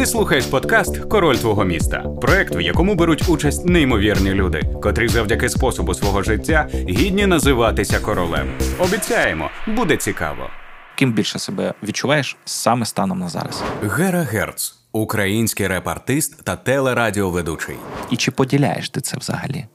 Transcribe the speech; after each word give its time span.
Ти 0.00 0.06
слухаєш 0.06 0.46
подкаст 0.46 0.98
Король 0.98 1.36
твого 1.36 1.64
міста, 1.64 1.98
проект, 2.20 2.56
в 2.56 2.60
якому 2.60 2.94
беруть 2.94 3.28
участь 3.28 3.66
неймовірні 3.66 4.34
люди, 4.34 4.62
котрі 4.82 5.08
завдяки 5.08 5.48
способу 5.48 5.94
свого 5.94 6.22
життя 6.22 6.68
гідні 6.72 7.26
називатися 7.26 8.00
королем. 8.00 8.48
Обіцяємо, 8.78 9.50
буде 9.66 9.96
цікаво. 9.96 10.50
Ким 10.96 11.12
більше 11.12 11.38
себе 11.38 11.74
відчуваєш 11.82 12.36
саме 12.44 12.86
станом 12.86 13.18
на 13.18 13.28
зараз? 13.28 13.62
Гера 13.82 14.22
Герц, 14.22 14.74
український 14.92 15.66
реп-артист 15.66 16.44
та 16.44 16.56
телерадіоведучий. 16.56 17.76
І 18.10 18.16
чи 18.16 18.30
поділяєш 18.30 18.90
ти 18.90 19.00
це 19.00 19.16
взагалі? 19.16 19.66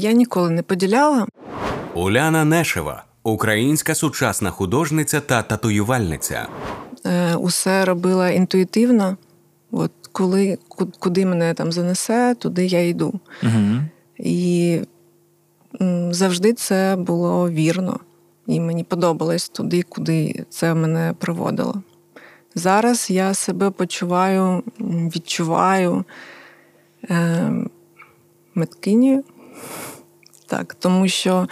Я 0.00 0.12
ніколи 0.12 0.50
не 0.50 0.62
поділяла. 0.62 1.26
Уляна 1.94 2.44
Нешева, 2.44 3.04
українська 3.22 3.94
сучасна 3.94 4.50
художниця 4.50 5.20
та 5.20 5.42
татуювальниця. 5.42 6.46
Е, 7.06 7.34
Усе 7.34 7.84
робила 7.84 8.30
інтуїтивно. 8.30 9.16
От 9.70 9.92
коли 10.12 10.58
куди 10.98 11.26
мене 11.26 11.54
там 11.54 11.72
занесе, 11.72 12.34
туди 12.34 12.66
я 12.66 12.88
йду. 12.88 13.20
Угу. 13.42 13.80
І 14.18 14.80
завжди 16.10 16.52
це 16.52 16.96
було 16.98 17.50
вірно. 17.50 18.00
І 18.46 18.60
мені 18.60 18.84
подобалось 18.84 19.48
туди, 19.48 19.82
куди 19.82 20.44
це 20.50 20.74
мене 20.74 21.14
проводило. 21.18 21.82
Зараз 22.54 23.10
я 23.10 23.34
себе 23.34 23.70
почуваю, 23.70 24.62
відчуваю 24.80 26.04
е, 27.10 27.50
меткинію. 28.54 29.24
Так, 30.46 30.74
тому 30.74 31.08
що, 31.08 31.48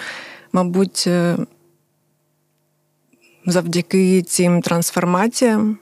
мабуть, 0.53 1.05
е, 1.07 1.37
завдяки 3.47 4.23
цим 4.23 4.63
трансформаціям, 4.63 5.79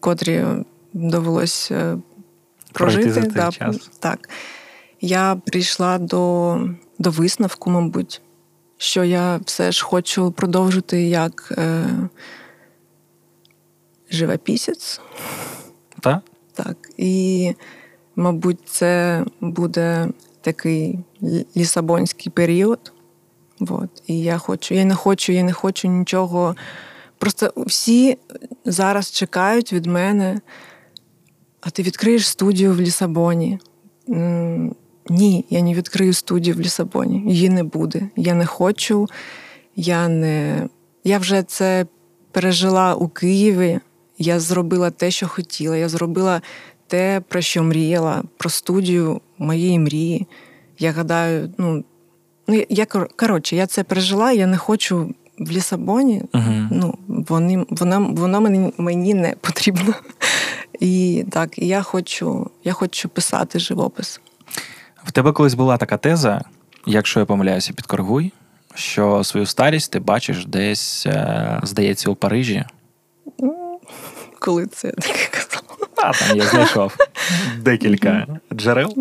котрі 0.00 0.44
довелось 0.92 1.70
е, 1.70 1.98
Пройти 2.72 2.96
прожити, 2.96 3.12
за 3.12 3.20
цей 3.20 3.30
да, 3.30 3.50
час. 3.50 3.90
так, 3.98 4.28
я 5.00 5.40
прийшла 5.46 5.98
до, 5.98 6.60
до 6.98 7.10
висновку, 7.10 7.70
мабуть, 7.70 8.20
що 8.76 9.04
я 9.04 9.40
все 9.44 9.72
ж 9.72 9.84
хочу 9.84 10.32
продовжити 10.32 11.02
як 11.02 11.52
е, 11.58 11.86
живописець. 14.10 15.00
Так? 16.00 16.22
Так. 16.52 16.76
І, 16.96 17.52
мабуть, 18.16 18.60
це 18.64 19.24
буде 19.40 20.08
такий 20.40 20.98
лісабонський 21.56 22.32
період. 22.32 22.92
От. 23.60 24.02
І 24.06 24.20
я 24.20 24.38
хочу, 24.38 24.74
я 24.74 24.84
не 24.84 24.94
хочу, 24.94 25.32
я 25.32 25.42
не 25.42 25.52
хочу 25.52 25.88
нічого. 25.88 26.56
Просто 27.18 27.52
всі 27.56 28.18
зараз 28.64 29.10
чекають 29.10 29.72
від 29.72 29.86
мене, 29.86 30.40
а 31.60 31.70
ти 31.70 31.82
відкриєш 31.82 32.28
студію 32.28 32.74
в 32.74 32.80
Лісабоні. 32.80 33.58
Ні, 35.08 35.44
я 35.50 35.62
не 35.62 35.74
відкрию 35.74 36.12
студію 36.12 36.56
в 36.56 36.60
Лісабоні. 36.60 37.32
Її 37.32 37.48
не 37.48 37.64
буде. 37.64 38.08
Я 38.16 38.34
не 38.34 38.46
хочу. 38.46 39.06
Я 39.76 40.08
не. 40.08 40.68
Я 41.04 41.18
вже 41.18 41.42
це 41.42 41.86
пережила 42.32 42.94
у 42.94 43.08
Києві. 43.08 43.80
Я 44.18 44.40
зробила 44.40 44.90
те, 44.90 45.10
що 45.10 45.28
хотіла. 45.28 45.76
Я 45.76 45.88
зробила 45.88 46.42
те, 46.86 47.22
про 47.28 47.40
що 47.40 47.62
мріяла, 47.62 48.22
про 48.36 48.50
студію 48.50 49.20
моєї 49.38 49.78
мрії. 49.78 50.26
Я 50.78 50.92
гадаю, 50.92 51.54
ну, 51.58 51.84
ну 52.46 52.64
я 52.68 52.84
кор- 52.84 53.08
коротше, 53.16 53.56
я 53.56 53.66
це 53.66 53.84
пережила, 53.84 54.32
я 54.32 54.46
не 54.46 54.56
хочу 54.56 55.14
в 55.38 55.50
Лісабоні. 55.50 56.22
Угу. 56.34 56.68
Ну, 56.70 56.98
вони, 57.08 57.66
вона, 57.70 57.98
воно 57.98 58.40
мені, 58.40 58.72
мені 58.78 59.14
не 59.14 59.34
потрібно. 59.40 59.94
І 60.80 61.24
так, 61.30 61.58
я 61.58 61.82
хочу, 61.82 62.50
я 62.64 62.72
хочу 62.72 63.08
писати 63.08 63.58
живопис. 63.58 64.20
В 65.04 65.12
тебе 65.12 65.32
колись 65.32 65.54
була 65.54 65.76
така 65.76 65.96
теза, 65.96 66.44
якщо 66.86 67.20
я 67.20 67.26
помиляюся, 67.26 67.72
підкоригуй, 67.72 68.32
що 68.74 69.24
свою 69.24 69.46
старість 69.46 69.92
ти 69.92 69.98
бачиш 70.00 70.46
десь, 70.46 71.06
е, 71.06 71.60
здається, 71.62 72.10
у 72.10 72.14
Парижі. 72.14 72.64
Коли 74.38 74.66
це 74.66 74.90
таке 74.90 75.28
казала. 75.30 75.88
А 75.96 76.12
там 76.12 76.36
я 76.36 76.44
знайшов 76.46 76.96
декілька 77.60 78.26
джерел. 78.54 78.94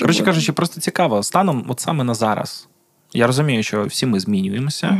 Коротше 0.00 0.24
кажучи, 0.24 0.52
просто 0.52 0.80
цікаво, 0.80 1.22
станом 1.22 1.64
от 1.68 1.80
саме 1.80 2.04
на 2.04 2.14
зараз. 2.14 2.68
Я 3.12 3.26
розумію, 3.26 3.62
що 3.62 3.84
всі 3.84 4.06
ми 4.06 4.20
змінюємося. 4.20 4.98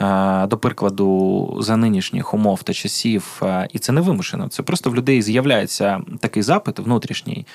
Е, 0.00 0.46
До 0.46 0.58
прикладу, 0.58 1.56
за 1.60 1.76
нинішніх 1.76 2.34
умов 2.34 2.62
та 2.62 2.72
часів, 2.72 3.40
е, 3.42 3.68
і 3.72 3.78
це 3.78 3.92
не 3.92 4.00
вимушено. 4.00 4.48
Це 4.48 4.62
просто 4.62 4.90
в 4.90 4.94
людей 4.94 5.22
з'являється 5.22 6.00
такий 6.20 6.42
запит 6.42 6.78
внутрішній. 6.78 7.46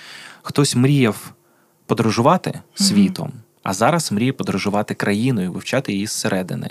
Хтось 0.42 0.76
мріяв 0.76 1.32
подорожувати 1.86 2.60
світом, 2.76 3.32
а 3.64 3.74
зараз 3.74 4.12
мріє 4.12 4.34
подорожувати 4.34 4.94
країною, 4.94 5.52
вивчати 5.52 5.94
її 5.94 6.06
зсередини. 6.08 6.70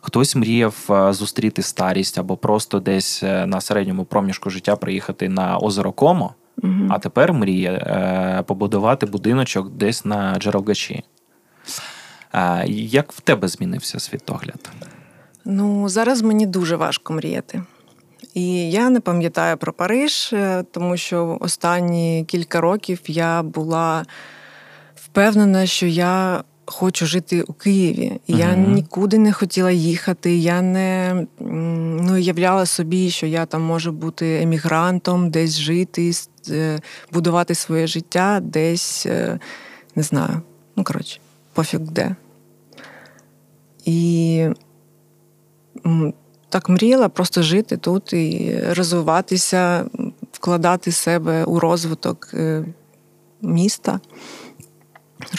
Хтось 0.00 0.36
мріяв 0.36 0.74
е, 0.90 1.12
зустріти 1.12 1.62
старість 1.62 2.18
або 2.18 2.36
просто 2.36 2.80
десь 2.80 3.22
на 3.22 3.60
середньому 3.60 4.04
проміжку 4.04 4.50
життя 4.50 4.76
приїхати 4.76 5.28
на 5.28 5.58
озеро 5.58 5.92
Комо, 5.92 6.34
Мгм. 6.62 6.88
а 6.92 6.98
тепер 6.98 7.32
мріє 7.32 8.44
побудувати 8.46 9.06
будиночок 9.06 9.70
десь 9.70 10.04
на 10.04 10.34
Джерелгачі. 10.38 11.02
Е, 12.34 12.64
Як 12.68 13.12
в 13.12 13.20
тебе 13.20 13.48
змінився 13.48 14.00
світогляд? 14.00 14.70
Ну, 15.44 15.88
зараз 15.88 16.22
мені 16.22 16.46
дуже 16.46 16.76
важко 16.76 17.12
мріяти. 17.12 17.62
І 18.34 18.70
я 18.70 18.90
не 18.90 19.00
пам'ятаю 19.00 19.56
про 19.56 19.72
Париж, 19.72 20.30
е, 20.32 20.64
тому 20.70 20.96
що 20.96 21.38
останні 21.40 22.24
кілька 22.28 22.60
років 22.60 23.00
я 23.06 23.42
була 23.42 24.04
впевнена, 24.94 25.66
що 25.66 25.86
я 25.86 26.44
хочу 26.64 27.06
жити 27.06 27.42
у 27.42 27.52
Києві. 27.52 28.20
Я 28.26 28.48
Мгм. 28.48 28.74
нікуди 28.74 29.18
не 29.18 29.32
хотіла 29.32 29.70
їхати. 29.70 30.36
Я 30.36 30.62
не 30.62 31.14
ну, 31.40 32.12
уявляла 32.14 32.66
собі, 32.66 33.10
що 33.10 33.26
я 33.26 33.46
там 33.46 33.62
можу 33.62 33.92
бути 33.92 34.42
емігрантом, 34.42 35.30
десь 35.30 35.58
жити, 35.58 36.12
е, 36.50 36.80
будувати 37.12 37.54
своє 37.54 37.86
життя, 37.86 38.40
десь 38.42 39.06
е, 39.06 39.38
не 39.94 40.02
знаю. 40.02 40.42
Ну, 40.76 40.84
коротше, 40.84 41.20
пофіг 41.52 41.80
де. 41.80 42.16
І 43.84 44.48
так 46.48 46.68
мріяла 46.68 47.08
просто 47.08 47.42
жити 47.42 47.76
тут 47.76 48.12
і 48.12 48.58
розвиватися, 48.68 49.86
вкладати 50.32 50.92
себе 50.92 51.44
у 51.44 51.60
розвиток 51.60 52.30
е, 52.34 52.64
міста, 53.42 54.00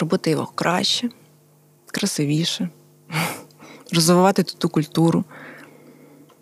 робити 0.00 0.30
його 0.30 0.46
краще, 0.54 1.08
красивіше, 1.86 2.68
розвивати 3.92 4.42
тут 4.42 4.58
ту 4.58 4.68
культуру. 4.68 5.24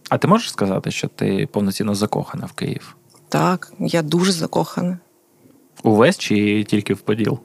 А 0.09 0.19
ти 0.19 0.29
можеш 0.29 0.51
сказати, 0.51 0.91
що 0.91 1.09
ти 1.09 1.49
повноцінно 1.53 1.95
закохана 1.95 2.47
в 2.47 2.53
Київ? 2.53 2.97
Так, 3.29 3.73
я 3.79 4.03
дуже 4.03 4.33
закохана. 4.33 4.99
Увесь 5.83 6.19
чи 6.19 6.65
тільки 6.65 6.95
в 6.95 7.01
Поділ? 7.01 7.39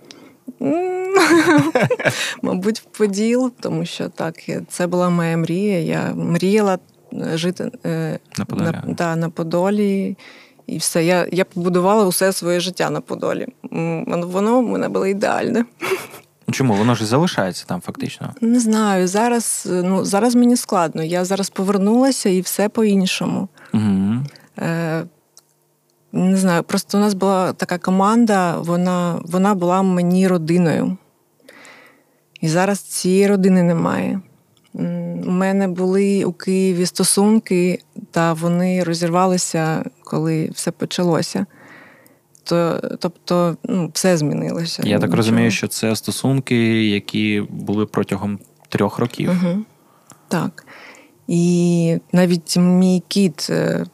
Мабуть, 2.41 2.79
в 2.79 2.83
Поділ, 2.97 3.51
тому 3.59 3.85
що 3.85 4.09
так, 4.09 4.35
це 4.69 4.87
була 4.87 5.09
моя 5.09 5.37
мрія. 5.37 5.79
Я 5.79 6.13
мріяла 6.15 6.77
е, 7.13 7.37
жити 7.37 7.71
е, 7.85 8.19
На 8.37 8.45
Подолі. 8.45 8.65
на, 8.65 8.83
да, 8.87 9.15
на 9.15 9.29
Подолі. 9.29 10.17
І 10.67 10.77
все. 10.77 11.05
Я, 11.05 11.27
я 11.31 11.45
побудувала 11.45 12.05
усе 12.05 12.33
своє 12.33 12.59
життя 12.59 12.89
на 12.89 13.01
Подолі. 13.01 13.47
Воно 14.07 14.61
в 14.61 14.69
мене 14.69 14.89
було 14.89 15.07
ідеальне. 15.07 15.65
Чому? 16.51 16.73
Воно 16.73 16.95
ж 16.95 17.05
залишається 17.05 17.65
там 17.67 17.81
фактично. 17.81 18.33
Не 18.41 18.59
знаю. 18.59 19.07
Зараз, 19.07 19.67
е, 19.71 19.81
ну, 19.85 20.05
зараз 20.05 20.35
мені 20.35 20.55
складно. 20.57 21.03
Я 21.03 21.25
зараз 21.25 21.49
повернулася 21.49 22.29
і 22.29 22.41
все 22.41 22.69
по-іншому. 22.69 23.47
Угу. 23.73 24.13
Е, 24.59 25.03
не 26.17 26.37
знаю, 26.37 26.63
просто 26.63 26.97
у 26.97 27.01
нас 27.01 27.13
була 27.13 27.53
така 27.53 27.77
команда, 27.77 28.59
вона, 28.59 29.21
вона 29.25 29.55
була 29.55 29.81
мені 29.81 30.27
родиною. 30.27 30.97
І 32.41 32.47
зараз 32.47 32.79
цієї 32.79 33.27
родини 33.27 33.63
немає. 33.63 34.21
У 34.73 35.31
мене 35.31 35.67
були 35.67 36.23
у 36.25 36.33
Києві 36.33 36.85
стосунки, 36.85 37.79
та 38.11 38.33
вони 38.33 38.83
розірвалися, 38.83 39.83
коли 40.03 40.49
все 40.53 40.71
почалося. 40.71 41.45
То, 42.43 42.81
тобто, 42.99 43.57
ну, 43.63 43.91
все 43.93 44.17
змінилося. 44.17 44.83
Я 44.85 44.95
так 44.95 45.01
Нічого. 45.01 45.17
розумію, 45.17 45.51
що 45.51 45.67
це 45.67 45.95
стосунки, 45.95 46.87
які 46.89 47.43
були 47.49 47.85
протягом 47.85 48.39
трьох 48.69 48.99
років. 48.99 49.29
Угу. 49.29 49.57
Так. 50.27 50.65
І 51.27 51.97
навіть 52.11 52.57
мій 52.57 53.03
кіт 53.07 53.47
е, 53.49 53.85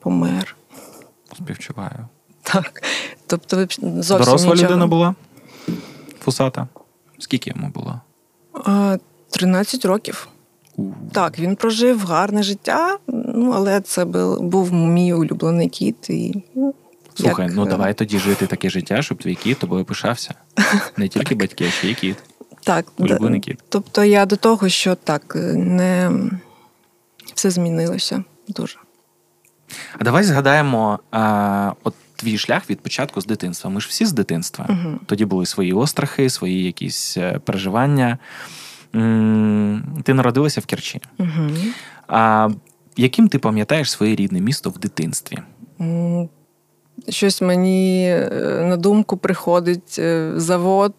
помер. 0.00 0.55
Співчуваю. 1.36 2.08
Так. 2.42 2.82
Тобто, 3.26 3.56
ви 3.56 3.66
зовсім 3.80 4.02
Доросла 4.02 4.54
нічого. 4.54 4.54
людина 4.54 4.86
була? 4.86 5.14
Фусата. 6.20 6.68
Скільки 7.18 7.52
йому 7.56 7.68
було? 7.68 8.00
А, 8.64 8.96
13 9.30 9.84
років. 9.84 10.28
Так, 11.12 11.38
він 11.38 11.56
прожив 11.56 12.04
гарне 12.06 12.42
життя, 12.42 12.98
ну 13.08 13.52
але 13.54 13.80
це 13.80 14.04
був, 14.04 14.40
був 14.40 14.72
мій 14.72 15.12
улюблений 15.12 15.68
кіт. 15.68 16.10
І, 16.10 16.44
ну, 16.54 16.74
Слухай, 17.14 17.46
як, 17.46 17.56
ну 17.56 17.66
е, 17.66 17.68
давай 17.68 17.94
тоді 17.94 18.18
жити 18.18 18.46
таке 18.46 18.70
життя, 18.70 19.02
щоб 19.02 19.22
твій 19.22 19.34
кіт 19.34 19.58
тобою 19.58 19.84
пишався. 19.84 20.34
Не 20.96 21.08
тільки 21.08 21.34
батьки, 21.34 21.64
а 21.66 21.70
ще 21.70 21.90
й 21.90 21.94
кіт. 21.94 22.16
Так, 22.62 22.86
Улюблений 22.98 23.40
кіт. 23.40 23.58
Тобто 23.68 24.04
я 24.04 24.26
до 24.26 24.36
того, 24.36 24.68
що 24.68 24.94
так, 24.94 25.36
не 25.54 26.12
все 27.34 27.50
змінилося 27.50 28.24
дуже. 28.48 28.78
А 29.98 30.04
давай 30.04 30.24
згадаємо 30.24 30.98
а, 31.10 31.72
от 31.84 31.94
твій 32.16 32.38
шлях 32.38 32.70
від 32.70 32.80
початку 32.80 33.20
з 33.20 33.26
дитинства. 33.26 33.70
Ми 33.70 33.80
ж 33.80 33.88
всі 33.88 34.06
з 34.06 34.12
дитинства. 34.12 34.66
Угу. 34.68 34.98
Тоді 35.06 35.24
були 35.24 35.46
свої 35.46 35.72
острахи, 35.72 36.30
свої 36.30 36.64
якісь 36.64 37.16
е, 37.16 37.40
переживання. 37.44 38.18
Ти 40.02 40.14
народилася 40.14 40.60
в 40.60 40.66
Керчі. 40.66 41.00
Угу. 41.18 41.50
А 42.08 42.48
яким 42.96 43.28
ти 43.28 43.38
пам'ятаєш 43.38 43.90
своє 43.90 44.16
рідне 44.16 44.40
місто 44.40 44.70
в 44.70 44.78
дитинстві? 44.78 45.38
Щось 47.08 47.42
мені 47.42 48.08
е, 48.08 48.64
на 48.68 48.76
думку 48.76 49.16
приходить 49.16 49.96
е, 49.98 50.32
завод, 50.36 50.94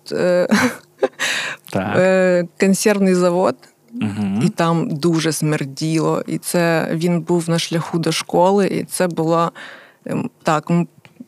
Так. 1.70 2.48
консервний 2.60 3.16
завод, 3.16 3.56
Угу. 3.94 4.42
і 4.44 4.50
там 4.50 4.90
дуже 4.90 5.32
смерділо. 5.32 6.24
І 6.28 6.38
це 6.38 6.90
він 6.94 7.22
був 7.22 7.50
на 7.50 7.60
шляху 7.60 8.00
до 8.00 8.12
школи, 8.12 8.68
і 8.68 8.84
це 8.84 9.08
була 9.08 9.52
ем, 10.06 10.30
так. 10.44 10.70
Ми 10.70 10.88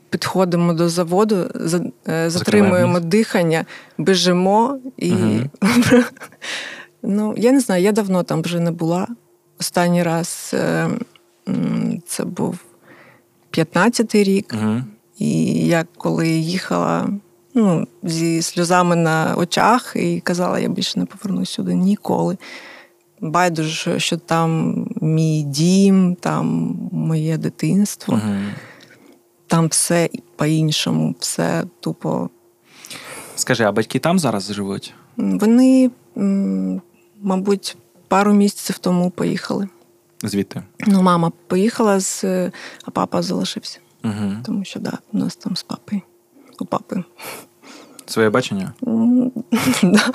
підходимо 0.09 0.73
до 0.73 0.89
заводу, 0.89 1.47
за- 1.56 1.85
е, 2.07 2.29
затримуємо 2.29 3.00
дихання, 3.00 3.65
біжимо 3.97 4.79
і 4.97 5.11
Мгм. 5.11 5.50
ну, 7.03 7.33
я 7.38 7.51
не 7.51 7.59
знаю, 7.59 7.83
я 7.83 7.91
давно 7.91 8.23
там 8.23 8.41
вже 8.41 8.59
не 8.59 8.71
була. 8.71 9.07
Останній 9.59 10.03
раз 10.03 10.51
е, 10.53 10.89
це 12.07 12.25
був 12.25 12.59
15-й 13.51 14.23
рік. 14.23 14.55
Угу. 14.62 14.81
І 15.17 15.44
я 15.67 15.85
коли 15.97 16.29
їхала 16.29 17.09
ну, 17.54 17.88
зі 18.04 18.42
сльозами 18.42 18.96
на 18.96 19.36
очах 19.38 19.94
і 19.96 20.19
казала, 20.19 20.60
я 20.60 20.68
більше 20.68 21.00
не 21.00 21.06
повернусь 21.06 21.50
сюди 21.50 21.74
ніколи. 21.75 22.38
Байдуже, 23.22 24.00
що 24.00 24.18
там 24.18 24.86
мій 25.01 25.44
дім, 25.44 26.16
там 26.16 26.46
моє 26.92 27.38
дитинство, 27.38 28.13
Угу. 28.13 28.36
там 29.48 29.68
все 29.68 30.10
по-іншому, 30.36 31.16
все 31.19 31.63
тупо. 31.80 32.30
Скажи, 33.36 33.63
а 33.63 33.72
батьки 33.72 34.00
там 34.00 34.19
зараз 34.19 34.54
живуть? 34.54 34.94
Вони, 35.18 35.92
мабуть, 37.22 37.78
пару 38.07 38.34
місяців 38.34 38.78
тому 38.78 39.10
поїхали. 39.10 39.68
Звідти? 40.24 40.63
Ну, 40.88 41.01
мама 41.01 41.31
поїхала, 41.48 42.00
з, 42.00 42.24
а 42.86 42.92
папа 42.94 43.22
залишився. 43.22 43.80
Угу. 44.04 44.34
Тому 44.46 44.66
що 44.66 44.80
да, 44.80 44.98
у 45.13 45.18
нас 45.18 45.36
там 45.36 45.56
з 45.56 45.63
папою. 45.63 46.01
У 46.61 46.65
папи. 46.65 47.03
Своє 48.06 48.29
бачення? 48.29 48.73
Да. 49.83 50.11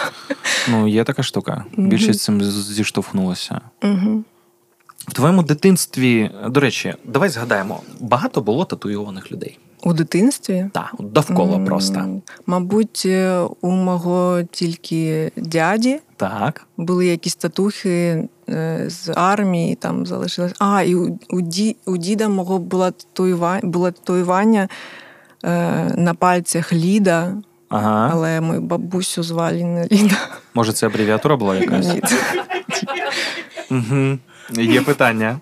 Ну, 0.69 0.89
є 0.89 1.05
така 1.05 1.23
штука. 1.23 1.65
Більшість 1.77 2.21
цим 2.21 2.43
зіштовхнулася. 2.43 3.61
В 4.99 5.13
твоєму 5.13 5.43
дитинстві, 5.43 6.31
до 6.49 6.61
речі, 6.61 6.95
давай 7.05 7.29
згадаємо, 7.29 7.81
багато 8.01 8.41
було 8.41 8.65
татуйованих 8.65 9.33
людей. 9.33 9.59
У 9.83 9.93
дитинстві? 9.93 10.71
Так, 10.73 10.95
довкола 10.99 11.59
просто. 11.59 12.21
Мабуть, 12.47 13.03
е, 13.07 13.39
у 13.61 13.71
мого 13.71 14.43
тільки 14.51 15.33
дяді 15.37 16.01
Так. 16.17 16.67
були 16.77 17.07
якісь 17.07 17.35
татухи 17.35 18.29
е, 18.49 18.85
з 18.89 19.13
армії, 19.17 19.75
там 19.75 20.07
залишилось. 20.07 20.53
А, 20.59 20.83
і 20.83 20.95
у, 20.95 21.41
ді, 21.41 21.77
у 21.87 21.97
діда 21.97 22.29
мого 22.29 22.59
була 22.59 22.91
татуювання, 22.91 23.61
було 23.69 23.91
татуювання 23.91 24.69
на 25.97 26.15
пальцях 26.19 26.73
Ліда, 26.73 27.33
Ага. 27.69 28.11
але 28.13 28.41
мою 28.41 28.61
бабусю 28.61 29.23
звали 29.23 29.65
не 29.65 29.87
Ліда. 29.93 30.17
Може, 30.55 30.73
це 30.73 30.87
абревіатура 30.87 31.37
була 31.37 31.57
якась? 31.57 31.95
Ні. 31.95 32.03
Угу. 33.71 34.19
Є 34.63 34.81
питання. 34.81 35.39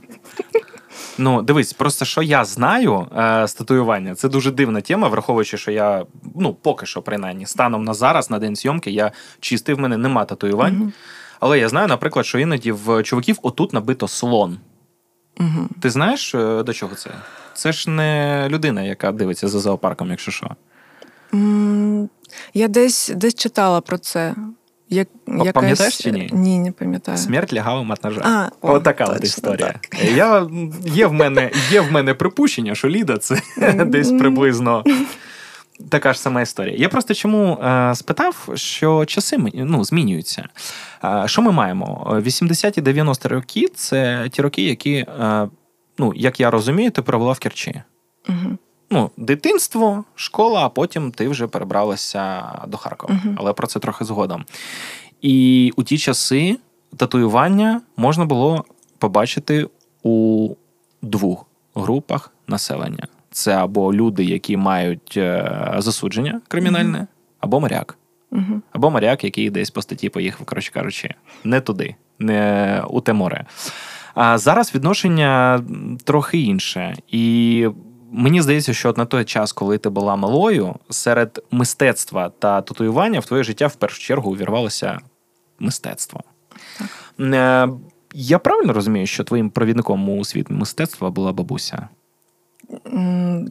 Ну, 1.18 1.42
дивись, 1.42 1.72
просто 1.72 2.04
що 2.04 2.22
я 2.22 2.44
знаю 2.44 3.06
е, 3.18 3.48
з 3.48 3.54
татуювання, 3.54 4.14
це 4.14 4.28
дуже 4.28 4.50
дивна 4.50 4.80
тема, 4.80 5.08
враховуючи, 5.08 5.58
що 5.58 5.70
я, 5.70 6.04
ну, 6.36 6.54
поки 6.54 6.86
що, 6.86 7.02
принаймні, 7.02 7.46
станом 7.46 7.84
на 7.84 7.94
зараз, 7.94 8.30
на 8.30 8.38
день 8.38 8.56
зйомки, 8.56 8.90
я 8.90 9.12
чистий, 9.40 9.74
в 9.74 9.78
мене 9.78 9.96
нема 9.96 10.24
татуювань. 10.24 10.74
Мгм. 10.74 10.92
Але 11.40 11.58
я 11.58 11.68
знаю, 11.68 11.88
наприклад, 11.88 12.26
що 12.26 12.38
іноді 12.38 12.72
в 12.72 13.02
чуваків 13.02 13.38
отут 13.42 13.72
набито 13.72 14.08
слон. 14.08 14.58
Мгм. 15.38 15.68
Ти 15.80 15.90
знаєш, 15.90 16.34
е, 16.34 16.62
до 16.62 16.72
чого 16.72 16.94
це? 16.94 17.10
Це 17.54 17.72
ж 17.72 17.90
не 17.90 18.46
людина, 18.50 18.82
яка 18.82 19.12
дивиться 19.12 19.48
за 19.48 19.60
зоопарком, 19.60 20.10
якщо 20.10 20.30
що. 20.30 20.50
Я 22.54 22.68
десь, 22.68 23.12
десь 23.16 23.34
читала 23.34 23.80
про 23.80 23.98
це. 23.98 24.34
Як, 24.88 25.08
якась... 25.28 25.52
пам'ятаєш 25.52 25.98
чи 25.98 26.12
ні? 26.12 26.30
Ні, 26.32 26.58
не 26.58 26.72
пам'ятаю. 26.72 27.18
Смерть 27.18 27.52
лягавим 27.52 27.90
от 27.90 28.04
ножа. 28.04 28.20
А, 28.24 28.48
От 28.60 29.24
історія. 29.24 29.66
так. 29.66 30.02
Я, 30.16 30.48
є, 30.84 31.06
в 31.06 31.12
мене, 31.12 31.50
є 31.70 31.80
в 31.80 31.92
мене 31.92 32.14
припущення, 32.14 32.74
що 32.74 32.88
Ліда 32.88 33.18
це 33.18 33.42
десь 33.86 34.12
приблизно 34.12 34.84
така 35.88 36.12
ж 36.12 36.20
сама 36.20 36.42
історія. 36.42 36.76
Я 36.78 36.88
просто 36.88 37.14
чому 37.14 37.54
е, 37.54 37.94
спитав, 37.94 38.48
що 38.54 39.04
часи 39.04 39.38
ну, 39.54 39.84
змінюються. 39.84 40.48
Е, 41.04 41.22
що 41.26 41.42
ми 41.42 41.52
маємо? 41.52 42.06
80-ті 42.26 42.80
90 42.80 43.28
роки 43.28 43.68
це 43.74 44.28
ті 44.32 44.42
роки, 44.42 44.62
які, 44.62 44.94
е, 44.94 45.48
ну, 45.98 46.12
як 46.16 46.40
я 46.40 46.50
розумію, 46.50 46.90
ти 46.90 47.02
провела 47.02 47.32
в 47.32 47.38
Керчі. 47.38 47.82
Мгм. 48.28 48.58
Ну, 48.90 49.10
дитинство, 49.16 50.04
школа, 50.14 50.66
а 50.66 50.68
потім 50.68 51.10
ти 51.10 51.28
вже 51.28 51.46
перебралася 51.46 52.42
до 52.68 52.76
Харкова. 52.76 53.14
Мгм. 53.14 53.36
Але 53.38 53.52
про 53.52 53.66
це 53.66 53.80
трохи 53.80 54.04
згодом. 54.04 54.44
І 55.22 55.72
у 55.76 55.82
ті 55.82 55.98
часи 55.98 56.58
татуювання 56.96 57.80
можна 57.96 58.24
було 58.24 58.64
побачити 58.98 59.68
у 60.02 60.48
двох 61.02 61.46
групах 61.74 62.32
населення: 62.46 63.06
це 63.32 63.52
або 63.56 63.94
люди, 63.94 64.24
які 64.24 64.56
мають 64.56 65.16
е, 65.16 65.74
засудження 65.78 66.40
кримінальне, 66.48 67.06
або 67.40 67.60
моряк. 67.60 67.98
Мгм. 68.30 68.62
Або 68.72 68.90
моряк, 68.90 69.24
який 69.24 69.50
десь 69.50 69.70
по 69.70 69.82
статті 69.82 70.08
поїхав, 70.08 70.46
коротше 70.46 70.72
кажучи, 70.72 71.14
не 71.44 71.60
туди, 71.60 71.94
не 72.18 72.82
у 72.88 73.00
те 73.00 73.12
море. 73.12 73.44
А 74.14 74.38
зараз 74.38 74.74
відношення 74.74 75.62
трохи 76.04 76.40
інше. 76.40 76.96
І 77.08 77.68
мені 78.12 78.42
здається, 78.42 78.74
що 78.74 78.94
на 78.96 79.04
той 79.04 79.24
час, 79.24 79.52
коли 79.52 79.78
ти 79.78 79.88
була 79.88 80.16
малою, 80.16 80.74
серед 80.90 81.44
мистецтва 81.50 82.28
та 82.38 82.62
татуювання 82.62 83.20
в 83.20 83.26
твоє 83.26 83.42
життя 83.42 83.66
в 83.66 83.74
першу 83.74 84.00
чергу 84.00 84.30
увірвалося 84.30 84.98
мистецтво. 85.58 86.20
Е, 87.20 87.68
Я 88.14 88.38
правильно 88.38 88.72
розумію, 88.72 89.06
що 89.06 89.24
твоїм 89.24 89.50
провідником 89.50 90.08
у 90.08 90.24
світ 90.24 90.50
мистецтва 90.50 91.10
була 91.10 91.32
бабуся? 91.32 91.88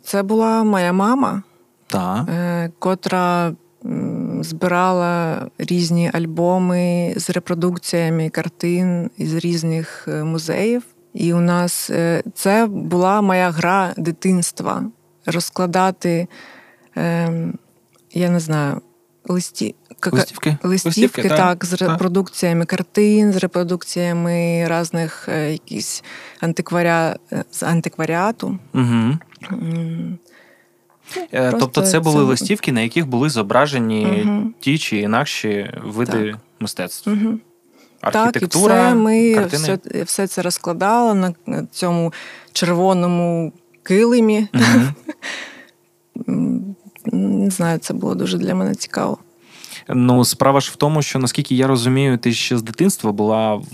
Це 0.03 0.23
була 0.23 0.63
моя 0.63 0.93
мама, 0.93 1.43
Так. 1.87 2.29
е, 2.29 2.71
котра 2.79 3.53
збирала 4.41 5.47
різні 5.57 6.11
альбоми 6.13 7.13
з 7.17 7.29
репродукціями 7.29 8.29
картин 8.29 9.09
із 9.17 9.33
різних 9.35 10.07
е, 10.07 10.23
музеїв. 10.23 10.83
І 11.13 11.33
у 11.33 11.39
нас 11.39 11.89
е, 11.89 12.23
це 12.33 12.67
була 12.67 13.21
моя 13.21 13.51
гра 13.51 13.93
дитинства 13.97 14.83
розкладати, 15.25 16.27
е, 16.97 17.53
я 18.11 18.29
не 18.29 18.39
знаю, 18.39 18.81
листі. 19.25 19.75
Ка- 20.09 20.15
Листівки? 20.17 20.57
Листівки, 20.63 21.29
так, 21.29 21.65
з 21.65 21.69
так. 21.69 21.81
репродукціями 21.89 22.65
картин, 22.65 23.33
з 23.33 23.37
репродукціями 23.37 24.67
різних 24.71 25.29
е, 25.29 25.51
якісь 25.51 26.03
антикваря... 26.39 27.15
е, 27.31 27.43
з 27.51 27.63
антикваріату. 27.63 28.59
Угу. 28.73 29.17
Просто 31.31 31.57
Тобто 31.59 31.81
це 31.81 31.99
були 31.99 32.15
це- 32.15 32.21
листівки, 32.29 32.71
на 32.71 32.81
яких 32.81 33.07
були 33.07 33.29
зображені 33.29 34.05
Мгм. 34.25 34.53
ті 34.59 34.77
чи 34.77 34.97
інакші 34.97 35.71
види 35.83 36.35
мистецтв. 36.59 37.09
Мгм. 37.09 37.39
Так, 38.13 38.41
і 38.41 38.45
все 38.45 38.95
ми 38.95 39.35
картини. 39.35 39.63
все, 39.93 40.03
все 40.03 40.27
це 40.27 40.41
розкладали 40.41 41.33
на 41.45 41.65
цьому 41.71 42.13
червоному 42.53 43.53
килимі. 43.83 44.47
М, 46.29 46.75
Не 47.05 47.49
знаю, 47.49 47.77
це 47.79 47.93
було 47.93 48.15
дуже 48.15 48.37
для 48.37 48.55
мене 48.55 48.75
цікаво. 48.75 49.17
Ну, 49.87 50.25
справа 50.25 50.59
ж 50.59 50.71
в 50.71 50.75
тому, 50.75 51.01
що 51.01 51.19
наскільки 51.19 51.55
я 51.55 51.67
розумію, 51.67 52.17
ти 52.17 52.33
ще 52.33 52.57
з 52.57 52.63
дитинства 52.63 53.11
була 53.11 53.55
в 53.55 53.65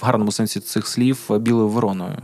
гарному 0.00 0.32
сенсі 0.32 0.60
цих 0.60 0.86
слів 0.86 1.26
білою 1.30 1.68
вороною. 1.68 2.16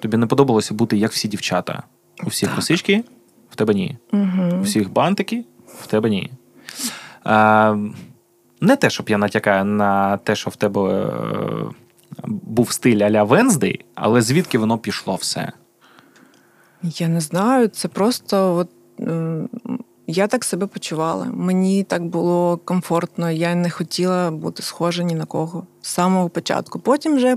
Тобі 0.00 0.16
не 0.16 0.26
подобалося 0.26 0.74
бути 0.74 0.96
як 0.96 1.12
всі 1.12 1.28
дівчата. 1.28 1.82
У 2.24 2.28
всіх 2.28 2.54
косички, 2.54 3.04
в 3.50 3.56
тебе 3.56 3.74
ні. 3.74 3.98
Угу. 4.12 4.56
У 4.58 4.62
всіх 4.62 4.92
бантики, 4.92 5.44
в 5.80 5.86
тебе 5.86 6.10
ні. 6.10 6.30
А, 7.24 7.76
не 8.60 8.76
те, 8.76 8.90
щоб 8.90 9.10
я 9.10 9.18
натякаю 9.18 9.64
на 9.64 10.16
те, 10.16 10.36
що 10.36 10.50
в 10.50 10.56
тебе 10.56 11.04
е, 11.04 11.12
був 12.26 12.72
стиль 12.72 13.00
а-ля 13.00 13.22
Венздей, 13.22 13.84
але 13.94 14.22
звідки 14.22 14.58
воно 14.58 14.78
пішло 14.78 15.14
все? 15.14 15.52
Я 16.82 17.08
не 17.08 17.20
знаю, 17.20 17.68
це 17.68 17.88
просто 17.88 18.56
от, 18.56 18.70
я 20.10 20.26
так 20.26 20.44
себе 20.44 20.66
почувала. 20.66 21.24
Мені 21.24 21.84
так 21.84 22.04
було 22.04 22.56
комфортно, 22.64 23.30
я 23.30 23.54
не 23.54 23.70
хотіла 23.70 24.30
бути 24.30 24.62
схожа 24.62 25.02
ні 25.02 25.14
на 25.14 25.24
кого 25.24 25.66
з 25.82 25.88
самого 25.88 26.28
початку. 26.28 26.78
Потім 26.78 27.16
вже 27.16 27.36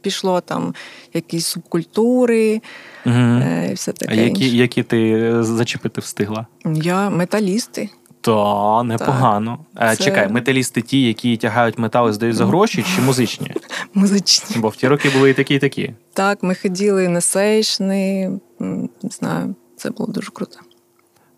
пішло 0.00 0.40
там 0.40 0.74
якісь 1.14 1.46
субкультури 1.46 2.60
Угу. 3.06 3.42
і 3.70 3.74
все 3.74 3.92
таке. 3.92 4.12
А 4.12 4.14
які, 4.14 4.44
інше. 4.44 4.56
які 4.56 4.82
ти 4.82 5.10
е, 5.12 5.42
зачепити 5.42 6.00
встигла? 6.00 6.46
Я 6.64 7.10
металісти. 7.10 7.88
Та 8.20 8.82
непогано. 8.82 9.58
Е, 9.80 9.96
Це- 9.96 10.04
Чекай, 10.04 10.28
металісти 10.28 10.80
ті, 10.82 11.02
які 11.02 11.36
тягають 11.36 11.78
метал 11.78 12.08
і 12.10 12.12
здають 12.12 12.36
за 12.36 12.46
гроші, 12.46 12.84
чи 12.96 13.02
музичні? 13.02 13.54
Музичні. 13.94 14.56
Бо 14.58 14.68
в 14.68 14.76
ті 14.76 14.88
роки 14.88 15.10
були 15.10 15.30
і 15.30 15.34
такі, 15.34 15.54
і 15.54 15.58
такі. 15.58 15.94
Так, 16.12 16.42
ми 16.42 16.54
ходили 16.54 17.08
на 17.08 17.20
сейшни, 17.20 18.30
не 18.58 18.88
знаю, 19.10 19.54
це 19.76 19.90
було 19.90 20.12
дуже 20.12 20.30
круто. 20.30 20.58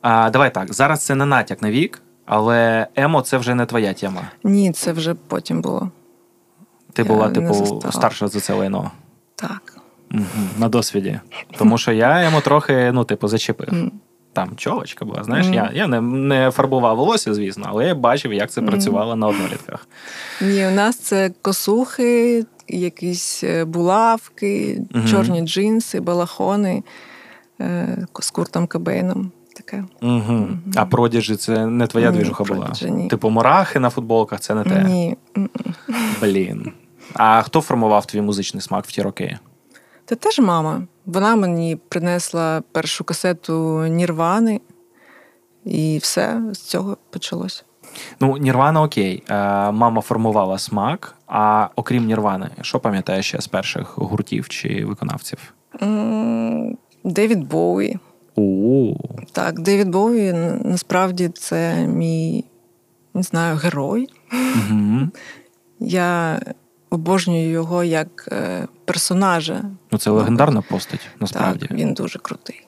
А, 0.06 0.30
давай 0.30 0.54
так, 0.54 0.74
зараз 0.74 1.04
це 1.04 1.14
не 1.14 1.26
натяк 1.26 1.62
на 1.62 1.70
вік, 1.70 2.02
але 2.26 2.86
емо 2.96 3.20
це 3.22 3.38
вже 3.38 3.54
не 3.54 3.66
твоя 3.66 3.92
тема. 3.94 4.22
Ні, 4.44 4.72
це 4.72 4.92
вже 4.92 5.14
потім 5.14 5.60
було. 5.60 5.90
Ти 6.92 7.02
Я 7.02 7.08
була, 7.08 7.30
типу, 7.30 7.82
старша 7.92 8.28
за 8.28 8.40
це 8.40 8.54
лайно. 8.54 8.90
Так. 9.34 9.76
Угу, 10.14 10.24
на 10.58 10.68
досвіді. 10.68 11.20
Тому 11.58 11.78
що 11.78 11.92
я 11.92 12.22
йому 12.22 12.40
трохи, 12.40 12.90
ну, 12.94 13.04
типу, 13.04 13.28
зачепив. 13.28 13.68
М. 13.72 13.92
Там 14.32 14.56
чолочка 14.56 15.04
була. 15.04 15.24
Знаєш, 15.24 15.46
Мгм. 15.46 15.54
я, 15.54 15.70
я 15.74 15.86
не, 15.86 16.00
не 16.00 16.50
фарбував 16.50 16.96
волосся, 16.96 17.34
звісно, 17.34 17.66
але 17.68 17.86
я 17.86 17.94
бачив, 17.94 18.32
як 18.32 18.50
це 18.50 18.62
працювало 18.62 19.16
на 19.16 19.26
однолітках. 19.26 19.88
Ні, 20.40 20.66
у 20.66 20.70
нас 20.70 20.98
це 20.98 21.30
косухи, 21.42 22.44
якісь 22.68 23.44
е, 23.44 23.64
булавки, 23.64 24.80
чорні 25.10 25.42
джинси, 25.42 26.00
балахони 26.00 26.82
е, 27.60 27.98
з 28.20 28.30
Куртом 28.30 28.66
Кобейном. 28.66 29.32
Таке. 29.54 29.84
Угу. 30.02 30.48
А 30.76 30.86
продіжі 30.86 31.36
це 31.36 31.66
не 31.66 31.86
твоя 31.86 32.10
Ні, 32.10 32.16
двіжуха 32.16 32.44
була. 32.44 32.60
продіжі 32.60 32.90
ні. 32.90 33.08
Типу, 33.08 33.30
мурахи 33.30 33.78
на 33.78 33.90
футболках 33.90 34.40
це 34.40 34.54
не 34.54 34.64
те. 34.64 34.84
Ні. 34.84 35.16
Блін. 36.20 36.72
А 37.14 37.42
хто 37.42 37.60
формував 37.60 38.06
твій 38.06 38.20
музичний 38.20 38.60
смак 38.60 38.84
в 38.86 38.92
ті 38.92 39.02
роки? 39.02 39.38
Це 40.06 40.14
теж 40.16 40.38
мама. 40.38 40.82
Вона 41.06 41.36
мені 41.36 41.76
принесла 41.88 42.62
першу 42.72 43.04
касету 43.04 43.86
Нірвани, 43.86 44.60
і 45.64 45.98
все 45.98 46.42
з 46.52 46.58
цього 46.58 46.96
почалося. 47.10 47.62
Ну, 48.20 48.36
Нірвана 48.36 48.82
окей. 48.82 49.22
Е, 49.28 49.34
мама 49.72 50.00
формувала 50.00 50.58
смак, 50.58 51.14
а 51.26 51.68
окрім 51.76 52.06
Нірвани, 52.06 52.50
що 52.60 52.80
пам'ятаєш 52.80 53.26
ще 53.26 53.40
з 53.40 53.46
перших 53.46 53.98
гуртів 53.98 54.48
чи 54.48 54.84
виконавців? 54.84 55.54
Девід 57.04 57.48
Боуї. 57.48 57.98
У 58.36 58.94
Так, 59.32 59.60
Девід 59.60 59.88
Боуї 59.88 60.32
насправді 60.64 61.28
це 61.28 61.86
мій, 61.86 62.44
не 63.14 63.22
знаю, 63.22 63.56
герой. 63.56 64.08
угу. 64.32 65.08
Я 65.80 66.40
обожнюю 66.90 67.50
його 67.50 67.84
як 67.84 68.28
е, 68.32 68.66
персонажа. 68.84 69.64
Ну, 69.90 69.98
це 69.98 70.10
легендарна 70.10 70.62
постать, 70.62 71.00
насправді. 71.20 71.66
Так, 71.66 71.76
він 71.78 71.94
дуже 71.94 72.18
крутий. 72.18 72.66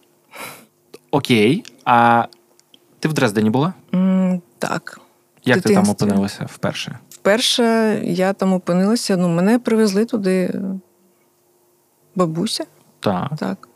Окей. 1.11 1.65
А 1.85 2.25
ти 2.99 3.09
в 3.09 3.13
Дрездені 3.13 3.51
була? 3.51 3.75
М, 3.95 4.43
Так. 4.59 5.01
Як 5.45 5.61
ти 5.63 5.75
там 5.75 5.89
опинилася 5.89 6.45
вперше? 6.45 6.99
Вперше 7.11 8.01
я 8.05 8.33
там 8.33 8.53
опинилася, 8.53 9.17
ну, 9.17 9.29
мене 9.29 9.59
привезли 9.59 10.05
туди 10.05 10.61
бабуся. 12.15 12.65
Так. 13.01 13.31
Так. 13.39 13.69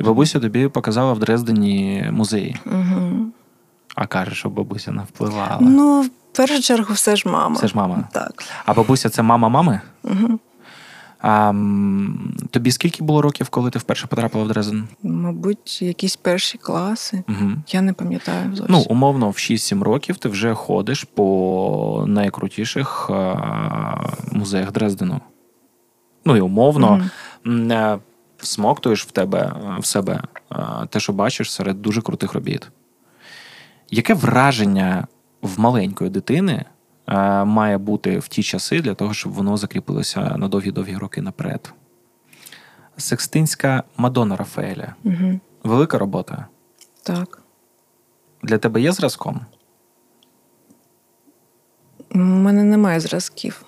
І 0.00 0.02
бабуся 0.02 0.40
тобі 0.40 0.68
показала 0.68 1.12
в 1.12 1.18
Дрездені 1.18 2.08
музеї. 2.12 2.56
Угу. 2.66 3.26
А 3.94 4.06
каже, 4.06 4.34
що 4.34 4.48
бабуся 4.48 4.92
не 4.92 5.02
впливала. 5.02 5.58
Ну, 5.60 6.02
в 6.02 6.36
першу 6.36 6.62
чергу, 6.62 6.94
все 6.94 7.16
ж 7.16 7.28
мама. 7.28 7.56
Це 7.56 7.68
ж 7.68 7.76
мама. 7.76 8.08
Так. 8.12 8.44
А 8.64 8.74
бабуся 8.74 9.08
це 9.08 9.22
мама 9.22 9.48
мами? 9.48 9.80
Угу. 10.02 10.38
А, 11.24 11.52
тобі 12.50 12.70
скільки 12.72 13.04
було 13.04 13.22
років, 13.22 13.48
коли 13.48 13.70
ти 13.70 13.78
вперше 13.78 14.06
потрапила 14.06 14.44
в 14.44 14.48
Дрезден? 14.48 14.88
Мабуть, 15.02 15.82
якісь 15.82 16.16
перші 16.16 16.58
класи. 16.58 17.24
Угу. 17.28 17.50
Я 17.68 17.82
не 17.82 17.92
пам'ятаю 17.92 18.56
зовсім. 18.56 18.66
Ну, 18.68 18.84
умовно, 18.88 19.30
в 19.30 19.34
6-7 19.34 19.82
років 19.82 20.16
ти 20.16 20.28
вже 20.28 20.54
ходиш 20.54 21.04
по 21.04 22.04
найкрутіших 22.06 23.10
музеях 24.32 24.72
Дрездену. 24.72 25.20
Ну 26.24 26.36
і 26.36 26.40
умовно 26.40 27.00
Мгм. 27.44 28.00
Всмоктуєш 28.42 29.06
в 29.06 29.10
тебе 29.10 29.40
е, 29.40 29.80
в 29.80 29.86
себе 29.86 30.22
е, 30.52 30.56
те, 30.90 31.00
що 31.00 31.12
бачиш 31.12 31.52
серед 31.52 31.82
дуже 31.82 32.02
крутих 32.02 32.34
робіт. 32.34 32.70
Яке 33.90 34.14
враження 34.14 35.06
в 35.42 35.60
маленької 35.60 36.10
дитини 36.10 36.64
е, 37.06 37.44
має 37.44 37.78
бути 37.78 38.18
в 38.18 38.28
ті 38.28 38.42
часи 38.42 38.80
для 38.80 38.94
того, 38.94 39.14
щоб 39.14 39.32
воно 39.32 39.56
закріпилося 39.56 40.36
на 40.36 40.48
довгі-довгі 40.48 40.96
роки 40.96 41.22
наперед? 41.22 41.72
Секстинська 42.96 43.82
Мадонна 43.96 44.36
Рафаеля. 44.36 44.94
Угу. 45.04 45.40
Велика 45.62 45.98
робота. 45.98 46.46
Так. 47.02 47.42
Для 48.42 48.58
тебе 48.58 48.80
є 48.80 48.92
зразком? 48.92 49.40
У 52.14 52.18
мене 52.18 52.64
немає 52.64 53.00
зразків. 53.00 53.64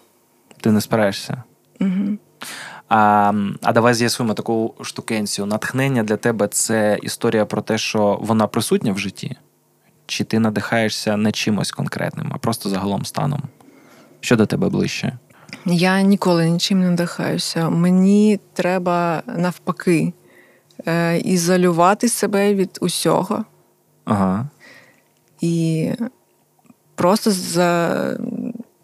Ти 0.61 0.71
не 0.71 0.81
спираєшся. 0.81 1.43
Угу. 1.81 2.19
А, 2.97 3.33
а 3.63 3.73
давай 3.73 3.95
з'ясуємо 3.95 4.35
таку 4.35 4.75
штукенцію. 4.81 5.47
Натхнення 5.47 6.03
для 6.03 6.17
тебе 6.17 6.49
це 6.49 6.99
історія 7.03 7.47
про 7.47 7.63
те, 7.63 7.79
що 7.79 8.19
вона 8.21 8.47
присутня 8.47 8.93
в 8.93 8.99
житті? 8.99 9.37
Чи 10.07 10.25
ти 10.25 10.39
надихаєшся 10.39 11.17
не 11.17 11.33
чимось 11.33 11.71
конкретним, 11.71 12.31
а 12.35 12.39
просто 12.39 12.69
загалом 12.69 13.05
станом? 13.05 13.43
Що 14.21 14.37
до 14.37 14.47
тебе 14.47 14.69
ближче? 14.69 15.19
Я 15.67 16.03
ніколи 16.03 16.51
нічим 16.51 16.81
не 16.81 16.91
надихаюся. 16.91 17.71
Мені 17.71 18.41
треба 18.53 19.23
навпаки 19.27 20.13
е, 20.87 21.19
ізолювати 21.19 22.09
себе 22.09 22.55
від 22.55 22.79
усього 22.81 23.45
Ага. 24.05 24.49
і 25.41 25.91
просто 26.95 27.31
за, 27.31 28.19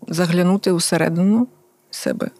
заглянути 0.09 0.73
усередину 0.73 1.49
себе. 1.91 2.31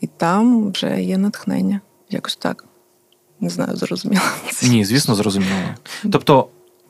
І 0.00 0.06
там 0.06 0.70
вже 0.72 1.02
є 1.02 1.18
натхнення. 1.18 1.80
Якось 2.10 2.36
так. 2.36 2.64
Не 3.40 3.48
знаю, 3.50 3.76
зрозуміло. 3.76 4.22
Ні, 4.62 4.84
звісно, 4.84 5.14
зрозуміло. 5.14 5.50
Тобто, 6.12 6.48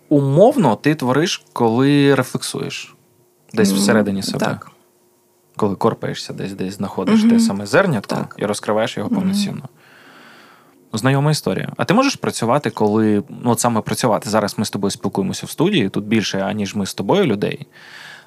умовно, 0.08 0.76
ти 0.76 0.94
твориш, 0.94 1.42
коли 1.52 2.14
рефлексуєш 2.14 2.94
десь 3.52 3.72
всередині 3.72 4.22
себе. 4.22 4.38
Так. 4.38 4.70
Коли 5.56 5.76
корпаєшся 5.76 6.32
десь, 6.32 6.52
десь 6.52 6.74
знаходиш 6.74 7.20
Мгм. 7.20 7.30
те 7.30 7.40
саме 7.40 7.66
зернятко 7.66 8.14
Так. 8.16 8.34
і 8.38 8.46
розкриваєш 8.46 8.96
його 8.96 9.08
повноцінно. 9.08 9.68
Знайома 10.92 11.30
історія. 11.30 11.72
А 11.76 11.84
ти 11.84 11.94
можеш 11.94 12.16
працювати, 12.16 12.70
коли 12.70 13.22
ну 13.42 13.50
от 13.50 13.60
саме 13.60 13.80
працювати? 13.80 14.30
Зараз 14.30 14.58
ми 14.58 14.64
з 14.64 14.70
тобою 14.70 14.90
спілкуємося 14.90 15.46
в 15.46 15.50
студії, 15.50 15.88
тут 15.88 16.04
більше, 16.04 16.40
аніж 16.40 16.74
ми 16.74 16.86
з 16.86 16.94
тобою 16.94 17.24
людей, 17.24 17.66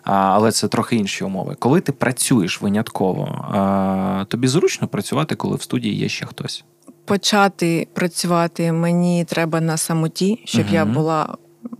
але 0.03 0.51
це 0.51 0.67
трохи 0.67 0.95
інші 0.95 1.23
умови. 1.23 1.55
Коли 1.59 1.81
ти 1.81 1.91
працюєш 1.91 2.61
винятково, 2.61 4.25
тобі 4.27 4.47
зручно 4.47 4.87
працювати, 4.87 5.35
коли 5.35 5.55
в 5.55 5.61
студії 5.61 5.95
є 5.95 6.09
ще 6.09 6.25
хтось. 6.25 6.63
Почати 7.05 7.87
працювати 7.93 8.71
мені 8.71 9.25
треба 9.25 9.61
на 9.61 9.77
самоті, 9.77 10.41
щоб 10.45 10.65
я 10.71 10.85
була 10.85 11.37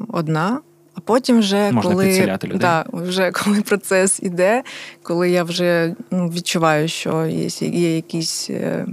одна. 0.08 0.60
А 0.94 1.00
потім 1.00 1.40
вже 1.40 1.72
Можна 1.72 1.92
коли 1.92 2.38
людей. 2.44 2.60
Да, 2.60 2.86
вже 2.94 3.32
коли 3.32 3.62
процес 3.62 4.20
іде, 4.24 4.64
коли 5.04 5.30
я 5.30 5.44
вже 5.44 5.96
ну, 6.12 6.28
відчуваю, 6.28 6.88
що 6.88 7.26
є, 7.26 7.48
є 7.68 7.96
якийсь 7.96 8.50
е, 8.50 8.86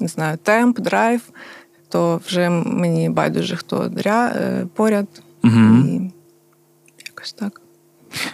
не 0.00 0.08
знаю, 0.08 0.38
темп, 0.42 0.80
драйв, 0.80 1.20
то 1.88 2.20
вже 2.26 2.50
мені 2.50 3.10
байдуже 3.10 3.56
хто 3.56 3.88
дря, 3.88 4.32
е, 4.36 4.66
поряд. 4.74 5.06
Угу. 5.44 5.54
І 5.86 6.12
якось 7.06 7.32
так. 7.32 7.60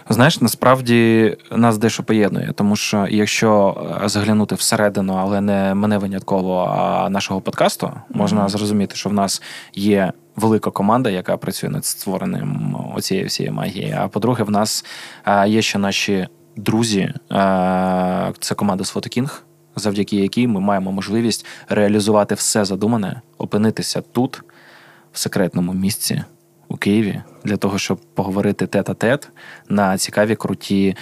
Знаєш, 0.09 0.41
насправді 0.41 1.37
нас 1.51 1.77
дещо 1.77 2.03
поєднує, 2.03 2.51
тому 2.55 2.75
що 2.75 3.07
якщо 3.09 3.77
е, 4.03 4.09
заглянути 4.09 4.55
всередину, 4.55 5.13
але 5.13 5.41
не 5.41 5.73
мене 5.73 5.97
винятково, 5.97 6.75
а 6.77 7.09
нашого 7.09 7.41
подкасту, 7.41 7.91
можна 8.09 8.49
зрозуміти, 8.49 8.95
що 8.95 9.09
в 9.09 9.13
нас 9.13 9.41
є 9.73 10.13
велика 10.35 10.71
команда, 10.71 11.09
яка 11.09 11.37
працює 11.37 11.69
над 11.69 11.85
створенням 11.85 12.75
оцієї 12.95 13.25
всієї 13.25 13.53
магії. 13.53 13.95
А 13.99 14.07
по-друге, 14.07 14.43
в 14.43 14.51
нас 14.51 14.85
е, 15.25 15.49
є 15.49 15.61
ще 15.61 15.79
наші 15.79 16.27
друзі, 16.55 17.13
е, 17.31 18.33
це 18.39 18.55
команда 18.55 18.83
з 18.83 18.89
Фотокінг, 18.89 19.43
завдяки 19.75 20.15
якій 20.15 20.47
ми 20.47 20.59
маємо 20.59 20.91
можливість 20.91 21.45
реалізувати 21.69 22.35
все 22.35 22.65
задумане, 22.65 23.21
опинитися 23.37 24.01
тут, 24.01 24.41
в 25.13 25.19
секретному 25.19 25.73
місці 25.73 26.23
у 26.73 26.77
Києві, 26.77 27.21
для 27.43 27.57
того, 27.57 27.77
щоб 27.77 27.97
поговорити 27.97 28.65
тет-а-тет 28.65 29.29
на 29.69 29.97
цікаві 29.97 30.35
круті 30.35 30.95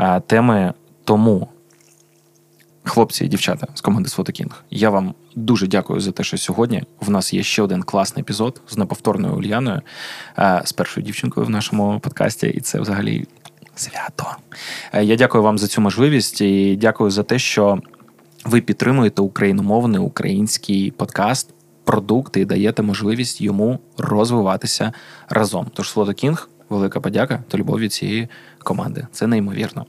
е, 0.00 0.20
теми. 0.20 0.72
Тому 1.04 1.48
Хлопці 2.88 3.24
і 3.24 3.28
дівчата 3.28 3.66
з 3.74 3.80
команди 3.80 4.08
Свотокінг, 4.08 4.64
я 4.70 4.90
вам 4.90 5.14
дуже 5.34 5.66
дякую 5.66 6.00
за 6.00 6.12
те, 6.12 6.22
що 6.22 6.38
сьогодні 6.38 6.82
в 7.00 7.10
нас 7.10 7.34
є 7.34 7.42
ще 7.42 7.62
один 7.62 7.82
класний 7.82 8.20
епізод 8.20 8.60
з 8.68 8.76
неповторною 8.76 9.34
Ульяною, 9.34 9.80
е, 10.38 10.62
з 10.64 10.72
першою 10.72 11.06
дівчинкою 11.06 11.46
в 11.46 11.50
нашому 11.50 12.00
подкасті, 12.00 12.46
і 12.46 12.60
це 12.60 12.80
взагалі 12.80 13.26
свято. 13.74 14.36
Е, 14.92 15.04
я 15.04 15.16
дякую 15.16 15.44
вам 15.44 15.58
за 15.58 15.66
цю 15.66 15.80
можливість 15.80 16.40
і 16.40 16.76
дякую 16.76 17.10
за 17.10 17.22
те, 17.22 17.38
що 17.38 17.78
ви 18.44 18.60
підтримуєте 18.60 19.22
україномовний 19.22 20.00
український 20.00 20.90
подкаст, 20.90 21.54
продукт 21.86 22.36
і 22.36 22.44
даєте 22.44 22.82
можливість 22.82 23.40
йому 23.40 23.78
розвиватися 23.98 24.92
разом. 25.28 25.66
Тож 25.74 25.90
Свотокінг, 25.90 26.48
велика 26.68 27.00
подяка 27.00 27.44
та 27.48 27.58
любов 27.58 27.78
від 27.78 27.92
цієї 27.92 28.28
команди. 28.58 29.06
Це 29.12 29.26
неймовірно. 29.26 29.86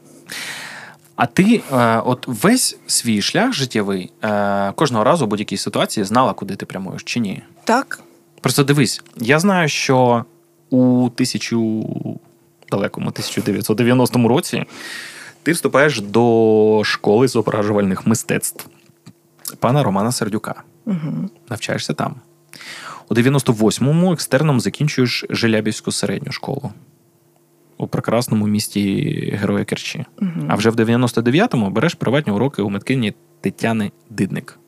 А 1.16 1.26
ти, 1.26 1.62
е, 1.74 2.02
от 2.06 2.24
весь 2.28 2.78
свій 2.88 3.22
шлях 3.22 3.54
життєвий 3.54 4.12
е, 4.24 4.72
кожного 4.72 5.04
разу 5.04 5.26
в 5.26 5.28
будь-якій 5.28 5.58
ситуації 5.58 6.04
знала, 6.04 6.34
куди 6.34 6.56
ти 6.56 6.66
прямуєш 6.66 7.04
чи 7.04 7.20
ні? 7.20 7.44
Так. 7.64 8.00
Просто 8.42 8.64
дивись, 8.64 9.02
я 9.18 9.40
знаю, 9.40 9.70
що 9.70 10.26
у 10.70 11.10
тисячу 11.16 11.90
далекому 12.72 13.08
1990 13.08 14.28
році 14.28 14.64
ти 15.44 15.52
вступаєш 15.52 16.02
до 16.02 16.82
школи 16.84 17.28
зображувальних 17.28 18.08
мистецтв 18.08 18.68
пана 19.60 19.84
Романа 19.84 20.12
Сердюка. 20.12 20.64
Угу. 20.88 21.30
Навчаєшся 21.50 21.94
там. 21.94 22.16
У 23.10 23.14
98-му 23.14 24.14
екстерном 24.14 24.60
закінчуєш 24.60 25.26
Желябівську 25.30 25.92
середню 25.92 26.32
школу 26.32 26.72
у 27.78 27.88
прекрасному 27.88 28.48
місті 28.48 29.04
Героя 29.42 29.66
Керчі. 29.66 30.06
Угу. 30.22 30.32
А 30.48 30.56
вже 30.56 30.70
в 30.70 30.76
99-му 30.76 31.70
береш 31.70 31.94
приватні 31.96 32.34
уроки 32.34 32.62
у 32.62 32.70
миткині 32.70 33.14
Тетяни 33.42 33.92
Дидник. 34.10 34.60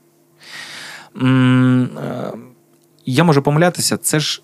Е, 1.22 1.88
Я 3.06 3.24
можу 3.24 3.42
помилятися, 3.42 3.98
це 3.98 4.20
ж 4.20 4.42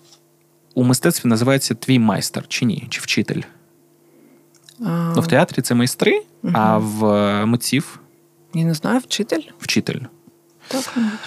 у 0.74 0.84
мистецтві 0.84 1.28
називається 1.28 1.74
твій 1.74 1.98
майстер, 1.98 2.44
чи 2.48 2.64
ні, 2.64 2.86
чи 2.90 3.00
вчитель. 3.00 3.40
А, 4.86 5.12
Ну, 5.16 5.22
в 5.22 5.26
театрі 5.26 5.62
це 5.62 5.74
майстри, 5.74 6.22
а 6.52 6.78
в 6.78 7.04
е, 7.04 7.46
митців 7.46 8.00
Я 8.54 8.64
не 8.64 8.74
знаю, 8.74 8.98
вчитель? 8.98 9.42
вчитель. 9.58 10.00
Так, 10.68 10.92
мабуть. 10.96 11.18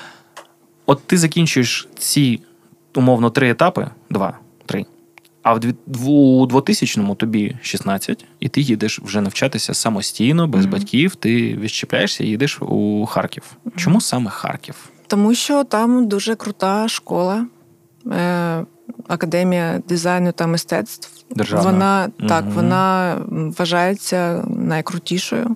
От 0.90 1.00
ти 1.08 1.18
закінчуєш 1.18 1.88
ці 1.98 2.40
умовно 2.96 3.30
три 3.30 3.50
етапи, 3.50 3.88
два, 4.10 4.40
три. 4.66 4.86
А 5.44 5.54
в 5.54 5.60
дві- 5.60 5.76
дв- 5.88 6.48
2000-му 6.48 7.16
тобі 7.16 7.58
16, 7.62 8.26
і 8.40 8.50
ти 8.50 8.62
їдеш 8.62 9.00
вже 9.00 9.22
навчатися 9.22 9.74
самостійно, 9.74 10.48
без 10.48 10.66
Мгм. 10.66 10.72
батьків. 10.74 11.16
Ти 11.16 11.54
відщепляєшся 11.54 12.24
і 12.24 12.28
їдеш 12.28 12.62
у 12.62 13.06
Харків. 13.06 13.44
Чому 13.76 14.02
саме 14.02 14.30
Харків? 14.32 14.76
Тому 15.08 15.34
що 15.36 15.64
там 15.64 16.08
дуже 16.08 16.36
крута 16.36 16.88
школа, 16.88 17.46
е, 18.12 18.66
академія 19.08 19.82
дизайну 19.90 20.32
та 20.32 20.48
мистецтв. 20.48 21.10
Державна. 21.36 21.72
Вона 21.72 22.10
так, 22.30 22.46
Мгм. 22.46 22.54
вона 22.54 23.18
вважається 23.30 24.44
найкрутішою, 24.48 25.56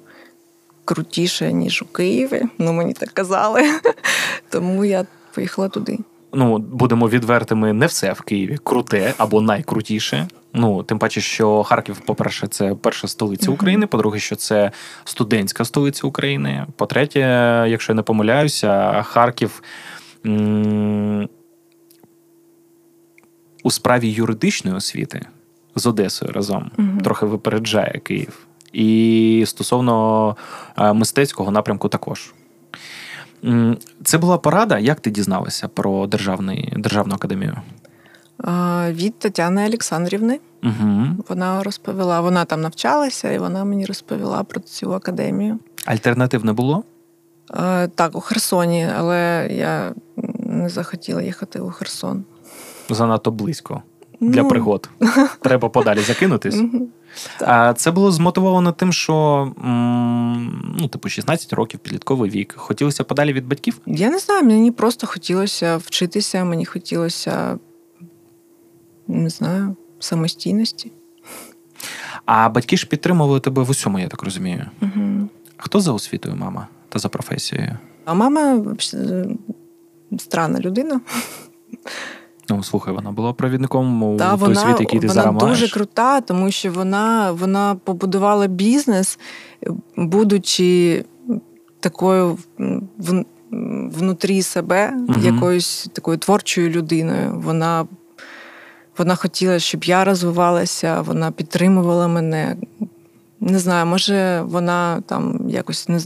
крутіше, 0.85 1.53
ніж 1.53 1.81
у 1.81 1.85
Києві. 1.85 2.41
Ну, 2.57 2.73
мені 2.73 2.93
так 2.93 3.09
казали. 3.09 3.61
Тому 4.49 4.85
я 4.85 5.05
поїхала 5.35 5.69
туди. 5.69 5.99
Ну, 6.33 6.57
будемо 6.57 7.09
відвертими, 7.09 7.73
не 7.73 7.85
все 7.85 8.13
в 8.13 8.21
Києві 8.21 8.57
круте 8.63 9.13
або 9.17 9.41
найкрутіше. 9.41 10.27
Ну, 10.53 10.83
тим 10.83 10.99
паче, 10.99 11.21
що 11.21 11.63
Харків, 11.63 11.99
по-перше, 11.99 12.47
це 12.47 12.75
перша 12.75 13.07
столиця. 13.07 13.51
України. 13.51 13.87
По-друге, 13.87 14.19
що 14.19 14.35
це 14.35 14.71
студентська 15.03 15.65
столиця 15.65 16.07
України. 16.07 16.65
По-третє, 16.77 17.19
якщо 17.69 17.91
я 17.93 17.95
не 17.95 18.01
помиляюся, 18.01 19.01
Харків 19.03 19.63
м- 20.25 21.29
у 23.63 23.71
справі 23.71 24.09
юридичної 24.11 24.77
освіти 24.77 25.25
з 25.75 25.85
Одесою 25.85 26.31
разом 26.31 26.71
Мгм. 26.77 27.01
трохи 27.01 27.25
випереджає 27.25 27.99
Київ. 28.03 28.47
І 28.73 29.43
стосовно 29.47 30.35
е, 30.77 30.93
мистецького 30.93 31.51
напрямку 31.51 31.89
також. 31.89 32.33
Це 34.03 34.17
була 34.17 34.37
порада. 34.37 34.79
Як 34.79 34.99
ти 34.99 35.11
дізналася 35.11 35.67
про 35.67 36.07
державний, 36.07 36.73
державну 36.77 37.15
академію? 37.15 37.57
Від 38.89 39.19
Тетяни 39.19 39.65
Олександрівни. 39.67 40.39
Угу. 40.63 41.05
Вона 41.29 41.63
розповіла, 41.63 42.21
вона 42.21 42.45
там 42.45 42.61
навчалася, 42.61 43.31
і 43.31 43.39
вона 43.39 43.63
мені 43.63 43.85
розповіла 43.85 44.43
про 44.43 44.61
цю 44.61 44.93
академію. 44.93 45.59
Альтернатив 45.85 46.45
не 46.45 46.53
було? 46.53 46.83
Так, 47.95 48.15
у 48.15 48.19
Херсоні, 48.19 48.87
але 48.97 49.47
я 49.51 49.93
не 50.39 50.69
захотіла 50.69 51.21
їхати 51.21 51.59
у 51.59 51.69
Херсон. 51.71 52.23
Занадто 52.89 53.31
близько 53.31 53.81
для 54.31 54.43
Ну, 54.43 54.49
пригод. 54.49 54.89
Треба 55.41 55.69
подалі 55.69 55.99
закинутись. 55.99 56.61
А 57.39 57.73
це 57.73 57.91
було 57.91 58.11
змотивовано 58.11 58.71
тим, 58.71 58.93
що 58.93 59.51
ну, 60.79 60.87
типу, 60.87 61.09
16 61.09 61.53
років, 61.53 61.79
підлітковий 61.79 62.29
вік. 62.29 62.53
Хотілося 62.57 63.03
подалі 63.03 63.33
від 63.33 63.47
батьків? 63.47 63.79
Я 63.85 64.09
не 64.09 64.19
знаю, 64.19 64.43
мені 64.43 64.71
просто 64.71 65.07
хотілося 65.07 65.77
вчитися, 65.77 66.43
мені 66.43 66.65
хотілося, 66.65 67.59
не 69.07 69.29
знаю, 69.29 69.75
самостійності. 69.99 70.91
А 72.25 72.49
батьки 72.49 72.77
ж 72.77 72.87
підтримували 72.87 73.39
тебе 73.39 73.63
в 73.63 73.69
усьому, 73.69 73.99
я 73.99 74.07
так 74.07 74.23
розумію. 74.23 74.65
Угу. 74.81 75.29
Хто 75.57 75.79
за 75.79 75.91
освітою, 75.91 76.35
мама? 76.35 76.67
Та 76.89 76.99
за 76.99 77.09
професією? 77.09 77.77
А 78.05 78.13
мама 78.13 78.65
странна 80.17 80.59
людина. 80.59 81.01
Ну, 82.49 82.63
слухай, 82.63 82.93
вона 82.93 83.11
була 83.11 83.33
провідником 83.33 84.03
у 84.03 84.17
Та 84.17 84.29
той 84.29 84.39
вона, 84.39 84.55
світ, 84.55 84.79
який 84.79 84.99
ти 84.99 85.07
вона 85.07 85.21
зараз 85.21 85.35
дуже 85.37 85.69
крута, 85.69 86.21
тому 86.21 86.51
що 86.51 86.71
вона, 86.71 87.31
вона 87.31 87.75
побудувала 87.83 88.47
бізнес, 88.47 89.19
будучи 89.97 91.05
такою 91.79 92.37
в, 92.97 93.23
внутрі 93.97 94.41
себе, 94.41 94.91
Мгм. 94.91 95.35
якоюсь 95.35 95.89
такою 95.93 96.17
творчою 96.17 96.69
людиною. 96.69 97.41
Вона, 97.45 97.87
вона 98.97 99.15
хотіла, 99.15 99.59
щоб 99.59 99.83
я 99.83 100.03
розвивалася, 100.03 101.01
вона 101.01 101.31
підтримувала 101.31 102.07
мене. 102.07 102.55
Не 103.45 103.59
знаю, 103.59 103.85
може, 103.85 104.41
вона 104.41 105.01
там 105.01 105.39
якось 105.49 105.89
не, 105.89 105.99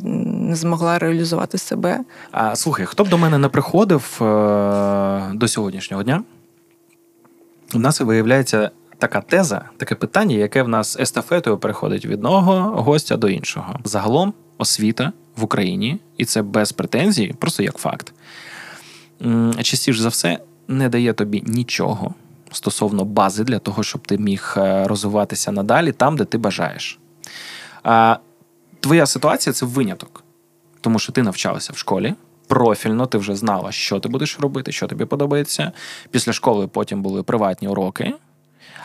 не 0.50 0.56
змогла 0.56 1.00
реалізувати 1.00 1.58
себе. 1.58 2.00
А 2.32 2.56
слухай, 2.56 2.86
хто 2.86 3.04
б 3.04 3.10
до 3.10 3.18
мене 3.18 3.38
не 3.38 3.50
приходив 3.50 4.20
е- 4.22 5.32
до 5.34 5.48
сьогоднішнього 5.48 6.04
дня, 6.04 6.24
у 7.74 7.80
нас 7.80 8.02
виявляється 8.02 8.72
така 8.98 9.22
теза, 9.22 9.62
таке 9.78 9.96
питання, 9.96 10.36
яке 10.36 10.64
в 10.64 10.68
нас 10.68 11.00
естафетою 11.00 11.58
переходить 11.58 12.06
від 12.06 12.14
одного 12.14 12.82
гостя 12.82 13.18
до 13.18 13.30
іншого. 13.30 13.80
Загалом 13.84 14.34
освіта 14.58 15.12
в 15.36 15.44
Україні, 15.44 16.00
і 16.18 16.26
це 16.26 16.42
без 16.42 16.72
претензій, 16.72 17.36
просто 17.40 17.64
як 17.64 17.78
факт. 17.78 18.14
Частіше 19.62 20.02
за 20.02 20.10
все 20.10 20.40
не 20.68 20.90
дає 20.90 21.14
тобі 21.14 21.44
нічого 21.48 22.14
стосовно 22.52 23.06
бази 23.06 23.44
для 23.44 23.60
того, 23.60 23.84
щоб 23.84 24.08
ти 24.08 24.18
міг 24.18 24.54
е, 24.58 24.88
розвиватися 24.88 25.52
надалі 25.52 25.92
там, 25.92 26.18
де 26.18 26.26
ти 26.26 26.38
бажаєш. 26.38 27.00
А, 27.88 28.18
твоя 28.80 29.06
ситуація 29.06 29.54
це 29.54 29.66
виняток 29.66 30.24
тому 30.88 31.00
що 31.00 31.12
ти 31.12 31.24
навчалася 31.24 31.74
в 31.74 31.78
школі. 31.78 32.14
Профільно 32.48 33.06
ти 33.06 33.18
вже 33.18 33.36
знала, 33.36 33.72
що 33.72 34.00
ти 34.00 34.10
будеш 34.10 34.40
робити, 34.40 34.72
що 34.72 34.88
тобі 34.88 35.06
подобається. 35.06 35.72
Після 36.12 36.34
школи 36.34 36.68
потім 36.68 37.02
були 37.02 37.24
приватні 37.24 37.68
уроки, 37.68 38.14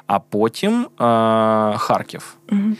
а 0.06 0.18
потім 0.18 0.82
е- 0.82 0.86
Харків. 1.76 2.36
Мгм. 2.50 2.76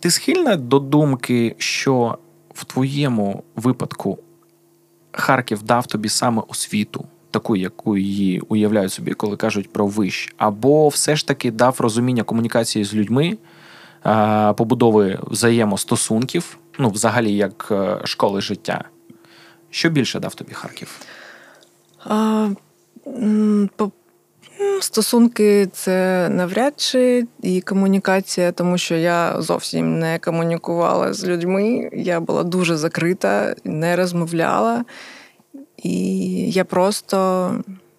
Ти 0.00 0.10
схильна 0.10 0.56
до 0.56 0.78
думки, 0.78 1.54
що 1.58 2.18
в 2.54 2.64
твоєму 2.64 3.42
випадку 3.56 4.18
Харків 5.12 5.62
дав 5.62 5.86
тобі 5.86 6.08
саме 6.08 6.42
освіту, 6.48 7.04
таку, 7.30 7.56
яку 7.56 7.96
її 7.96 8.40
уявляють 8.40 8.92
собі, 8.92 9.12
коли 9.12 9.36
кажуть 9.36 9.72
про 9.72 9.86
вищ, 9.86 10.34
або 10.38 10.88
все 10.88 11.16
ж 11.16 11.26
таки 11.26 11.50
дав 11.50 11.76
розуміння 11.78 12.22
комунікації 12.22 12.84
з 12.84 12.94
людьми, 12.94 13.38
побудови 14.56 15.18
взаємостосунків, 15.22 16.58
ну, 16.78 16.88
взагалі, 16.90 17.32
як 17.32 17.68
е, 17.70 17.98
школи 18.04 18.40
життя. 18.40 18.84
Що 19.70 19.90
більше 19.90 20.20
дав 20.20 20.34
тобі 20.34 20.52
Харків? 20.52 21.00
А, 22.04 22.48
по- 23.76 23.90
Стосунки 24.80 25.66
це 25.72 26.28
навряд 26.28 26.74
чи 26.76 27.26
і 27.42 27.60
комунікація, 27.60 28.52
тому 28.52 28.78
що 28.78 28.94
я 28.94 29.42
зовсім 29.42 29.98
не 29.98 30.18
комунікувала 30.18 31.12
з 31.12 31.24
людьми. 31.24 31.90
Я 31.92 32.20
була 32.20 32.42
дуже 32.42 32.76
закрита, 32.76 33.54
не 33.64 33.96
розмовляла. 33.96 34.84
І 35.76 36.00
я 36.50 36.64
просто, 36.64 37.54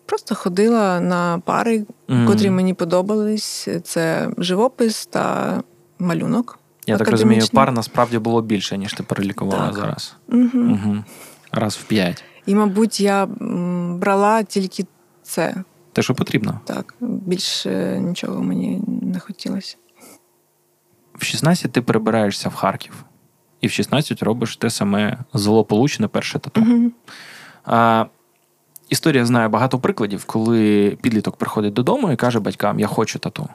просто 0.06 0.36
ходила 0.36 1.00
на 1.00 1.40
пари, 1.46 1.86
Мгм. 2.08 2.28
котрі 2.28 2.50
мені 2.50 2.74
подобались. 2.74 3.68
Це 3.84 4.30
живопис 4.38 5.06
та 5.06 5.58
малюнок. 6.02 6.60
Я 6.88 6.98
так 6.98 7.08
розумію, 7.08 7.44
пар 7.54 7.72
насправді 7.72 8.20
було 8.20 8.42
більше, 8.42 8.78
ніж 8.78 8.94
ти 8.94 9.04
перелікувала 9.04 9.66
Так. 9.66 9.76
зараз. 9.76 10.16
Угу. 10.28 10.50
Угу. 10.54 11.04
Раз 11.52 11.76
в 11.76 11.84
п'ять. 11.84 12.24
І, 12.46 12.56
мабуть, 12.56 13.00
я 13.00 13.26
брала 13.96 14.44
тільки 14.44 14.86
це. 15.24 15.64
Те, 15.94 16.02
що 16.02 16.16
потрібно. 16.16 16.60
Так, 16.66 16.96
більше 17.00 18.00
нічого 18.00 18.44
мені 18.44 18.82
не 19.02 19.20
хотілося. 19.20 19.78
В 21.16 21.24
16 21.24 21.72
ти 21.72 21.82
перебираєшся 21.82 22.50
в 22.50 22.56
Харків. 22.56 23.06
І 23.62 23.68
в 23.68 23.72
16 23.72 24.24
робиш 24.24 24.58
те 24.58 24.70
саме 24.70 25.18
злополучне 25.34 26.08
перше 26.08 26.40
тату. 26.40 26.62
Угу. 26.62 26.92
А, 27.66 28.06
історія 28.90 29.26
знає 29.26 29.48
багато 29.48 29.80
прикладів, 29.80 30.26
коли 30.26 30.98
підліток 31.02 31.36
приходить 31.36 31.74
додому 31.74 32.12
і 32.12 32.16
каже 32.16 32.40
батькам: 32.40 32.80
Я 32.80 32.88
хочу 32.88 33.20
тату. 33.20 33.50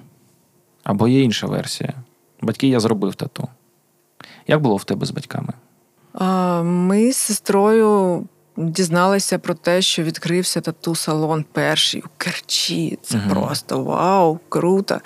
Або 0.84 1.08
є 1.08 1.22
інша 1.22 1.46
версія. 1.46 1.94
Батьки, 2.42 2.68
я 2.68 2.80
зробив 2.80 3.14
тату. 3.14 3.48
Як 4.46 4.60
було 4.60 4.76
в 4.76 4.84
тебе 4.84 5.06
з 5.06 5.10
батьками? 5.10 5.52
Ми 6.64 7.12
з 7.12 7.16
сестрою 7.16 8.24
дізналися 8.56 9.38
про 9.38 9.54
те, 9.54 9.82
що 9.82 10.02
відкрився 10.02 10.60
тату-салон 10.60 11.44
перший 11.52 12.00
у 12.02 12.06
Керчі. 12.16 12.98
Це 13.02 13.16
Мгм. 13.16 13.30
просто 13.30 13.82
вау, 13.84 14.38
круто. 14.48 15.00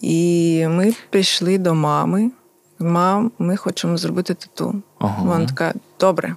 І 0.00 0.66
ми 0.68 0.94
прийшли 1.10 1.58
до 1.58 1.74
мами. 1.74 2.30
Мам, 2.78 3.32
ми 3.38 3.56
хочемо 3.56 3.96
зробити 3.96 4.34
тату. 4.34 4.82
Ага. 4.98 5.22
Вона 5.22 5.46
така: 5.46 5.74
добре, 6.00 6.36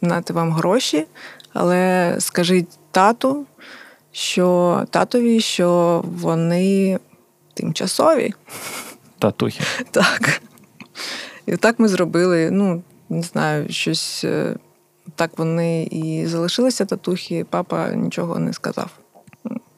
нати 0.00 0.32
вам 0.32 0.52
гроші, 0.52 1.06
але 1.52 2.14
скажіть 2.18 2.68
тату, 2.90 3.46
що 4.12 4.82
татові, 4.90 5.40
що 5.40 6.02
вони 6.06 6.98
тимчасові. 7.54 8.34
Татухи. 9.18 9.60
Так. 9.90 10.42
І 11.46 11.56
так 11.56 11.78
ми 11.78 11.88
зробили. 11.88 12.50
Ну, 12.50 12.82
не 13.08 13.22
знаю, 13.22 13.66
щось 13.70 14.24
е, 14.24 14.56
так 15.14 15.38
вони 15.38 15.84
і 15.84 16.26
залишилися 16.26 16.84
татухи, 16.84 17.46
папа 17.50 17.90
нічого 17.90 18.38
не 18.38 18.52
сказав. 18.52 18.90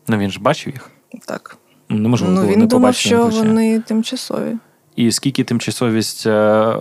Ну 0.08 0.18
він 0.18 0.30
ж 0.30 0.40
бачив 0.40 0.72
їх. 0.72 0.90
Так. 1.26 1.56
Неможливо 1.88 2.34
ну, 2.34 2.40
було 2.40 2.52
він 2.52 2.58
не 2.58 2.66
думав, 2.66 2.94
що 2.94 3.22
плечі. 3.22 3.38
вони 3.38 3.80
тимчасові. 3.80 4.56
І 4.96 5.12
скільки 5.12 5.44
тимчасовість 5.44 6.26
е, 6.26 6.74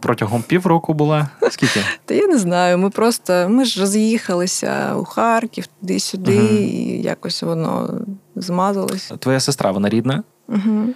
протягом 0.00 0.42
півроку 0.42 0.94
була? 0.94 1.28
Скільки? 1.50 1.80
Та 2.04 2.14
я 2.14 2.26
не 2.26 2.38
знаю. 2.38 2.78
Ми 2.78 2.90
просто 2.90 3.46
ми 3.48 3.64
ж 3.64 3.80
роз'їхалися 3.80 4.94
у 4.96 5.04
Харків, 5.04 5.66
туди-сюди, 5.66 6.38
Мгм. 6.38 6.56
і 6.56 7.02
якось 7.02 7.42
воно 7.42 8.00
змазалось. 8.36 9.12
Твоя 9.18 9.40
сестра, 9.40 9.70
вона 9.70 9.88
рідна? 9.88 10.22
Угу. 10.48 10.88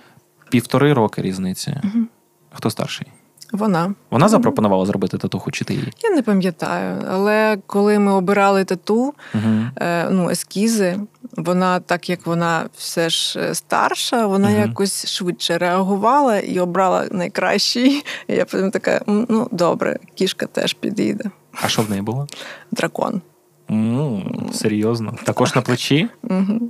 Півтори 0.51 0.93
роки 0.93 1.23
різниці. 1.23 1.77
Мгм. 1.85 2.09
Хто 2.53 2.71
старший? 2.71 3.07
Вона. 3.53 3.95
Вона 4.11 4.29
запропонувала 4.29 4.87
зробити 4.87 5.19
татуху 5.19 5.51
чи 5.51 5.65
ти 5.65 5.75
її? 5.75 5.93
Я 6.03 6.11
не 6.11 6.23
пам'ятаю, 6.23 7.03
але 7.11 7.59
коли 7.67 7.99
ми 7.99 8.13
обирали 8.13 8.65
тату, 8.65 9.15
Угу. 9.35 9.45
е, 9.77 10.11
ну, 10.11 10.31
ескізи, 10.31 10.99
вона, 11.37 11.81
так 11.81 12.11
як 12.11 12.27
вона 12.27 12.69
все 12.77 13.11
ж 13.11 13.41
е, 13.41 13.55
старша, 13.55 14.27
вона 14.27 14.49
Мгм. 14.51 14.59
якось 14.61 15.07
швидше 15.07 15.59
реагувала 15.59 16.39
і 16.39 16.59
обрала 16.61 17.07
найкращий. 17.11 18.05
І 18.29 18.35
я 18.35 18.45
потім 18.45 18.71
така: 18.71 19.01
ну 19.07 19.49
добре, 19.53 19.99
кішка 20.15 20.47
теж 20.47 20.73
підійде. 20.75 21.25
А 21.63 21.69
що 21.69 21.83
в 21.83 21.91
неї 21.91 22.03
було? 22.03 22.27
Дракон. 22.71 23.21
М 23.70 24.50
серйозно. 24.52 25.14
Також 25.24 25.55
на 25.55 25.62
плечі? 25.62 26.09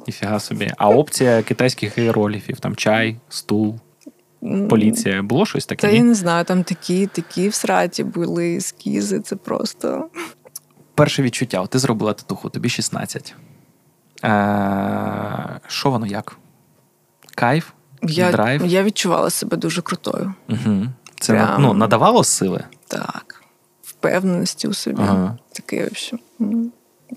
Ніфіга 0.07 0.41
собі. 0.41 0.73
А 0.77 0.89
опція 0.89 1.43
китайських 1.43 1.99
іерогліфів, 1.99 2.61
там 2.61 2.77
чай, 2.77 3.17
стул, 3.29 3.75
поліція. 4.71 5.23
Було 5.23 5.47
щось 5.47 5.67
таке? 5.67 5.87
Та 5.87 5.93
я 5.95 6.03
не 6.03 6.15
знаю, 6.15 6.45
там 6.45 6.63
такі, 6.65 7.07
такі 7.07 7.49
всраті 7.49 8.05
були 8.05 8.57
ескізи, 8.57 9.21
це 9.21 9.37
просто. 9.37 10.09
Перше 10.95 11.23
відчуття. 11.23 11.67
Ти 11.67 11.79
зробила 11.79 12.13
татуху, 12.13 12.49
тобі 12.51 12.69
16. 12.69 13.35
Е, 14.25 15.61
Що 15.67 15.91
воно 15.91 16.07
як? 16.07 16.37
Кайф? 17.35 17.71
Я, 18.03 18.33
Драйв? 18.33 18.67
я 18.67 18.83
відчувала 18.83 19.31
себе 19.31 19.57
дуже 19.57 19.83
крутою. 19.83 20.35
Угу. 20.49 20.87
Це 21.21 21.33
Прям. 21.33 21.63
ну, 21.63 21.75
надавало 21.75 22.25
сили? 22.25 22.65
Так. 22.89 23.43
Впевненості 23.83 24.69
у 24.69 24.75
собі. 24.75 25.03
Ага. 25.03 25.39
Такий 25.53 25.79
вообще. 25.81 26.17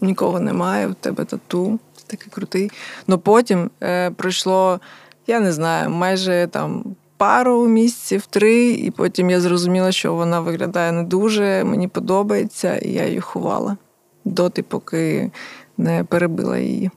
Нікого 0.02 0.40
немає, 0.40 0.88
у 0.88 0.94
тебе 0.94 1.26
тату, 1.26 1.80
ти 1.96 2.04
такий 2.08 2.32
крутий. 2.32 2.72
Ну 3.08 3.18
потім 3.18 3.70
е, 3.84 4.12
пройшло, 4.12 4.80
я 5.28 5.40
не 5.40 5.52
знаю, 5.52 5.90
майже 5.90 6.48
там 6.52 6.96
пару 7.18 7.68
місяців, 7.68 8.26
три, 8.26 8.72
і 8.72 8.92
потім 8.92 9.30
я 9.30 9.42
зрозуміла, 9.42 9.92
що 9.92 10.14
вона 10.14 10.40
виглядає 10.40 10.92
не 10.92 11.04
дуже, 11.04 11.64
мені 11.64 11.88
подобається, 11.88 12.78
і 12.78 12.92
я 12.92 13.06
її 13.06 13.20
ховала 13.20 13.78
доти, 14.26 14.64
поки 14.64 15.32
не 15.78 16.04
перебила 16.04 16.58
її. 16.58 16.92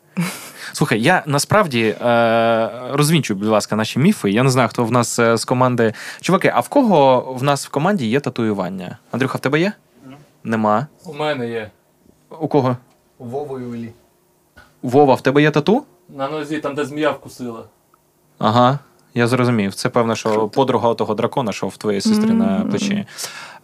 Слухай, 0.72 1.02
я 1.02 1.22
насправді 1.26 1.82
е, 1.82 2.70
розвінчую, 2.92 3.38
будь 3.38 3.48
ласка, 3.48 3.76
наші 3.76 3.98
міфи. 3.98 4.30
Я 4.30 4.42
не 4.42 4.50
знаю, 4.50 4.68
хто 4.68 4.84
в 4.84 4.92
нас 4.92 5.18
е, 5.18 5.36
з 5.36 5.44
команди. 5.44 5.94
Чуваки, 6.20 6.52
а 6.54 6.60
в 6.60 6.68
кого 6.68 7.20
в 7.40 7.42
нас 7.42 7.66
в 7.66 7.70
команді 7.70 8.06
є 8.06 8.20
татуювання? 8.20 8.98
Андрюха, 9.10 9.38
в 9.38 9.40
тебе 9.40 9.60
є? 9.60 9.72
Нема. 10.44 10.86
У 11.04 11.14
мене 11.14 11.48
є. 11.48 11.70
У 12.40 12.48
кого? 12.48 12.76
Вова 13.18 13.60
і 13.60 13.64
Олі. 13.64 13.92
Вова, 14.82 15.14
в 15.14 15.20
тебе 15.20 15.42
є 15.42 15.50
тату? 15.50 15.82
На 16.08 16.28
нозі, 16.28 16.58
там, 16.58 16.74
де 16.74 16.84
змія 16.84 17.10
вкусила. 17.10 17.64
Ага, 18.38 18.78
я 19.14 19.26
зрозумів. 19.26 19.74
Це 19.74 19.88
певно, 19.88 20.14
що 20.14 20.48
подруга 20.48 20.94
того 20.94 21.14
дракона, 21.14 21.52
що 21.52 21.66
в 21.68 21.76
твоїй 21.76 22.00
сестрі 22.00 22.30
на 22.30 22.60
плечі. 22.70 23.06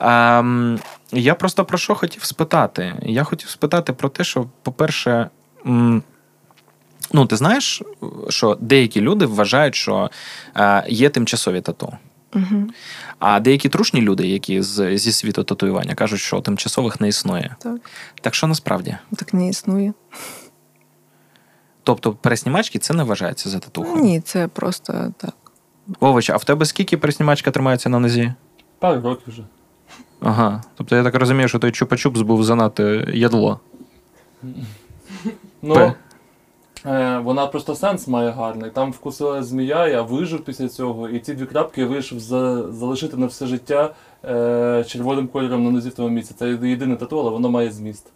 Ем, 0.00 0.78
я 1.12 1.34
просто 1.34 1.64
про 1.64 1.78
що 1.78 1.94
хотів 1.94 2.24
спитати? 2.24 2.94
Я 3.02 3.24
хотів 3.24 3.48
спитати 3.48 3.92
про 3.92 4.08
те, 4.08 4.24
що, 4.24 4.46
по-перше, 4.62 5.30
м, 5.66 6.02
ну, 7.12 7.26
ти 7.26 7.36
знаєш, 7.36 7.82
що 8.28 8.56
деякі 8.60 9.00
люди 9.00 9.26
вважають, 9.26 9.74
що 9.74 10.10
е, 10.56 10.84
є 10.88 11.08
тимчасові 11.10 11.60
тату. 11.60 11.92
Угу. 12.34 12.64
А 13.18 13.40
деякі 13.40 13.68
трушні 13.68 14.00
люди, 14.00 14.28
які 14.28 14.62
з, 14.62 14.98
зі 14.98 15.12
світу 15.12 15.44
татуювання, 15.44 15.94
кажуть, 15.94 16.20
що 16.20 16.40
тимчасових 16.40 17.00
не 17.00 17.08
існує. 17.08 17.56
Так. 17.58 17.80
Так 18.20 18.34
що 18.34 18.46
насправді? 18.46 18.96
Так 19.16 19.34
не 19.34 19.48
існує. 19.48 19.92
Тобто 21.82 22.12
переснімачки 22.12 22.78
це 22.78 22.94
не 22.94 23.02
вважається 23.02 23.50
за 23.50 23.58
татухою? 23.58 24.02
Ні, 24.04 24.20
це 24.20 24.48
просто 24.48 25.12
так. 25.16 25.34
Вович, 26.00 26.30
а 26.30 26.36
в 26.36 26.44
тебе 26.44 26.66
скільки 26.66 26.96
переснімачка 26.96 27.50
тримається 27.50 27.88
на 27.88 27.98
нозі? 27.98 28.32
Пару 28.78 29.00
років 29.00 29.24
вже. 29.26 29.42
Ага. 30.20 30.62
Тобто 30.74 30.96
я 30.96 31.02
так 31.02 31.14
розумію, 31.14 31.48
що 31.48 31.58
той 31.58 31.70
чупа-чупс 31.70 32.22
був 32.22 32.44
занадто 32.44 32.82
ядло. 33.00 33.60
Ну. 35.62 35.94
Е, 36.86 37.18
вона 37.24 37.46
просто 37.46 37.74
сенс 37.74 38.08
має 38.08 38.30
гарний. 38.30 38.70
Там 38.70 38.92
вкусила 38.92 39.42
змія, 39.42 39.88
я 39.88 40.02
вижив 40.02 40.44
після 40.44 40.68
цього, 40.68 41.08
і 41.08 41.18
ці 41.18 41.34
дві 41.34 41.46
крапки 41.46 41.80
я 41.80 41.86
вирішив 41.86 42.20
за, 42.20 42.72
залишити 42.72 43.16
на 43.16 43.26
все 43.26 43.46
життя 43.46 43.94
е, 44.24 44.84
червоним 44.88 45.28
кольором 45.28 45.64
на 45.64 45.70
нозі 45.70 45.88
в 45.88 45.94
тому 45.94 46.08
місці. 46.08 46.34
Це 46.38 46.48
єдине 46.48 46.96
тату, 46.96 47.20
але 47.20 47.30
воно 47.30 47.50
має 47.50 47.70
зміст. 47.70 48.06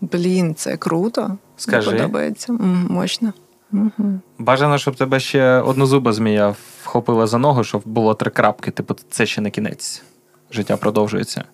Блін, 0.00 0.54
це 0.54 0.76
круто. 0.76 1.38
Скажи. 1.56 1.90
Мені 1.90 2.02
подобається. 2.02 2.52
М, 2.52 2.86
Мощно. 2.90 3.32
Угу. 3.72 4.20
Бажано, 4.38 4.78
щоб 4.78 4.96
тебе 4.96 5.20
ще 5.20 5.60
однозуба 5.60 6.12
змія 6.12 6.54
вхопила 6.82 7.26
за 7.26 7.38
ногу, 7.38 7.64
щоб 7.64 7.82
було 7.84 8.14
три 8.14 8.30
крапки. 8.30 8.70
Типу, 8.70 8.96
це 9.10 9.26
ще 9.26 9.40
не 9.40 9.50
кінець. 9.50 10.02
Життя 10.50 10.76
продовжується. 10.76 11.44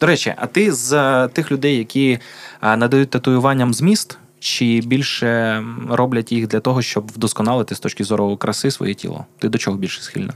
До 0.00 0.06
речі, 0.06 0.34
а 0.36 0.46
ти 0.46 0.72
з 0.72 0.92
е, 0.92 1.28
тих 1.28 1.52
людей, 1.52 1.76
які 1.76 2.18
е, 2.62 2.76
надають 2.76 3.10
татуюванням 3.10 3.74
зміст, 3.74 4.18
чи 4.40 4.80
більше 4.84 5.62
роблять 5.90 6.32
їх 6.32 6.48
для 6.48 6.60
того, 6.60 6.82
щоб 6.82 7.12
вдосконалити 7.12 7.74
з 7.74 7.80
точки 7.80 8.04
зору 8.04 8.36
краси 8.36 8.70
своє 8.70 8.94
тіло? 8.94 9.24
Ти 9.38 9.48
до 9.48 9.58
чого 9.58 9.76
більше 9.76 10.02
схильна? 10.02 10.32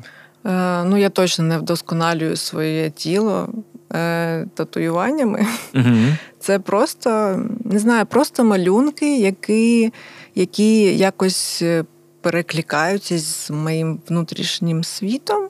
Е, 0.46 0.84
ну, 0.84 0.96
я 0.96 1.10
точно 1.10 1.44
не 1.44 1.58
вдосконалюю 1.58 2.36
своє 2.36 2.90
тіло 2.90 3.48
е, 3.92 4.46
татуюваннями. 4.54 5.46
Угу. 5.74 5.96
Це 6.38 6.58
просто, 6.58 7.40
не 7.64 7.78
знаю, 7.78 8.06
просто 8.06 8.44
малюнки, 8.44 9.18
які, 9.18 9.92
які 10.34 10.96
якось 10.96 11.62
е, 11.62 11.84
перекликаються 12.20 13.18
з 13.18 13.50
моїм 13.50 14.00
внутрішнім 14.08 14.84
світом. 14.84 15.48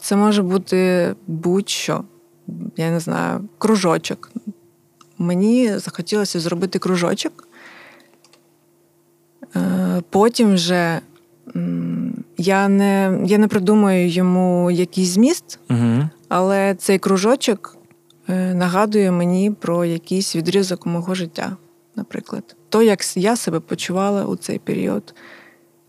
Це 0.00 0.16
може 0.16 0.42
бути 0.42 1.14
будь-що. 1.26 2.04
Я 2.76 2.90
не 2.90 3.00
знаю, 3.00 3.48
кружочок. 3.58 4.30
Мені 5.18 5.78
захотілося 5.78 6.40
зробити 6.40 6.78
кружочок. 6.78 7.48
Е, 9.56 10.02
Потім 10.10 10.54
вже 10.54 11.00
я 12.36 12.68
не, 12.68 13.20
я 13.24 13.38
не 13.38 13.48
придумаю 13.48 14.08
йому 14.08 14.70
якийсь 14.70 15.08
зміст, 15.08 15.58
Угу. 15.70 16.08
але 16.28 16.74
цей 16.74 16.98
кружочок 16.98 17.76
е, 18.28 18.54
нагадує 18.54 19.10
мені 19.10 19.50
про 19.50 19.84
якийсь 19.84 20.36
відрізок 20.36 20.86
мого 20.86 21.14
життя, 21.14 21.56
наприклад. 21.96 22.56
То, 22.68 22.82
як 22.82 23.16
я 23.16 23.36
себе 23.36 23.60
почувала 23.60 24.24
у 24.24 24.36
цей 24.36 24.58
період, 24.58 25.14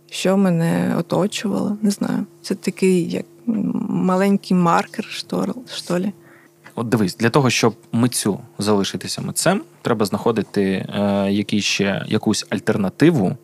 що 0.10 0.38
мене 0.38 0.96
оточувало, 1.00 1.78
не 1.82 1.92
знаю. 1.92 2.26
Це 2.42 2.56
такий 2.56 3.10
як 3.10 3.26
маленький 3.90 4.58
маркер, 4.58 5.06
що, 5.06 5.56
ли. 5.90 6.12
От 6.76 6.90
дивись, 6.90 7.16
для 7.18 7.30
того, 7.30 7.50
щоб 7.50 7.76
митцю 7.92 8.40
залишитися 8.60 9.22
митцем, 9.22 9.62
треба 9.82 10.06
знаходити 10.06 10.64
е, 10.64 11.32
якийсь 11.32 11.66
ще, 11.66 12.06
якусь 12.08 12.46
альтернативу 12.50 13.38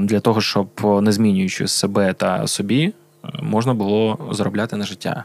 для 0.00 0.20
того, 0.20 0.40
щоб, 0.40 0.68
не 1.02 1.12
змінюючи 1.12 1.68
себе 1.68 2.12
та 2.12 2.46
собі, 2.46 2.94
е, 3.24 3.28
можна 3.42 3.74
було 3.74 4.28
заробляти 4.32 4.76
на 4.76 4.84
життя. 4.84 5.24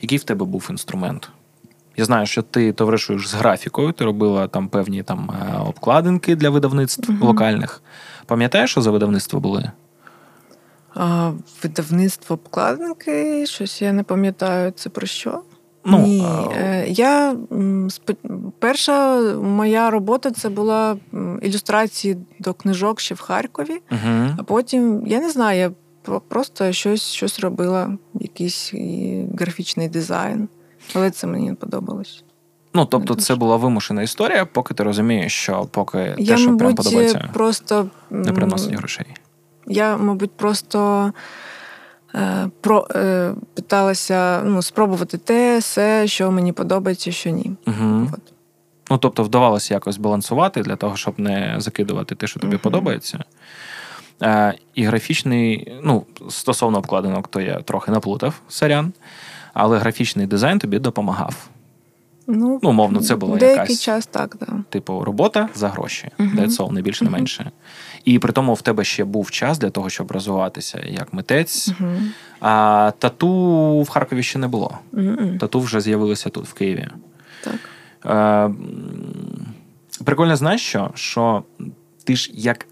Який 0.00 0.18
в 0.18 0.24
тебе 0.24 0.44
був 0.46 0.66
інструмент? 0.70 1.30
Я 1.96 2.04
знаю, 2.04 2.26
що 2.26 2.42
ти 2.42 2.72
товаришуєш 2.72 3.28
з 3.28 3.34
графікою, 3.34 3.92
ти 3.92 4.04
робила 4.04 4.48
там 4.48 4.68
певні 4.68 5.02
там 5.02 5.30
е, 5.30 5.58
обкладинки 5.58 6.36
для 6.36 6.50
видавництв 6.50 7.10
Мгм. 7.12 7.22
локальних. 7.22 7.82
Пам'ятаєш, 8.26 8.70
що 8.70 8.82
за 8.82 8.90
видавництва 8.90 9.40
були? 9.40 9.70
А, 10.94 11.32
видавництво 11.62 12.34
обкладинки, 12.34 13.46
щось 13.46 13.82
я 13.82 13.92
не 13.92 14.02
пам'ятаю, 14.02 14.70
це 14.70 14.90
про 14.90 15.06
що? 15.06 15.42
Ну, 15.84 15.98
Ні, 15.98 16.26
е, 16.56 16.86
я 16.88 17.36
перша 18.58 19.20
моя 19.34 19.90
робота 19.90 20.30
це 20.30 20.48
була 20.48 20.96
ілюстрації 21.42 22.16
до 22.38 22.54
книжок 22.54 23.00
ще 23.00 23.14
в 23.14 23.20
Харкові. 23.20 23.80
Угу. 23.90 24.28
А 24.38 24.42
потім, 24.42 25.02
я 25.06 25.20
не 25.20 25.30
знаю, 25.30 25.58
я 25.58 25.70
просто 26.28 26.72
щось, 26.72 27.12
щось 27.12 27.40
робила, 27.40 27.98
якийсь 28.14 28.74
графічний 29.38 29.88
дизайн. 29.88 30.48
Але 30.94 31.10
це 31.10 31.26
мені 31.26 31.50
не 31.50 31.54
подобалось. 31.54 32.24
Ну, 32.74 32.86
тобто, 32.86 33.14
це 33.14 33.34
була 33.34 33.56
вимушена 33.56 34.02
історія, 34.02 34.46
поки 34.46 34.74
ти 34.74 34.82
розумієш, 34.82 35.32
що 35.32 35.68
поки 35.70 35.98
я, 36.18 36.26
те, 36.26 36.36
що 36.36 36.56
прям 36.56 36.74
подобається, 36.74 37.30
просто 37.32 37.86
не 38.10 38.32
приносить 38.32 38.74
грошей. 38.74 39.06
Я, 39.66 39.96
мабуть, 39.96 40.32
просто 40.32 41.06
е, 41.06 41.12
про, 42.60 42.86
е, 42.94 43.34
питалася 43.54 44.42
ну, 44.44 44.62
спробувати 44.62 45.18
те, 45.18 45.58
все, 45.58 46.06
що 46.06 46.30
мені 46.30 46.52
подобається, 46.52 47.12
що 47.12 47.30
ні. 47.30 47.52
Угу. 47.66 48.08
От. 48.12 48.20
Ну, 48.90 48.98
тобто, 48.98 49.22
вдавалося 49.22 49.74
якось 49.74 49.96
балансувати 49.96 50.62
для 50.62 50.76
того, 50.76 50.96
щоб 50.96 51.20
не 51.20 51.54
закидувати 51.58 52.14
те, 52.14 52.26
що 52.26 52.40
тобі 52.40 52.54
угу. 52.54 52.62
подобається. 52.62 53.24
Е, 54.22 54.54
і 54.74 54.84
графічний, 54.84 55.72
ну, 55.82 56.04
стосовно 56.28 56.78
обкладинок, 56.78 57.28
то 57.28 57.40
я 57.40 57.60
трохи 57.60 57.90
наплутав 57.90 58.40
сорян, 58.48 58.92
але 59.54 59.78
графічний 59.78 60.26
дизайн 60.26 60.58
тобі 60.58 60.78
допомагав. 60.78 61.48
Ну, 62.26 62.60
Ну, 62.62 62.70
умовно, 62.70 63.00
це 63.00 63.16
була 63.16 63.36
деякий 63.36 63.60
якась- 63.60 63.80
час, 63.82 64.06
так, 64.06 64.36
да. 64.40 64.46
Типу, 64.70 65.04
робота 65.04 65.48
за 65.54 65.68
гроші. 65.68 66.08
Мгм. 66.18 66.38
That's 66.38 66.56
all, 66.56 66.72
не 66.72 66.82
більше, 66.82 67.04
не 67.04 67.10
менше. 67.10 67.50
І 68.04 68.18
при 68.18 68.32
тому 68.32 68.54
в 68.54 68.62
тебе 68.62 68.84
ще 68.84 69.04
був 69.04 69.30
час 69.30 69.58
для 69.58 69.70
того, 69.70 69.90
щоб 69.90 70.10
розвиватися 70.12 70.80
як 70.88 71.12
митець. 71.12 71.68
Мгм. 71.68 72.10
А 72.40 72.92
тату 72.98 73.82
в 73.82 73.88
Харкові 73.88 74.22
ще 74.22 74.38
не 74.38 74.48
було. 74.48 74.78
Тату 75.40 75.60
вже 75.60 75.80
з'явилися 75.80 76.28
тут, 76.30 76.46
в 76.48 76.52
Києві. 76.52 76.88
Так. 77.44 77.54
Е, 78.04 78.14
м, 78.44 78.56
прикольно, 80.04 80.36
знаєш 80.36 80.60
що? 80.66 80.90
Що 80.94 81.42
ти 82.04 82.16
ж 82.16 82.30
як 82.34 82.66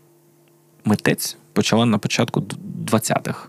митець 0.84 1.36
почала 1.52 1.86
на 1.86 1.98
початку 1.98 2.40
20-х. 2.86 3.48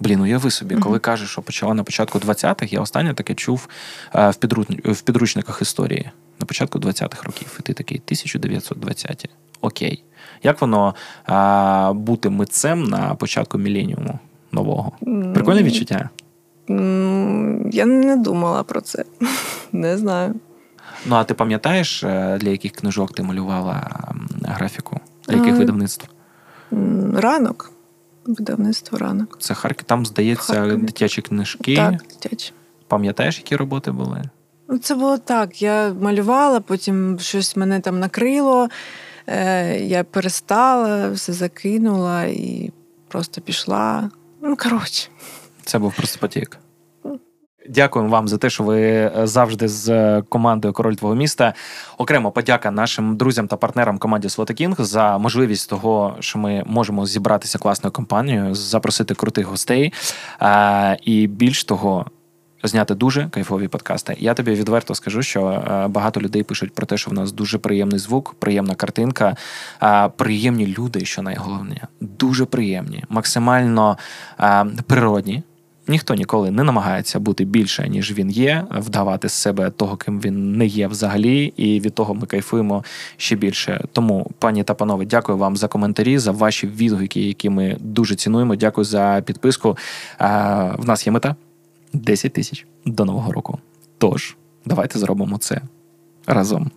Блін, 0.00 0.20
уяви 0.20 0.50
собі, 0.50 0.74
Мгм. 0.74 0.82
коли 0.82 0.98
кажеш, 0.98 1.30
що 1.30 1.42
почала 1.42 1.74
на 1.74 1.84
початку 1.84 2.18
20-х, 2.18 2.72
я 2.72 2.80
останнє 2.80 3.14
таке 3.14 3.34
чув 3.34 3.68
е, 4.14 4.30
в, 4.30 4.92
в 4.92 5.00
підручниках 5.00 5.62
історії 5.62 6.10
на 6.40 6.46
початку 6.46 6.78
20-х 6.78 7.22
років. 7.22 7.56
І 7.60 7.62
ти 7.62 7.72
такий 7.72 8.02
1920-ті. 8.06 9.28
Окей. 9.60 10.04
Як 10.42 10.60
воно 10.60 10.94
е, 11.28 11.92
бути 11.92 12.30
митцем 12.30 12.84
на 12.84 13.14
початку 13.14 13.58
міленіуму 13.58 14.18
нового? 14.52 14.92
Прикольне 15.34 15.62
відчуття? 15.62 16.10
Я 17.72 17.86
не 17.86 18.16
думала 18.16 18.62
про 18.62 18.80
це. 18.80 19.04
Не 19.72 19.98
знаю. 19.98 20.34
Ну, 21.06 21.14
а 21.16 21.24
ти 21.24 21.34
пам'ятаєш, 21.34 22.04
е, 22.04 22.38
для 22.40 22.48
яких 22.50 22.72
книжок 22.72 23.12
ти 23.12 23.22
малювала 23.22 23.90
графіку? 24.42 25.00
Для 25.28 25.36
яких 25.36 25.54
А, 25.54 25.58
видавництв? 25.58 26.08
Ранок. 27.14 27.72
Видавництво 28.28 28.98
ранок. 28.98 29.36
Це 29.40 29.54
Харків. 29.54 29.84
Там, 29.86 30.06
здається, 30.06 30.54
Харків. 30.54 30.84
дитячі 30.86 31.22
книжки. 31.22 31.76
Так, 31.76 31.94
дитячі. 32.22 32.52
Пам'ятаєш, 32.88 33.38
які 33.38 33.56
роботи 33.56 33.90
були? 33.90 34.22
Ну, 34.68 34.78
це 34.78 34.94
було 34.94 35.18
так. 35.18 35.62
Я 35.62 35.94
малювала, 36.00 36.60
потім 36.60 37.18
щось 37.18 37.56
мене 37.56 37.80
там 37.80 37.98
накрило. 37.98 38.68
Е, 39.26 39.80
я 39.80 40.04
перестала, 40.04 41.10
все 41.10 41.32
закинула 41.32 42.24
і 42.24 42.72
просто 43.08 43.40
пішла. 43.40 44.10
Ну, 44.42 44.56
коротше. 44.56 45.08
Це 45.64 45.78
був 45.78 45.94
просто 45.94 46.18
потік. 46.18 46.58
Дякуємо 47.68 48.10
вам 48.10 48.28
за 48.28 48.38
те, 48.38 48.50
що 48.50 48.64
ви 48.64 48.80
е, 48.80 49.12
завжди 49.24 49.68
з 49.68 49.88
е, 49.88 50.22
командою 50.28 50.74
Король 50.74 50.94
твого 50.94 51.14
міста. 51.14 51.54
Окремо 51.98 52.30
подяка 52.30 52.70
нашим 52.70 53.16
друзям 53.16 53.48
та 53.48 53.56
партнерам 53.56 53.98
команді 53.98 54.28
Слотакінг 54.28 54.76
за 54.78 55.18
можливість 55.18 55.70
того, 55.70 56.16
що 56.20 56.38
ми 56.38 56.62
можемо 56.66 57.06
зібратися 57.06 57.58
класною 57.58 57.92
компанією, 57.92 58.54
запросити 58.54 59.14
крутих 59.14 59.46
гостей 59.46 59.92
а, 60.38 60.96
і 61.02 61.26
більш 61.26 61.64
того. 61.64 62.06
Зняти 62.62 62.94
дуже 62.94 63.28
кайфові 63.28 63.68
подкасти. 63.68 64.16
Я 64.18 64.34
тобі 64.34 64.50
відверто 64.50 64.94
скажу, 64.94 65.22
що 65.22 65.48
е, 65.48 65.88
багато 65.88 66.20
людей 66.20 66.42
пишуть 66.42 66.74
про 66.74 66.86
те, 66.86 66.96
що 66.96 67.10
в 67.10 67.14
нас 67.14 67.32
дуже 67.32 67.58
приємний 67.58 67.98
звук, 67.98 68.34
приємна 68.38 68.74
картинка, 68.74 69.36
е, 69.82 70.08
приємні 70.08 70.74
люди, 70.78 71.04
що 71.04 71.22
найголовніше, 71.22 71.86
дуже 72.00 72.44
приємні, 72.44 73.04
максимально 73.08 73.98
е, 74.40 74.66
природні. 74.86 75.42
Ніхто 75.88 76.14
ніколи 76.14 76.50
не 76.50 76.64
намагається 76.64 77.18
бути 77.18 77.44
більше, 77.44 77.88
ніж 77.88 78.12
він 78.12 78.30
є, 78.30 78.64
вдавати 78.70 79.28
з 79.28 79.32
себе 79.32 79.70
того, 79.70 79.96
ким 79.96 80.20
він 80.20 80.52
не 80.52 80.66
є 80.66 80.86
взагалі, 80.86 81.52
і 81.56 81.80
від 81.80 81.94
того 81.94 82.14
ми 82.14 82.26
кайфуємо 82.26 82.84
ще 83.16 83.36
більше. 83.36 83.84
Тому, 83.92 84.30
пані 84.38 84.64
та 84.64 84.74
панове, 84.74 85.04
дякую 85.04 85.38
вам 85.38 85.56
за 85.56 85.68
коментарі, 85.68 86.18
за 86.18 86.30
ваші 86.30 86.66
відгуки, 86.66 87.20
які 87.20 87.50
ми 87.50 87.76
дуже 87.80 88.14
цінуємо. 88.14 88.56
Дякую 88.56 88.84
за 88.84 89.22
підписку. 89.26 89.76
В 90.78 90.84
нас 90.84 91.06
є 91.06 91.12
мета 91.12 91.36
10 91.92 92.32
тисяч 92.32 92.66
до 92.84 93.04
нового 93.04 93.32
року. 93.32 93.58
Тож, 93.98 94.36
давайте 94.64 94.98
зробимо 94.98 95.38
це 95.38 95.60
разом. 96.26 96.70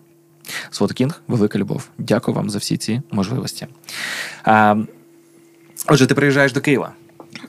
Сводкінг, 0.70 1.22
велика 1.28 1.60
любов. 1.60 1.90
Дякую 1.98 2.36
вам 2.36 2.50
за 2.50 2.58
всі 2.58 2.78
ці 2.78 3.02
можливості. 3.12 3.68
Отже, 5.88 6.08
ти 6.08 6.16
приїжджаєш 6.16 6.54
до 6.54 6.62
Києва. 6.62 6.94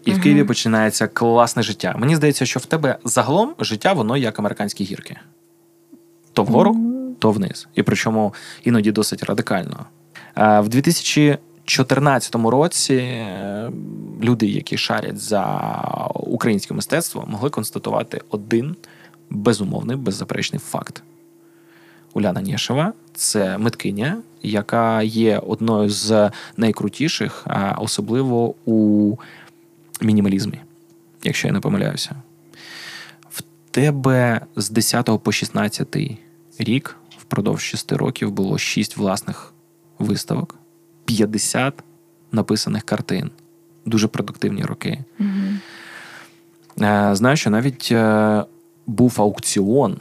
І 0.04 0.12
в 0.12 0.20
Києві 0.22 0.44
починається 0.44 1.06
класне 1.06 1.62
життя. 1.62 1.94
Мені 1.98 2.16
здається, 2.16 2.46
що 2.46 2.60
в 2.60 2.66
тебе 2.66 2.98
загалом 3.04 3.54
життя 3.58 3.92
воно 3.92 4.16
як 4.16 4.38
американські 4.38 4.84
гірки. 4.84 5.16
То 6.32 6.44
вгору, 6.44 6.76
то 7.18 7.30
вниз. 7.30 7.68
І 7.74 7.82
причому 7.82 8.34
іноді 8.64 8.92
досить 8.92 9.22
радикально. 9.22 9.86
В 10.36 10.68
2014 10.68 12.34
році 12.34 12.94
е, 12.94 13.70
люди, 14.22 14.46
які 14.46 14.78
шарять 14.78 15.18
за 15.18 15.44
українське 16.14 16.74
мистецтво, 16.74 17.24
могли 17.28 17.50
констатувати 17.50 18.20
один 18.30 18.76
безумовний, 19.30 19.96
беззаперечний 19.96 20.60
факт. 20.60 21.02
Уляна 22.14 22.42
Нєшева 22.42 22.92
це 23.14 23.58
миткиня, 23.58 24.16
яка 24.42 25.02
є 25.02 25.38
одною 25.38 25.90
з 25.90 26.30
найкрутіших, 26.56 27.46
особливо 27.78 28.54
у 28.64 29.16
мінімалізмі, 30.02 30.60
якщо 31.22 31.48
я 31.48 31.52
не 31.52 31.60
помиляюся. 31.60 32.16
В 33.30 33.42
тебе 33.70 34.40
з 34.56 34.70
10 34.70 35.10
по 35.22 35.32
16 35.32 35.96
рік, 36.58 36.96
впродовж 37.18 37.62
6 37.62 37.92
років, 37.92 38.30
було 38.30 38.58
6 38.58 38.96
власних 38.96 39.52
виставок, 39.98 40.58
50 41.04 41.74
написаних 42.32 42.82
картин. 42.82 43.30
Дуже 43.86 44.08
продуктивні 44.08 44.62
роки. 44.62 45.04
Е, 46.80 47.14
Знаю, 47.14 47.36
що 47.36 47.50
навіть 47.50 47.88
е, 47.92 48.44
був 48.86 49.14
аукціон. 49.18 49.96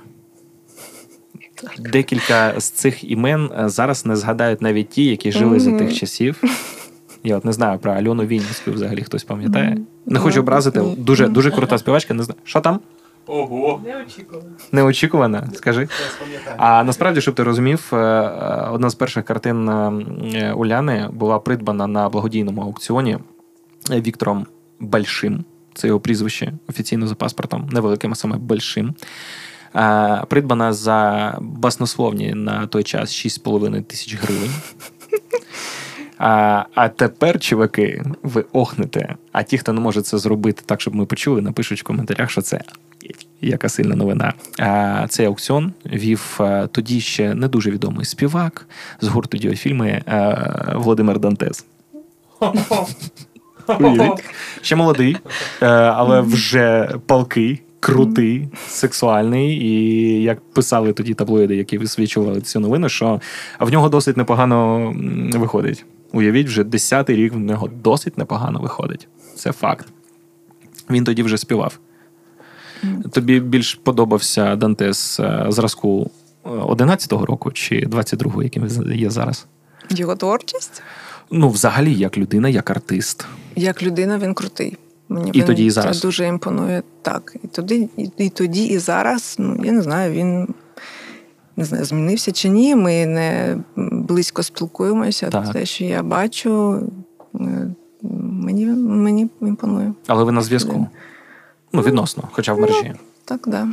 Декілька 1.79 2.59
з 2.59 2.69
цих 2.69 3.03
імен 3.03 3.51
е, 3.59 3.69
зараз 3.69 4.05
не 4.05 4.15
згадають 4.15 4.61
навіть 4.61 4.89
ті, 4.89 5.05
які 5.05 5.31
жили 5.31 5.59
за 5.59 5.77
тих 5.77 5.93
часів. 5.93 6.43
Я 7.23 7.37
от 7.37 7.45
не 7.45 7.53
знаю 7.53 7.79
про 7.79 7.91
Альону 7.91 8.25
Вінницьку 8.25 8.71
взагалі 8.71 9.01
хтось 9.03 9.23
пам'ятає. 9.23 9.77
Не 10.05 10.19
хочу 10.19 10.35
Ну, 10.35 10.41
образити. 10.41 10.79
ну, 10.79 10.95
Дуже, 10.97 11.27
ну. 11.27 11.33
дуже 11.33 11.51
крута 11.51 11.77
співачка. 11.77 12.13
Не 12.13 12.23
знаю. 12.23 12.39
Що 12.43 12.61
там? 12.61 12.79
Ого! 13.27 13.81
Неочікувана, 13.85 14.49
Неочікувана, 14.71 15.49
скажи. 15.53 15.87
А 16.57 16.83
насправді, 16.83 17.21
щоб 17.21 17.35
ти 17.35 17.43
розумів, 17.43 17.89
е, 17.93 17.95
е, 17.97 18.67
одна 18.71 18.89
з 18.89 18.95
перших 18.95 19.25
картин 19.25 19.69
е, 19.69 20.53
Уляни 20.53 21.09
була 21.13 21.39
придбана 21.39 21.87
на 21.87 22.09
благодійному 22.09 22.61
аукціоні 22.61 23.17
Віктором 23.91 24.45
Большим. 24.79 25.43
Це 25.73 25.87
його 25.87 25.99
прізвище 25.99 26.53
офіційно 26.69 27.07
за 27.07 27.15
паспортом, 27.15 27.69
невеликим, 27.71 28.11
а 28.11 28.15
саме 28.15 28.37
Большим. 28.37 28.93
Придбана 30.27 30.73
за 30.73 31.37
баснословні 31.41 32.33
на 32.33 32.67
той 32.67 32.83
час 32.83 33.09
6,5 33.25 33.81
тисяч 33.83 34.15
гривень. 34.21 34.51
А, 36.23 36.65
а 36.75 36.89
тепер, 36.89 37.39
чуваки, 37.39 38.03
ви 38.23 38.45
охнете. 38.51 39.15
А 39.31 39.43
ті, 39.43 39.57
хто 39.57 39.73
не 39.73 39.81
може 39.81 40.01
це 40.01 40.17
зробити 40.17 40.63
так, 40.65 40.81
щоб 40.81 40.95
ми 40.95 41.05
почули, 41.05 41.41
напишуть 41.41 41.81
в 41.81 41.83
коментарях, 41.83 42.31
що 42.31 42.41
це 42.41 42.61
яка 43.41 43.69
сильна 43.69 43.95
новина. 43.95 44.33
А, 44.59 45.05
Цей 45.09 45.25
аукціон 45.25 45.73
вів 45.85 46.39
тоді 46.71 47.01
ще 47.01 47.33
не 47.33 47.47
дуже 47.47 47.71
відомий 47.71 48.05
співак 48.05 48.67
з 49.01 49.07
гурту 49.07 49.37
діофільми 49.37 50.01
Володимир 50.75 51.19
Дантес. 51.19 51.65
Ще 54.61 54.75
молодий, 54.75 55.17
але 55.59 56.21
вже 56.21 56.95
палкий, 57.05 57.61
крутий, 57.79 58.47
сексуальний. 58.67 59.49
І 59.49 60.21
як 60.21 60.41
писали 60.53 60.93
тоді 60.93 61.13
таблоїди, 61.13 61.55
які 61.55 61.77
висвічували 61.77 62.41
цю 62.41 62.59
новину, 62.59 62.89
що 62.89 63.21
в 63.59 63.71
нього 63.71 63.89
досить 63.89 64.17
непогано 64.17 64.93
виходить. 65.33 65.85
Уявіть, 66.13 66.47
вже 66.47 66.63
десятий 66.63 67.15
рік 67.15 67.33
в 67.33 67.37
нього 67.37 67.69
досить 67.83 68.17
непогано 68.17 68.59
виходить. 68.59 69.07
Це 69.35 69.51
факт. 69.51 69.87
Він 70.89 71.03
тоді 71.03 71.23
вже 71.23 71.37
співав. 71.37 71.79
Тобі 73.11 73.39
більш 73.39 73.75
подобався 73.75 74.55
Дантес 74.55 75.19
е, 75.19 75.45
зразку 75.49 76.11
е, 76.45 76.49
11-го 76.49 77.25
року 77.25 77.51
чи 77.51 77.75
22-го, 77.75 78.43
яким 78.43 78.67
він 78.67 78.99
є 78.99 79.09
зараз? 79.09 79.45
Його 79.89 80.15
творчість. 80.15 80.81
Ну, 81.31 81.49
взагалі, 81.49 81.93
як 81.93 82.17
людина, 82.17 82.49
як 82.49 82.69
артист. 82.69 83.25
Як 83.55 83.83
людина, 83.83 84.17
він 84.17 84.33
крутий. 84.33 84.77
Мені 85.09 85.31
І 85.33 85.39
він 85.39 85.47
тоді, 85.47 85.65
і 85.65 85.69
зараз. 85.69 86.01
дуже 86.01 86.27
імпонує. 86.27 86.83
Так. 87.01 87.35
І 87.43 87.47
тоді, 87.47 87.89
і, 87.97 88.09
і 88.17 88.29
тоді, 88.29 88.65
і 88.65 88.77
зараз, 88.77 89.35
ну 89.39 89.61
я 89.65 89.71
не 89.71 89.81
знаю, 89.81 90.13
він 90.13 90.47
не 91.61 91.65
знаю, 91.65 91.85
змінився 91.85 92.31
чи 92.31 92.49
ні. 92.49 92.75
Ми 92.75 93.05
не 93.05 93.57
близько 93.75 94.43
спілкуємося. 94.43 95.29
Так. 95.29 95.53
Те, 95.53 95.65
що 95.65 95.85
я 95.85 96.03
бачу, 96.03 96.81
е, 97.35 97.67
мені, 98.01 98.65
мені 98.65 99.29
імпонує. 99.41 99.93
Але 100.07 100.23
ви 100.23 100.31
на 100.31 100.41
зв'язку. 100.41 100.87
Ну, 101.73 101.81
відносно, 101.81 102.23
хоча 102.31 102.53
в 102.53 102.59
мережі. 102.59 102.93
Так, 103.25 103.47
да. 103.47 103.67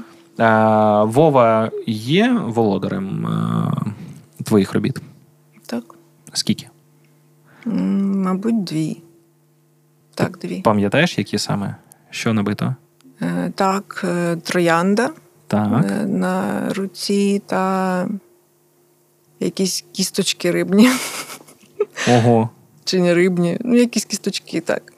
А, 0.44 1.04
Вова 1.04 1.70
є 1.86 2.40
володарем 2.46 3.26
е, 3.26 4.44
твоїх 4.44 4.72
робіт? 4.72 5.00
Так. 5.66 5.94
Скільки? 6.32 6.68
Мабуть, 7.64 8.64
дві. 8.64 9.02
Так, 10.14 10.38
дві. 10.42 10.60
Пам'ятаєш, 10.60 11.18
які 11.18 11.38
саме? 11.38 11.76
Що 12.10 12.32
набито? 12.32 12.74
Е, 13.22 13.52
Так, 13.54 14.04
е, 14.08 14.36
троянда 14.36 15.10
Так. 15.48 15.84
е, 15.90 16.06
на 16.06 16.62
руці 16.74 17.42
та 17.46 18.08
якісь 19.40 19.84
кісточки 19.92 20.50
рибні. 20.50 20.90
Ого. 22.08 22.50
Чи 22.84 23.00
не 23.00 23.14
рибні, 23.14 23.58
ну 23.60 23.76
якісь 23.76 24.04
кісточки, 24.04 24.60
так. 24.60 24.92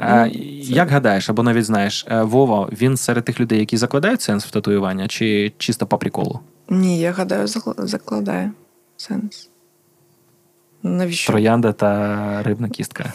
А, 0.00 0.26
як 0.62 0.90
гадаєш, 0.90 1.30
або 1.30 1.42
навіть 1.42 1.64
знаєш, 1.64 2.06
е, 2.08 2.22
Вова, 2.22 2.68
він 2.72 2.96
серед 2.96 3.24
тих 3.24 3.40
людей, 3.40 3.58
які 3.58 3.76
закладають 3.76 4.22
сенс 4.22 4.44
в 4.44 4.50
татуювання, 4.50 5.08
чи 5.08 5.52
чисто 5.58 5.86
по 5.86 5.98
приколу? 5.98 6.40
Ні, 6.68 7.00
я 7.00 7.12
гадаю, 7.12 7.46
закладає 7.78 8.52
сенс. 8.96 9.50
Навіщо? 10.82 11.32
Троянда 11.32 11.72
та 11.72 12.42
рибна 12.42 12.68
кістка. 12.68 13.12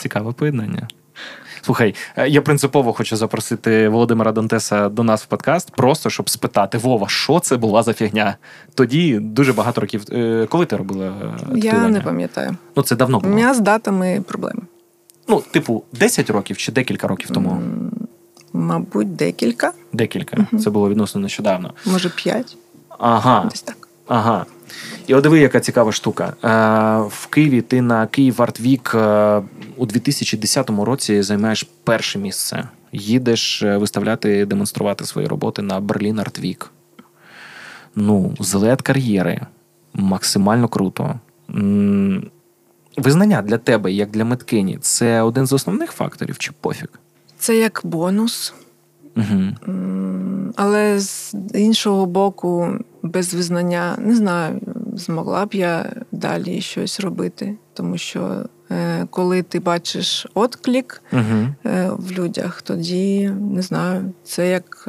Цікаве 0.00 0.32
поєднання. 0.32 0.88
Слухай, 1.62 1.94
е, 2.16 2.28
я 2.28 2.42
принципово 2.42 2.92
хочу 2.92 3.16
запросити 3.16 3.88
Володимира 3.88 4.32
Дантеса 4.32 4.88
до 4.88 5.02
нас 5.02 5.22
в 5.22 5.26
подкаст, 5.26 5.70
просто 5.70 6.10
щоб 6.10 6.30
спитати: 6.30 6.78
Вова, 6.78 7.08
що 7.08 7.40
це 7.40 7.56
була 7.56 7.82
за 7.82 7.92
фігня? 7.92 8.36
Тоді 8.74 9.18
дуже 9.18 9.52
багато 9.52 9.80
років. 9.80 10.04
е, 10.12 10.46
Коли 10.50 10.66
ти 10.66 10.76
робила 10.76 11.06
е, 11.06 11.58
Я 11.58 11.88
не 11.88 12.00
пам'ятаю. 12.00 12.56
Ну, 12.76 12.82
це 12.82 12.96
давно 12.96 13.18
У 13.18 13.28
мене 13.28 13.54
з 13.54 13.60
датами 13.60 14.22
проблеми. 14.28 14.62
Ну, 15.28 15.42
типу, 15.50 15.82
10 15.92 16.30
років 16.30 16.56
чи 16.56 16.72
декілька 16.72 17.08
років 17.08 17.30
тому? 17.30 17.62
Мабуть, 18.52 19.16
декілька, 19.16 19.72
Декілька. 19.92 20.46
Це 20.64 20.70
було 20.70 20.88
відносно 20.90 21.20
нещодавно. 21.20 21.74
може 21.86 22.08
п'ять. 22.08 22.56
Ага. 22.98 23.48
Десь 23.50 23.62
так. 23.62 23.88
Ага. 24.08 24.46
І 25.06 25.14
от 25.14 25.22
диви, 25.22 25.40
яка 25.40 25.60
цікава 25.60 25.92
штука. 25.92 26.32
Е, 26.44 27.08
в 27.08 27.26
Києві 27.26 27.60
ти 27.62 27.82
на 27.82 28.06
Київ 28.06 28.42
Арт 28.42 28.60
Вік 28.60 28.92
е, 28.94 29.42
у 29.76 29.86
2010 29.86 30.70
році 30.70 31.22
займаєш 31.22 31.66
перше 31.84 32.18
місце. 32.18 32.68
Їдеш 32.92 33.62
е, 33.62 33.76
виставляти, 33.76 34.46
демонструвати 34.46 35.04
свої 35.04 35.26
роботи 35.26 35.62
на 35.62 35.80
Берлін 35.80 36.18
Арт 36.18 36.38
Вік. 36.38 36.70
Ну, 37.94 38.34
злет 38.40 38.82
кар'єри. 38.82 39.40
Максимально 39.94 40.68
круто. 40.68 41.14
Визнання 42.96 43.42
для 43.42 43.58
тебе, 43.58 43.92
як 43.92 44.10
для 44.10 44.24
миткині, 44.24 44.78
це 44.80 45.22
один 45.22 45.46
з 45.46 45.52
основних 45.52 45.92
факторів 45.92 46.38
чи 46.38 46.52
пофіг? 46.60 46.88
Це 47.38 47.56
як 47.56 47.80
бонус. 47.84 48.54
Угу. 49.16 49.72
Але 50.56 51.00
з 51.00 51.34
іншого 51.54 52.06
боку, 52.06 52.68
без 53.02 53.34
визнання 53.34 53.96
не 53.98 54.16
знаю, 54.16 54.60
змогла 54.94 55.46
б 55.46 55.54
я 55.54 55.92
далі 56.12 56.60
щось 56.60 57.00
робити. 57.00 57.56
Тому 57.74 57.98
що 57.98 58.44
е, 58.70 59.06
коли 59.10 59.42
ти 59.42 59.60
бачиш 59.60 60.26
Угу. 61.12 61.22
е, 61.66 61.90
в 61.98 62.12
людях, 62.12 62.62
тоді 62.62 63.30
не 63.30 63.62
знаю, 63.62 64.12
це 64.24 64.48
як 64.50 64.88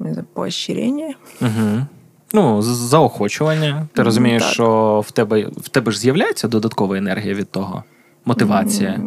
е, 0.00 0.24
поощрення. 0.32 1.14
Угу. 1.40 1.86
Ну, 2.32 2.62
заохочування. 2.62 3.86
Ти 3.92 4.02
розумієш, 4.02 4.42
так. 4.42 4.52
що 4.52 5.00
в 5.06 5.10
тебе 5.10 5.46
в 5.56 5.68
тебе 5.68 5.92
ж 5.92 5.98
з'являється 5.98 6.48
додаткова 6.48 6.96
енергія 6.98 7.34
від 7.34 7.50
того, 7.50 7.84
мотивація. 8.24 9.00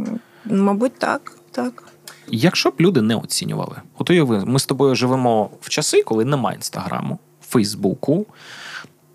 Мабуть, 0.45 0.99
так. 0.99 1.31
так. 1.51 1.90
Якщо 2.31 2.69
б 2.69 2.73
люди 2.79 3.01
не 3.01 3.15
оцінювали, 3.15 3.75
от 3.97 4.09
уяви, 4.09 4.45
ми 4.45 4.59
з 4.59 4.65
тобою 4.65 4.95
живемо 4.95 5.49
в 5.61 5.69
часи, 5.69 6.03
коли 6.03 6.25
немає 6.25 6.55
інстаграму, 6.55 7.19
Фейсбуку, 7.47 8.25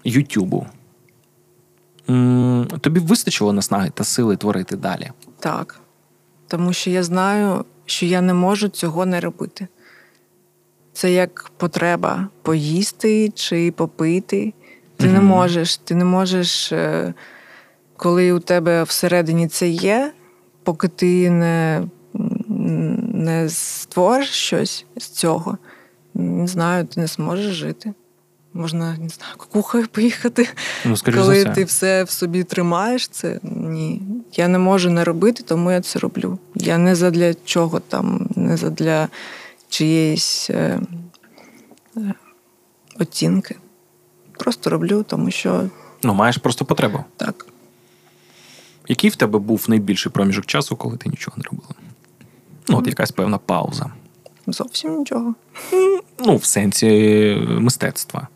Ютубу. 0.04 0.66
Тобі 2.80 3.00
вистачило 3.00 3.52
наснаги 3.52 3.90
та 3.94 4.04
сили 4.04 4.36
творити 4.36 4.76
далі. 4.76 5.10
Так. 5.38 5.80
Тому 6.48 6.72
що 6.72 6.90
я 6.90 7.02
знаю, 7.02 7.64
що 7.86 8.06
я 8.06 8.20
не 8.20 8.34
можу 8.34 8.68
цього 8.68 9.06
не 9.06 9.20
робити. 9.20 9.68
Це 10.92 11.12
як 11.12 11.50
потреба 11.56 12.28
поїсти 12.42 13.32
чи 13.34 13.70
попити. 13.70 14.52
Ти 14.96 15.06
не 15.06 15.20
можеш, 15.20 15.76
ти 15.76 15.94
не 15.94 16.04
можеш, 16.04 16.72
е, 16.72 17.14
коли 17.96 18.32
у 18.32 18.38
тебе 18.38 18.82
всередині 18.82 19.48
це 19.48 19.68
є, 19.68 20.12
поки 20.62 20.88
ти 20.88 21.30
не, 21.30 21.86
не 22.66 23.48
створиш 23.48 24.28
щось 24.30 24.84
з 24.96 25.08
цього, 25.08 25.58
не 26.14 26.46
знаю, 26.46 26.86
ти 26.86 27.00
не 27.00 27.06
зможеш 27.06 27.54
жити. 27.54 27.94
Можна, 28.54 28.90
не 28.98 29.08
знаю, 29.08 29.32
кукухою 29.36 29.86
поїхати. 29.86 30.48
Ну, 30.84 30.94
Коли 31.04 31.40
все. 31.42 31.50
ти 31.52 31.64
все 31.64 32.04
в 32.04 32.10
собі 32.10 32.44
тримаєш, 32.44 33.08
це 33.08 33.40
ні. 33.42 34.02
Я 34.32 34.48
не 34.48 34.58
можу 34.58 34.90
не 34.90 35.04
робити, 35.04 35.42
тому 35.42 35.70
я 35.72 35.80
це 35.80 35.98
роблю. 35.98 36.38
Я 36.54 36.78
не 36.78 36.94
задля 36.94 37.34
чого 37.44 37.80
там, 37.80 38.28
не 38.36 38.56
задля 38.56 39.08
чиєїсь 39.68 40.50
е, 40.50 40.80
е, 41.96 42.14
оцінки. 43.00 43.56
Просто 44.38 44.70
роблю, 44.70 45.02
тому 45.08 45.30
що 45.30 45.70
Ну, 46.02 46.14
маєш 46.14 46.36
просто 46.38 46.64
потребу. 46.64 47.04
так. 47.16 47.46
Який 48.88 49.10
в 49.10 49.16
тебе 49.16 49.38
був 49.38 49.64
найбільший 49.68 50.12
проміжок 50.12 50.46
часу, 50.46 50.76
коли 50.76 50.96
ти 50.96 51.08
нічого 51.08 51.36
не 51.36 51.42
робила? 51.42 51.68
Ну, 52.68 52.78
от 52.78 52.86
якась 52.86 53.10
певна 53.10 53.38
пауза. 53.38 53.90
Зовсім 54.46 54.98
нічого. 54.98 55.34
Ну, 56.18 56.36
в 56.36 56.44
сенсі 56.44 56.88
мистецтва. 57.48 58.28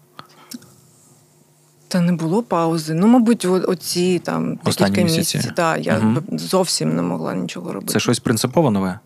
Та 1.89 2.01
не 2.01 2.13
було 2.13 2.43
паузи. 2.43 2.95
Ну, 2.95 3.07
мабуть, 3.07 3.45
оці 3.45 4.19
там 4.19 4.59
Останні 4.65 4.91
декілька 4.91 5.19
місяців. 5.19 5.53
Так, 5.57 5.87
я 5.87 5.99
б 6.01 6.39
зовсім 6.39 6.97
не 6.97 7.03
могла 7.03 7.35
нічого 7.35 7.73
робити. 7.73 7.93
Це 7.93 8.01
щось 8.01 8.21
принципово 8.21 8.71
нове? 8.71 8.99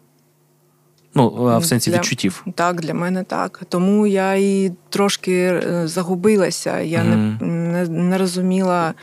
Ну, 1.15 1.59
в 1.59 1.65
сенсі 1.65 1.91
Для- 1.91 1.99
відчуттів. 1.99 2.47
Так, 2.55 2.81
для 2.81 2.95
мене 2.95 3.25
так. 3.25 3.63
Тому 3.69 4.07
я 4.07 4.35
і 4.35 4.73
трошки 4.89 5.33
е, 5.33 5.89
загубилася. 5.89 6.81
Я 6.81 7.05
не, 7.05 7.17
не, 7.47 7.89
не 7.89 8.19
розуміла, 8.19 8.95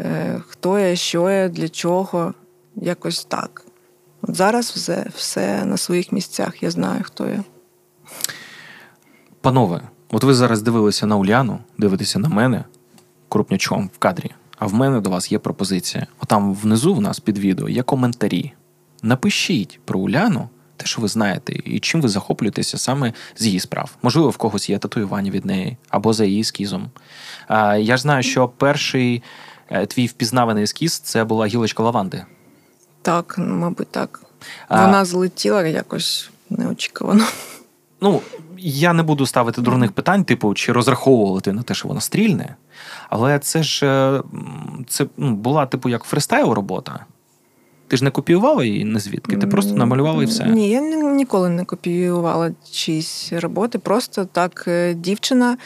е, 0.00 0.40
хто 0.48 0.78
я, 0.78 0.96
що 0.96 1.30
я, 1.30 1.48
для 1.48 1.68
чого. 1.68 2.34
Якось 2.76 3.24
так. 3.24 3.65
От 4.22 4.36
зараз 4.36 4.70
все, 4.70 5.06
все 5.14 5.64
на 5.64 5.76
своїх 5.76 6.12
місцях. 6.12 6.62
Я 6.62 6.70
знаю, 6.70 7.00
хто 7.02 7.26
я. 7.26 7.44
Панове, 9.40 9.80
от 10.10 10.24
ви 10.24 10.34
зараз 10.34 10.62
дивилися 10.62 11.06
на 11.06 11.16
Уляну, 11.16 11.58
дивитеся 11.78 12.18
на 12.18 12.28
мене 12.28 12.64
крупнячом 13.28 13.90
в 13.94 13.98
кадрі. 13.98 14.30
А 14.58 14.66
в 14.66 14.74
мене 14.74 15.00
до 15.00 15.10
вас 15.10 15.32
є 15.32 15.38
пропозиція. 15.38 16.06
Отам 16.20 16.54
внизу 16.54 16.94
в 16.94 17.00
нас 17.00 17.20
під 17.20 17.38
відео 17.38 17.68
є 17.68 17.82
коментарі. 17.82 18.52
Напишіть 19.02 19.80
про 19.84 20.00
Уляну 20.00 20.48
те, 20.76 20.86
що 20.86 21.00
ви 21.00 21.08
знаєте, 21.08 21.52
і 21.64 21.80
чим 21.80 22.00
ви 22.00 22.08
захоплюєтеся 22.08 22.78
саме 22.78 23.12
з 23.36 23.46
її 23.46 23.60
справ. 23.60 23.96
Можливо, 24.02 24.30
в 24.30 24.36
когось 24.36 24.70
є 24.70 24.78
татуювання 24.78 25.30
від 25.30 25.44
неї 25.44 25.76
або 25.88 26.12
за 26.12 26.24
її 26.24 26.40
ескізом. 26.40 26.90
Я 27.78 27.96
ж 27.96 28.02
знаю, 28.02 28.22
що 28.22 28.48
перший 28.48 29.22
е, 29.70 29.86
твій 29.86 30.06
впізнаваний 30.06 30.64
ескіз 30.64 30.98
це 30.98 31.24
була 31.24 31.46
гілочка 31.46 31.82
лаванди. 31.82 32.24
Так, 33.06 33.34
ну, 33.38 33.54
мабуть, 33.54 33.88
так. 33.88 34.22
А- 34.68 34.86
Вона 34.86 35.04
злетіла 35.04 35.66
якось 35.66 36.30
неочікувано. 36.50 37.24
Ну, 38.00 38.20
я 38.58 38.92
не 38.92 39.02
буду 39.02 39.26
ставити 39.26 39.60
дурних 39.62 39.92
питань, 39.92 40.24
типу, 40.24 40.54
чи 40.54 40.72
розраховувати 40.72 41.52
на 41.52 41.62
те, 41.62 41.74
що 41.74 41.88
вона 41.88 42.00
стрільне. 42.00 42.56
Але 43.10 43.38
це 43.38 43.62
ж 43.62 43.86
е, 43.86 44.22
це 44.88 45.06
ну, 45.16 45.34
була, 45.34 45.66
типу, 45.66 45.88
як 45.88 46.04
фристайл 46.04 46.52
робота. 46.52 47.04
Ти 47.88 47.96
ж 47.96 48.04
не 48.04 48.10
копіювала 48.10 48.64
її 48.64 48.84
не 48.84 49.00
звідки, 49.00 49.36
ти 49.36 49.46
просто 49.46 49.74
намалювала 49.74 50.22
і 50.22 50.26
все. 50.26 50.44
Ні, 50.44 50.70
я 50.70 50.80
ніколи 51.12 51.48
не 51.48 51.64
копіювала 51.64 52.50
чиїсь 52.70 53.32
роботи. 53.32 53.78
Просто 53.78 54.24
так 54.24 54.64
е, 54.68 54.94
дівчина 54.94 55.56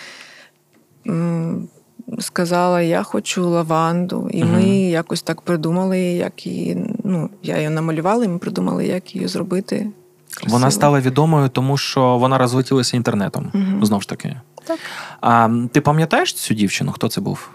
сказала: 2.18 2.82
я 2.82 3.02
хочу 3.02 3.48
лаванду. 3.48 4.28
І 4.32 4.44
ми 4.44 4.64
якось 4.70 5.22
так 5.22 5.40
придумали, 5.40 6.00
як 6.00 6.46
її. 6.46 6.94
Ну, 7.04 7.30
я 7.42 7.56
її 7.56 7.68
намалювала, 7.68 8.24
і 8.24 8.28
ми 8.28 8.38
придумали, 8.38 8.86
як 8.86 9.14
її 9.14 9.28
зробити. 9.28 9.90
Красиво. 10.34 10.52
Вона 10.52 10.70
стала 10.70 11.00
відомою, 11.00 11.48
тому 11.48 11.76
що 11.76 12.18
вона 12.18 12.38
розлетілася 12.38 12.96
інтернетом. 12.96 13.50
Мгм. 13.52 13.84
Знову 13.84 14.02
ж 14.02 14.08
таки. 14.08 14.36
Так. 14.64 14.78
А 15.20 15.48
ти 15.72 15.80
пам'ятаєш 15.80 16.34
цю 16.34 16.54
дівчину? 16.54 16.92
Хто 16.92 17.08
це 17.08 17.20
був? 17.20 17.50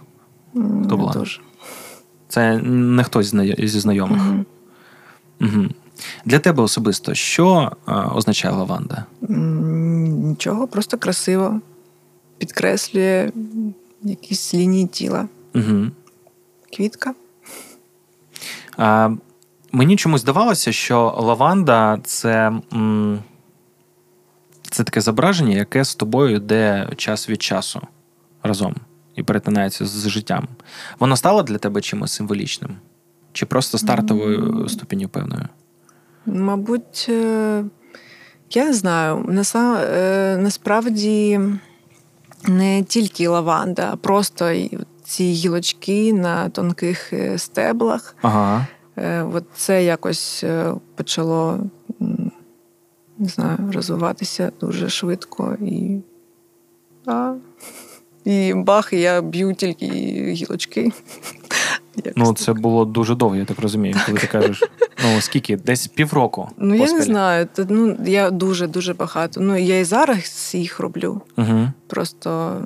Хто 0.86 0.98
була? 0.98 1.14
дуже. 1.14 1.42
Це 2.28 2.58
не 2.64 3.04
хтось 3.04 3.36
зі 3.60 3.80
знайомих. 3.80 4.22
Мгм. 4.22 4.46
Угу. 5.42 5.66
Для 6.26 6.40
тебе 6.40 6.64
особисто, 6.64 7.14
що 7.14 7.72
е, 7.88 7.92
означає 7.94 8.54
лаванда? 8.54 9.06
Нічого, 9.30 10.68
просто 10.68 10.98
красиво. 10.98 11.62
Підкреслює 12.38 13.32
якісь 14.06 14.54
лінії 14.54 14.88
тіла. 14.88 15.28
Угу. 15.56 15.88
Квітка. 16.76 17.14
А, 18.78 19.10
мені 19.72 19.96
чомусь 19.96 20.22
здавалося, 20.22 20.72
що 20.72 21.16
лаванда 21.18 22.00
це, 22.04 22.52
м, 22.74 23.20
це 24.72 24.84
таке 24.84 25.02
зображення, 25.02 25.56
яке 25.56 25.84
з 25.84 25.96
тобою 25.96 26.36
йде 26.36 26.90
час 26.98 27.30
від 27.30 27.42
часу 27.42 27.82
разом 28.44 28.76
і 29.16 29.24
перетинається 29.24 29.86
з 29.86 30.10
життям. 30.10 30.48
Воно 31.00 31.18
стало 31.18 31.44
для 31.44 31.58
тебе 31.58 31.82
чимось 31.82 32.12
символічним? 32.12 32.76
Чи 33.34 33.46
просто 33.46 33.78
стартовою 33.78 34.70
ступеню 34.70 35.10
певною? 35.10 35.48
Мабуть, 36.26 37.06
е, 37.10 37.64
я 38.52 38.66
не 38.66 38.74
знаю. 38.74 39.26
Е, 39.56 40.38
Насправді 40.38 41.40
не 42.48 42.84
тільки 42.84 43.28
лаванда, 43.28 43.90
а 43.94 43.96
просто 43.96 44.54
ці 45.04 45.24
гілочки 45.24 46.14
на 46.14 46.50
тонких 46.50 47.14
е, 47.14 47.38
стеблах. 47.38 48.16
Ага. 48.22 48.68
Е, 48.98 49.24
От 49.24 49.44
це 49.56 49.84
якось 49.84 50.44
е, 50.44 50.74
почало 50.96 51.60
не 53.18 53.28
знаю, 53.28 53.58
розвиватися 53.74 54.52
дуже 54.60 54.90
швидко 54.90 55.58
і. 55.62 56.02
А, 57.06 57.36
і 58.24 58.54
бах, 58.54 58.94
і 58.94 59.00
я 59.00 59.22
б'ю 59.22 59.54
тільки 59.54 59.86
гілочки. 60.32 60.92
Якось 61.96 62.14
Ну, 62.16 62.26
так. 62.26 62.38
це 62.38 62.54
було 62.54 62.86
дуже 62.86 63.16
довго, 63.16 63.36
я 63.36 63.46
так 63.46 63.60
розумію, 63.60 63.96
коли 64.06 64.18
ти 64.18 64.28
кажеш. 64.28 64.64
Ну, 65.04 65.22
скільки? 65.22 65.58
Десь 65.58 65.88
півроку. 65.88 66.50
Ну, 66.58 66.76
я 66.76 66.94
не 66.94 67.02
знаю. 67.02 67.48
Та, 67.54 67.66
ну, 67.70 67.98
я 68.06 68.32
дуже 68.32 68.68
дуже 68.68 68.94
багато. 68.94 69.42
Ну, 69.42 69.58
я 69.58 69.80
і 69.80 69.84
зараз 69.84 70.52
їх 70.54 70.80
роблю. 70.80 71.22
Угу. 71.38 71.68
Просто 71.88 72.58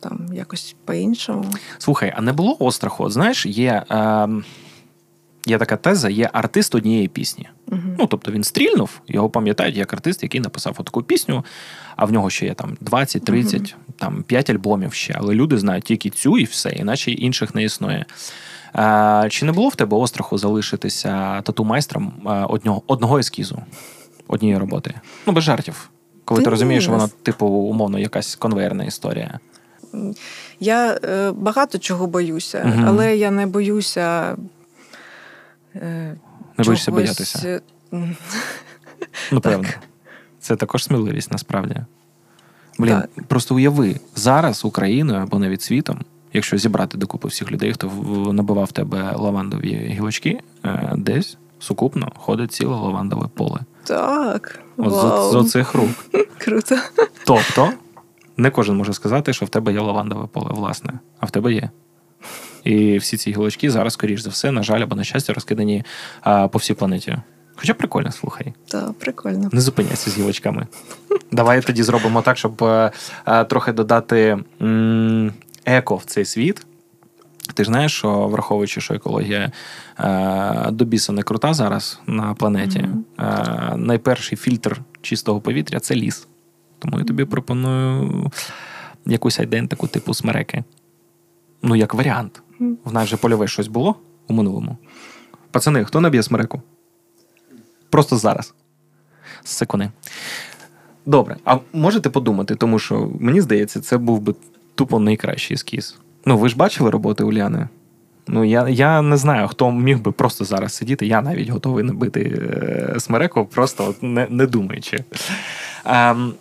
там 0.00 0.28
якось 0.32 0.76
по-іншому. 0.84 1.44
Слухай, 1.78 2.12
а 2.16 2.20
не 2.20 2.32
було 2.32 2.56
остраху? 2.58 3.10
Знаєш, 3.10 3.46
є, 3.46 3.82
е, 3.90 4.28
є 5.46 5.58
така 5.58 5.76
теза, 5.76 6.08
є 6.08 6.30
артист 6.32 6.74
однієї 6.74 7.08
пісні. 7.08 7.48
Угу. 7.66 7.80
Ну, 7.98 8.06
тобто 8.06 8.32
він 8.32 8.44
стрільнув, 8.44 9.00
його 9.08 9.30
пам'ятають 9.30 9.76
як 9.76 9.92
артист, 9.92 10.22
який 10.22 10.40
написав 10.40 10.76
таку 10.84 11.02
пісню, 11.02 11.44
а 11.96 12.04
в 12.04 12.12
нього 12.12 12.30
ще 12.30 12.46
є 12.46 12.54
там 12.54 12.76
20, 12.80 13.24
30, 13.24 13.76
там 13.96 14.22
5 14.22 14.50
альбомів 14.50 14.92
ще. 14.92 15.14
Але 15.18 15.34
люди 15.34 15.58
знають 15.58 15.84
тільки 15.84 16.10
цю 16.10 16.38
і 16.38 16.44
все, 16.44 16.70
іначе 16.70 17.10
інших 17.10 17.54
не 17.54 17.64
існує. 17.64 18.06
Е, 18.76 19.26
чи 19.30 19.46
не 19.46 19.52
було 19.52 19.68
в 19.68 19.76
тебе 19.76 19.96
остраху 19.96 20.38
залишитися 20.38 21.42
тату-майстром 21.42 22.12
одного, 22.48 22.82
одного 22.86 23.18
ескізу, 23.18 23.58
однієї 24.28 24.58
роботи? 24.58 24.94
Ну, 25.26 25.32
без 25.32 25.44
жартів. 25.44 25.90
Коли 26.24 26.40
Та 26.40 26.44
ти 26.44 26.50
розумієш, 26.50 26.82
що 26.82 26.92
воно, 26.92 27.08
типу, 27.22 27.46
умовно, 27.46 27.98
якась 27.98 28.34
конвейерна 28.34 28.84
історія. 28.84 29.38
Я 30.60 30.98
е, 31.04 31.30
багато 31.30 31.78
чого 31.78 32.06
боюся, 32.06 32.64
Мгм. 32.66 32.84
але 32.88 33.16
я 33.16 33.30
не 33.30 33.46
боюся. 33.46 34.36
Не 35.74 36.64
боїшся 36.64 36.90
боятися. 36.92 37.60
е, 37.92 38.14
Ну, 39.32 39.40
певно. 39.40 39.68
Це 40.40 40.56
також 40.56 40.84
сміливість, 40.84 41.32
насправді. 41.32 41.76
Блін, 42.78 42.94
Так. 42.94 43.24
просто 43.26 43.54
уяви, 43.54 44.00
зараз 44.16 44.64
Україною 44.64 45.20
або 45.22 45.38
навіть 45.38 45.62
світом, 45.62 46.00
якщо 46.32 46.56
зібрати 46.58 46.98
докупи 46.98 47.28
всіх 47.28 47.52
людей, 47.52 47.72
хто 47.72 47.86
набивав 48.32 48.72
тебе 48.72 49.12
лавандові 49.16 49.74
гілочки, 49.74 50.40
е, 50.64 50.92
десь 50.96 51.36
сукупно 51.58 52.12
ходить 52.16 52.52
ціле 52.52 52.74
лавандове 52.76 53.28
поле. 53.34 53.60
Так. 53.84 54.60
От 54.76 54.92
Вау. 54.92 55.28
з, 55.28 55.32
з 55.32 55.34
оцих 55.34 55.74
рук. 55.74 55.88
Круто. 56.38 56.76
Тобто, 57.26 57.70
не 58.36 58.50
кожен 58.50 58.76
може 58.76 58.92
сказати, 58.92 59.32
що 59.32 59.46
в 59.46 59.48
тебе 59.48 59.72
є 59.72 59.80
лавандове 59.80 60.26
поле, 60.26 60.50
власне, 60.50 60.92
а 61.20 61.26
в 61.26 61.30
тебе 61.30 61.52
є. 61.52 61.70
І 62.68 62.98
всі 62.98 63.16
ці 63.16 63.30
гілочки 63.32 63.70
зараз, 63.70 63.92
скоріш 63.92 64.20
за 64.20 64.30
все, 64.30 64.50
на 64.52 64.62
жаль, 64.62 64.80
або 64.80 64.96
на 64.96 65.04
щастя, 65.04 65.32
розкидані 65.32 65.84
а, 66.20 66.48
по 66.48 66.58
всій 66.58 66.74
планеті. 66.74 67.16
Хоча 67.56 67.74
прикольно, 67.74 68.12
слухай. 68.12 68.52
Так, 68.68 68.92
прикольно. 68.92 69.48
Не 69.52 69.60
зупиняйся 69.60 70.10
з 70.10 70.18
гілочками. 70.18 70.66
Давай 71.32 71.62
тоді 71.62 71.82
зробимо 71.82 72.22
так, 72.22 72.38
щоб 72.38 72.64
е, 72.64 72.90
е, 73.26 73.44
трохи 73.44 73.72
додати 73.72 74.38
м, 74.62 75.32
еко 75.64 75.96
в 75.96 76.04
цей 76.04 76.24
світ. 76.24 76.66
Ти 77.54 77.64
ж 77.64 77.68
знаєш, 77.68 77.92
що 77.92 78.28
враховуючи, 78.28 78.80
що 78.80 78.94
екологія 78.94 79.52
е, 80.00 80.70
до 80.70 80.84
біса 80.84 81.12
не 81.12 81.22
крута 81.22 81.54
зараз 81.54 82.00
на 82.06 82.34
планеті, 82.34 82.78
Мгм. 82.78 83.04
е, 83.18 83.72
найперший 83.76 84.38
фільтр 84.38 84.80
чистого 85.02 85.40
повітря 85.40 85.80
це 85.80 85.94
ліс. 85.94 86.26
Тому 86.78 86.98
я 86.98 87.04
тобі 87.04 87.24
пропоную 87.24 88.30
якусь 89.06 89.38
айдентику 89.40 89.86
типу 89.86 90.14
смереки. 90.14 90.64
Ну, 91.62 91.76
як 91.76 91.94
варіант. 91.94 92.42
В 92.84 92.92
нас 92.92 93.08
же 93.08 93.16
польове 93.16 93.48
щось 93.48 93.68
було 93.68 93.96
у 94.28 94.34
минулому. 94.34 94.76
Пацани, 95.50 95.84
хто 95.84 96.00
наб'є 96.00 96.22
смереку? 96.22 96.62
Просто 97.90 98.16
зараз. 98.16 98.54
Секуни. 99.44 99.90
Добре, 101.06 101.36
а 101.44 101.58
можете 101.72 102.10
подумати, 102.10 102.54
тому 102.54 102.78
що 102.78 103.10
мені 103.20 103.40
здається, 103.40 103.80
це 103.80 103.98
був 103.98 104.20
би 104.20 104.34
тупо 104.74 104.98
найкращий 104.98 105.54
ескіз. 105.54 105.98
Ну, 106.24 106.38
ви 106.38 106.48
ж 106.48 106.56
бачили 106.56 106.90
роботи 106.90 107.24
Уляни? 107.24 107.68
Ну, 108.26 108.44
я, 108.44 108.68
я 108.68 109.02
не 109.02 109.16
знаю, 109.16 109.48
хто 109.48 109.72
міг 109.72 110.00
би 110.00 110.12
просто 110.12 110.44
зараз 110.44 110.74
сидіти. 110.74 111.06
Я 111.06 111.22
навіть 111.22 111.48
готовий 111.48 111.84
набити 111.84 112.20
е, 112.22 113.00
смереку, 113.00 113.44
просто 113.44 113.86
от 113.88 114.02
не, 114.02 114.26
не 114.30 114.46
думаючи. 114.46 115.04
Ем, 115.84 116.32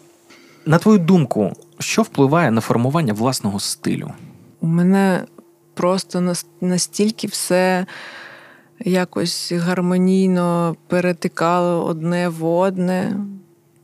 на 0.65 0.77
твою 0.77 0.97
думку, 0.99 1.53
що 1.79 2.01
впливає 2.01 2.51
на 2.51 2.61
формування 2.61 3.13
власного 3.13 3.59
стилю? 3.59 4.11
У 4.61 4.67
мене 4.67 5.23
просто 5.73 6.21
нас- 6.21 6.45
настільки 6.61 7.27
все 7.27 7.85
якось 8.79 9.51
гармонійно 9.51 10.75
перетикало 10.87 11.85
одне 11.85 12.29
в 12.29 12.45
одне. 12.45 13.19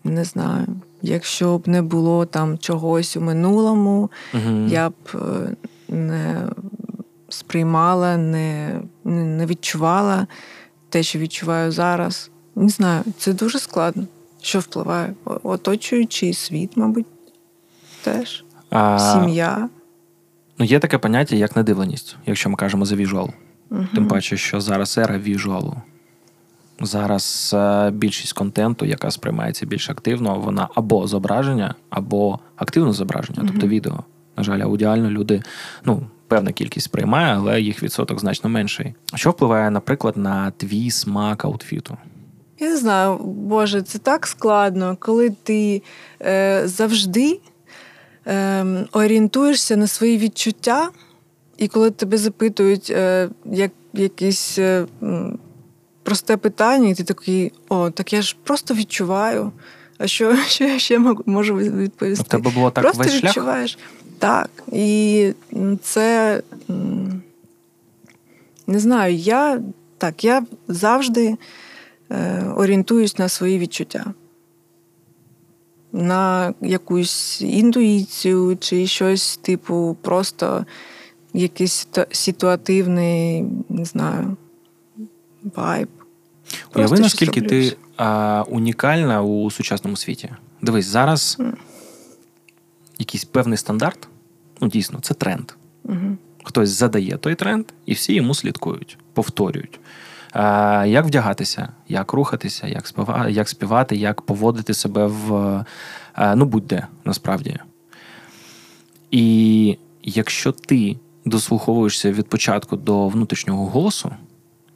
Не 0.04 0.24
знаю. 0.24 0.68
Якщо 1.02 1.58
б 1.58 1.68
не 1.68 1.82
було 1.82 2.26
там 2.26 2.58
чогось 2.58 3.18
у 3.18 3.22
минулому, 3.22 4.12
Угу. 4.34 4.68
я 4.68 4.90
б 4.90 4.94
е, 5.16 5.20
не 5.90 6.42
сприймала, 7.30 8.18
не, 8.18 8.82
не 9.04 9.46
відчувала 9.46 10.28
те, 10.90 11.04
що 11.04 11.20
відчуваю 11.20 11.72
зараз. 11.72 12.32
Не 12.56 12.70
знаю, 12.70 13.04
це 13.18 13.34
дуже 13.34 13.60
складно. 13.60 14.08
Що 14.42 14.60
впливає? 14.60 15.14
Оточуючий 15.44 16.34
світ, 16.34 16.78
мабуть, 16.78 17.06
теж. 18.04 18.46
а, 18.70 19.00
Сім'я. 19.00 19.70
Ну, 20.64 20.68
є 20.68 20.80
таке 20.80 20.98
поняття, 20.98 21.36
як 21.36 21.56
надивленість, 21.56 22.16
якщо 22.26 22.50
ми 22.50 22.56
кажемо 22.56 22.86
за 22.86 22.96
віжуал. 22.96 23.30
Мгм. 23.70 23.88
Тим 23.96 24.08
паче, 24.08 24.38
що 24.38 24.62
зараз 24.62 24.98
ера 24.98 25.18
visual 25.18 25.61
у. 25.61 25.76
Зараз 26.82 27.52
е, 27.54 27.92
більшість 27.92 28.34
контенту, 28.34 28.86
яка 28.86 29.12
сприймається 29.12 29.66
більш 29.66 29.90
активно, 29.90 30.40
вона 30.40 30.70
або 30.76 31.08
зображення, 31.08 31.76
або 31.90 32.40
активне 32.56 32.94
зображення, 32.94 33.44
тобто 33.48 33.68
відео. 33.68 34.04
На 34.38 34.44
жаль, 34.44 34.60
аудіально 34.60 35.10
люди, 35.10 35.44
ну, 35.86 36.08
певна 36.28 36.52
кількість 36.52 36.86
сприймає, 36.86 37.36
але 37.36 37.62
їх 37.62 37.84
відсоток 37.84 38.20
значно 38.20 38.50
менший. 38.50 38.96
Що 39.16 39.32
впливає, 39.32 39.70
наприклад, 39.70 40.18
на 40.18 40.52
твій 40.52 40.92
смак 40.92 41.46
outfit 41.46 41.85
у? 41.85 41.98
Я 42.60 42.70
не 42.70 42.78
знаю, 42.78 43.18
Боже, 43.24 43.82
це 43.82 44.00
так 44.00 44.28
складно, 44.28 44.98
коли 45.00 45.30
ти 45.30 45.82
е, 46.22 46.62
завжди 46.66 47.40
е, 48.28 48.66
орієнтуєшся 48.92 49.76
на 49.76 49.88
свої 49.88 50.18
відчуття 50.18 50.90
І 51.58 51.68
коли 51.68 51.92
тебе 51.92 52.18
запитують 52.18 52.90
е, 52.90 53.30
як 53.46 53.72
якесь 53.94 54.60
е, 54.60 54.86
просте 56.04 56.38
питання, 56.38 56.90
і 56.90 56.96
ти 56.96 57.04
такий, 57.04 57.52
о, 57.70 57.90
так 57.90 58.14
я 58.14 58.22
ж 58.22 58.36
просто 58.44 58.74
відчуваю. 58.74 59.52
А 59.98 60.08
що, 60.08 60.38
що 60.48 60.64
я 60.64 60.80
ще 60.80 61.00
можу 61.26 61.56
відповісти? 61.56 62.26
Тебе 62.30 62.52
було 62.52 62.72
так 62.72 62.84
просто 62.84 63.04
весь 63.04 63.12
шлях? 63.12 63.24
відчуваєш. 63.24 63.78
Так. 64.20 64.50
І 64.72 65.32
це 65.82 66.42
не 68.68 68.80
знаю, 68.80 69.16
я 69.16 69.62
так, 69.98 70.24
я 70.24 70.44
завжди 70.68 71.38
е, 72.12 72.44
орієнтуюсь 72.56 73.18
на 73.18 73.30
свої 73.30 73.60
відчуття. 73.60 74.06
На 75.96 76.54
якусь 76.62 77.42
інтуїцію 77.42 78.58
чи 78.60 78.88
щось, 78.88 79.38
типу, 79.38 79.98
просто 80.02 80.66
якийсь 81.34 81.88
ситуативний, 82.12 83.46
не 83.70 83.86
знаю, 83.86 84.38
вайб. 85.56 85.90
Уяви, 86.76 87.00
наскільки 87.00 87.42
ти 87.42 87.78
а, 87.98 88.44
унікальна 88.48 89.22
у 89.22 89.52
сучасному 89.52 89.98
світі. 89.98 90.30
Дивись, 90.62 90.86
зараз 90.86 91.38
якийсь 93.00 93.26
певний 93.26 93.58
стандарт, 93.58 94.08
ну 94.62 94.68
дійсно, 94.68 95.00
це 95.02 95.14
тренд. 95.14 95.52
Мгм. 95.84 96.18
Хтось 96.44 96.70
задає 96.70 97.18
той 97.18 97.36
тренд, 97.36 97.66
і 97.86 97.94
всі 97.94 98.14
йому 98.14 98.36
слідкують, 98.36 98.98
повторюють. 99.14 99.80
А, 100.34 100.86
як 100.88 101.06
вдягатися, 101.06 101.70
як 101.88 102.14
рухатися, 102.14 102.68
як, 102.68 102.88
співа, 102.88 103.30
як 103.30 103.50
співати, 103.50 103.96
як 103.96 104.22
поводити 104.22 104.74
себе 104.74 105.06
в 105.06 105.66
ну 106.36 106.46
будь-де 106.46 106.88
насправді. 107.06 107.58
І 109.12 109.78
якщо 110.04 110.52
ти 110.52 110.98
дослуховуєшся 111.26 112.12
від 112.12 112.30
початку 112.30 112.78
до 112.78 113.08
внутрішнього 113.08 113.66
голосу, 113.66 114.12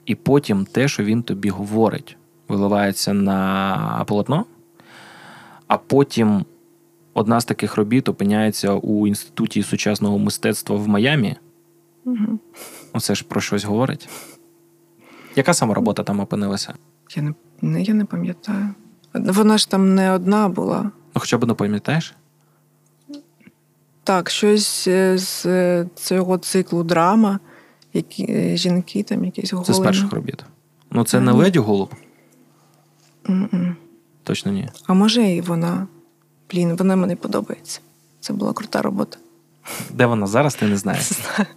і 0.06 0.14
потім 0.14 0.66
те, 0.66 0.88
що 0.88 1.04
він 1.04 1.22
тобі 1.22 1.48
говорить, 1.48 2.16
виливається 2.48 3.12
на 3.12 4.04
полотно, 4.06 4.44
а 5.66 5.78
потім 5.78 6.44
одна 7.14 7.40
з 7.40 7.44
таких 7.44 7.76
робіт 7.76 8.08
опиняється 8.08 8.72
у 8.72 9.06
інституті 9.06 9.62
сучасного 9.62 10.18
мистецтва 10.18 10.76
в 10.76 10.88
Майамі. 10.88 11.36
Мгм. 12.04 12.40
Оце 12.92 13.14
ж 13.14 13.24
про 13.24 13.40
щось 13.40 13.64
говорить. 13.64 14.08
Яка 15.38 15.54
саме 15.54 15.74
робота 15.74 16.02
там 16.02 16.20
опинилася? 16.20 16.74
Я 17.16 17.22
не, 17.22 17.34
не, 17.62 17.82
я 17.82 17.94
не 17.94 18.04
пам'ятаю. 18.04 18.68
Вона 19.14 19.58
ж 19.58 19.70
там 19.70 19.94
не 19.94 20.12
одна 20.12 20.48
була. 20.48 20.82
Ну, 21.14 21.20
хоча 21.20 21.38
б 21.38 21.46
не 21.46 21.54
пам'ятаєш? 21.54 22.14
Так, 24.04 24.30
щось 24.30 24.88
е, 24.88 25.18
з 25.18 25.46
е, 25.46 25.86
цього 25.94 26.38
циклу 26.38 26.82
драма, 26.82 27.38
які 27.94 28.26
е, 28.28 28.56
жінки 28.56 29.02
там 29.02 29.24
якісь 29.24 29.54
Це 29.64 29.74
з 29.74 29.78
перших 29.78 30.12
робіт. 30.12 30.44
Ну, 30.90 31.04
це 31.04 31.18
А, 31.18 31.20
не 31.20 31.32
ні. 31.32 31.38
леді 31.38 31.58
голуб? 31.58 31.94
Точно 34.24 34.52
ні. 34.52 34.68
А 34.86 34.94
може 34.94 35.22
і 35.22 35.40
вона. 35.40 35.86
Блін, 36.50 36.76
вона 36.76 36.96
мені 36.96 37.16
подобається. 37.16 37.80
Це 38.20 38.32
була 38.32 38.52
крута 38.52 38.82
робота. 38.82 39.18
Де 39.90 40.06
вона 40.06 40.26
зараз, 40.26 40.54
ти 40.54 40.66
не 40.66 40.76
знаєш. 40.76 41.10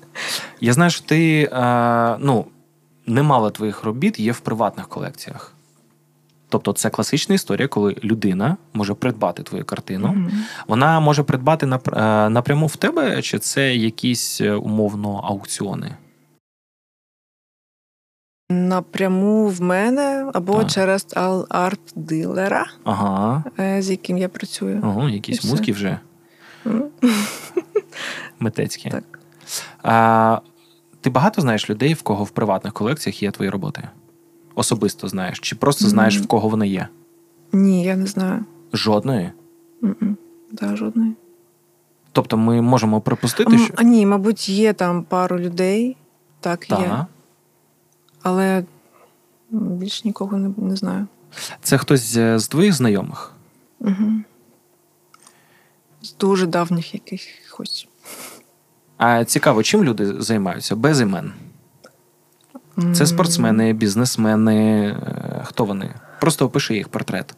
Я 0.61 0.73
знаю, 0.73 0.91
що 0.91 1.05
ти 1.05 1.49
е, 1.53 2.17
ну, 2.19 2.45
немало 3.05 3.49
твоїх 3.49 3.83
робіт 3.83 4.19
є 4.19 4.31
в 4.31 4.39
приватних 4.39 4.87
колекціях. 4.87 5.53
Тобто, 6.49 6.73
це 6.73 6.89
класична 6.89 7.35
історія, 7.35 7.67
коли 7.67 7.95
людина 8.03 8.57
може 8.73 8.93
придбати 8.93 9.43
твою 9.43 9.65
картину. 9.65 10.07
Мгм. 10.07 10.31
Вона 10.67 10.99
може 10.99 11.23
придбати 11.23 11.65
е, 11.65 11.69
напряму 12.29 12.67
в 12.67 12.75
тебе, 12.75 13.21
чи 13.21 13.39
це 13.39 13.75
якісь 13.75 14.41
е, 14.41 14.51
умовно 14.53 15.17
аукціони? 15.23 15.95
Напряму 18.49 19.47
в 19.47 19.61
мене 19.61 20.31
або 20.33 20.57
Так. 20.63 20.71
через 20.71 21.07
ал- 21.15 21.47
арт-дилера, 21.47 22.65
Ага. 22.83 23.43
е, 23.59 23.81
з 23.81 23.89
яким 23.89 24.17
я 24.17 24.29
працюю. 24.29 25.07
І 25.09 25.13
якісь 25.13 25.43
музики 25.43 25.71
вже 25.71 25.99
М, 26.67 26.83
митецькі. 28.39 28.89
Так. 28.89 29.03
А, 29.83 30.39
ти 31.01 31.09
багато 31.09 31.41
знаєш 31.41 31.69
людей, 31.69 31.93
в 31.93 32.01
кого 32.01 32.23
в 32.23 32.29
приватних 32.29 32.73
колекціях 32.73 33.23
є 33.23 33.31
твої 33.31 33.49
роботи? 33.49 33.89
Особисто 34.55 35.07
знаєш? 35.07 35.39
Чи 35.39 35.55
просто 35.55 35.89
знаєш, 35.89 36.19
в 36.19 36.27
кого 36.27 36.49
вони 36.49 36.67
є? 36.67 36.87
Ні, 37.53 37.83
я 37.83 37.95
не 37.95 38.05
знаю. 38.05 38.45
Жодної. 38.73 39.31
М-м. 39.83 40.17
Да, 40.51 40.75
жодної. 40.75 41.13
Тобто 42.11 42.37
ми 42.37 42.61
можемо 42.61 43.01
припустити, 43.01 43.57
що. 43.57 43.73
А 43.77 43.83
ні, 43.83 44.05
мабуть, 44.05 44.49
є 44.49 44.73
там 44.73 45.03
пару 45.03 45.39
людей. 45.39 45.97
Так, 46.39 46.69
є. 46.69 47.05
Але 48.21 48.63
більш 49.49 50.05
нікого 50.05 50.37
не, 50.37 50.51
не 50.57 50.75
знаю. 50.75 51.07
Це 51.61 51.77
хтось 51.77 52.01
з 52.01 52.39
з 52.39 52.47
твоїх 52.47 52.73
знайомих? 52.73 53.33
Угу. 53.79 54.11
З 56.01 56.15
дуже 56.15 56.45
давніх 56.45 56.93
якихось. 56.93 57.87
А 59.03 59.25
цікаво, 59.25 59.63
чим 59.63 59.83
люди 59.83 60.21
займаються? 60.21 60.75
Без 60.75 61.01
імен. 61.01 61.33
Це 62.93 63.05
спортсмени, 63.05 63.73
бізнесмени. 63.73 64.87
е, 64.87 65.41
Хто 65.45 65.65
вони? 65.65 65.93
Просто 66.19 66.45
опиши 66.45 66.75
їх 66.75 66.87
портрет. 66.89 67.35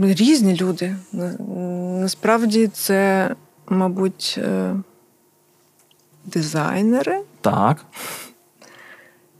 Різні 0.00 0.56
люди. 0.56 0.96
Насправді 2.00 2.66
це, 2.66 3.30
мабуть, 3.68 4.34
е, 4.38 4.74
дизайнери, 6.24 7.20
Так. 7.40 7.84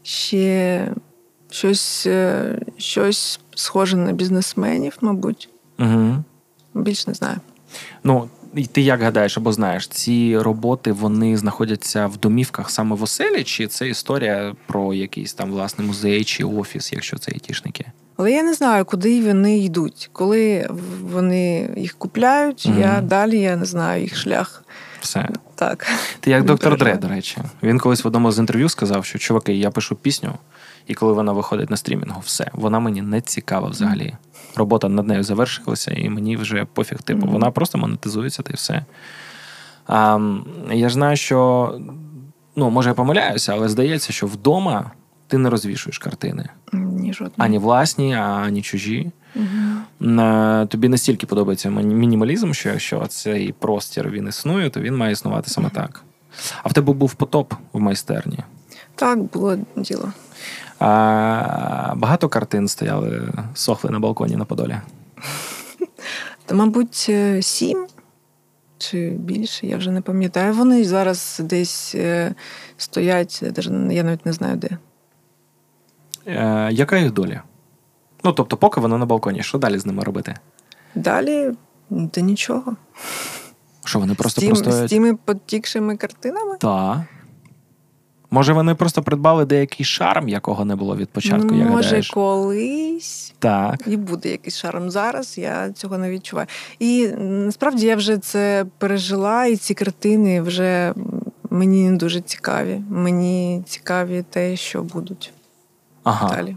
ще 0.02 0.88
щось, 1.50 2.06
е, 2.06 2.58
щось 2.76 3.40
схоже 3.54 3.96
на 3.96 4.12
бізнесменів, 4.12 4.98
мабуть. 5.00 5.48
Угу. 5.78 6.24
Більш 6.74 7.06
не 7.06 7.14
знаю. 7.14 7.36
Ну, 8.04 8.28
і 8.56 8.66
ти 8.66 8.82
як 8.82 9.02
гадаєш 9.02 9.38
або 9.38 9.52
знаєш, 9.52 9.88
ці 9.88 10.38
роботи 10.38 10.92
вони 10.92 11.36
знаходяться 11.36 12.06
в 12.06 12.16
домівках 12.16 12.70
саме 12.70 12.96
в 12.96 13.02
оселі, 13.02 13.44
чи 13.44 13.66
це 13.66 13.88
історія 13.88 14.54
про 14.66 14.94
якийсь 14.94 15.34
там 15.34 15.50
власний 15.50 15.86
музей 15.86 16.24
чи 16.24 16.44
офіс, 16.44 16.92
якщо 16.92 17.18
це 17.18 17.32
айтішники? 17.32 17.84
Але 18.16 18.32
я 18.32 18.42
не 18.42 18.54
знаю, 18.54 18.84
куди 18.84 19.20
вони 19.20 19.58
йдуть. 19.58 20.10
Коли 20.12 20.68
вони 21.02 21.70
їх 21.76 21.94
купляють, 21.98 22.66
Мгм. 22.68 22.80
я 22.80 23.00
далі 23.00 23.40
я 23.40 23.56
не 23.56 23.64
знаю 23.64 24.02
їх 24.02 24.16
шлях. 24.16 24.64
Все. 25.00 25.28
Так. 25.54 25.86
Ти 26.20 26.30
як 26.30 26.44
доктор 26.44 26.78
Дре, 26.78 26.96
до 26.96 27.08
речі. 27.08 27.38
Він 27.62 27.78
колись 27.78 28.04
в 28.04 28.06
одному 28.06 28.32
з 28.32 28.38
інтерв'ю 28.38 28.68
сказав, 28.68 29.04
що 29.04 29.18
чуваки, 29.18 29.54
я 29.54 29.70
пишу 29.70 29.96
пісню, 29.96 30.32
і 30.86 30.94
коли 30.94 31.12
вона 31.12 31.32
виходить 31.32 31.70
на 31.70 31.76
стрімінгу, 31.76 32.20
все, 32.24 32.50
вона 32.52 32.80
мені 32.80 33.02
не 33.02 33.20
цікава 33.20 33.68
взагалі. 33.68 34.14
Робота 34.56 34.88
над 34.88 35.06
нею 35.06 35.22
завершилася, 35.22 35.90
і 35.92 36.08
мені 36.08 36.36
вже 36.36 36.66
пофіг, 36.72 36.98
типу, 37.02 37.20
Мгм. 37.22 37.32
вона 37.32 37.50
просто 37.50 37.78
монетизується 37.78 38.42
та 38.42 38.50
й 38.50 38.54
все. 38.56 38.84
А, 39.86 40.18
я 40.72 40.88
ж 40.88 40.94
знаю, 40.94 41.16
що 41.16 41.72
ну, 42.56 42.70
може 42.70 42.88
я 42.88 42.94
помиляюся, 42.94 43.52
але 43.52 43.68
здається, 43.68 44.12
що 44.12 44.26
вдома 44.26 44.90
ти 45.28 45.38
не 45.38 45.50
розвішуєш 45.50 45.98
картини. 45.98 46.48
Ні, 46.72 47.12
жодної. 47.12 47.34
Ані 47.36 47.58
власні, 47.58 48.14
ані 48.14 48.62
чужі. 48.62 49.10
Е, 50.02 50.66
Тобі 50.70 50.88
настільки 50.88 51.26
подобається 51.26 51.70
мінімалізм, 51.70 52.52
що 52.52 52.68
якщо 52.68 53.06
цей 53.06 53.52
простір 53.52 54.10
він 54.10 54.28
існує, 54.28 54.70
то 54.70 54.80
він 54.80 54.96
має 54.96 55.12
існувати 55.12 55.50
саме 55.50 55.70
так. 55.70 56.02
А 56.62 56.68
в 56.68 56.72
тебе 56.72 56.92
був 56.92 57.14
потоп 57.14 57.54
в 57.72 57.80
майстерні. 57.80 58.38
Так, 58.96 59.22
було 59.22 59.56
діло. 59.76 60.12
А, 60.78 61.92
багато 61.96 62.28
картин 62.28 62.68
стояли, 62.68 63.32
сохли 63.54 63.90
на 63.90 63.98
балконі 63.98 64.36
на 64.36 64.44
Подолі. 64.44 64.76
Та, 66.46 66.54
мабуть, 66.54 67.06
е, 67.08 67.42
сім 67.42 67.86
чи 68.78 69.10
більше, 69.10 69.66
я 69.66 69.76
вже 69.76 69.90
не 69.90 70.00
пам'ятаю. 70.00 70.52
Вони 70.52 70.84
зараз 70.84 71.40
десь 71.44 71.94
е, 71.94 72.34
стоять, 72.76 73.42
я 73.90 74.02
навіть 74.02 74.26
не 74.26 74.32
знаю 74.32 74.56
де. 74.56 74.68
Е, 76.26 76.68
яка 76.72 76.98
їх 76.98 77.12
доля? 77.12 77.42
Ну, 78.24 78.32
тобто, 78.32 78.56
поки 78.56 78.80
воно 78.80 78.98
на 78.98 79.06
балконі, 79.06 79.42
що 79.42 79.58
далі 79.58 79.78
з 79.78 79.86
ними 79.86 80.04
робити? 80.04 80.34
Далі 80.94 81.52
та 82.10 82.20
нічого. 82.20 82.76
Що 83.84 83.98
вони 83.98 84.14
просто 84.14 84.54
з 84.54 84.88
тими 84.88 85.14
потікшими 85.14 85.96
картинами. 85.96 86.56
Так. 86.60 86.98
Може, 88.30 88.52
вони 88.52 88.74
просто 88.74 89.02
придбали 89.02 89.44
деякий 89.44 89.86
шарм, 89.86 90.28
якого 90.28 90.64
не 90.64 90.76
було 90.76 90.96
від 90.96 91.08
початку, 91.08 91.48
ну, 91.50 91.58
як 91.58 91.68
може, 91.70 91.84
гадаєш? 91.88 92.10
колись 92.10 93.34
Так. 93.38 93.80
і 93.86 93.96
буде 93.96 94.28
якийсь 94.30 94.56
шарм 94.56 94.90
зараз, 94.90 95.38
я 95.38 95.72
цього 95.72 95.98
не 95.98 96.10
відчуваю. 96.10 96.48
І 96.78 97.08
насправді 97.18 97.86
я 97.86 97.96
вже 97.96 98.18
це 98.18 98.66
пережила, 98.78 99.46
і 99.46 99.56
ці 99.56 99.74
картини 99.74 100.42
вже 100.42 100.94
мені 101.50 101.90
не 101.90 101.96
дуже 101.96 102.20
цікаві. 102.20 102.80
Мені 102.90 103.62
цікаві 103.66 104.24
те, 104.30 104.56
що 104.56 104.82
будуть 104.82 105.32
Ага. 106.04 106.36
далі. 106.36 106.56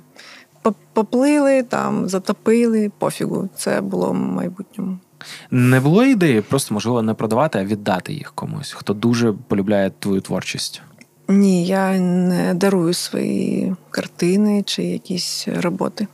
По- 0.62 0.74
Поплили, 0.94 1.64
там, 1.64 2.10
затопили, 2.10 2.92
пофігу. 2.98 3.50
Це 3.56 3.82
було 3.82 4.10
в 4.12 4.14
майбутньому. 4.16 4.98
Не 5.52 5.80
було 5.80 6.04
ідеї, 6.06 6.42
просто 6.42 6.74
можливо 6.74 7.02
не 7.02 7.14
продавати, 7.14 7.60
а 7.60 7.64
віддати 7.64 8.14
їх 8.14 8.32
комусь, 8.36 8.72
хто 8.72 8.94
дуже 8.94 9.34
полюбляє 9.48 9.92
твою 10.00 10.22
творчість. 10.22 10.82
Ні, 11.30 11.66
я 11.66 12.00
не 12.00 12.54
дарую 12.54 12.94
свої 12.94 13.76
картини 13.90 14.64
чи 14.66 14.84
якісь 14.84 15.48
роботи. 15.56 16.08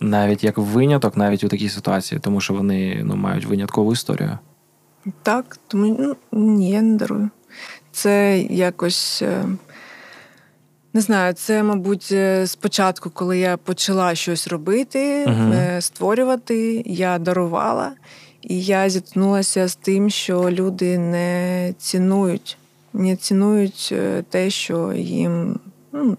Навіть 0.00 0.44
як 0.44 0.58
виняток, 0.58 1.16
навіть 1.16 1.44
у 1.44 1.48
такій 1.48 1.68
ситуації, 1.68 2.20
тому 2.20 2.40
що 2.40 2.54
вони 2.54 3.00
ну, 3.04 3.16
мають 3.16 3.46
виняткову 3.46 3.92
історію. 3.92 4.38
Так, 5.22 5.58
тому 5.68 5.96
ну, 6.00 6.16
ні, 6.32 6.70
я 6.70 6.82
не 6.82 6.96
дарую. 6.96 7.30
Це 7.92 8.38
якось. 8.40 9.22
е, 9.22 9.44
Не 10.92 11.00
знаю, 11.00 11.32
це, 11.34 11.62
мабуть, 11.62 12.08
е, 12.12 12.46
спочатку, 12.46 13.10
коли 13.10 13.38
я 13.38 13.56
почала 13.56 14.14
щось 14.14 14.48
робити, 14.48 14.98
е, 15.28 15.76
створювати, 15.80 16.82
я 16.86 17.18
дарувала, 17.18 17.92
і 18.42 18.62
я 18.62 18.90
зіткнулася 18.90 19.68
з 19.68 19.76
тим, 19.76 20.10
що 20.10 20.50
люди 20.50 20.98
не 20.98 21.74
цінують, 21.78 22.58
не 22.94 23.16
цінують 23.16 23.88
е, 23.92 24.24
те, 24.28 24.50
що 24.50 24.92
їм 24.92 25.60
ну, 25.92 26.16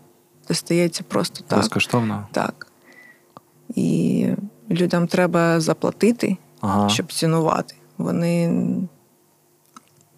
достається 0.47 1.03
просто 1.07 1.43
так. 1.47 1.59
Безкоштовно. 1.59 2.27
Так. 2.31 2.67
І 3.75 4.27
людям 4.71 5.07
треба 5.07 5.59
заплатити, 5.59 6.37
Ага. 6.61 6.89
щоб 6.89 7.13
цінувати. 7.13 7.75
Вони 7.97 8.51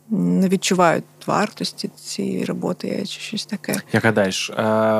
не 0.10 0.50
відчувають 0.50 1.04
вартості 1.26 1.88
цієї 1.96 2.46
роботи 2.46 3.06
чи 3.06 3.20
щось 3.20 3.46
таке. 3.46 3.76
Як 3.94 4.04
гадаєш, 4.04 4.50
е, 4.50 4.54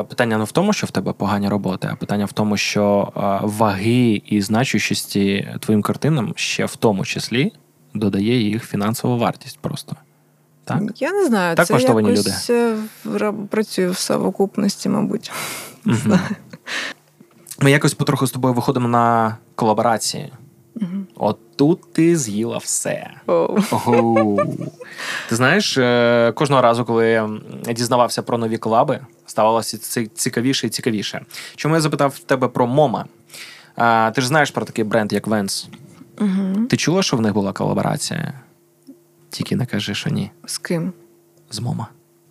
питання 0.04 0.38
не 0.38 0.44
в 0.44 0.52
тому, 0.52 0.74
що 0.74 0.88
в 0.88 0.92
тебе 0.92 1.14
погані 1.14 1.50
роботи, 1.50 1.90
а 1.92 1.96
питання 1.96 2.26
в 2.26 2.32
тому, 2.32 2.58
що 2.58 3.14
е, 3.16 3.20
ваги 3.44 4.22
і 4.26 4.42
значущості 4.42 5.56
твоїм 5.60 5.82
картинам 5.82 6.34
ще 6.36 6.66
в 6.66 6.76
тому 6.76 7.06
числі 7.06 7.52
додає 7.94 8.42
їх 8.42 8.64
фінансова 8.66 9.16
вартість 9.16 9.60
просто. 9.60 9.96
Так? 10.68 11.02
Я 11.02 11.12
не 11.12 11.26
знаю, 11.26 11.56
Так 11.56 11.68
це 11.68 11.74
якось 11.74 12.50
е, 12.50 12.76
в- 13.06 13.48
працює 13.50 13.90
в 13.90 13.98
совокупності, 13.98 14.90
мабуть. 14.90 15.32
Не 15.86 15.94
знаю. 16.04 16.22
Ми 17.62 17.72
якось 17.72 17.94
потроху 17.94 18.28
з 18.28 18.32
тобою 18.32 18.54
виходимо 18.54 18.88
на 18.88 19.38
колаборації. 19.56 20.34
От 21.16 21.38
тут 21.56 21.94
ти 21.94 22.18
з'їла 22.18 22.58
все. 22.58 23.10
Ого. 23.28 24.46
Ти 25.30 25.36
знаєш, 25.36 25.78
е, 25.78 26.32
кожного 26.36 26.62
разу, 26.62 26.86
коли 26.86 27.08
я 27.10 27.30
дізнавався 27.74 28.22
про 28.22 28.38
нові 28.38 28.58
колаби, 28.58 29.00
ставалося 29.26 29.78
цікавіше 30.16 30.68
і 30.68 30.70
цікавіше. 30.70 31.26
Чому 31.56 31.76
я 31.76 31.82
запитав 31.82 32.20
тебе 32.20 32.48
про 32.48 32.68
Мома? 32.68 33.06
Ти 34.16 34.22
ж 34.22 34.28
знаєш 34.28 34.52
про 34.52 34.66
такий 34.66 34.84
бренд, 34.84 35.14
як 35.14 35.28
Vans. 35.28 35.68
Угу. 36.22 36.66
Ти 36.70 36.78
чула, 36.78 37.04
що 37.04 37.18
в 37.18 37.22
них 37.22 37.34
була 37.34 37.54
колаборація? 37.54 38.34
Тільки 39.38 39.56
не 39.56 39.66
кажи, 39.66 39.96
що 39.96 40.10
ні. 40.10 40.32
З 40.46 40.58
ким? 40.58 40.94
З 41.50 41.60
Мома. 41.60 41.88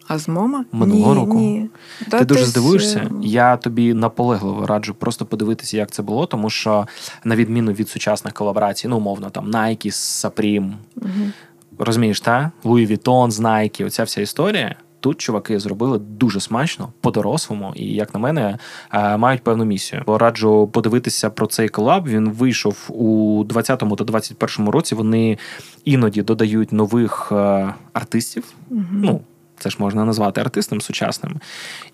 А 0.09 0.18
з 0.18 0.28
мома? 0.28 0.64
Минулого 0.72 1.14
ні, 1.14 1.20
року. 1.20 1.38
Ні. 1.38 1.68
Та 2.11 2.18
Ти 2.18 2.24
дуже 2.24 2.44
здивуєшся. 2.44 3.11
Я 3.22 3.57
тобі 3.57 3.94
наполегливо 3.94 4.66
раджу 4.66 4.94
просто 4.98 5.26
подивитися, 5.26 5.76
як 5.76 5.90
це 5.90 6.02
було, 6.02 6.26
тому 6.26 6.50
що 6.50 6.86
на 7.24 7.36
відміну 7.36 7.72
від 7.72 7.88
сучасних 7.88 8.34
колаборацій, 8.34 8.88
ну 8.88 8.96
умовно, 8.96 9.30
там 9.30 9.50
Nike 9.50 9.86
Supreme, 9.86 10.72
угу. 10.96 11.30
розумієш, 11.78 12.20
та? 12.20 12.50
Louis 12.64 12.90
Vuitton 12.90 13.30
з 13.30 13.40
Nike, 13.40 13.86
оця 13.86 14.04
вся 14.04 14.20
історія. 14.20 14.74
Тут 15.07 15.20
чуваки 15.20 15.59
зробили 15.59 15.98
дуже 15.98 16.40
смачно, 16.40 16.92
по-дорослому, 17.00 17.72
і, 17.76 17.84
як 17.84 18.14
на 18.14 18.20
мене, 18.20 18.59
е, 18.92 19.16
мають 19.16 19.42
певну 19.42 19.64
місію. 19.64 20.02
Бо 20.07 20.18
Раджу 20.18 20.70
подивитися 20.72 21.30
про 21.30 21.46
цей 21.46 21.68
колаб. 21.68 22.09
Він 22.09 22.30
вийшов 22.30 22.86
у 22.88 23.44
20-му 23.44 23.96
та 23.96 24.04
21-му 24.04 24.70
році. 24.70 24.94
Вони 24.94 25.38
іноді 25.84 26.22
додають 26.22 26.72
нових 26.72 27.28
е, 27.32 27.74
артистів. 27.92 28.44
Ну, 28.92 29.20
це 29.59 29.70
ж 29.70 29.76
можна 29.78 30.04
назвати 30.04 30.40
артистом 30.40 30.80
сучасним. 30.80 31.40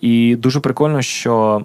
І 0.01 0.35
дуже 0.35 0.59
прикольно, 0.59 1.01
що. 1.01 1.61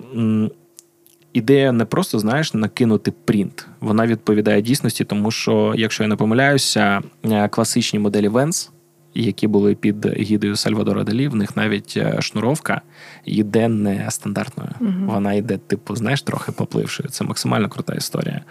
Ідея 1.33 1.73
не 1.73 1.85
просто, 1.85 2.19
знаєш, 2.19 2.55
накинути 2.55 3.13
принт. 3.25 3.67
Вона 3.81 4.07
відповідає 4.07 4.63
дійсності, 4.63 5.05
тому 5.05 5.31
що, 5.31 5.75
якщо 5.77 6.03
я 6.03 6.09
не 6.09 6.17
помиляюся, 6.17 7.03
е, 7.25 7.49
класичні 7.49 7.99
моделі 7.99 8.29
Vans, 8.29 8.71
які 9.15 9.47
були 9.47 9.75
під 9.75 10.07
гідою 10.07 10.57
Сальвадора 10.57 11.05
Далі, 11.05 11.29
в 11.29 11.35
них 11.35 11.57
навіть 11.57 11.95
е, 11.97 12.23
шнуровка 12.23 12.81
йде 13.25 13.69
не 13.69 14.11
стандартною. 14.11 14.71
Вона 15.07 15.33
йде, 15.33 15.59
типу, 15.59 15.97
знаєш, 15.97 16.23
трохи 16.23 16.53
поплившою. 16.53 17.09
Це 17.09 17.25
максимально 17.25 17.69
крута 17.69 17.95
історія. 17.95 18.45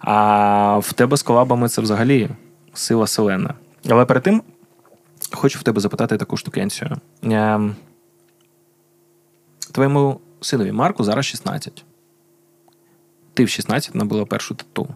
А 0.00 0.78
в 0.78 0.92
тебе 0.92 1.16
з 1.16 1.22
колабами 1.22 1.68
це 1.68 1.82
взагалі 1.82 2.28
сила 2.74 3.06
селена. 3.06 3.54
Але 3.88 4.04
перед 4.04 4.22
тим 4.22 4.42
хочу 5.32 5.58
в 5.58 5.62
тебе 5.62 5.80
запитати 5.80 6.16
таку 6.16 6.36
штукенцію. 6.36 6.96
Ем, 7.22 7.76
Твоєму 9.72 10.20
синові 10.40 10.72
Марку 10.72 11.04
зараз 11.04 11.24
16. 11.24 11.84
Ти 13.34 13.44
в 13.44 13.48
16 13.48 13.94
набила 13.94 14.24
першу 14.24 14.54
тату. 14.54 14.88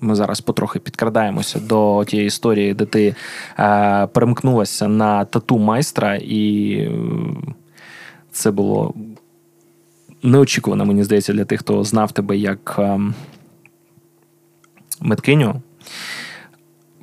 Ми 0.00 0.14
зараз 0.14 0.40
потрохи 0.40 0.78
підкрадаємося 0.78 1.60
до 1.60 2.04
тієї 2.04 2.26
історії, 2.26 2.74
де 2.74 2.86
ти 2.86 3.14
е, 3.58 4.06
перемкнулася 4.06 4.88
на 4.88 5.24
тату 5.24 5.58
майстра, 5.58 6.16
і 6.16 6.72
е, 6.76 6.90
це 8.32 8.50
було 8.50 8.94
неочікувано, 10.22 10.84
мені 10.84 11.04
здається, 11.04 11.32
для 11.32 11.44
тих, 11.44 11.60
хто 11.60 11.84
знав 11.84 12.12
тебе 12.12 12.36
як 12.36 12.76
е, 12.78 13.00
меткиню. 15.00 15.62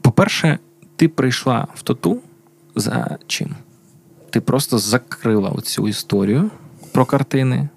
По-перше, 0.02 0.60
ти 0.96 1.08
прийшла 1.08 1.68
в 1.76 1.82
тату 1.82 2.22
за 2.76 3.18
чим? 3.28 3.56
Ти 4.30 4.42
просто 4.42 4.78
закрила 4.78 5.50
оцю 5.50 5.88
історію 5.88 6.52
про 6.92 7.06
картини. 7.06 7.70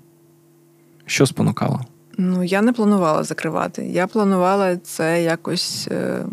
Що 1.07 1.27
спонукало? 1.27 1.81
Ну, 2.19 2.43
я 2.45 2.63
не 2.63 2.73
планувала 2.73 3.25
закривати. 3.25 3.87
Я 3.87 4.07
планувала 4.07 4.77
це 4.77 5.23
якось 5.23 5.89
е, 5.91 6.25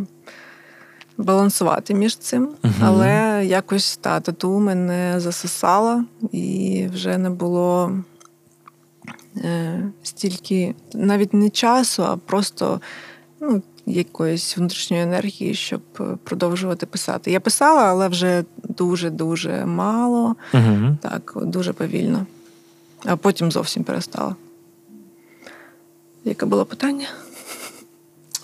балансувати 1.18 1.94
між 1.94 2.18
цим, 2.18 2.50
Мгм. 2.64 2.74
але 2.82 3.42
якось 3.46 3.98
та 3.98 4.20
тату 4.20 4.60
мене 4.60 5.20
засосала, 5.20 6.06
і 6.32 6.88
вже 6.94 7.18
не 7.18 7.30
було 7.30 7.92
е, 9.38 9.84
стільки 10.04 10.76
навіть 10.94 11.34
не 11.34 11.50
часу, 11.50 12.04
а 12.04 12.18
просто 12.18 12.82
ну, 13.40 13.62
якоїсь 13.86 14.58
внутрішньої 14.58 15.04
енергії, 15.04 15.54
щоб 15.54 15.82
е, 16.00 16.04
продовжувати 16.24 16.86
писати. 16.86 17.32
Я 17.32 17.40
писала, 17.40 17.82
але 17.84 18.08
вже 18.08 18.44
дуже-дуже 18.64 19.66
мало, 19.66 20.36
Угу. 20.54 20.98
так, 21.02 21.34
дуже 21.42 21.74
повільно. 21.74 22.26
А 23.06 23.16
потім 23.16 23.52
зовсім 23.52 23.84
перестала. 23.84 24.36
Яке 26.26 26.46
було 26.46 26.66
питання? 26.66 27.08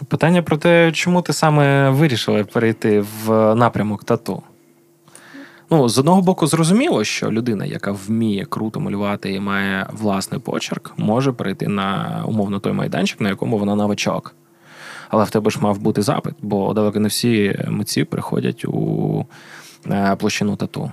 Питання 0.07 0.41
про 0.41 0.57
те, 0.57 0.91
чому 0.91 1.21
ти 1.21 1.33
саме 1.33 1.89
вирішила 1.89 2.43
перейти 2.43 3.05
в 3.25 3.55
напрямок 3.55 4.03
тату? 4.03 4.43
Ну, 5.69 5.89
з 5.89 5.97
одного 5.97 6.21
боку, 6.21 6.47
зрозуміло, 6.47 7.03
що 7.03 7.31
людина, 7.31 7.65
яка 7.65 7.91
вміє 7.91 8.45
круто 8.45 8.79
малювати 8.79 9.33
і 9.33 9.39
має 9.39 9.87
власний 9.93 10.39
почерк, 10.39 10.93
може 10.97 11.31
перейти 11.31 11.67
на 11.67 12.23
умовно 12.27 12.59
той 12.59 12.73
майданчик, 12.73 13.21
на 13.21 13.29
якому 13.29 13.57
вона 13.57 13.75
новачок. 13.75 14.35
Але 15.09 15.23
в 15.23 15.29
тебе 15.29 15.51
ж 15.51 15.59
мав 15.61 15.79
бути 15.79 16.01
запит, 16.01 16.33
бо 16.41 16.73
далеко 16.73 16.99
не 16.99 17.07
всі 17.07 17.59
митці 17.67 18.03
приходять 18.03 18.65
у 18.65 19.25
е, 19.89 20.15
площину 20.15 20.55
тату. 20.55 20.91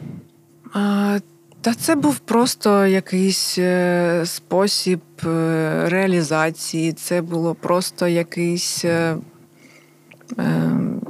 Та 1.65 1.75
це 1.75 1.95
був 1.95 2.19
просто 2.19 2.87
якийсь 2.87 3.59
е, 3.59 4.23
спосіб 4.27 5.01
е, 5.25 5.85
реалізації. 5.89 6.93
Це 6.93 7.23
було 7.23 7.55
просто 7.55 8.09
якийсь, 8.09 8.85
е, 8.85 9.17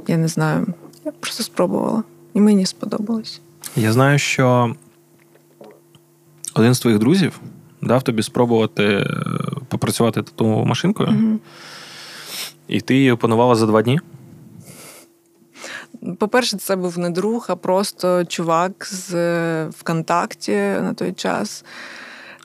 я 0.07 0.17
не 0.17 0.27
знаю, 0.27 0.67
я 1.05 1.11
просто 1.11 1.43
спробувала. 1.43 2.03
І 2.33 2.41
мені 2.41 2.65
сподобалось. 2.65 3.41
Я 3.75 3.91
знаю, 3.91 4.19
що 4.19 4.75
один 6.53 6.73
з 6.73 6.79
твоїх 6.79 6.99
друзів 6.99 7.39
дав 7.81 8.03
тобі 8.03 8.23
спробувати 8.23 9.07
попрацювати 9.67 10.21
тату 10.21 10.45
машинкою, 10.65 11.09
Мгм. 11.11 11.39
і 12.67 12.81
ти 12.81 12.95
її 12.95 13.11
опанувала 13.11 13.55
за 13.55 13.65
два 13.65 13.81
дні. 13.81 13.99
По-перше, 16.19 16.57
це 16.57 16.75
був 16.75 16.99
не 16.99 17.09
друг, 17.09 17.45
а 17.49 17.55
просто 17.55 18.25
чувак 18.25 18.87
з 18.91 19.13
е, 19.15 19.67
ВКонтакті 19.69 20.55
на 20.55 20.93
той 20.93 21.13
час. 21.13 21.65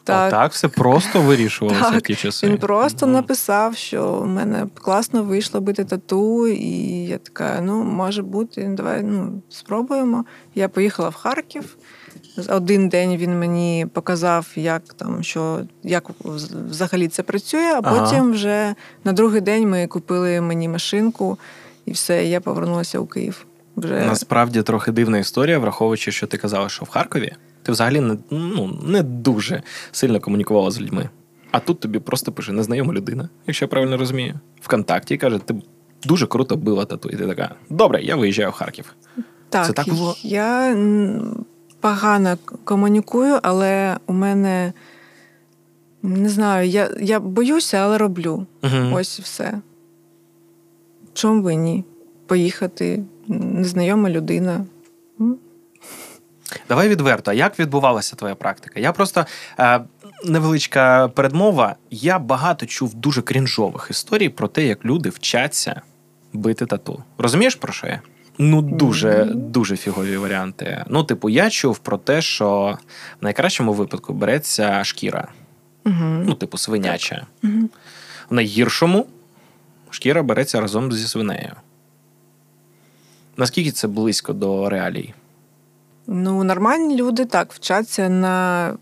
Так, 0.04 0.30
так 0.30 0.52
все 0.52 0.68
просто 0.68 1.20
вирішувалося 1.26 1.98
в 1.98 2.00
ті 2.02 2.14
часи. 2.14 2.46
Він 2.46 2.58
просто 2.58 3.06
Мгм. 3.06 3.14
написав, 3.14 3.76
що 3.76 4.12
в 4.12 4.26
мене 4.26 4.66
класно 4.74 5.22
вийшло 5.22 5.60
бити 5.60 5.84
тату, 5.84 6.48
і 6.48 7.04
я 7.04 7.18
така: 7.18 7.60
ну, 7.62 7.84
може 7.84 8.22
бути, 8.22 8.70
давай 8.76 9.02
ну, 9.02 9.42
спробуємо. 9.48 10.24
Я 10.54 10.68
поїхала 10.68 11.08
в 11.08 11.14
Харків. 11.14 11.76
Один 12.48 12.88
день 12.88 13.16
він 13.16 13.38
мені 13.38 13.86
показав, 13.92 14.46
як 14.54 14.82
там 14.82 15.22
що 15.22 15.60
як 15.82 16.10
взагалі 16.68 17.08
це 17.08 17.22
працює, 17.22 17.72
а 17.74 17.80
Ага. 17.82 18.00
потім 18.00 18.32
вже 18.32 18.74
на 19.04 19.12
другий 19.12 19.40
день 19.40 19.68
ми 19.68 19.86
купили 19.86 20.40
мені 20.40 20.68
машинку, 20.68 21.38
і 21.86 21.92
все, 21.92 22.26
я 22.26 22.40
повернулася 22.40 22.98
у 22.98 23.06
Київ. 23.06 23.46
Вже 23.84 24.06
Насправді 24.06 24.62
трохи 24.62 24.92
дивна 24.92 25.18
історія, 25.18 25.58
враховуючи, 25.58 26.12
що 26.12 26.26
ти 26.26 26.36
казала, 26.36 26.68
що 26.68 26.84
в 26.84 26.88
Харкові 26.88 27.32
ти 27.62 27.72
взагалі 27.72 28.00
не, 28.00 28.16
ну, 28.30 28.78
не 28.86 29.02
дуже 29.02 29.62
сильно 29.92 30.20
комунікувала 30.20 30.70
з 30.70 30.80
людьми. 30.80 31.08
А 31.50 31.60
тут 31.60 31.80
тобі 31.80 31.98
просто 31.98 32.32
пише 32.32 32.52
незнайома 32.52 32.92
людина, 32.92 33.28
якщо 33.46 33.64
я 33.64 33.68
правильно 33.68 33.96
розумію, 33.96 34.40
ВКонтакті 34.60 35.14
і 35.14 35.18
каже, 35.18 35.38
ти 35.38 35.54
дуже 36.04 36.26
круто 36.26 36.56
била 36.56 36.84
тату. 36.84 37.08
І 37.08 37.16
ти 37.16 37.26
така, 37.26 37.54
добре, 37.70 38.02
я 38.02 38.16
виїжджаю 38.16 38.50
в 38.50 38.52
Харків. 38.52 38.94
так, 39.48 39.66
Це 39.66 39.72
так 39.72 39.88
було? 39.88 40.16
я 40.22 40.76
погано 41.80 42.38
комунікую, 42.64 43.38
але 43.42 43.96
у 44.06 44.12
мене 44.12 44.72
не 46.02 46.28
знаю, 46.28 46.68
я, 46.68 46.90
я 47.00 47.20
боюся, 47.20 47.76
але 47.76 47.98
роблю. 47.98 48.46
Угу. 48.62 48.94
Ось 48.94 49.18
і 49.18 49.22
все. 49.22 49.60
Чому 51.14 51.42
би 51.42 51.54
ні? 51.54 51.84
Поїхати, 52.26 53.04
незнайома 53.30 54.10
людина. 54.10 54.64
Давай 56.68 56.88
відверто, 56.88 57.32
як 57.32 57.58
відбувалася 57.58 58.16
твоя 58.16 58.34
практика? 58.34 58.80
Я 58.80 58.92
просто 58.92 59.26
е, 59.58 59.80
невеличка 60.24 61.08
передмова. 61.08 61.76
Я 61.90 62.18
багато 62.18 62.66
чув 62.66 62.94
дуже 62.94 63.22
крінжових 63.22 63.86
історій 63.90 64.28
про 64.28 64.48
те, 64.48 64.66
як 64.66 64.84
люди 64.84 65.08
вчаться 65.08 65.82
бити 66.32 66.66
тату. 66.66 67.02
Розумієш 67.18 67.54
про 67.54 67.72
що 67.72 67.86
я? 67.86 68.00
Ну, 68.38 68.62
дуже, 68.62 69.24
дуже 69.34 69.76
фігові 69.76 70.16
варіанти. 70.16 70.84
Ну, 70.88 71.04
типу, 71.04 71.28
я 71.28 71.50
чув 71.50 71.78
про 71.78 71.98
те, 71.98 72.22
що 72.22 72.78
в 73.20 73.24
найкращому 73.24 73.72
випадку 73.72 74.12
береться 74.12 74.84
шкіра, 74.84 75.28
Угу. 75.86 75.94
ну, 76.26 76.34
типу, 76.34 76.58
свиняча. 76.58 77.26
Угу. 77.44 77.68
В 78.30 78.34
найгіршому 78.34 79.06
шкіра 79.90 80.22
береться 80.22 80.60
разом 80.60 80.92
зі 80.92 81.08
свинею. 81.08 81.52
Наскільки 83.36 83.70
це 83.70 83.88
близько 83.88 84.32
до 84.32 84.68
реалій? 84.68 85.14
Ну, 86.06 86.44
нормальні 86.44 86.96
люди 86.96 87.24
так 87.24 87.52
вчаться 87.52 88.08
на 88.08 88.74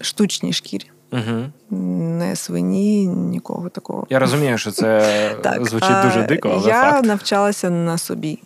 штучній 0.00 0.52
шкірі. 0.52 0.90
Угу. 1.12 1.76
Не 2.18 2.36
свині, 2.36 3.06
нікого 3.06 3.68
такого. 3.68 4.06
Я 4.10 4.18
розумію, 4.18 4.58
що 4.58 4.70
це 4.70 5.36
Так, 5.42 5.66
звучить 5.68 6.02
дуже 6.04 6.22
дико, 6.22 6.48
але 6.52 6.68
я 6.68 6.90
факт. 6.90 7.04
навчалася 7.06 7.70
на 7.70 7.98
собі. 7.98 8.38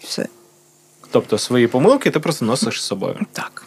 Все. 0.00 0.28
Тобто 1.10 1.38
свої 1.38 1.66
помилки 1.68 2.10
ти 2.10 2.20
просто 2.20 2.44
носиш 2.44 2.82
з 2.82 2.86
собою. 2.86 3.18
Так. 3.32 3.66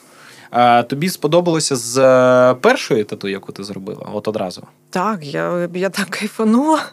А 0.52 0.84
тобі 0.84 1.10
сподобалося 1.10 1.76
з 1.76 1.97
е, 1.97 2.54
першої 2.56 3.04
тату, 3.04 3.28
яку 3.28 3.52
ти 3.52 3.64
зробила, 3.64 4.08
от 4.14 4.28
одразу. 4.28 4.64
Так, 4.89 5.26
я, 5.26 5.70
я 5.74 5.89
так 5.89 6.08
кайфанула. 6.10 6.80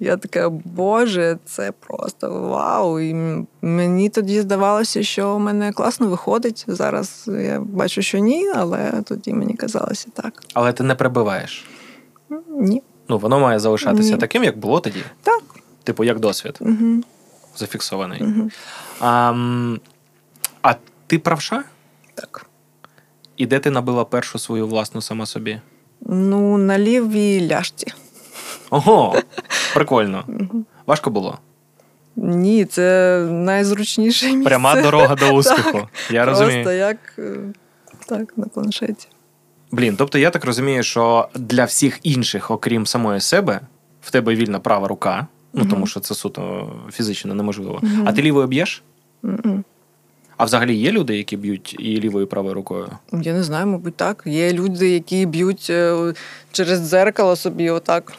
Я 0.00 0.16
така, 0.16 0.48
боже, 0.50 1.38
це 1.44 1.72
просто 1.72 2.40
вау. 2.40 3.00
І 3.00 3.14
мені 3.62 4.08
тоді 4.08 4.40
здавалося, 4.40 5.02
що 5.02 5.30
у 5.30 5.38
мене 5.38 5.72
класно 5.72 6.08
виходить. 6.08 6.64
Зараз 6.68 7.24
я 7.40 7.60
бачу, 7.60 8.02
що 8.02 8.18
ні, 8.18 8.48
але 8.54 8.92
тоді 9.04 9.32
мені 9.32 9.54
казалося 9.54 10.08
так. 10.14 10.42
Але 10.54 10.72
ти 10.72 10.84
не 10.84 10.94
прибиваєш. 10.94 11.64
Ні. 12.48 12.82
Ну, 13.08 13.18
воно 13.18 13.40
має 13.40 13.58
залишатися 13.58 14.12
Ні. 14.12 14.18
таким, 14.18 14.44
як 14.44 14.58
було 14.58 14.80
тоді. 14.80 15.02
Так. 15.22 15.42
Типу, 15.84 16.04
як 16.04 16.20
досвід, 16.20 16.56
Угу. 16.60 17.02
зафіксований. 17.56 18.22
Угу. 18.22 18.50
А, 19.00 19.34
а 20.62 20.74
ти 21.06 21.18
правша? 21.18 21.64
Так. 22.14 22.46
І 23.36 23.46
де 23.46 23.58
ти 23.58 23.70
набила 23.70 24.04
першу 24.04 24.38
свою 24.38 24.66
власну 24.66 25.00
сама 25.00 25.26
собі? 25.26 25.60
Ну, 26.00 26.58
на 26.58 26.78
лівій 26.78 27.48
ляшці. 27.48 27.86
Ого, 28.70 29.16
прикольно. 29.74 30.24
Важко 30.86 31.10
було. 31.10 31.38
Ні, 32.16 32.64
це 32.64 33.18
найзручніше 33.30 34.26
місце. 34.32 34.44
Пряма 34.48 34.82
дорога 34.82 35.14
до 35.14 35.30
успіху. 35.32 35.88
Я 36.10 36.24
Просто 36.24 36.72
як 36.72 36.96
е, 37.18 37.36
так, 38.08 38.32
на 38.38 38.46
планшеті. 38.46 39.08
Блін, 39.70 39.96
тобто 39.96 40.18
я 40.18 40.30
так 40.30 40.44
розумію, 40.44 40.82
що 40.82 41.28
для 41.34 41.64
всіх 41.64 42.00
інших, 42.02 42.50
окрім 42.50 42.86
самої 42.86 43.20
себе, 43.20 43.60
в 44.00 44.10
тебе 44.10 44.34
вільна 44.34 44.58
права 44.60 44.88
рука, 44.88 45.26
ну 45.52 45.60
Мгм. 45.60 45.70
тому 45.70 45.86
що 45.86 46.00
це 46.00 46.14
суто 46.14 46.72
фізично 46.92 47.34
неможливо. 47.34 47.78
Мгм. 47.82 48.08
А 48.08 48.12
ти 48.12 48.22
лівою 48.22 48.46
б'єш? 48.46 48.82
М-м. 49.24 49.64
А 50.36 50.44
взагалі 50.44 50.74
є 50.74 50.92
люди, 50.92 51.16
які 51.16 51.36
б'ють 51.36 51.76
і 51.78 52.00
лівою, 52.00 52.26
і 52.26 52.28
правою 52.28 52.54
рукою? 52.54 52.88
Я 53.12 53.32
не 53.32 53.42
знаю, 53.42 53.66
мабуть, 53.66 53.96
так. 53.96 54.22
Є 54.26 54.52
люди, 54.52 54.90
які 54.90 55.26
б'ють 55.26 55.66
е, 55.70 56.14
через 56.52 56.80
дзеркало 56.80 57.36
собі 57.36 57.70
отак. 57.70 58.12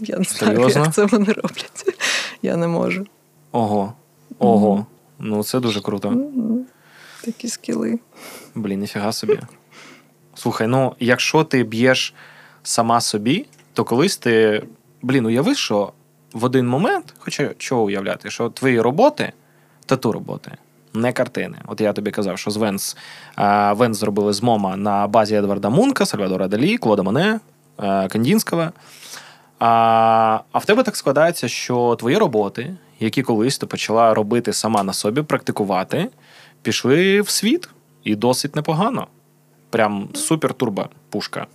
Я 0.00 0.18
не 0.18 0.24
знаю, 0.24 0.68
як 0.68 0.94
це 0.94 1.04
вони 1.04 1.32
роблять. 1.32 1.96
Я 2.42 2.56
не 2.56 2.68
можу. 2.68 3.06
Ого. 3.52 3.92
Ого. 4.38 4.86
Ну 5.18 5.44
це 5.44 5.60
дуже 5.60 5.80
круто. 5.80 6.08
М-м. 6.08 6.66
Такі 7.24 7.48
скіли. 7.48 7.98
Блін, 8.54 8.80
ніфіга 8.80 9.12
собі. 9.12 9.40
Слухай, 10.34 10.66
ну 10.66 10.94
якщо 11.00 11.44
ти 11.44 11.64
б'єш 11.64 12.14
сама 12.62 13.00
собі, 13.00 13.46
то 13.72 13.84
колись 13.84 14.16
ти. 14.16 14.62
Блін, 15.02 15.26
уяви, 15.26 15.54
що 15.54 15.92
в 16.32 16.44
один 16.44 16.68
момент, 16.68 17.14
хоча 17.18 17.50
чого 17.58 17.82
уявляти, 17.82 18.30
що 18.30 18.50
твої 18.50 18.80
роботи, 18.80 19.32
тату 19.86 20.12
роботи, 20.12 20.52
не 20.94 21.12
картини. 21.12 21.58
От 21.66 21.80
я 21.80 21.92
тобі 21.92 22.10
казав, 22.10 22.38
що 22.38 22.50
з 22.50 22.56
Венс, 22.56 22.96
Венс 23.72 23.98
зробили 23.98 24.32
з 24.32 24.42
Мома 24.42 24.76
на 24.76 25.06
базі 25.06 25.34
Едварда 25.34 25.70
Мунка, 25.70 26.06
Сальвадора 26.06 26.48
Далі, 26.48 26.78
Клода 26.78 27.02
Моне, 27.02 27.40
Кандінського. 28.08 28.72
А, 29.58 30.40
а 30.52 30.58
в 30.58 30.64
тебе 30.64 30.82
так 30.82 30.96
складається, 30.96 31.48
що 31.48 31.96
твої 31.98 32.16
роботи, 32.16 32.76
які 33.00 33.22
колись 33.22 33.58
ти 33.58 33.66
почала 33.66 34.14
робити 34.14 34.52
сама 34.52 34.82
на 34.82 34.92
собі, 34.92 35.22
практикувати, 35.22 36.08
пішли 36.62 37.20
в 37.20 37.28
світ 37.28 37.68
і 38.04 38.16
досить 38.16 38.56
непогано. 38.56 39.06
Прям 39.70 40.08
супер 40.14 40.54
турбо 40.54 40.88
пушка. 41.08 41.46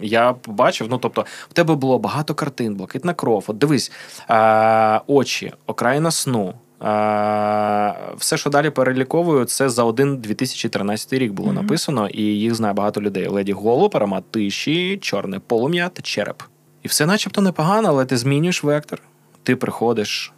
Я 0.00 0.32
побачив, 0.32 0.86
ну 0.90 0.98
тобто, 0.98 1.24
в 1.50 1.52
тебе 1.52 1.74
було 1.74 1.98
багато 1.98 2.34
картин, 2.34 2.74
блакитна 2.74 3.14
кров. 3.14 3.44
От 3.46 3.58
дивись, 3.58 3.92
а, 4.28 5.00
очі, 5.06 5.52
окраїна 5.66 6.10
сну. 6.10 6.54
Все, 6.80 8.36
що 8.36 8.50
далі 8.50 8.70
переліковую, 8.70 9.44
це 9.44 9.68
за 9.68 9.84
один 9.84 10.16
2013 10.16 11.12
рік 11.12 11.32
було 11.32 11.52
Мгм. 11.52 11.56
написано, 11.56 12.08
і 12.08 12.22
їх 12.22 12.54
знає 12.54 12.74
багато 12.74 13.00
людей. 13.02 13.26
Леді 13.26 13.52
Голуб, 13.52 13.96
аромат 13.96 14.24
тиші, 14.30 14.98
чорне 15.02 15.38
полум'я 15.38 15.88
та 15.88 16.02
череп. 16.02 16.42
І 16.82 16.88
все 16.88 17.06
начебто 17.06 17.40
непогано, 17.40 17.88
але 17.88 18.04
ти 18.04 18.16
змінюєш 18.16 18.64
вектор. 18.64 19.02
Ти 19.42 19.56
приходиш 19.56 20.32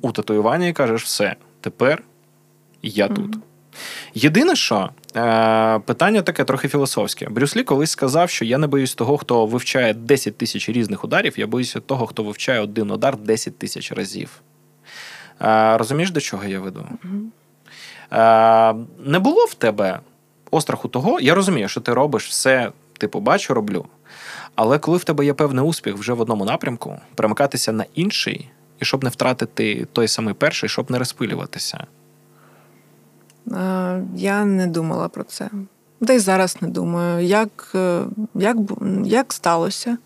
у 0.00 0.12
татуювання 0.12 0.66
і 0.66 0.72
кажеш, 0.72 1.04
все, 1.04 1.36
тепер 1.60 2.02
я 2.82 3.08
тут. 3.08 3.18
Мгм. 3.18 3.42
Єдине, 4.14 4.56
що 4.56 4.90
е, 5.16 5.78
питання 5.78 6.22
таке 6.22 6.44
трохи 6.44 6.68
філософське. 6.68 7.28
Брюс 7.28 7.56
Лі 7.56 7.62
колись 7.62 7.90
сказав, 7.90 8.30
що 8.30 8.44
я 8.44 8.58
не 8.58 8.66
боюсь 8.66 8.94
того, 8.94 9.16
хто 9.16 9.46
вивчає 9.46 9.94
10 9.94 10.38
тисяч 10.38 10.68
різних 10.68 11.04
ударів, 11.04 11.38
я 11.38 11.46
боюся 11.46 11.80
того, 11.80 12.06
хто 12.06 12.22
вивчає 12.22 12.60
один 12.60 12.90
удар 12.90 13.16
10 13.16 13.58
тисяч 13.58 13.92
разів. 13.92 14.30
Е, 15.42 15.76
розумієш, 15.76 16.10
до 16.10 16.20
чого 16.20 16.44
я 16.44 16.60
веду? 16.60 16.86
Е, 18.12 18.74
не 19.04 19.18
було 19.18 19.44
в 19.44 19.54
тебе 19.54 20.00
остраху 20.50 20.88
того, 20.88 21.20
я 21.20 21.34
розумію, 21.34 21.68
що 21.68 21.80
ти 21.80 21.94
робиш 21.94 22.28
все, 22.28 22.72
типу, 22.98 23.20
бачу, 23.20 23.54
роблю. 23.54 23.86
Але 24.54 24.78
коли 24.78 24.98
в 24.98 25.04
тебе 25.04 25.24
є 25.24 25.34
певний 25.34 25.64
успіх 25.64 25.94
вже 25.94 26.12
в 26.12 26.20
одному 26.20 26.44
напрямку, 26.44 27.00
перемикатися 27.14 27.72
на 27.72 27.84
інший, 27.94 28.50
і 28.80 28.84
щоб 28.84 29.04
не 29.04 29.10
втратити 29.10 29.86
той 29.92 30.08
самий 30.08 30.34
перший, 30.34 30.68
щоб 30.68 30.90
не 30.90 30.98
розпилюватися. 30.98 31.86
Я 34.14 34.44
не 34.44 34.66
думала 34.66 35.08
про 35.08 35.24
це. 35.24 35.50
Та 36.06 36.12
й 36.12 36.18
зараз 36.18 36.56
не 36.60 36.68
думаю. 36.68 37.26
Як, 37.26 37.72
е, 37.74 38.02
як, 38.34 38.56
як 39.04 39.32
сталося? 39.32 39.98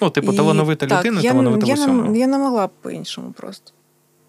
Ну, 0.00 0.10
типу, 0.10 0.32
І- 0.32 0.36
талановита 0.36 0.86
так, 0.86 0.98
людина, 0.98 1.20
я, 1.20 1.30
талановита 1.30 1.66
в 1.66 1.70
усьому. 1.70 2.16
я 2.16 2.26
не 2.26 2.38
могла 2.38 2.66
б 2.66 2.70
по-іншому 2.82 3.32
просто. 3.32 3.72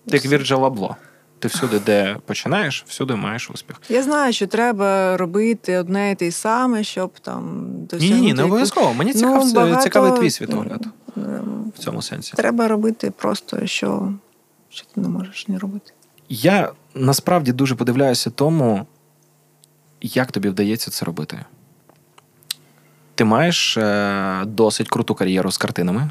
Ти 0.09 0.17
як. 0.17 0.25
Вірджа 0.25 0.55
Лабло. 0.55 0.95
Ти 1.39 1.47
всюди, 1.47 1.79
де 1.79 2.17
починаєш, 2.25 2.83
всюди 2.87 3.15
маєш 3.15 3.49
успіх. 3.49 3.81
Я 3.89 4.03
знаю, 4.03 4.33
що 4.33 4.47
треба 4.47 5.17
робити 5.17 5.77
одне 5.77 6.11
і 6.11 6.15
те 6.15 6.31
саме, 6.31 6.83
щоб 6.83 7.19
там 7.19 7.67
Ні, 7.79 7.85
досягнути. 7.85 8.21
ні, 8.21 8.33
не 8.33 8.43
обов'язково. 8.43 8.93
Мені 8.93 9.11
Ну, 9.15 9.53
багато- 9.53 9.81
цікавий 9.83 10.19
твій 10.19 10.29
світогляд 10.29 10.85
Ем, 11.17 11.71
в 11.75 11.79
цьому 11.79 12.01
сенсі. 12.01 12.33
Треба 12.35 12.67
робити 12.67 13.11
просто, 13.11 13.65
що, 13.65 14.13
що 14.69 14.85
ти 14.95 15.01
не 15.01 15.07
можеш 15.07 15.47
не 15.47 15.59
робити. 15.59 15.93
Я 16.29 16.71
насправді 16.95 17.51
дуже 17.51 17.75
подивляюся 17.75 18.29
тому, 18.29 18.85
як 20.01 20.31
тобі 20.31 20.49
вдається 20.49 20.91
це 20.91 21.05
робити. 21.05 21.39
Ти 23.15 23.23
маєш 23.25 23.77
е, 23.77 24.43
досить 24.45 24.89
круту 24.89 25.15
кар'єру 25.15 25.51
з 25.51 25.57
картинами 25.57 26.09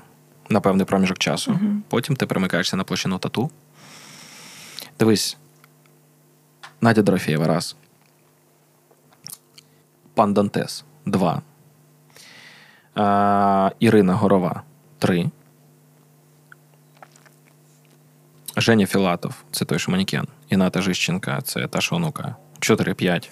на 0.49 0.61
певний 0.61 0.87
проміжок 0.87 1.19
часу. 1.19 1.51
Мгм. 1.53 1.83
Потім 1.89 2.17
ти 2.17 2.27
перемикаєшся 2.27 2.77
на 2.77 2.85
площину 2.85 3.19
тату. 3.19 3.51
Дивись, 5.01 5.37
Надя 6.81 7.03
Дорофєєва 7.03 7.47
раз. 7.47 7.77
Пан 10.15 10.35
Дантес 10.35 10.85
два. 11.07 11.43
Е, 12.99 13.75
Ірина 13.81 14.15
Горова 14.15 14.63
три. 14.99 15.31
Женя 18.57 18.87
Філатов, 18.87 19.35
це 19.51 19.65
той, 19.65 19.79
що 19.79 19.93
манікен. 19.93 20.27
І 20.49 20.57
Ната 20.57 20.83
Жищенка, 20.83 21.41
це 21.43 21.67
та 21.67 21.81
що 21.81 21.97
онука. 21.97 22.37
4-5. 22.61 23.31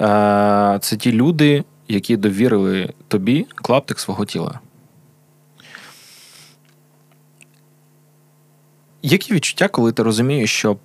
Е, 0.00 0.78
Це 0.78 0.96
ті 0.96 1.12
люди, 1.12 1.64
які 1.88 2.16
довірили 2.16 2.94
тобі 3.08 3.46
клаптик 3.54 4.00
свого 4.00 4.24
тіла. 4.24 4.60
Які 9.02 9.32
відчуття, 9.34 9.68
коли 9.68 9.92
ти 9.92 10.02
розумієш, 10.02 10.52
що 10.52 10.76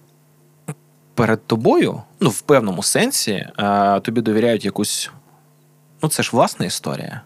перед 1.13 1.47
тобою, 1.47 2.01
ну, 2.19 2.29
в 2.29 2.41
певному 2.41 2.83
сенсі, 2.83 3.31
е, 3.59 3.99
тобі 3.99 4.21
довіряють 4.21 4.65
якусь. 4.65 5.11
Ну, 6.03 6.09
це 6.09 6.23
ж 6.23 6.29
власна 6.33 6.65
історія. 6.65 7.21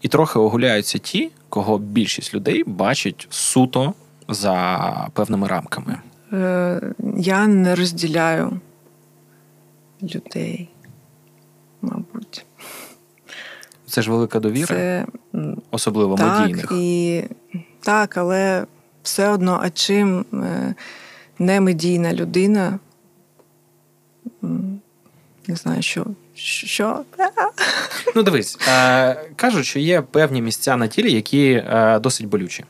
І 0.00 0.08
трохи 0.08 0.38
огуляються 0.38 0.98
ті, 0.98 1.30
кого 1.48 1.78
більшість 1.78 2.34
людей 2.34 2.64
бачить 2.66 3.26
суто 3.30 3.94
за 4.28 5.08
певними 5.12 5.48
рамками. 5.48 5.98
Е, 6.32 6.80
Я 7.16 7.46
не 7.46 7.74
розділяю 7.74 8.60
людей, 10.02 10.68
мабуть. 11.82 12.46
Це 13.86 14.02
ж 14.02 14.10
велика 14.10 14.40
довіра, 14.40 14.66
Це 14.66 15.06
особливо 15.70 16.16
так, 16.16 16.40
медійних. 16.40 16.72
і 16.72 17.24
так, 17.80 18.16
але 18.16 18.66
все 19.02 19.28
одно, 19.28 19.60
а 19.62 19.70
чим 19.70 20.24
е, 20.34 20.74
не 21.38 21.60
медійна 21.60 22.12
людина, 22.12 22.78
не 25.48 25.56
знаю, 25.56 25.82
що. 25.82 26.06
що? 26.34 27.04
Ну, 28.16 28.22
дивись, 28.22 28.58
е, 28.68 29.14
кажуть, 29.36 29.66
що 29.66 29.78
є 29.78 30.02
певні 30.02 30.42
місця 30.42 30.76
на 30.76 30.86
тілі, 30.88 31.12
які 31.12 31.50
е, 31.52 31.98
досить 31.98 32.26
болючі. 32.28 32.64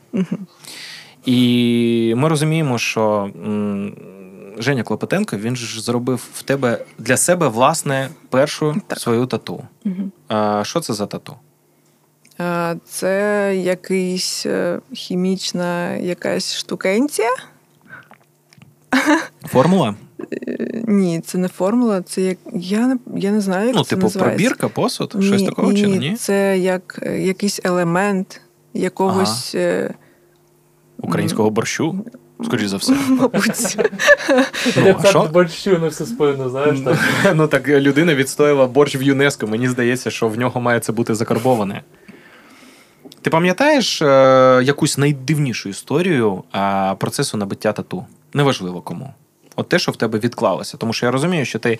І 1.25 2.13
ми 2.17 2.29
розуміємо, 2.29 2.77
що 2.77 3.29
Женя 4.57 4.83
Клопотенко 4.83 5.37
він 5.37 5.55
ж 5.55 5.81
зробив 5.81 6.29
в 6.33 6.41
тебе 6.41 6.85
для 6.97 7.17
себе 7.17 7.47
власне 7.47 8.09
першу 8.29 8.75
Так. 8.87 8.99
свою 8.99 9.25
тату. 9.25 9.63
Е, 10.31 10.61
що 10.63 10.79
це 10.79 10.93
за 10.93 11.07
тату? 11.07 11.35
Е, 12.43 12.75
Це 12.85 13.53
якийсь 13.63 14.45
е, 14.45 14.79
хімічна 14.93 15.95
якась 15.95 16.55
штукенція. 16.55 17.29
Формула? 19.45 19.95
Е, 20.33 20.83
Ні, 20.87 21.21
це 21.25 21.37
не 21.37 21.47
формула, 21.47 22.01
це 22.01 22.21
як. 22.21 22.37
Я 22.53 22.87
не, 22.87 22.97
я 23.15 23.31
не 23.31 23.41
знаю, 23.41 23.67
як 23.67 23.75
ну, 23.75 23.83
це 23.83 23.89
типу, 23.89 24.01
називається. 24.01 24.37
пробірка, 24.37 24.69
посуд, 24.69 25.15
щось 25.19 25.41
Ні, 25.41 25.47
такого 25.47 25.73
чи 25.73 25.87
ні, 25.87 25.97
ні? 25.97 26.15
Це 26.15 26.57
як 26.57 26.99
якийсь 27.17 27.59
елемент 27.63 28.41
якогось, 28.73 29.55
е, 29.55 29.93
Українського 30.97 31.49
борщу, 31.49 32.05
скоріш 32.45 32.67
за 32.67 32.77
все. 32.77 32.93
мабуть. 33.09 33.77
Ну, 34.77 34.95
а 35.03 35.05
що? 35.05 35.29
Борщу 35.33 35.71
на 35.71 35.87
всю 35.87 36.07
спину, 36.07 36.49
знаєш, 36.49 36.79
так. 36.79 36.97
Ну 37.35 37.47
так 37.47 37.67
людина 37.67 38.15
відстояла 38.15 38.67
борщ 38.67 38.95
в 38.95 39.01
ЮНЕСКО. 39.01 39.47
Мені 39.47 39.67
здається, 39.67 40.11
що 40.11 40.27
в 40.27 40.37
нього 40.37 40.61
має 40.61 40.79
це 40.79 40.91
бути 40.91 41.15
закарбоване. 41.15 41.81
Ти 43.23 43.29
пам'ятаєш 43.29 44.01
е, 44.01 44.05
якусь 44.63 44.97
найдивнішу 44.97 45.69
історію 45.69 46.43
е, 46.55 46.95
процесу 46.95 47.37
набиття 47.37 47.73
тату? 47.73 48.05
Неважливо 48.33 48.81
кому. 48.81 49.13
От 49.55 49.69
те, 49.69 49.79
що 49.79 49.91
в 49.91 49.95
тебе 49.95 50.19
відклалося. 50.19 50.77
Тому 50.77 50.93
що 50.93 51.05
я 51.05 51.11
розумію, 51.11 51.45
що 51.45 51.59
ти 51.59 51.71
е, 51.71 51.77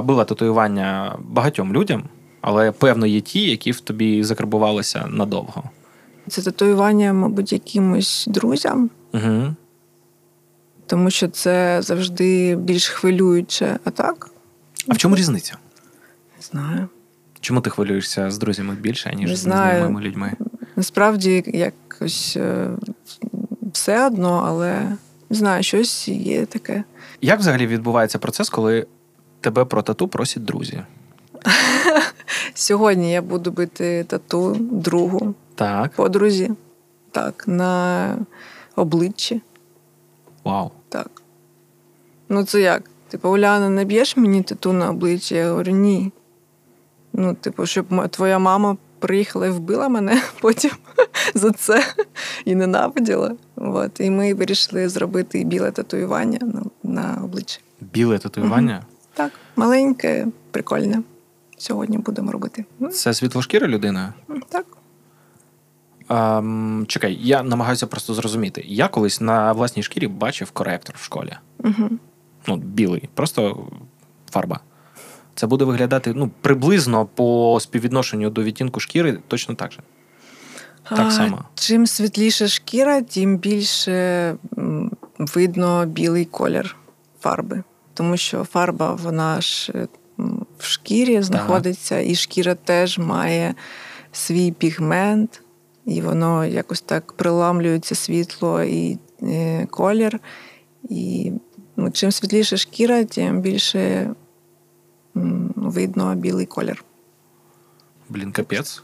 била 0.00 0.24
татуювання 0.24 1.16
багатьом 1.18 1.72
людям, 1.72 2.02
але 2.40 2.72
певно 2.72 3.06
є 3.06 3.20
ті, 3.20 3.50
які 3.50 3.70
в 3.70 3.80
тобі 3.80 4.24
закарбувалися 4.24 5.06
надовго. 5.10 5.62
Це 6.28 6.42
татуювання, 6.42 7.12
мабуть, 7.12 7.52
якимось 7.52 8.24
друзям, 8.28 8.90
Угу. 9.14 9.54
тому 10.86 11.10
що 11.10 11.28
це 11.28 11.82
завжди 11.82 12.56
більш 12.56 12.88
хвилююче. 12.88 13.78
А 13.84 13.90
так, 13.90 14.30
А 14.88 14.92
в 14.94 14.98
чому 14.98 15.16
різниця? 15.16 15.56
не 16.36 16.42
знаю. 16.42 16.88
Чому 17.40 17.60
ти 17.60 17.70
хвилюєшся 17.70 18.30
з 18.30 18.38
друзями 18.38 18.74
більше, 18.74 19.14
ніж 19.14 19.30
Не 19.30 19.36
з 19.36 19.46
незнайомими 19.46 20.00
людьми? 20.00 20.32
Насправді 20.76 21.44
якось 21.46 22.36
е, 22.36 22.68
все 23.72 24.06
одно, 24.06 24.44
але 24.46 24.80
не 25.30 25.36
знаю, 25.36 25.62
щось 25.62 26.08
є 26.08 26.46
таке. 26.46 26.84
Як 27.20 27.38
взагалі 27.38 27.66
відбувається 27.66 28.18
процес, 28.18 28.48
коли 28.48 28.86
тебе 29.40 29.64
про 29.64 29.82
тату 29.82 30.08
просять 30.08 30.44
друзі? 30.44 30.82
Сьогодні 32.54 33.12
я 33.12 33.22
буду 33.22 33.50
бити 33.50 34.04
тату 34.04 34.56
другу 34.60 35.34
Так, 35.54 35.92
подрузі, 35.92 36.50
так, 37.10 37.44
на 37.48 38.16
обличчі. 38.76 39.42
вау. 40.44 40.70
Так. 40.88 41.22
Ну, 42.28 42.44
це 42.44 42.60
як? 42.60 42.82
Типу, 43.08 43.28
Уляна, 43.28 43.68
не 43.68 43.84
б'єш 43.84 44.16
мені 44.16 44.42
тату 44.42 44.72
на 44.72 44.90
обличчя? 44.90 45.34
Я 45.34 45.50
говорю, 45.50 45.72
ні. 45.72 46.12
Ну, 47.12 47.34
типу, 47.34 47.66
щоб 47.66 48.08
твоя 48.10 48.38
мама 48.38 48.76
приїхала 48.98 49.46
і 49.46 49.50
вбила 49.50 49.88
мене 49.88 50.22
потім 50.40 50.70
за 51.34 51.50
це 51.50 51.84
і 52.44 52.54
ненавиділа. 52.54 53.36
От. 53.56 54.00
І 54.00 54.10
ми 54.10 54.34
вирішили 54.34 54.88
зробити 54.88 55.44
біле 55.44 55.70
татуювання 55.70 56.38
на, 56.40 56.62
на 56.82 57.20
обличчі. 57.24 57.60
Біле 57.80 58.18
татуювання. 58.18 58.84
Так, 59.14 59.32
маленьке, 59.56 60.26
прикольне. 60.50 61.02
Сьогодні 61.58 61.98
будемо 61.98 62.32
робити. 62.32 62.64
Ну, 62.78 62.88
Це 62.88 63.14
світлошкіра 63.14 63.68
людина. 63.68 64.14
Так. 64.48 64.66
Ем, 66.08 66.84
чекай, 66.88 67.18
я 67.20 67.42
намагаюся 67.42 67.86
просто 67.86 68.14
зрозуміти. 68.14 68.64
Я 68.66 68.88
колись 68.88 69.20
на 69.20 69.52
власній 69.52 69.82
шкірі 69.82 70.06
бачив 70.06 70.50
коректор 70.50 70.96
в 70.98 71.02
школі. 71.02 71.36
Угу. 71.58 71.90
Ну, 72.46 72.56
білий, 72.56 73.08
просто 73.14 73.68
фарба. 74.30 74.60
Це 75.40 75.46
буде 75.46 75.64
виглядати 75.64 76.12
ну, 76.16 76.30
приблизно 76.40 77.06
по 77.06 77.58
співвідношенню 77.60 78.30
до 78.30 78.42
відтінку 78.42 78.80
шкіри 78.80 79.18
точно 79.28 79.54
так 79.54 79.72
же. 79.72 79.80
Так 80.88 81.12
само. 81.12 81.44
Чим 81.54 81.86
світліша 81.86 82.48
шкіра, 82.48 83.02
тим 83.02 83.38
більше 83.38 84.36
видно 85.18 85.86
білий 85.86 86.24
колір 86.24 86.76
фарби. 87.20 87.62
Тому 87.94 88.16
що 88.16 88.44
фарба, 88.44 88.94
вона 88.94 89.40
ж 89.40 89.72
в 90.58 90.64
шкірі 90.64 91.22
знаходиться, 91.22 92.00
і 92.00 92.14
шкіра 92.14 92.54
теж 92.54 92.98
має 92.98 93.54
свій 94.12 94.52
пігмент, 94.52 95.42
і 95.84 96.00
воно 96.00 96.44
якось 96.44 96.80
так 96.80 97.12
приламлюється 97.12 97.94
світло 97.94 98.62
і 98.62 98.98
е, 99.22 99.66
колір. 99.66 100.20
І 100.88 101.32
ну, 101.76 101.90
чим 101.90 102.12
світліша 102.12 102.56
шкіра, 102.56 103.04
тим 103.04 103.40
більше 103.40 104.10
видно 105.14 106.14
білий 106.14 106.46
колір. 106.46 106.84
Блін, 108.08 108.32
капець. 108.32 108.82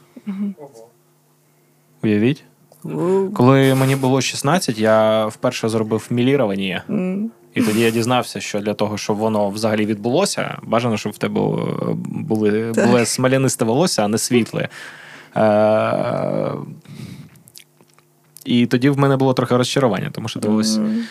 Уявіть. 2.02 2.44
У, 2.84 3.28
Коли 3.34 3.74
мені 3.74 3.96
було 3.96 4.20
16, 4.20 4.78
я 4.78 5.26
вперше 5.26 5.68
зробив 5.68 6.06
мілірування. 6.10 6.84
м, 6.90 7.30
І 7.54 7.62
тоді 7.62 7.80
я 7.80 7.90
дізнався, 7.90 8.40
що 8.40 8.60
для 8.60 8.74
того, 8.74 8.98
щоб 8.98 9.16
воно 9.16 9.48
взагалі 9.50 9.86
відбулося, 9.86 10.58
бажано, 10.62 10.96
щоб 10.96 11.12
в 11.12 11.18
тебе 11.18 11.40
е, 11.40 11.54
були, 12.04 12.72
було 12.86 13.06
смолянисте 13.06 13.64
волосся, 13.64 14.04
а 14.04 14.08
не 14.08 14.18
світле. 14.18 14.68
Е- 15.36 16.52
І 18.44 18.66
тоді 18.66 18.90
в 18.90 18.98
мене 18.98 19.16
було 19.16 19.32
трохи 19.34 19.56
розчарування, 19.56 20.10
тому 20.12 20.28
що 20.28 20.40
довелося 20.40 20.80
м. 20.80 21.04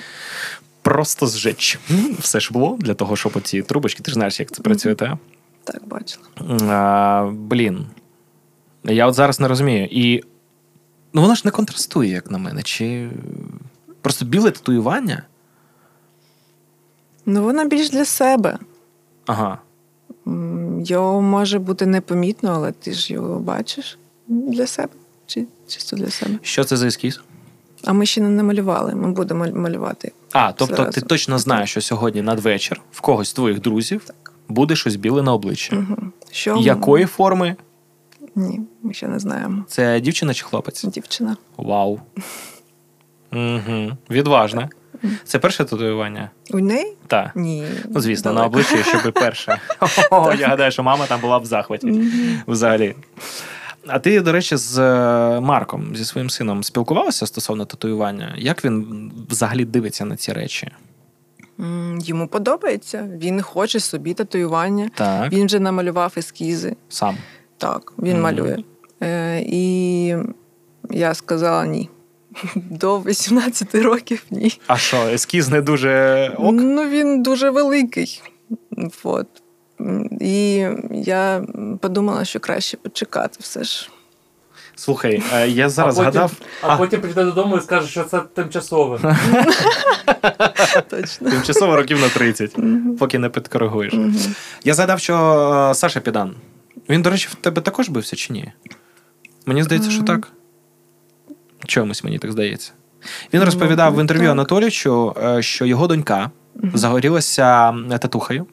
Просто 0.85 1.27
зжечь. 1.27 1.79
Все 2.19 2.39
ж 2.39 2.53
було 2.53 2.77
для 2.79 2.93
того, 2.93 3.15
щоб 3.15 3.31
оці 3.35 3.61
трубочки, 3.61 4.03
ти 4.03 4.11
ж 4.11 4.15
знаєш, 4.15 4.39
як 4.39 4.51
це 4.51 4.61
працює, 4.61 4.95
та? 4.95 5.17
Так, 5.63 5.87
бачила. 5.87 6.25
А, 6.69 7.31
блін. 7.33 7.85
Я 8.83 9.07
от 9.07 9.13
зараз 9.13 9.39
не 9.39 9.47
розумію. 9.47 9.87
І 9.91 10.23
ну, 11.13 11.21
воно 11.21 11.35
ж 11.35 11.41
не 11.45 11.51
контрастує, 11.51 12.09
як 12.09 12.31
на 12.31 12.37
мене. 12.37 12.63
Чи 12.63 13.09
просто 14.01 14.25
біле 14.25 14.51
татуювання? 14.51 15.23
Ну, 17.25 17.43
вона 17.43 17.65
більш 17.65 17.89
для 17.89 18.05
себе. 18.05 18.57
Ага. 19.25 19.57
Його 20.85 21.21
може 21.21 21.59
бути 21.59 21.85
непомітно, 21.85 22.51
але 22.55 22.71
ти 22.71 22.93
ж 22.93 23.13
його 23.13 23.39
бачиш 23.39 23.97
для 24.27 24.67
себе. 24.67 24.93
Чи 25.25 25.45
чисто 25.67 25.95
для 25.95 26.09
себе. 26.09 26.39
Що 26.41 26.63
це 26.63 26.77
за 26.77 26.87
ескіз? 26.87 27.21
А 27.85 27.93
ми 27.93 28.05
ще 28.05 28.21
не 28.21 28.29
намалювали, 28.29 28.95
ми 28.95 29.11
будемо 29.11 29.45
малювати. 29.53 30.11
А, 30.31 30.51
тобто 30.51 30.75
Зразу. 30.75 30.91
ти 30.91 31.01
точно 31.01 31.37
знаєш, 31.37 31.69
що 31.69 31.81
сьогодні 31.81 32.21
надвечір 32.21 32.81
в 32.91 33.01
когось 33.01 33.29
з 33.29 33.33
твоїх 33.33 33.61
друзів 33.61 34.01
Так. 34.05 34.33
буде 34.47 34.75
щось 34.75 34.95
біле 34.95 35.21
на 35.21 35.33
обличчі. 35.33 35.75
Угу. 35.75 35.97
Що? 36.31 36.55
Якої 36.55 37.05
форми? 37.05 37.55
Ні, 38.35 38.61
ми 38.83 38.93
ще 38.93 39.07
не 39.07 39.19
знаємо. 39.19 39.63
Це 39.67 39.99
дівчина 39.99 40.33
чи 40.33 40.45
хлопець? 40.45 40.83
Дівчина. 40.83 41.37
Вау. 41.57 41.99
Угу. 43.33 43.91
Відважне. 44.09 44.69
Це 45.23 45.39
перше 45.39 45.63
татуювання? 45.63 46.29
У 46.51 46.59
неї? 46.59 46.95
Так. 47.07 47.31
Ні. 47.35 47.65
Ну, 47.89 48.01
звісно, 48.01 48.33
на 48.33 48.39
далеко. 48.39 48.59
обличчі, 48.59 48.89
щоб 48.89 49.13
перше. 49.13 49.59
О, 50.11 50.33
я 50.39 50.47
гадаю, 50.47 50.71
що 50.71 50.83
мама 50.83 51.05
там 51.05 51.21
була 51.21 51.37
в 51.37 51.45
захваті. 51.45 52.01
Взагалі. 52.47 52.95
А 53.87 53.99
ти, 53.99 54.21
до 54.21 54.31
речі, 54.31 54.55
з 54.57 54.77
е, 54.79 55.39
Марком, 55.39 55.95
зі 55.95 56.05
своїм 56.05 56.29
сином, 56.29 56.63
спілкувалася 56.63 57.25
стосовно 57.25 57.65
татуювання? 57.65 58.35
Як 58.37 58.65
він 58.65 59.11
взагалі 59.29 59.65
дивиться 59.65 60.05
на 60.05 60.15
ці 60.15 60.33
речі? 60.33 60.71
Йому 61.99 62.27
подобається. 62.27 63.09
Він 63.17 63.41
хоче 63.41 63.79
собі 63.79 64.13
татуювання. 64.13 64.89
Так. 64.95 65.31
Він 65.31 65.45
вже 65.45 65.59
намалював 65.59 66.13
ескізи. 66.17 66.75
Сам. 66.89 67.17
Так, 67.57 67.93
він 67.99 68.13
Мгм. 68.13 68.21
малює. 68.21 68.57
Е, 69.03 69.41
і 69.45 70.15
я 70.91 71.13
сказала 71.13 71.65
ні. 71.65 71.89
До 72.55 72.99
18 72.99 73.75
років 73.75 74.25
ні. 74.31 74.59
А 74.67 74.77
що, 74.77 74.97
ескіз 74.97 75.49
не 75.49 75.61
дуже 75.61 76.27
ок? 76.37 76.55
Ну, 76.55 76.89
він 76.89 77.23
дуже 77.23 77.49
великий. 77.49 78.21
От. 79.03 79.27
І 80.21 80.67
я 80.91 81.43
подумала, 81.81 82.25
що 82.25 82.39
краще 82.39 82.77
почекати 82.77 83.37
все 83.39 83.63
ж. 83.63 83.89
Слухай, 84.75 85.23
е, 85.33 85.47
я 85.49 85.69
зараз 85.69 85.99
а 85.99 86.03
потім, 86.03 86.11
згадав. 86.13 86.31
А, 86.61 86.77
потім 86.77 87.01
прийде 87.01 87.23
додому 87.23 87.57
і 87.57 87.61
скаже, 87.61 87.87
що 87.87 88.03
це 88.03 88.19
тимчасове. 88.19 88.99
Точно. 90.89 91.29
Тимчасово 91.29 91.75
років 91.75 91.99
на 91.99 92.09
30, 92.09 92.55
поки 92.99 93.19
не 93.19 93.29
підкоригуєш. 93.29 93.93
Я 94.63 94.73
згадав, 94.73 94.99
що 94.99 95.15
е, 95.71 95.75
Саша 95.75 95.99
Підан. 95.99 96.35
Він, 96.89 97.01
до 97.01 97.09
речі, 97.09 97.27
в 97.31 97.35
тебе 97.35 97.61
також 97.61 97.89
бився 97.89 98.15
чи 98.15 98.33
ні? 98.33 98.51
Мені 99.45 99.63
здається, 99.63 99.91
що 99.91 100.03
так. 100.03 100.27
Чомусь 101.65 102.03
мені 102.03 102.19
так 102.19 102.31
здається. 102.31 102.71
Він 103.33 103.39
Ну, 103.39 103.45
розповідав 103.45 103.95
в 103.95 104.01
інтерв'ю 104.01 104.45
е, 105.23 105.41
що 105.41 105.65
його 105.65 105.87
донька 105.87 106.31
загорілася 106.73 107.73
е, 107.91 107.97
татухою. 107.97 108.45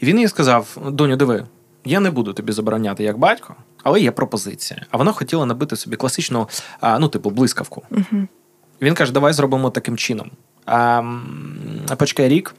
І 0.00 0.06
він 0.06 0.18
їй 0.18 0.28
сказав: 0.28 0.76
Доню, 0.90 1.16
диви, 1.16 1.46
я 1.84 2.00
не 2.00 2.10
буду 2.10 2.32
тобі 2.32 2.52
забороняти 2.52 3.04
як 3.04 3.18
батько, 3.18 3.54
але 3.82 4.00
є 4.00 4.10
пропозиція. 4.10 4.86
А 4.90 4.96
вона 4.96 5.12
хотіла 5.12 5.46
набити 5.46 5.76
собі 5.76 5.96
класичну, 5.96 6.48
ну, 6.82 7.08
типу, 7.08 7.30
блискавку. 7.30 7.82
Мгм. 7.90 8.28
Він 8.82 8.94
каже: 8.94 9.12
давай 9.12 9.32
зробимо 9.32 9.70
таким 9.70 9.96
чином. 9.96 10.30
А, 10.66 11.02
почекай 11.96 12.28
рік. 12.28 12.54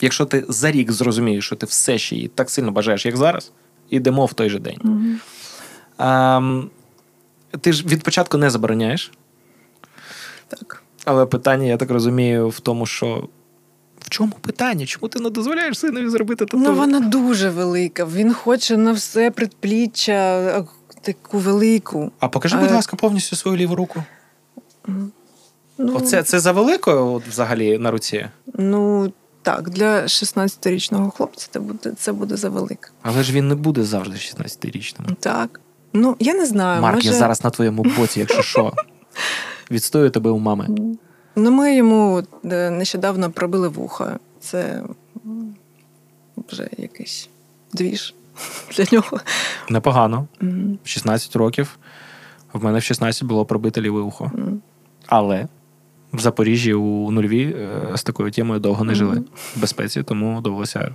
Якщо 0.00 0.24
ти 0.24 0.44
за 0.48 0.70
рік 0.70 0.92
зрозумієш, 0.92 1.46
що 1.46 1.56
ти 1.56 1.66
все 1.66 1.98
ще 1.98 2.16
її 2.16 2.28
так 2.28 2.50
сильно 2.50 2.70
бажаєш, 2.72 3.06
як 3.06 3.16
зараз, 3.16 3.52
ідемо 3.90 4.26
в 4.26 4.32
той 4.32 4.50
же 4.50 4.58
день. 4.58 4.78
Мгм. 4.82 5.20
А, 5.98 6.40
ти 7.60 7.72
ж 7.72 7.86
від 7.86 8.02
початку 8.02 8.38
не 8.38 8.50
забороняєш, 8.50 9.12
Так. 10.48 10.82
але 11.04 11.26
питання, 11.26 11.66
я 11.66 11.76
так 11.76 11.90
розумію, 11.90 12.48
в 12.48 12.60
тому, 12.60 12.86
що. 12.86 13.28
В 14.04 14.10
чому 14.10 14.32
питання? 14.40 14.86
Чому 14.86 15.08
ти 15.08 15.20
не 15.20 15.30
дозволяєш 15.30 15.78
синові 15.78 16.08
зробити 16.08 16.44
тату? 16.44 16.58
Ну, 16.58 16.74
вона 16.74 17.00
дуже 17.00 17.50
велика. 17.50 18.04
Він 18.04 18.34
хоче 18.34 18.76
на 18.76 18.92
все 18.92 19.30
предпліччя 19.30 20.64
таку 21.00 21.38
велику. 21.38 22.12
А 22.18 22.28
покажи, 22.28 22.56
будь 22.56 22.70
Е, 22.70 22.74
ласка, 22.74 22.96
повністю 22.96 23.36
свою 23.36 23.56
ліву 23.56 23.74
руку. 23.74 24.02
Ну, 25.78 25.94
Оце 25.96 26.22
це 26.22 26.40
за 26.40 26.52
великою 26.52 27.06
от, 27.06 27.26
взагалі 27.28 27.78
на 27.78 27.90
руці. 27.90 28.26
ну 28.54 29.12
так, 29.42 29.70
для 29.70 30.02
16-річного 30.02 31.10
хлопця 31.10 31.48
це 31.50 31.60
буде, 31.60 31.92
це 31.98 32.12
буде 32.12 32.36
завелика. 32.36 32.90
Але 33.02 33.22
ж 33.22 33.32
він 33.32 33.48
не 33.48 33.54
буде 33.54 33.84
завжди 33.84 34.16
16-річним. 34.16 35.14
Так. 35.20 35.60
Ну, 35.92 36.16
я 36.20 36.34
не 36.34 36.46
знаю. 36.46 36.82
Марк, 36.82 36.94
може... 36.96 37.08
я 37.08 37.14
зараз 37.14 37.44
на 37.44 37.50
твоєму 37.50 37.82
боці, 37.82 38.20
якщо 38.20 38.42
що. 38.42 38.72
Відстою 39.70 40.10
тебе 40.10 40.30
у 40.30 40.38
мами. 40.38 40.68
Ну, 41.36 41.50
ми 41.50 41.76
йому 41.76 42.22
е, 42.44 42.70
нещодавно 42.70 43.30
пробили 43.30 43.68
вуха. 43.68 44.18
Це 44.40 44.82
вже 46.48 46.68
якийсь 46.78 47.28
двіж 47.72 48.14
для 48.76 48.84
нього. 48.92 49.20
Непогано. 49.68 50.26
В 50.84 50.88
16 50.88 51.36
років. 51.36 51.78
В 52.52 52.64
мене 52.64 52.78
в 52.78 52.82
16 52.82 53.24
було 53.24 53.44
пробите 53.44 53.80
ліве 53.80 54.00
ухо. 54.00 54.32
Але 55.06 55.48
в 56.12 56.20
Запоріжжі 56.20 56.74
у 56.74 57.10
нульві 57.10 57.44
е, 57.44 57.96
з 57.96 58.02
такою 58.02 58.30
темою 58.30 58.60
довго 58.60 58.84
не 58.84 58.94
жили 58.94 59.22
в 59.56 59.60
безпеці, 59.60 60.02
тому 60.02 60.40
довелося 60.40 60.94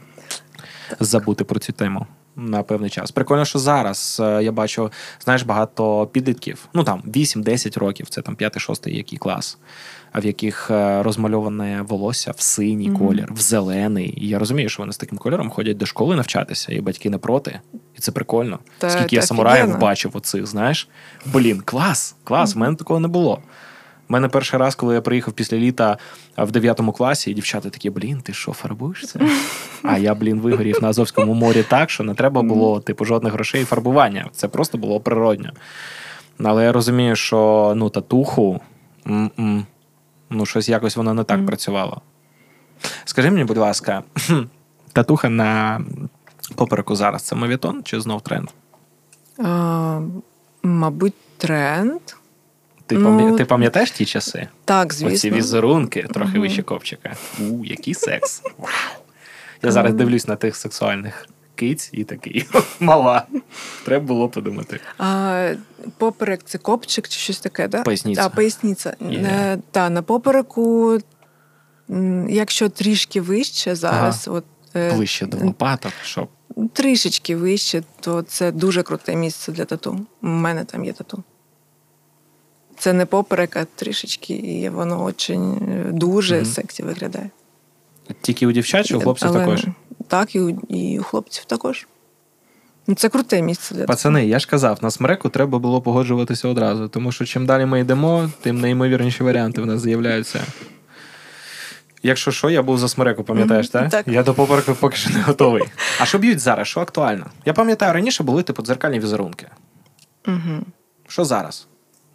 забути 0.99 1.43
про 1.43 1.59
цю 1.59 1.73
тему 1.73 2.05
на 2.35 2.63
певний 2.63 2.89
час. 2.89 3.11
Прикольно, 3.11 3.45
що 3.45 3.59
зараз 3.59 4.21
е, 4.23 4.43
я 4.43 4.51
бачу, 4.51 4.91
знаєш, 5.23 5.43
багато 5.43 6.07
підлітків, 6.11 6.67
ну 6.73 6.83
там 6.83 7.03
8-10 7.07 7.79
років, 7.79 8.09
це 8.09 8.21
там 8.21 8.35
5-6 8.35 8.89
який 8.89 9.19
клас, 9.19 9.57
в 10.15 10.25
яких 10.25 10.71
е, 10.71 11.03
розмальоване 11.03 11.81
волосся 11.87 12.31
в 12.37 12.41
синій 12.41 12.89
колір, 12.91 13.27
в 13.33 13.39
зелений. 13.39 14.13
І 14.17 14.27
я 14.27 14.39
розумію, 14.39 14.69
що 14.69 14.81
вони 14.83 14.93
з 14.93 14.97
таким 14.97 15.17
кольором 15.17 15.49
ходять 15.49 15.77
до 15.77 15.85
школи 15.85 16.15
навчатися, 16.15 16.73
і 16.73 16.81
батьки 16.81 17.09
не 17.09 17.17
проти. 17.17 17.59
І 17.97 17.99
це 17.99 18.11
прикольно. 18.11 18.59
Та- 18.77 18.89
Скільки 18.89 19.15
я 19.15 19.21
самураїв 19.21 19.63
офігенно. 19.63 19.81
бачив 19.81 20.11
оцих, 20.17 20.47
знаєш? 20.47 20.87
Блін, 21.25 21.61
клас, 21.65 22.15
клас, 22.23 22.55
в 22.55 22.57
мене 22.57 22.75
такого 22.75 22.99
не 22.99 23.07
було. 23.07 23.39
У 24.09 24.13
мене 24.13 24.27
перший 24.27 24.59
раз, 24.59 24.75
коли 24.75 24.95
я 24.95 25.01
приїхав 25.01 25.33
після 25.33 25.57
літа 25.57 25.97
в 26.37 26.51
9 26.51 26.81
класі, 26.97 27.31
і 27.31 27.33
дівчата 27.33 27.69
такі, 27.69 27.89
блін, 27.89 28.21
ти 28.21 28.33
що, 28.33 28.51
фарбуєшся? 28.51 29.19
А 29.83 29.97
я, 29.97 30.15
блін, 30.15 30.39
вигорів 30.39 30.77
на 30.81 30.87
Азовському 30.89 31.33
морі 31.33 31.63
так, 31.69 31.89
що 31.89 32.03
не 32.03 32.13
треба 32.13 32.41
було, 32.41 32.79
типу, 32.79 33.05
жодних 33.05 33.33
грошей 33.33 33.61
і 33.61 33.65
фарбування. 33.65 34.29
Це 34.33 34.47
просто 34.47 34.77
було 34.77 34.99
природньо. 34.99 35.49
Але 36.43 36.63
я 36.63 36.71
розумію, 36.71 37.15
що 37.15 37.73
ну, 37.75 37.89
татуху, 37.89 38.59
м-м, 39.07 39.65
ну, 40.29 40.45
щось 40.45 40.69
якось 40.69 40.95
воно 40.95 41.13
не 41.13 41.23
так 41.23 41.45
працювало. 41.45 42.01
Скажи 43.05 43.31
мені, 43.31 43.43
будь 43.43 43.57
ласка, 43.57 44.03
татуха 44.93 45.29
на 45.29 45.81
попереку 46.55 46.95
зараз 46.95 47.21
це 47.23 47.35
мовітон 47.35 47.83
чи 47.83 48.01
знов 48.01 48.21
тренд? 48.21 48.49
А, 49.43 50.01
мабуть, 50.63 51.13
тренд. 51.37 52.01
Ти, 52.85 52.97
Ну, 52.97 53.09
пам'я- 53.09 53.37
ти 53.37 53.45
пам'ятаєш 53.45 53.91
ті 53.91 54.05
часи? 54.05 54.47
Так, 54.65 54.93
звісно. 54.93 55.15
Оці 55.15 55.31
візерунки 55.31 56.03
трохи 56.13 56.39
вище 56.39 56.63
копчика. 56.63 57.15
У, 57.39 57.65
який 57.65 57.93
секс. 57.93 58.41
Вау. 58.57 58.69
Я 59.63 59.71
зараз 59.71 59.93
дивлюсь 59.93 60.27
на 60.27 60.35
тих 60.35 60.55
сексуальних 60.55 61.27
киць 61.59 61.89
і 61.93 62.03
такий 62.03 62.45
мала. 62.79 63.23
Треба 63.85 64.05
було 64.05 64.29
подумати. 64.29 64.79
А, 64.97 65.53
поперек 65.97 66.41
це 66.45 66.57
копчик 66.57 67.07
чи 67.09 67.19
щось 67.19 67.39
таке, 67.39 67.67
да? 67.67 67.81
Поясниця. 67.83 68.21
А, 68.25 68.29
поясниця. 68.29 68.95
Є. 69.09 69.19
Е, 69.19 69.57
та, 69.71 69.89
на 69.89 70.01
попереку, 70.01 70.97
якщо 72.29 72.69
трішки 72.69 73.21
вище 73.21 73.75
зараз, 73.75 74.27
от, 74.27 74.45
е, 74.75 74.93
Ближче 74.93 75.25
до 75.25 75.37
лопаток, 75.45 75.91
щоб. 76.03 76.27
трішечки 76.73 77.35
вище, 77.35 77.83
то 77.99 78.21
це 78.21 78.51
дуже 78.51 78.83
круте 78.83 79.15
місце 79.15 79.51
для 79.51 79.65
тату. 79.65 80.05
У 80.21 80.27
мене 80.27 80.65
там 80.65 80.85
є 80.85 80.93
тату. 80.93 81.23
Це 82.77 82.93
не 82.93 83.05
поперек, 83.05 83.55
а 83.55 83.65
трішечки, 83.75 84.33
і 84.33 84.69
воно 84.69 85.03
очень 85.03 85.53
е, 85.53 85.91
дуже 85.91 86.35
Мгм. 86.35 86.45
сексі 86.45 86.83
виглядає. 86.83 87.29
Тільки 88.21 88.47
у 88.47 88.51
дівчат 88.51 88.85
чи 88.85 88.95
у 88.95 88.99
хлопців 89.01 89.27
Але- 89.29 89.39
також. 89.39 89.65
Так, 90.09 90.35
і 90.35 90.39
у, 90.39 90.49
і 90.49 90.99
у 90.99 91.03
хлопців 91.03 91.45
також. 91.45 91.87
Ну, 92.87 92.95
Це 92.95 93.09
круте 93.09 93.41
місце 93.41 93.75
для 93.75 93.85
Пацани, 93.85 94.27
я 94.27 94.39
ж 94.39 94.47
казав, 94.47 94.79
на 94.81 94.91
смереку 94.91 95.29
треба 95.29 95.59
було 95.59 95.81
погоджуватися 95.81 96.47
одразу, 96.47 96.87
тому 96.87 97.11
що 97.11 97.25
чим 97.25 97.45
далі 97.45 97.65
ми 97.65 97.79
йдемо, 97.79 98.29
тим 98.41 98.59
неймовірніші 98.61 99.23
варіанти 99.23 99.61
в 99.61 99.65
нас 99.65 99.81
з'являються. 99.81 100.41
Якщо 102.03 102.31
що, 102.31 102.49
я 102.49 102.61
був 102.63 102.77
за 102.77 102.87
смереку, 102.87 103.23
пам'ятаєш, 103.23 103.73
Мгм, 103.73 103.89
так? 103.89 103.91
так. 104.05 104.13
Я 104.13 104.23
до 104.23 104.33
попереку 104.33 104.75
поки 104.75 104.97
що 104.97 105.09
не 105.09 105.21
готовий. 105.21 105.63
А 105.99 106.05
що 106.05 106.17
б'ють 106.17 106.39
зараз? 106.39 106.67
Що 106.67 106.81
актуально? 106.81 107.25
Я 107.45 107.53
пам'ятаю, 107.53 107.93
раніше 107.93 108.23
були 108.23 108.43
типу 108.43 108.63
дзеркальні 108.63 108.99
візерунки. 108.99 109.47
Угу. 110.27 110.59
Що 111.07 111.25
зараз? 111.25 111.67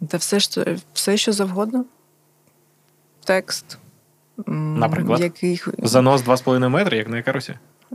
Та 0.09 0.17
все, 0.17 0.39
що, 0.39 0.65
все, 0.93 1.17
що 1.17 1.31
завгодно. 1.31 1.85
Текст. 3.25 3.77
Наприклад? 4.47 5.19
Яких... 5.19 5.69
Занос 5.77 6.23
2,5 6.23 6.69
метри, 6.69 6.97
як 6.97 7.09
на 7.09 7.17
якарусі? 7.17 7.53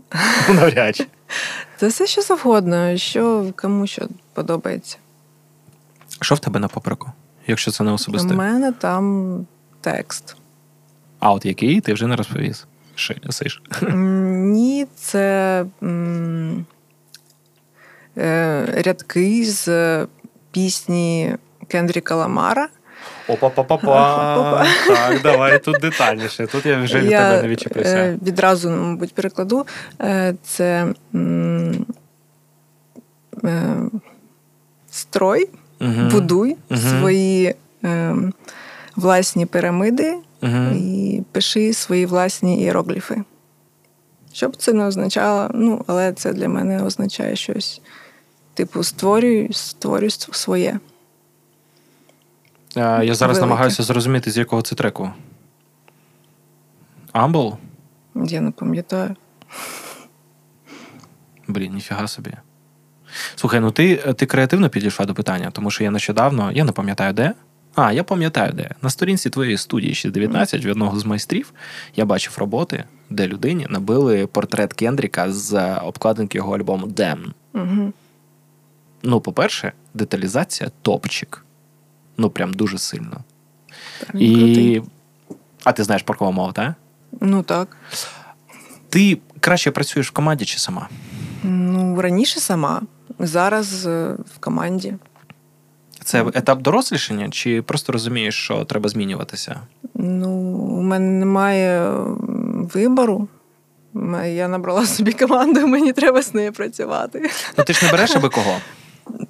Навряд 0.48 0.96
чи. 0.96 1.06
Це 1.76 1.88
все, 1.88 2.06
що 2.06 2.22
завгодно, 2.22 2.96
що 2.96 3.52
кому 3.56 3.86
що 3.86 4.08
подобається. 4.32 4.96
Що 6.20 6.34
в 6.34 6.38
тебе 6.38 6.60
на 6.60 6.68
попереку, 6.68 7.12
якщо 7.46 7.70
це 7.70 7.84
не 7.84 7.92
У 7.92 8.34
мене 8.36 8.72
там 8.72 9.46
текст. 9.80 10.36
А 11.18 11.32
от 11.32 11.46
який 11.46 11.80
ти 11.80 11.92
вже 11.92 12.06
не 12.06 12.16
розповіс. 12.16 12.66
Сиш. 13.30 13.62
Ні, 13.92 14.86
це 14.96 15.64
м, 15.82 16.66
е, 18.16 18.82
рядки 18.86 19.44
з 19.46 20.06
пісні 20.50 21.36
Кендріка 21.68 22.14
Ламара. 22.14 22.68
Опа-па-па-па. 23.28 24.66
Так, 24.86 25.22
давай 25.22 25.58
тут 25.58 25.76
детальніше. 25.80 26.46
Тут 26.46 26.66
я 26.66 26.82
вже 26.82 27.00
від 27.00 27.10
тебе 27.10 27.56
не 27.74 27.82
е, 27.82 28.18
відразу, 28.22 28.70
мабуть, 28.70 29.14
перекладу. 29.14 29.66
Е, 30.00 30.34
Це 30.42 30.86
е, 33.44 33.76
строй, 34.90 35.48
будуй 36.10 36.56
свої 36.76 37.54
е, 37.84 38.16
власні 38.96 39.46
пірамиди 39.46 40.16
і 40.74 41.22
пиши 41.32 41.72
свої 41.72 42.06
власні 42.06 42.62
іерогліфи. 42.62 43.22
Що 44.32 44.48
б 44.48 44.56
це 44.56 44.72
не 44.72 44.86
означало, 44.86 45.50
ну, 45.54 45.84
але 45.86 46.12
це 46.12 46.32
для 46.32 46.48
мене 46.48 46.82
означає 46.82 47.36
щось. 47.36 47.80
Типу, 48.54 48.82
створюй, 48.82 49.48
створюй 49.52 50.10
своє. 50.10 50.78
Е, 52.76 52.80
Я 53.04 53.14
зараз 53.14 53.20
Велике. 53.20 53.40
намагаюся 53.40 53.82
зрозуміти, 53.82 54.30
з 54.30 54.38
якого 54.38 54.62
це 54.62 54.74
треку. 54.74 55.10
Амбл? 57.12 57.56
Я 58.14 58.40
не 58.40 58.50
пам'ятаю. 58.50 59.16
Блін, 61.48 61.74
ніфіга 61.74 62.08
собі. 62.08 62.32
Слухай, 63.34 63.60
ну 63.60 63.70
ти, 63.70 63.96
ти 63.96 64.26
креативно 64.26 64.68
підійшла 64.68 65.06
до 65.06 65.14
питання, 65.14 65.50
тому 65.50 65.70
що 65.70 65.84
я 65.84 65.90
нещодавно, 65.90 66.52
я 66.52 66.64
не 66.64 66.72
пам'ятаю 66.72 67.12
де. 67.12 67.32
А, 67.74 67.92
я 67.92 68.04
пам'ятаю 68.04 68.52
де. 68.52 68.70
На 68.82 68.90
сторінці 68.90 69.30
твоєї 69.30 69.56
студії 69.56 69.94
619 69.94 70.64
в 70.64 70.70
одного 70.70 70.98
з 70.98 71.04
майстрів 71.04 71.52
я 71.96 72.04
бачив 72.04 72.34
роботи, 72.38 72.84
де 73.10 73.26
людині 73.28 73.66
набили 73.70 74.26
портрет 74.26 74.72
Кендріка 74.72 75.32
з 75.32 75.74
обкладинки 75.76 76.38
його 76.38 76.56
альбому 76.56 76.86
Демн. 76.86 77.32
Угу. 77.54 77.92
Ну, 79.02 79.20
по-перше, 79.20 79.72
деталізація 79.94 80.70
топчик. 80.82 81.44
Ну, 82.20 82.30
прям 82.30 82.52
дуже 82.52 82.78
сильно. 82.78 83.20
І... 84.14 84.32
І. 84.32 84.82
А 85.64 85.72
ти 85.72 85.84
знаєш 85.84 86.02
паркова 86.02 86.30
мова, 86.30 86.52
так? 86.52 86.74
Ну 87.20 87.42
так. 87.42 87.76
Ти 88.88 89.18
краще 89.40 89.70
працюєш 89.70 90.08
в 90.08 90.10
команді 90.10 90.44
чи 90.44 90.58
сама? 90.58 90.88
Ну, 91.42 92.00
раніше 92.00 92.40
сама, 92.40 92.82
зараз 93.18 93.86
е, 93.86 94.16
в 94.34 94.38
команді. 94.40 94.94
Це 96.04 96.24
етап 96.34 96.62
дорослішання, 96.62 97.30
чи 97.30 97.62
просто 97.62 97.92
розумієш, 97.92 98.34
що 98.34 98.64
треба 98.64 98.88
змінюватися? 98.88 99.60
Ну, 99.94 100.30
у 100.30 100.82
мене 100.82 101.10
немає 101.10 101.90
вибору. 102.74 103.28
Я 104.26 104.48
набрала 104.48 104.86
собі 104.86 105.12
команду, 105.12 105.66
мені 105.66 105.92
треба 105.92 106.22
з 106.22 106.34
нею 106.34 106.52
працювати. 106.52 107.30
Ну 107.58 107.64
ти 107.64 107.72
ж 107.72 107.86
не 107.86 107.92
береш 107.92 108.16
аби 108.16 108.28
кого. 108.28 108.56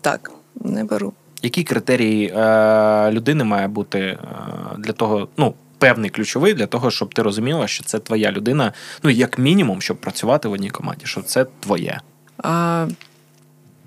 Так, 0.00 0.30
не 0.54 0.84
беру. 0.84 1.12
Які 1.42 1.64
критерії 1.64 2.26
е, 2.36 3.10
людини 3.10 3.44
має 3.44 3.68
бути 3.68 3.98
е, 3.98 4.18
для 4.78 4.92
того, 4.92 5.28
ну, 5.36 5.54
певний 5.80 6.10
ключовий 6.10 6.54
для 6.54 6.66
того, 6.66 6.90
щоб 6.90 7.14
ти 7.14 7.22
розуміла, 7.22 7.66
що 7.66 7.84
це 7.84 7.98
твоя 7.98 8.32
людина, 8.32 8.72
ну, 9.02 9.10
як 9.10 9.38
мінімум, 9.38 9.82
щоб 9.82 9.96
працювати 9.96 10.48
в 10.48 10.52
одній 10.52 10.70
команді, 10.70 11.06
що 11.06 11.22
це 11.22 11.46
твоє. 11.60 12.00
А, 12.38 12.86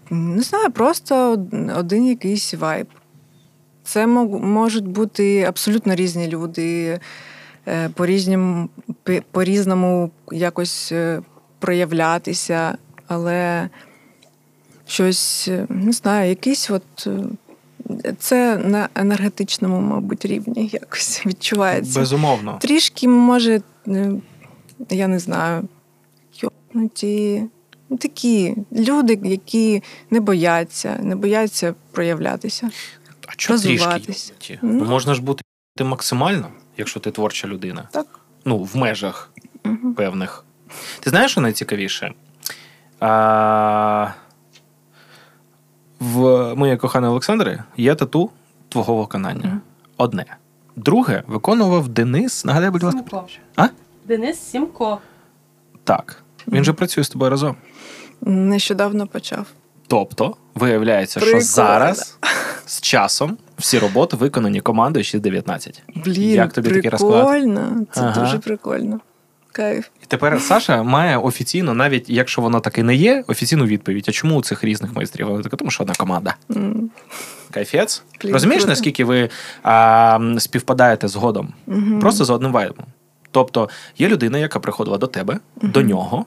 не 0.10 0.42
знаю, 0.42 0.72
просто 0.72 1.46
один 1.76 2.08
якийсь 2.08 2.54
вайб. 2.54 2.88
Це 3.84 4.08
можуть 4.08 4.88
бути 4.88 5.44
абсолютно 5.44 5.96
різні 5.96 6.28
люди, 6.28 7.00
е, 7.68 7.90
по-різному, 7.90 8.70
по-різному 9.32 10.12
якось 10.32 10.92
е, 10.92 11.22
проявлятися, 11.60 12.78
але 13.08 13.70
щось, 14.88 15.48
е, 15.48 15.66
не 15.70 15.92
знаю, 15.92 16.30
якийсь 16.30 16.70
от. 16.72 17.08
Це 18.20 18.58
на 18.58 18.90
енергетичному, 18.96 19.82
мабуть, 19.82 20.26
рівні 20.26 20.70
якось 20.74 21.22
відчувається. 21.26 22.00
Безумовно. 22.00 22.58
Трішки, 22.62 23.08
може, 23.08 23.62
е, 23.88 24.12
я 24.90 25.08
не 25.08 25.20
знаю, 25.20 25.68
йопнуті. 26.42 27.44
Ну, 27.90 27.98
Такі 27.98 28.56
люди, 28.72 29.20
які 29.24 29.84
не 30.12 30.20
бояться, 30.20 31.00
не 31.02 31.16
бояться 31.16 31.76
проявлятися. 31.92 32.70
А 33.28 33.36
чого 33.36 33.60
трішки? 33.60 34.60
Ну. 34.62 34.86
Можна 34.86 35.14
ж 35.14 35.22
бути 35.22 35.44
максимально, 35.82 36.48
якщо 36.78 37.00
ти 37.00 37.12
творча 37.12 37.48
людина. 37.48 37.90
Так. 37.92 38.20
Ну, 38.46 38.58
в 38.58 38.78
межах 38.78 39.30
Угу. 39.66 39.94
певних. 39.94 40.46
Ти 41.00 41.10
знаєш, 41.10 41.32
що 41.32 41.42
найцікавіше? 41.42 42.14
А, 43.00 44.08
в 46.04 46.56
моєї 46.56 46.78
коханої 46.78 47.12
Олександри 47.12 47.64
є 47.78 47.96
тату 47.96 48.30
твого 48.70 48.96
виконання. 48.98 49.60
Одне. 49.98 50.26
Друге 50.76 51.24
виконував 51.28 51.88
Денис. 51.88 52.46
Нагадай, 52.46 52.70
будь 52.70 52.84
ласка. 52.84 53.00
Сімко. 53.00 53.26
А? 53.56 53.68
Денис 54.08 54.40
Сімко. 54.40 54.98
Так. 55.84 56.24
Він 56.48 56.64
же 56.64 56.74
працює 56.74 57.04
з 57.04 57.10
тобою 57.10 57.32
разом. 57.32 57.56
Нещодавно 58.22 59.08
почав. 59.08 59.46
Тобто, 59.88 60.36
виявляється, 60.56 61.20
що 61.20 61.40
зараз 61.42 62.18
з 62.66 62.82
часом 62.82 63.38
всі 63.58 63.80
роботи 63.80 64.18
виконані 64.18 64.62
командою 64.62 65.04
619. 65.04 65.84
Блін, 65.96 66.30
Як 66.30 66.54
тобі 66.54 66.70
такий 66.70 66.90
розклад? 66.90 67.28
прикольно. 67.28 67.86
Це 67.92 68.02
Ага. 68.02 68.22
дуже 68.22 68.40
прикольно. 68.40 69.00
Кайф. 69.54 69.88
І 70.04 70.06
тепер 70.06 70.42
Саша 70.42 70.84
має 70.84 71.18
офіційно, 71.18 71.74
навіть 71.74 72.10
якщо 72.10 72.42
воно 72.42 72.60
таки 72.60 72.84
не 72.84 72.96
є, 72.96 73.24
офіційну 73.28 73.66
відповідь. 73.66 74.06
А 74.10 74.12
чому 74.12 74.36
у 74.36 74.42
цих 74.42 74.64
різних 74.64 74.94
майстрів? 74.96 75.28
Вона 75.28 75.44
така, 75.44 75.58
тому 75.58 75.72
що 75.72 75.84
одна 75.84 75.96
команда. 75.96 76.36
М, 76.56 76.90
Кайфець. 77.52 78.04
Розумієш, 78.24 78.66
наскільки 78.66 79.06
ви 79.06 79.30
а, 79.64 80.20
співпадаєте 80.40 81.08
згодом? 81.08 81.54
мгм. 81.68 82.00
Просто 82.00 82.26
за 82.26 82.34
одним 82.34 82.52
вайбом. 82.52 82.86
Тобто 83.32 83.70
є 83.98 84.08
людина, 84.10 84.38
яка 84.38 84.60
приходила 84.60 84.98
до 84.98 85.08
тебе, 85.08 85.40
до 85.62 85.82
нього. 85.82 86.26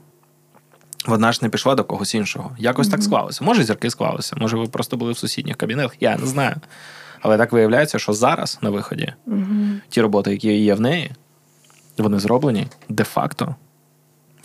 Вона 1.07 1.33
ж 1.33 1.39
не 1.43 1.49
пішла 1.49 1.74
до 1.74 1.85
когось 1.85 2.14
іншого. 2.14 2.51
Якось 2.59 2.89
так 2.89 3.03
склалося. 3.03 3.45
Може, 3.45 3.64
зірки 3.64 3.91
склалися, 3.91 4.37
може, 4.41 4.57
ви 4.57 4.66
просто 4.66 4.97
були 4.97 5.12
в 5.12 5.18
сусідніх 5.18 5.57
кабінетах, 5.57 5.97
я 6.01 6.16
не 6.16 6.27
знаю. 6.27 6.55
Але 7.20 7.39
так 7.39 7.53
виявляється, 7.53 7.99
що 7.99 8.12
зараз 8.12 8.59
на 8.62 8.70
виході 8.70 9.12
ті 9.89 10.01
роботи, 10.01 10.31
які 10.31 10.53
є 10.53 10.74
в 10.74 10.81
неї, 10.81 11.11
вони 12.03 12.18
зроблені 12.18 12.66
де-факто 12.88 13.55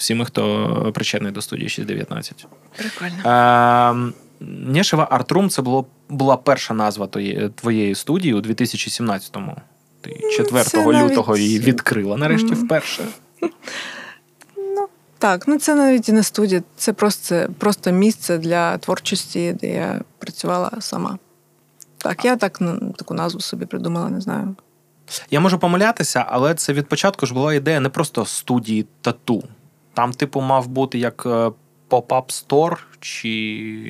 всіми, 0.02 0.26
хто 0.26 0.92
причетний 0.94 1.32
до 1.32 1.42
студії 1.42 1.70
619. 1.70 2.48
Прикольно. 2.78 3.30
Е, 3.30 4.12
Нєшева 4.46 5.08
Артрум 5.12 5.50
це 5.50 5.62
було, 5.62 5.86
була 6.10 6.38
перша 6.38 6.74
назва 6.74 7.08
твоєї, 7.56 7.96
студії 7.96 8.34
у 8.34 8.42
2017-му. 8.42 9.56
Ти 10.02 10.20
4 10.38 10.64
навіть- 10.94 11.12
лютого 11.12 11.38
її 11.38 11.60
відкрила 11.60 12.18
нарешті 12.18 12.54
вперше. 12.54 13.04
Так, 15.18 15.48
ну 15.48 15.60
це 15.60 15.76
навіть 15.76 16.10
і 16.10 16.12
не 16.12 16.24
студія, 16.24 16.64
це 16.76 16.94
просто, 16.94 17.48
просто 17.58 17.92
місце 17.92 18.38
для 18.38 18.78
творчості, 18.78 19.58
де 19.62 19.68
я 19.68 20.02
працювала 20.18 20.72
сама. 20.80 21.18
Так, 21.98 22.26
я 22.26 22.36
так 22.36 22.62
ну, 22.62 22.94
таку 22.98 23.14
назву 23.14 23.40
собі 23.40 23.66
придумала, 23.66 24.10
не 24.10 24.22
знаю. 24.22 24.56
Я 25.32 25.40
можу 25.40 25.60
помилятися, 25.60 26.26
але 26.30 26.56
це 26.56 26.74
від 26.74 26.88
початку 26.88 27.26
ж 27.26 27.34
була 27.34 27.54
ідея 27.54 27.80
не 27.80 27.90
просто 27.90 28.26
студії 28.26 28.86
тату. 29.02 29.44
Там, 29.94 30.12
типу, 30.14 30.42
мав 30.42 30.68
бути 30.68 31.00
як 31.00 31.24
е, 31.26 31.52
pop-up 31.90 32.32
store 32.32 32.88
чи 33.00 33.30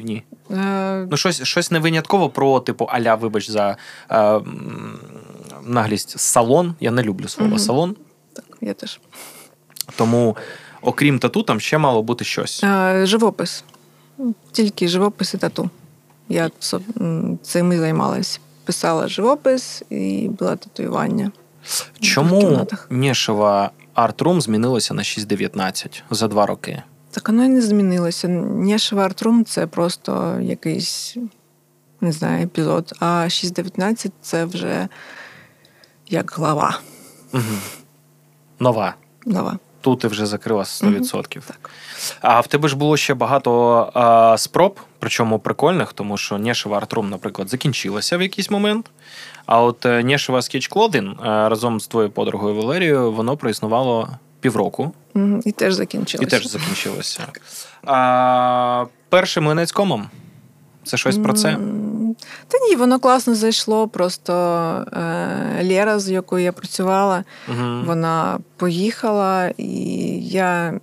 ні. 0.03 0.23
Е, 0.51 1.07
Ну, 1.11 1.17
щось, 1.17 1.43
щось 1.43 1.71
не 1.71 1.79
винятково 1.79 2.29
про, 2.29 2.59
типу, 2.59 2.85
аля, 2.85 3.15
вибач 3.15 3.49
за 3.49 3.77
е, 4.11 4.39
наглість 5.63 6.19
салон. 6.19 6.75
Я 6.79 6.91
не 6.91 7.03
люблю 7.03 7.27
слово 7.27 7.49
Мгм. 7.49 7.59
салон. 7.59 7.95
так, 8.33 8.45
я 8.61 8.73
теж. 8.73 8.99
Тому, 9.95 10.37
окрім 10.81 11.19
тату, 11.19 11.43
там 11.43 11.59
ще 11.59 11.77
мало 11.77 12.03
бути 12.03 12.25
щось. 12.25 12.63
Е, 12.63 13.05
живопис. 13.05 13.63
Тільки 14.51 14.87
живопис 14.87 15.33
і 15.33 15.37
тату. 15.37 15.69
Я 16.29 16.51
цим 17.43 17.73
і 17.73 17.77
займалась. 17.77 18.39
Писала 18.65 19.07
живопис 19.07 19.83
і 19.89 20.29
була 20.39 20.55
татуювання. 20.55 21.31
Чому. 21.99 22.67
Нєшева 22.89 23.71
Артрум 23.93 24.41
змінилося 24.41 24.93
на 24.93 25.01
6.19 25.01 26.01
за 26.11 26.27
два 26.27 26.45
роки? 26.45 26.83
Так 27.11 27.29
воно 27.29 27.45
і 27.45 27.47
не 27.47 27.61
змінилося. 27.61 28.27
Нєшева 28.27 29.05
артрум 29.05 29.45
це 29.45 29.67
просто 29.67 30.39
якийсь, 30.41 31.17
не 32.01 32.11
знаю, 32.11 32.43
епізод. 32.43 32.93
А 32.99 33.05
6.19 33.05 34.11
це 34.21 34.45
вже 34.45 34.87
як 36.07 36.31
глава. 36.35 36.79
Угу. 37.33 37.43
Нова. 38.59 38.95
Нова. 39.25 39.59
Тут 39.81 39.99
ти 39.99 40.07
вже 40.07 40.25
закрила 40.25 40.63
100%. 40.63 41.41
Так. 41.47 41.69
А 42.21 42.39
в 42.39 42.47
тебе 42.47 42.67
ж 42.67 42.75
було 42.75 42.97
ще 42.97 43.13
багато 43.13 43.91
а, 43.93 44.37
спроб, 44.37 44.79
причому 45.01 45.39
прикольних, 45.39 45.93
тому 45.93 46.17
що 46.17 46.37
Нєшева 46.37 46.77
Артрум, 46.77 47.09
наприклад, 47.09 47.49
закінчилася 47.49 48.17
в 48.17 48.21
якийсь 48.21 48.49
момент. 48.49 48.91
А 49.45 49.61
от 49.61 49.85
Нєшева 49.85 50.39
Clothing 50.39 51.15
а, 51.23 51.49
разом 51.49 51.79
з 51.79 51.87
твоєю 51.87 52.11
подругою 52.11 52.55
Валерією, 52.55 53.11
воно 53.11 53.37
проіснувало 53.37 54.09
півроку 54.39 54.91
І 55.45 55.51
теж 55.51 55.73
і 55.73 55.75
закінчилося. 55.77 56.29
теж 56.29 56.47
закінчилося. 56.47 57.27
А, 57.85 58.85
першим 59.09 59.43
млинецькомом. 59.43 60.09
Це 60.83 60.97
щось 60.97 61.17
про 61.17 61.33
це? 61.33 61.57
Та 62.47 62.57
ні, 62.69 62.75
воно 62.75 62.99
класно 62.99 63.35
зайшло. 63.35 63.87
Просто 63.87 64.33
е, 64.93 65.63
Лєра, 65.63 65.99
з 65.99 66.09
якою 66.09 66.43
я 66.43 66.51
працювала, 66.51 67.23
Угу. 67.49 67.81
вона 67.85 68.39
поїхала, 68.57 69.51
і 69.57 69.73
я 70.27 70.79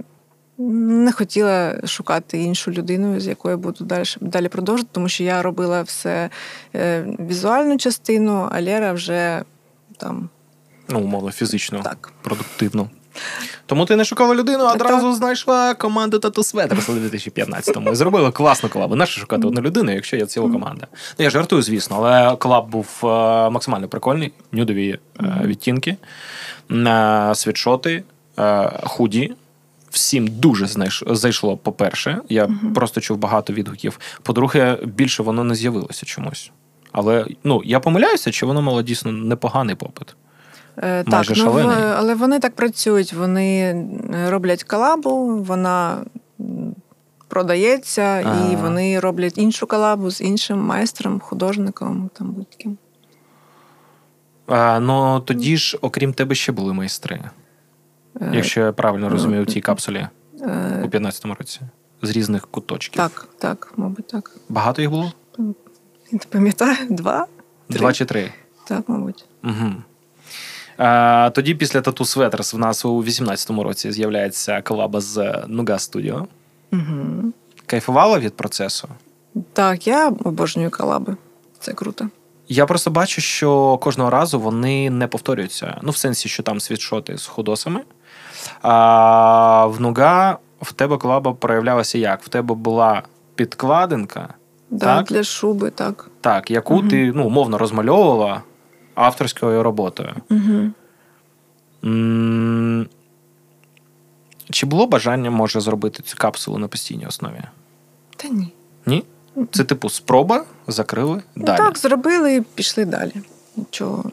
не 0.58 1.12
хотіла 1.12 1.86
шукати 1.86 2.38
іншу 2.42 2.70
людину, 2.70 3.20
з 3.20 3.26
якою 3.26 3.58
буду 3.58 3.84
далі, 3.84 4.04
далі 4.20 4.48
продовжувати, 4.48 4.90
тому 4.92 5.08
що 5.08 5.24
я 5.24 5.42
робила 5.42 5.82
все 5.82 6.30
е, 6.74 7.06
візуальну 7.28 7.78
частину, 7.78 8.48
а 8.52 8.62
Лєра 8.62 8.92
вже 8.92 9.42
там 9.98 10.28
Ну, 10.88 11.00
умовно, 11.00 11.30
фізично, 11.32 11.80
так. 11.82 12.12
продуктивно. 12.22 12.90
Тому 13.66 13.86
ти 13.86 13.96
не 13.96 14.04
шукала 14.04 14.34
людину, 14.34 14.64
а 14.64 14.72
одразу 14.72 15.12
знайшла 15.12 15.74
команду 15.74 16.18
Тату 16.18 16.42
Светерс 16.42 16.88
у 16.88 16.92
2015-му. 16.92 17.90
І 17.90 17.94
зробила 17.94 18.30
класну 18.30 18.68
колабу. 18.68 18.94
Нащо 18.94 19.20
шукати 19.20 19.46
одну 19.46 19.60
людину, 19.60 19.92
якщо 19.92 20.16
є 20.16 20.26
ціла 20.26 20.50
команда? 20.50 20.86
Ну, 21.18 21.24
я 21.24 21.30
жартую, 21.30 21.62
звісно, 21.62 21.96
але 21.96 22.36
колаб 22.36 22.68
був 22.70 23.00
е, 23.04 23.06
максимально 23.50 23.88
прикольний. 23.88 24.32
Нюдові 24.52 24.98
е, 25.20 25.42
відтінки, 25.44 25.96
світшоти, 27.34 28.02
худі. 28.82 29.34
Всім 29.90 30.26
дуже 30.28 30.66
знайш... 30.66 31.02
зайшло, 31.06 31.56
по-перше. 31.56 32.20
Я 32.28 32.48
просто 32.74 33.00
чув 33.00 33.18
багато 33.18 33.52
відгуків. 33.52 34.00
По-друге, 34.22 34.78
більше 34.84 35.22
воно 35.22 35.44
не 35.44 35.54
з'явилося 35.54 36.06
чомусь. 36.06 36.50
Але 36.92 37.26
ну, 37.44 37.62
я 37.64 37.80
помиляюся, 37.80 38.32
чи 38.32 38.46
воно 38.46 38.62
мало 38.62 38.82
дійсно 38.82 39.12
непоганий 39.12 39.74
попит. 39.74 40.16
Е, 40.82 41.04
Майже 41.06 41.34
так, 41.34 41.44
ну, 41.44 41.72
але 41.96 42.14
вони 42.14 42.38
так 42.38 42.54
працюють. 42.54 43.12
Вони 43.12 43.60
е, 43.60 44.30
роблять 44.30 44.64
колабу, 44.64 45.42
вона 45.42 46.04
продається, 47.28 48.02
Ага. 48.02 48.52
і 48.52 48.56
вони 48.56 49.00
роблять 49.00 49.38
іншу 49.38 49.66
колабу 49.66 50.10
з 50.10 50.20
іншим 50.20 50.58
майстром, 50.58 51.20
художником, 51.20 52.10
там 52.14 52.30
будь-ким. 52.30 52.78
А, 54.46 54.80
ну 54.80 55.20
тоді 55.20 55.56
ж, 55.56 55.78
окрім 55.80 56.12
тебе, 56.12 56.34
ще 56.34 56.52
були 56.52 56.72
майстри. 56.72 57.20
Е, 58.20 58.30
Якщо 58.34 58.60
я 58.60 58.72
правильно 58.72 59.08
розумію, 59.08 59.42
в 59.42 59.46
цій 59.46 59.60
капсулі 59.60 60.08
е, 60.42 60.82
у 60.84 60.86
15-му 60.86 61.34
році. 61.38 61.60
З 62.02 62.10
різних 62.10 62.46
куточків. 62.46 62.96
Так, 62.96 63.28
так, 63.38 63.72
мабуть, 63.76 64.06
так. 64.06 64.36
Багато 64.48 64.82
їх 64.82 64.90
було? 64.90 65.12
Не 66.12 66.18
пам'ятаю, 66.28 66.76
два? 66.90 67.26
Три? 67.68 67.78
Два 67.78 67.92
чи 67.92 68.04
три. 68.04 68.32
Так, 68.64 68.88
мабуть. 68.88 69.24
Угу. 69.44 69.72
А, 70.76 71.30
тоді 71.34 71.54
після 71.54 71.80
Тату 71.80 72.04
Светерс 72.04 72.54
в 72.54 72.58
нас 72.58 72.84
у 72.84 73.02
18-му 73.02 73.62
році 73.62 73.92
з'являється 73.92 74.62
колаба 74.62 75.00
з 75.00 75.44
Нуга 75.46 75.74
Studio. 75.74 76.26
Угу. 76.72 77.32
Кайфувала 77.66 78.18
від 78.18 78.36
процесу? 78.36 78.88
Так, 79.52 79.86
я 79.86 80.08
обожнюю 80.08 80.70
колаби. 80.70 81.16
Це 81.60 81.72
круто. 81.72 82.08
Я 82.48 82.66
просто 82.66 82.90
бачу, 82.90 83.20
що 83.20 83.78
кожного 83.78 84.10
разу 84.10 84.40
вони 84.40 84.90
не 84.90 85.06
повторюються. 85.06 85.78
Ну, 85.82 85.90
в 85.90 85.96
сенсі, 85.96 86.28
що 86.28 86.42
там 86.42 86.60
світшоти 86.60 87.18
з 87.18 87.26
худосами. 87.26 87.80
А 88.62 89.66
в 89.66 89.80
Нуга 89.80 90.38
в 90.62 90.72
тебе 90.72 90.96
колаба 90.98 91.32
проявлялася 91.32 91.98
як? 91.98 92.22
В 92.22 92.28
тебе 92.28 92.54
була 92.54 93.02
підкладинка, 93.34 94.34
Да, 94.70 94.96
Так? 94.96 95.06
Для 95.06 95.22
шуби, 95.22 95.70
так. 95.70 96.10
так, 96.20 96.50
яку 96.50 96.82
ти 96.82 97.12
ну, 97.14 97.26
умовно 97.26 97.58
розмальовувала 97.58 98.42
авторською 98.94 99.62
роботою. 99.62 100.14
Угу. 100.30 100.70
М, 101.84 102.86
Чи 104.50 104.66
було 104.66 104.86
бажання, 104.86 105.30
може, 105.30 105.60
зробити 105.60 106.02
цю 106.02 106.16
капсулу 106.16 106.58
на 106.58 106.68
постійній 106.68 107.06
основі? 107.06 107.40
Та 108.16 108.28
ні. 108.28 108.52
Ні? 108.86 109.04
Це 109.50 109.64
типу 109.64 109.88
спроба, 109.88 110.44
закрили 110.66 111.22
Ну, 111.34 111.44
далі. 111.44 111.56
так, 111.58 111.78
зробили 111.78 112.34
і 112.34 112.40
пішли 112.40 112.84
далі. 112.84 113.12
Нічого. 113.56 114.04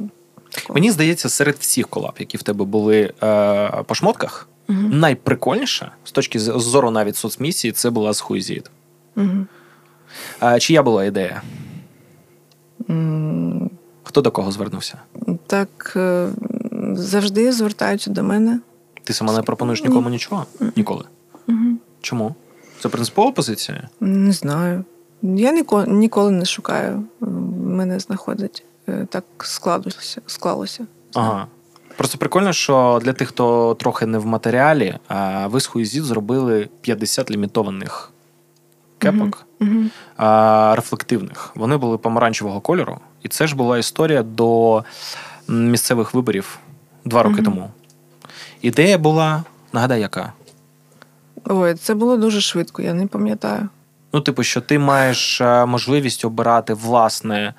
Такого. 0.55 0.73
Мені 0.73 0.91
здається, 0.91 1.29
серед 1.29 1.55
всіх 1.59 1.87
колаб, 1.87 2.13
які 2.19 2.37
в 2.37 2.43
тебе 2.43 2.65
були 2.65 3.13
е, 3.23 3.83
по 3.85 3.95
шмотках, 3.95 4.47
Мгм. 4.67 4.99
найприкольніша 4.99 5.91
з 6.03 6.11
точки 6.11 6.39
зору 6.39 6.91
навіть 6.91 7.15
соцмісії, 7.15 7.71
це 7.71 7.89
була 7.89 8.13
з 8.13 8.19
Хуйзіт. 8.21 8.71
Мгм. 9.15 9.47
А, 10.39 10.59
чия 10.59 10.83
була 10.83 11.05
ідея? 11.05 11.41
М, 12.89 13.69
Хто 14.03 14.21
до 14.21 14.31
кого 14.31 14.51
звернувся? 14.51 14.97
Так 15.47 15.93
е, 15.95 16.29
завжди 16.93 17.51
звертаються 17.51 18.11
до 18.11 18.23
мене. 18.23 18.59
Ти 19.03 19.13
сама 19.13 19.33
не 19.33 19.41
пропонуєш 19.41 19.83
нікому 19.83 20.09
нічого? 20.09 20.45
Ніколи. 20.75 21.03
Угу. 21.47 21.57
Чому? 22.01 22.35
Це 22.79 22.89
принципова 22.89 23.31
позиція? 23.31 23.89
Не 23.99 24.31
знаю. 24.31 24.83
Я 25.21 25.51
ніколи, 25.51 25.87
ніколи 25.87 26.31
не 26.31 26.45
шукаю. 26.45 27.03
Мене 27.65 27.99
знаходить. 27.99 28.63
Е, 28.89 29.07
Так 29.09 29.23
складалося. 29.39 30.21
склалося. 30.27 30.85
Ага. 31.13 31.47
Просто 31.97 32.17
прикольно, 32.17 32.53
що 32.53 32.99
для 33.03 33.13
тих, 33.13 33.29
хто 33.29 33.75
трохи 33.79 34.05
не 34.05 34.17
в 34.17 34.25
матеріалі, 34.25 34.97
ви 35.45 35.59
з 35.59 35.65
Хуйзіт 35.67 36.03
зробили 36.03 36.69
50 36.81 37.31
лімітованих 37.31 38.11
кепок 38.97 39.45
Угу. 39.61 39.71
а, 40.17 40.73
рефлективних. 40.75 41.51
Вони 41.55 41.77
були 41.77 41.97
помаранчевого 41.97 42.61
кольору, 42.61 42.99
і 43.21 43.27
це 43.27 43.47
ж 43.47 43.55
була 43.55 43.77
історія 43.77 44.23
до 44.23 44.83
місцевих 45.47 46.13
виборів 46.13 46.59
два 47.05 47.23
роки 47.23 47.35
Мгм. 47.41 47.45
тому. 47.45 47.69
Ідея 48.61 48.97
була, 48.97 49.43
нагадай, 49.73 50.01
яка? 50.01 50.33
Ой, 51.45 51.73
це 51.75 51.93
було 51.93 52.17
дуже 52.17 52.41
швидко, 52.41 52.81
я 52.81 52.93
не 52.93 53.07
пам'ятаю. 53.07 53.69
Ну, 54.13 54.21
типу, 54.21 54.43
що 54.43 54.61
ти 54.61 54.79
маєш 54.79 55.41
е, 55.41 55.65
можливість 55.65 56.25
обирати 56.25 56.73
власне 56.73 57.37
е, 57.39 57.53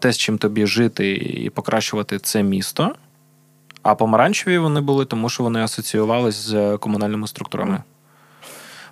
те, 0.00 0.12
з 0.12 0.18
чим 0.18 0.38
тобі 0.38 0.66
жити 0.66 1.12
і 1.16 1.50
покращувати 1.50 2.18
це 2.18 2.42
місто. 2.42 2.94
А 3.82 3.94
помаранчеві 3.94 4.58
вони 4.58 4.80
були, 4.80 5.04
тому 5.04 5.28
що 5.28 5.42
вони 5.42 5.62
асоціювалися 5.62 6.40
з 6.42 6.78
комунальними 6.78 7.28
структурами. 7.28 7.82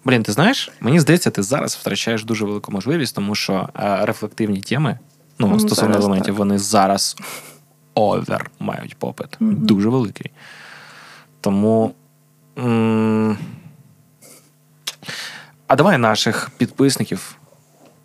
Блін, 0.05 0.23
ти 0.23 0.33
знаєш, 0.33 0.71
мені 0.81 1.01
здається, 1.01 1.31
ти 1.31 1.43
зараз 1.43 1.75
втрачаєш 1.77 2.25
дуже 2.25 2.45
велику 2.45 2.73
можливість, 2.73 3.15
тому 3.15 3.35
що 3.35 3.69
е, 3.81 4.07
рефлективні 4.07 4.61
теми, 4.61 4.99
ну, 5.39 5.47
Ну, 5.49 5.61
стосовно 5.61 5.97
елементів, 5.97 6.27
так. 6.35 6.39
вони 6.39 6.59
зараз 6.59 7.17
овер 7.95 8.51
мають 8.61 8.97
попит. 8.97 9.37
Мгм. 9.41 9.57
Дуже 9.67 9.89
великий. 9.89 10.31
Тому. 11.41 11.95
м, 12.59 13.39
А 15.67 15.77
давай 15.77 15.99
наших 15.99 16.51
підписників 16.57 17.37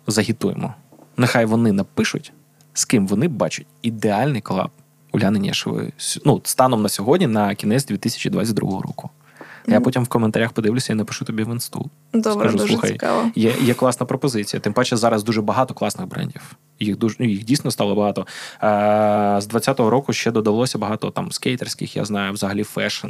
загітуємо. 0.06 0.74
Нехай 1.16 1.44
вони 1.44 1.72
напишуть, 1.72 2.32
з 2.72 2.84
ким 2.84 3.06
вони 3.06 3.28
бачать 3.28 3.66
ідеальний 3.82 4.40
колаб 4.40 4.70
Уляни 5.12 5.38
Нєшевої. 5.38 5.92
Ну, 6.24 6.40
станом 6.44 6.82
на 6.82 6.88
сьогодні, 6.88 7.26
на 7.26 7.54
кінець 7.54 7.86
2022 7.86 8.80
року. 8.80 9.10
Я 9.68 9.80
потім 9.80 10.04
в 10.04 10.08
коментарях 10.08 10.52
подивлюся 10.52 10.92
і 10.92 10.96
напишу 10.96 11.24
тобі 11.24 11.42
в 11.44 11.50
інсту. 11.50 11.90
Добре, 12.12 12.32
Скажу, 12.32 12.58
дуже 12.58 12.72
слухай, 12.72 12.92
цікаво. 12.92 13.30
Є, 13.34 13.54
є 13.62 13.74
класна 13.74 14.06
пропозиція. 14.06 14.60
Тим 14.60 14.72
паче 14.72 14.96
зараз 14.96 15.24
дуже 15.24 15.42
багато 15.42 15.74
класних 15.74 16.08
брендів. 16.08 16.56
Їх 16.80 16.98
дуже 16.98 17.24
їх 17.24 17.44
дійсно 17.44 17.70
стало 17.70 17.94
багато. 17.94 18.20
Е, 18.20 18.26
з 19.40 19.48
20-го 19.48 19.90
року 19.90 20.12
ще 20.12 20.30
додалося 20.30 20.78
багато 20.78 21.10
там 21.10 21.32
скейтерських, 21.32 21.96
я 21.96 22.04
знаю, 22.04 22.32
взагалі 22.32 22.62
fashion. 22.62 23.08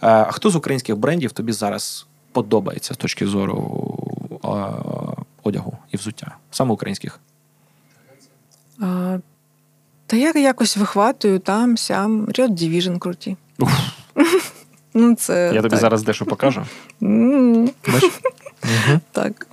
А 0.00 0.32
хто 0.32 0.50
з 0.50 0.56
українських 0.56 0.96
брендів 0.96 1.32
тобі 1.32 1.52
зараз 1.52 2.06
подобається 2.32 2.94
з 2.94 2.96
точки 2.96 3.26
зору 3.26 4.38
е, 4.44 4.48
одягу 5.42 5.78
і 5.92 5.96
взуття? 5.96 6.36
Саме 6.50 6.72
українських. 6.72 7.20
А, 8.80 9.18
та 10.06 10.16
я 10.16 10.32
якось 10.32 10.76
вихватую 10.76 11.38
там, 11.38 11.76
сям. 11.76 12.26
Riot 12.26 12.50
Division 12.50 12.98
круті. 12.98 13.36
Ну, 14.98 15.14
це 15.14 15.50
Я 15.54 15.62
тобі 15.62 15.70
так. 15.70 15.80
зараз 15.80 16.02
дещо 16.02 16.24
покажу. 16.24 16.62
Так. 19.12 19.46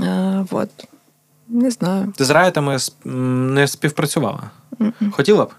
А, 0.00 0.44
вот. 0.50 0.68
Не 1.48 1.70
знаю. 1.70 2.12
Ти 2.16 2.24
з 2.24 2.30
райтами 2.30 2.76
не 3.04 3.66
співпрацювала? 3.66 4.50
Хотіла 5.12 5.44
б? 5.44 5.50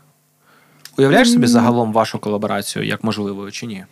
Уявляєш 0.98 1.32
собі 1.32 1.48
загалом 1.48 1.94
вашу 1.94 2.20
колаборацію 2.20 2.86
як 2.86 3.04
можливою 3.04 3.52
чи 3.52 3.66
ні? 3.66 3.86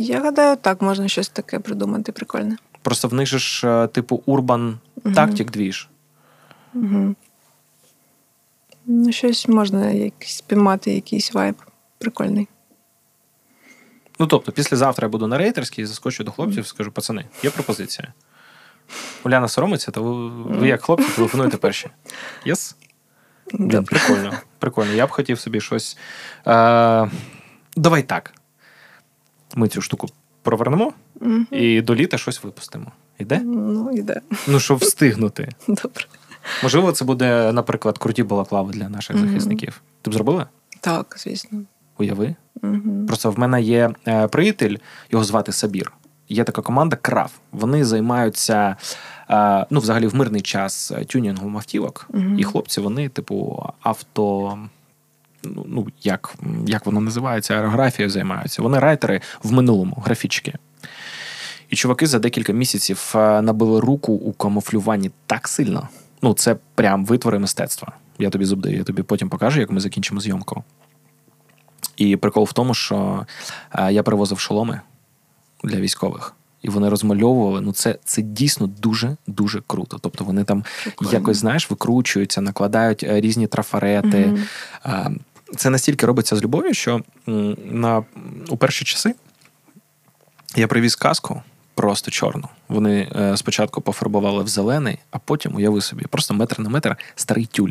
Я 0.00 0.20
гадаю, 0.20 0.56
так 0.56 0.82
можна 0.82 1.08
щось 1.08 1.28
таке 1.28 1.58
придумати 1.58 2.12
прикольне. 2.12 2.56
Просто 2.82 3.08
в 3.08 3.14
них 3.14 3.28
же 3.28 3.38
ж, 3.38 3.68
е, 3.68 3.86
типу, 3.86 4.22
урбан 4.26 4.78
Мгм. 5.04 5.14
тактик 5.14 5.50
двіж. 5.50 5.88
Ну, 8.86 9.12
щось 9.12 9.48
можна 9.48 9.90
якийсь, 9.90 10.36
спіймати, 10.36 10.94
якийсь 10.94 11.34
вайб 11.34 11.54
прикольний. 11.98 12.48
Ну, 14.18 14.26
тобто, 14.26 14.52
післязавтра 14.52 15.06
я 15.06 15.10
буду 15.10 15.26
на 15.26 15.38
рейтерській, 15.38 15.86
заскочу 15.86 16.24
до 16.24 16.30
хлопців, 16.30 16.66
скажу, 16.66 16.92
пацани, 16.92 17.24
є 17.42 17.50
пропозиція. 17.50 18.12
Уляна 19.24 19.48
соромиться, 19.48 19.90
то 19.90 20.02
ви, 20.02 20.28
ви 20.58 20.68
як 20.68 20.82
хлопці 20.82 21.08
телефонуєте 21.16 21.56
перші. 21.56 21.88
Yes? 22.44 22.76
Блін, 23.52 23.84
прикольно. 23.84 24.32
Прикольно. 24.58 24.92
Я 24.92 25.06
б 25.06 25.10
хотів 25.10 25.40
собі 25.40 25.60
щось. 25.60 25.98
Е, 26.46 27.10
давай 27.76 28.02
так. 28.02 28.34
Ми 29.54 29.68
цю 29.68 29.80
штуку 29.80 30.08
провернемо 30.42 30.92
і 31.50 31.80
до 31.80 31.94
літа 31.94 32.18
щось 32.18 32.44
випустимо. 32.44 32.92
Іде? 33.18 33.38
Ну, 33.44 33.90
іде. 33.92 34.20
Ну, 34.46 34.60
щоб 34.60 34.78
встигнути. 34.78 35.48
Добре. 35.68 36.04
Можливо, 36.62 36.92
це 36.92 37.04
буде, 37.04 37.52
наприклад, 37.52 37.98
круті 37.98 38.22
балаклави 38.22 38.72
для 38.72 38.88
наших 38.88 39.18
захисників. 39.18 39.82
Ти 40.02 40.10
б 40.10 40.14
зробила? 40.14 40.46
Так, 40.80 41.16
звісно. 41.18 41.62
Уяви. 41.98 42.34
Угу. 42.62 43.06
Просто 43.06 43.30
в 43.30 43.38
мене 43.38 43.62
є 43.62 43.90
е, 44.08 44.28
приятель, 44.28 44.76
його 45.10 45.24
звати 45.24 45.52
Сабір. 45.52 45.92
Є 46.28 46.44
така 46.44 46.62
команда 46.62 46.96
Крав. 46.96 47.32
Вони 47.52 47.84
займаються 47.84 48.76
е, 49.30 49.66
ну, 49.70 49.80
взагалі 49.80 50.06
в 50.06 50.14
мирний 50.14 50.40
час 50.40 50.90
е, 50.90 51.04
тюнінгом 51.04 51.56
автівок. 51.56 52.06
Мгм. 52.14 52.38
І 52.38 52.44
хлопці, 52.44 52.80
вони, 52.80 53.08
типу, 53.08 53.66
авто. 53.80 54.58
Ну, 55.44 55.64
ну 55.68 55.86
як, 56.02 56.34
як 56.66 56.86
воно 56.86 57.00
називається, 57.00 57.54
аерографією 57.54 58.10
займаються. 58.10 58.62
Вони 58.62 58.78
райтери 58.78 59.20
в 59.42 59.52
минулому, 59.52 60.02
графічки. 60.04 60.54
І 61.68 61.76
чуваки 61.76 62.06
за 62.06 62.18
декілька 62.18 62.52
місяців 62.52 63.12
е, 63.14 63.42
набили 63.42 63.80
руку 63.80 64.12
у 64.12 64.32
камуфлюванні 64.32 65.10
так 65.26 65.48
сильно. 65.48 65.88
Ну, 66.22 66.34
це 66.34 66.56
прям 66.74 67.04
витвори 67.06 67.38
мистецтва. 67.38 67.92
Я 68.18 68.30
тобі 68.30 68.44
зубдаю, 68.44 68.76
я 68.76 68.84
тобі 68.84 69.02
потім 69.02 69.28
покажу, 69.28 69.60
як 69.60 69.70
ми 69.70 69.80
закінчимо 69.80 70.20
зйомку. 70.20 70.64
І 71.96 72.16
прикол 72.16 72.44
в 72.44 72.52
тому, 72.52 72.74
що 72.74 73.26
е, 73.72 73.92
я 73.92 74.02
привозив 74.02 74.38
шоломи 74.38 74.80
для 75.64 75.76
військових. 75.80 76.34
І 76.62 76.68
вони 76.68 76.88
розмальовували. 76.88 77.60
Ну, 77.60 77.72
це 77.72 77.98
це 78.04 78.22
дійсно 78.22 78.66
дуже 78.66 79.16
дуже 79.26 79.62
круто. 79.66 79.98
Тобто 80.00 80.24
вони 80.24 80.44
там 80.44 80.64
Прикольно. 80.82 81.12
якось 81.12 81.36
знаєш, 81.36 81.70
викручуються, 81.70 82.40
накладають 82.40 83.04
е, 83.04 83.20
різні 83.20 83.46
трафарети. 83.46 84.38
А, 84.82 85.10
Це 85.56 85.70
настільки 85.70 86.06
робиться 86.06 86.36
з 86.36 86.42
любов'ю, 86.42 86.74
що 86.74 87.02
на 87.66 88.04
у 88.48 88.56
перші 88.56 88.84
часи 88.84 89.14
я 90.56 90.68
привіз 90.68 90.96
каску 90.96 91.42
просто 91.74 92.10
чорну. 92.10 92.48
Вони 92.72 93.08
е, 93.16 93.36
спочатку 93.36 93.80
пофарбували 93.80 94.44
в 94.44 94.48
зелений, 94.48 94.98
а 95.10 95.18
потім 95.18 95.56
уяви 95.56 95.80
собі, 95.80 96.04
просто 96.10 96.34
метр 96.34 96.60
на 96.60 96.68
метр 96.68 96.96
старий 97.14 97.46
тюль. 97.46 97.70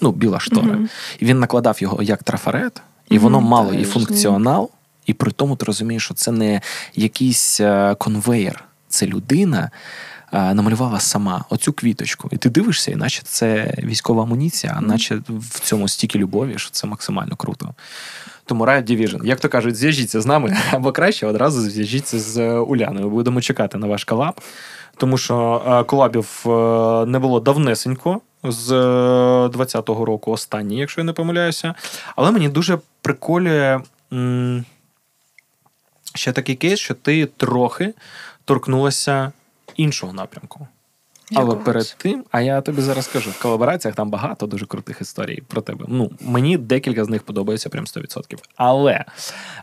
Ну, 0.00 0.12
біла 0.12 0.40
штора. 0.40 0.66
Мгм. 0.72 0.88
І 1.18 1.24
він 1.24 1.38
накладав 1.40 1.82
його 1.82 2.02
як 2.02 2.22
трафарет, 2.22 2.82
і 3.08 3.14
Мгм, 3.14 3.22
воно 3.22 3.40
мало 3.40 3.74
і 3.74 3.84
функціонал, 3.84 4.70
і 5.06 5.12
при 5.12 5.30
тому 5.32 5.56
ти 5.56 5.64
розумієш, 5.66 6.04
що 6.04 6.14
це 6.14 6.32
не 6.32 6.60
якийсь 6.94 7.60
е, 7.60 7.94
конвейер, 7.98 8.64
це 8.88 9.06
людина. 9.06 9.70
е, 10.32 10.54
Намалювала 10.54 11.00
сама 11.00 11.44
оцю 11.50 11.72
квіточку, 11.72 12.28
і 12.32 12.36
ти 12.36 12.50
дивишся, 12.50 12.90
і 12.90 12.96
наче 12.96 13.22
це 13.24 13.74
військова 13.78 14.22
амуніція, 14.22 14.74
а 14.76 14.80
наче 14.80 15.20
в 15.28 15.60
цьому 15.60 15.88
стільки 15.88 16.18
любові, 16.18 16.54
що 16.56 16.70
це 16.70 16.86
максимально 16.86 17.36
круто. 17.36 17.74
Тому 18.46 18.64
Riot 18.64 18.90
Division, 18.90 19.24
як 19.26 19.40
то 19.40 19.48
кажуть, 19.48 19.76
зв'яжіться 19.76 20.20
з 20.20 20.26
нами, 20.26 20.56
або 20.70 20.92
краще 20.92 21.26
одразу 21.26 21.60
зв'яжіться 21.60 22.18
з 22.18 22.36
е, 22.36 22.52
Уляною. 22.52 23.10
Будемо 23.10 23.40
чекати 23.40 23.78
на 23.78 23.86
ваш 23.86 24.04
колаб, 24.04 24.40
тому 24.96 25.18
що 25.18 25.62
е, 25.66 25.84
колабів 25.84 26.42
е, 26.46 26.48
не 27.06 27.18
було 27.18 27.40
давнесенько 27.40 28.20
з 28.42 28.72
е, 28.72 29.46
20-го 29.46 30.04
року, 30.04 30.32
останній, 30.32 30.76
якщо 30.76 31.00
я 31.00 31.04
не 31.04 31.12
помиляюся. 31.12 31.74
Але 32.16 32.30
мені 32.30 32.48
дуже 32.48 32.78
приколює 33.02 33.80
ще 36.14 36.32
такий 36.32 36.54
кейс, 36.54 36.78
що 36.78 36.94
ти 36.94 37.26
трохи 37.26 37.94
торкнулася 38.44 39.32
іншого 39.76 40.12
напрямку. 40.12 40.68
Але 41.32 41.40
Якогось. 41.40 41.64
перед 41.64 41.96
тим, 41.98 42.24
а 42.30 42.40
я 42.40 42.60
тобі 42.60 42.82
зараз 42.82 43.04
скажу, 43.04 43.30
в 43.30 43.42
колабораціях 43.42 43.94
там 43.94 44.10
багато 44.10 44.46
дуже 44.46 44.66
крутих 44.66 45.00
історій 45.00 45.42
про 45.48 45.62
тебе. 45.62 45.84
Ну, 45.88 46.10
мені 46.20 46.58
декілька 46.58 47.04
з 47.04 47.08
них 47.08 47.22
подобається 47.22 47.68
прям 47.68 47.84
100%. 47.84 48.38
Але 48.56 49.04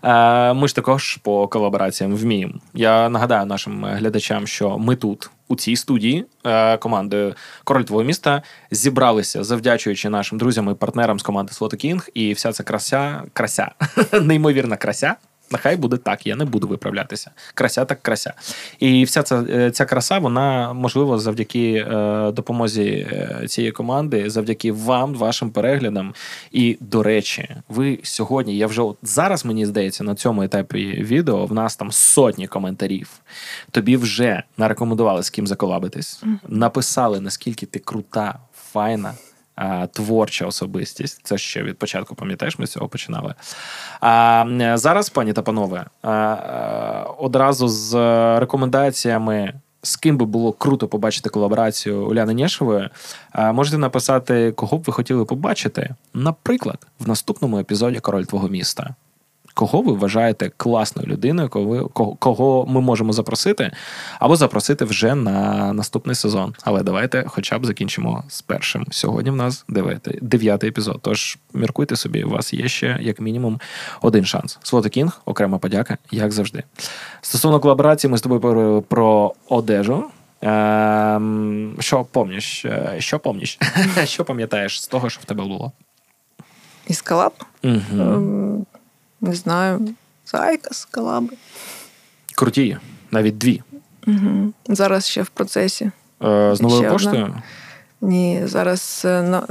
е, 0.03 0.53
ми 0.53 0.67
ж 0.67 0.75
також 0.75 1.15
по 1.15 1.47
колабораціям 1.47 2.15
вміємо. 2.15 2.53
Я 2.73 3.09
нагадаю 3.09 3.45
нашим 3.45 3.85
глядачам, 3.85 4.47
що 4.47 4.77
ми 4.77 4.95
тут, 4.95 5.29
у 5.47 5.55
цій 5.55 5.75
студії, 5.75 6.25
е, 6.45 6.77
командою 6.77 7.35
Король 7.63 7.83
твого 7.83 8.03
міста, 8.03 8.41
зібралися, 8.71 9.43
завдячуючи 9.43 10.09
нашим 10.09 10.37
друзям 10.37 10.69
і 10.71 10.73
партнерам 10.73 11.19
з 11.19 11.23
команди 11.23 11.53
Слото 11.53 11.77
Кінг, 11.77 12.09
і 12.13 12.33
вся 12.33 12.51
ця 12.51 12.63
крася, 12.63 13.23
крася, 13.33 13.71
неймовірна 14.21 14.77
крася. 14.77 15.15
Нехай 15.51 15.75
буде 15.75 15.97
так, 15.97 16.27
я 16.27 16.35
не 16.35 16.45
буду 16.45 16.67
виправлятися. 16.67 17.31
Крася 17.53 17.85
так 17.85 18.01
крася. 18.01 18.33
І 18.79 19.03
вся 19.03 19.23
ця, 19.23 19.45
е, 19.49 19.71
ця 19.71 19.85
краса, 19.85 20.19
вона 20.19 20.73
можливо 20.73 21.19
завдяки 21.19 21.73
е, 21.73 22.31
допомозі 22.31 23.07
е, 23.11 23.47
цієї 23.47 23.71
команди, 23.71 24.29
завдяки 24.29 24.71
вам, 24.71 25.13
вашим 25.13 25.51
переглядам. 25.51 26.13
І 26.51 26.77
до 26.79 27.03
речі, 27.03 27.55
ви 27.69 27.99
сьогодні, 28.03 28.57
я 28.57 28.67
вже 28.67 28.81
от 28.81 28.97
зараз 29.03 29.45
мені 29.45 29.65
здається, 29.65 30.03
на 30.03 30.15
цьому 30.15 30.43
етапі 30.43 30.85
відео 30.85 31.45
в 31.45 31.53
нас 31.53 31.75
там 31.75 31.91
сотні 31.91 32.47
коментарів. 32.47 33.09
Тобі 33.71 33.97
вже 33.97 34.43
нарекомендували 34.57 35.23
з 35.23 35.29
ким 35.29 35.47
заколабитись, 35.47 36.23
написали 36.47 37.19
наскільки 37.19 37.65
ти 37.65 37.79
крута, 37.79 38.39
файна. 38.53 39.13
А, 39.55 39.87
Творча 39.87 40.45
особистість, 40.45 41.21
це 41.23 41.37
ще 41.37 41.63
від 41.63 41.77
початку, 41.77 42.15
пам'ятаєш, 42.15 42.59
ми 42.59 42.67
з 42.67 42.71
цього 42.71 42.87
починали. 42.87 43.33
А 44.01 44.45
зараз, 44.75 45.09
пані 45.09 45.33
та 45.33 45.41
панове, 45.41 45.85
а, 46.01 46.35
одразу 47.17 47.67
з 47.67 47.95
рекомендаціями, 48.39 49.53
з 49.83 49.95
ким 49.95 50.17
би 50.17 50.25
було 50.25 50.51
круто 50.51 50.87
побачити 50.87 51.29
колаборацію 51.29 52.07
Уляни 52.07 52.33
Нєшевої, 52.33 52.89
можете 53.53 53.77
написати, 53.77 54.51
кого 54.51 54.77
б 54.77 54.83
ви 54.83 54.93
хотіли 54.93 55.25
побачити, 55.25 55.95
наприклад, 56.13 56.87
в 56.99 57.07
наступному 57.07 57.59
епізоді 57.59 57.99
Король 57.99 58.23
твого 58.23 58.47
міста. 58.47 58.95
Кого 59.53 59.81
ви 59.81 59.93
вважаєте 59.93 60.51
класною 60.57 61.07
людиною, 61.07 61.49
кого, 61.49 61.65
ви- 61.65 61.87
кого, 61.93 62.15
кого 62.15 62.65
ми 62.69 62.81
можемо 62.81 63.13
запросити, 63.13 63.71
або 64.19 64.35
запросити 64.35 64.85
вже 64.85 65.15
на 65.15 65.73
наступний 65.73 66.15
сезон. 66.15 66.53
Але 66.63 66.83
давайте 66.83 67.23
хоча 67.27 67.59
б 67.59 67.65
закінчимо 67.65 68.23
з 68.27 68.41
першим. 68.41 68.85
Сьогодні 68.91 69.31
в 69.31 69.35
нас 69.35 69.65
дев'ятий, 69.69 70.19
дев'ятий 70.21 70.69
епізод. 70.69 70.99
Тож 71.01 71.37
міркуйте 71.53 71.95
собі, 71.95 72.23
у 72.23 72.29
вас 72.29 72.53
є 72.53 72.67
ще 72.67 72.97
як 73.01 73.19
мінімум 73.19 73.59
один 74.01 74.25
шанс. 74.25 74.59
Слота 74.63 74.89
Кінг, 74.89 75.21
окрема 75.25 75.57
подяка, 75.57 75.97
як 76.11 76.31
завжди. 76.31 76.63
Стосовно 77.21 77.59
колаборації, 77.59 78.11
ми 78.11 78.17
з 78.17 78.21
тобою 78.21 78.41
говорили 78.41 78.81
про 78.81 79.33
одежу. 79.49 80.03
Ем, 80.41 81.75
що 81.79 82.03
помніш? 82.03 82.65
Е, 82.65 82.95
Що 82.99 83.19
помніш? 83.19 83.59
Що 84.03 84.25
пам'ятаєш 84.25 84.81
з 84.81 84.87
того, 84.87 85.09
що 85.09 85.21
в 85.21 85.25
тебе 85.25 85.43
було? 85.43 85.71
Із 86.87 87.01
колаб? 87.01 87.33
Угу. 87.63 88.65
Не 89.21 89.35
знаю. 89.35 89.89
Зайка 90.25 90.73
з 90.73 90.85
колаби. 90.85 91.33
Круті, 92.35 92.77
навіть 93.11 93.37
дві. 93.37 93.61
Угу. 94.07 94.53
Зараз 94.67 95.05
ще 95.07 95.21
в 95.21 95.29
процесі. 95.29 95.91
Е, 96.23 96.55
З 96.55 96.61
новою 96.61 96.81
Ще 96.81 96.87
одна. 96.89 96.93
поштою. 96.93 97.35
Ні, 98.01 98.41
зараз 98.45 99.01
е, 99.05 99.41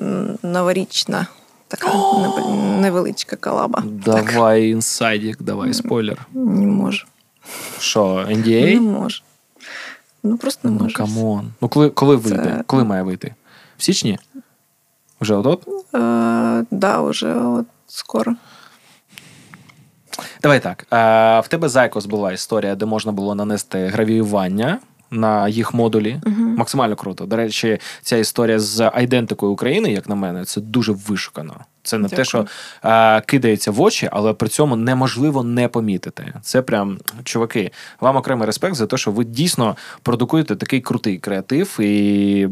новорічна 0.43 1.27
така 1.69 1.89
нев- 1.89 2.81
невеличка 2.81 3.37
колаба. 3.37 3.83
Так, 4.05 4.33
Давай 4.33 4.69
інсайдік, 4.71 5.43
давай 5.43 5.75
спойлер. 5.75 6.27
не 6.35 6.67
можу. 6.67 7.07
Що, 7.79 8.27
Не 8.29 8.81
можу. 8.81 9.23
Ну 10.23 10.37
просто 10.37 10.69
не 10.69 10.75
Ну, 10.75 10.83
можу. 10.85 10.97
come 10.97 11.29
on. 11.29 11.53
Ну, 11.61 11.69
коли, 11.69 11.91
коли 11.91 12.19
Це- 12.19 12.23
вийде? 12.29 12.63
Коли 12.67 12.85
має 12.85 13.03
вийти? 13.03 13.35
В 13.79 13.83
січні? 13.83 14.19
Вже 15.21 15.35
от? 15.35 15.69
Е, 15.95 16.65
да, 16.71 17.01
вже 17.01 17.35
от 17.35 17.67
скоро. 17.87 18.35
Давай 20.43 20.61
так. 20.61 20.87
Е, 20.93 21.41
в 21.41 21.49
тебе 21.49 21.69
Зайкос 21.69 22.07
була 22.07 22.33
історія, 22.33 22.75
де 22.75 22.87
можна 22.87 23.13
було 23.13 23.35
нанести 23.35 23.87
гравіювання 23.87 24.79
на 25.11 25.49
їх 25.49 25.75
модулі. 25.75 26.21
Максимально 26.57 26.97
круто. 26.97 27.27
До 27.27 27.37
речі, 27.37 27.79
ця 28.03 28.17
історія 28.17 28.59
з 28.59 28.91
айдентикою 28.95 29.53
України, 29.53 29.93
як 29.93 30.09
на 30.09 30.15
мене, 30.15 30.45
це 30.45 30.61
дуже 30.61 30.93
вишукано. 30.93 31.55
Це 31.83 31.99
не 31.99 32.09
те, 32.09 32.25
що 32.25 32.47
е, 32.85 33.21
кидається 33.21 33.71
в 33.71 33.81
очі, 33.81 34.09
але 34.13 34.33
при 34.33 34.49
цьому 34.49 34.77
неможливо 34.77 35.43
не 35.43 35.69
помітити. 35.69 36.33
Це 36.43 36.63
прям, 36.63 36.99
чуваки, 37.25 37.71
вам 38.01 38.17
окремий 38.17 38.47
респект 38.47 38.75
за 38.75 38.87
те, 38.87 38.97
що 38.97 39.11
ви 39.11 39.25
дійсно 39.25 39.77
продукуєте 40.03 40.57
такий 40.57 40.81
крутий 40.81 41.19
креатив 41.19 41.81
і 41.81 42.49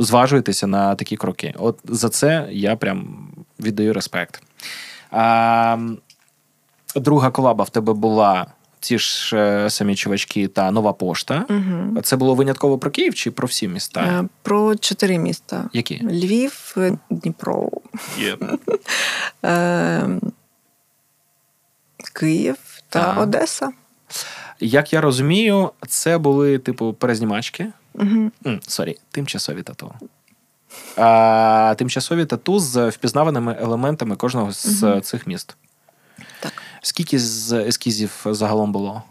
зважуєтеся 0.00 0.66
на 0.66 0.94
такі 0.94 1.16
кроки. 1.16 1.54
От 1.58 1.78
за 1.84 2.08
це 2.08 2.48
я 2.50 2.76
прям 2.76 3.28
віддаю 3.60 3.92
респект. 3.92 4.42
А, 5.10 5.78
друга 6.96 7.30
колаба 7.30 7.64
в 7.64 7.70
тебе 7.70 7.92
була 7.92 8.46
ті 8.80 8.98
ж 8.98 9.36
е, 9.36 9.70
самі 9.70 9.96
чувачки 9.96 10.48
та 10.48 10.70
нова 10.70 10.92
пошта. 10.92 11.44
Угу. 11.50 12.02
Це 12.02 12.16
було 12.16 12.34
винятково 12.34 12.78
про 12.78 12.90
Київ 12.90 13.14
чи 13.14 13.30
про 13.30 13.46
всі 13.46 13.68
міста? 13.68 14.00
Е, 14.00 14.28
про 14.42 14.76
чотири 14.76 15.18
міста: 15.18 15.70
Які? 15.72 16.00
Львів, 16.04 16.74
е, 16.76 16.98
Дніпро, 17.10 17.70
Є. 18.18 18.36
е, 19.44 20.08
Київ 22.14 22.56
та 22.88 23.02
Так. 23.02 23.20
Одеса. 23.20 23.70
Як 24.60 24.92
я 24.92 25.00
розумію, 25.00 25.70
це 25.88 26.18
були 26.18 26.58
типу 26.58 26.92
перезнімачки. 26.92 27.66
Угу. 27.94 28.30
Sorry, 28.62 28.96
тимчасові 29.10 29.62
тату. 29.62 29.94
А, 30.96 31.74
тимчасові 31.78 32.24
тату 32.26 32.58
з 32.58 32.88
впізнаваними 32.88 33.56
елементами 33.60 34.16
кожного 34.16 34.52
з 34.52 34.82
Мгм. 34.82 35.02
цих 35.02 35.26
міст. 35.26 35.56
Так. 36.40 36.52
Скільки 36.84 37.18
з 37.18 37.52
ескізів 37.52 38.26
загалом 38.26 38.72
було? 38.72 39.02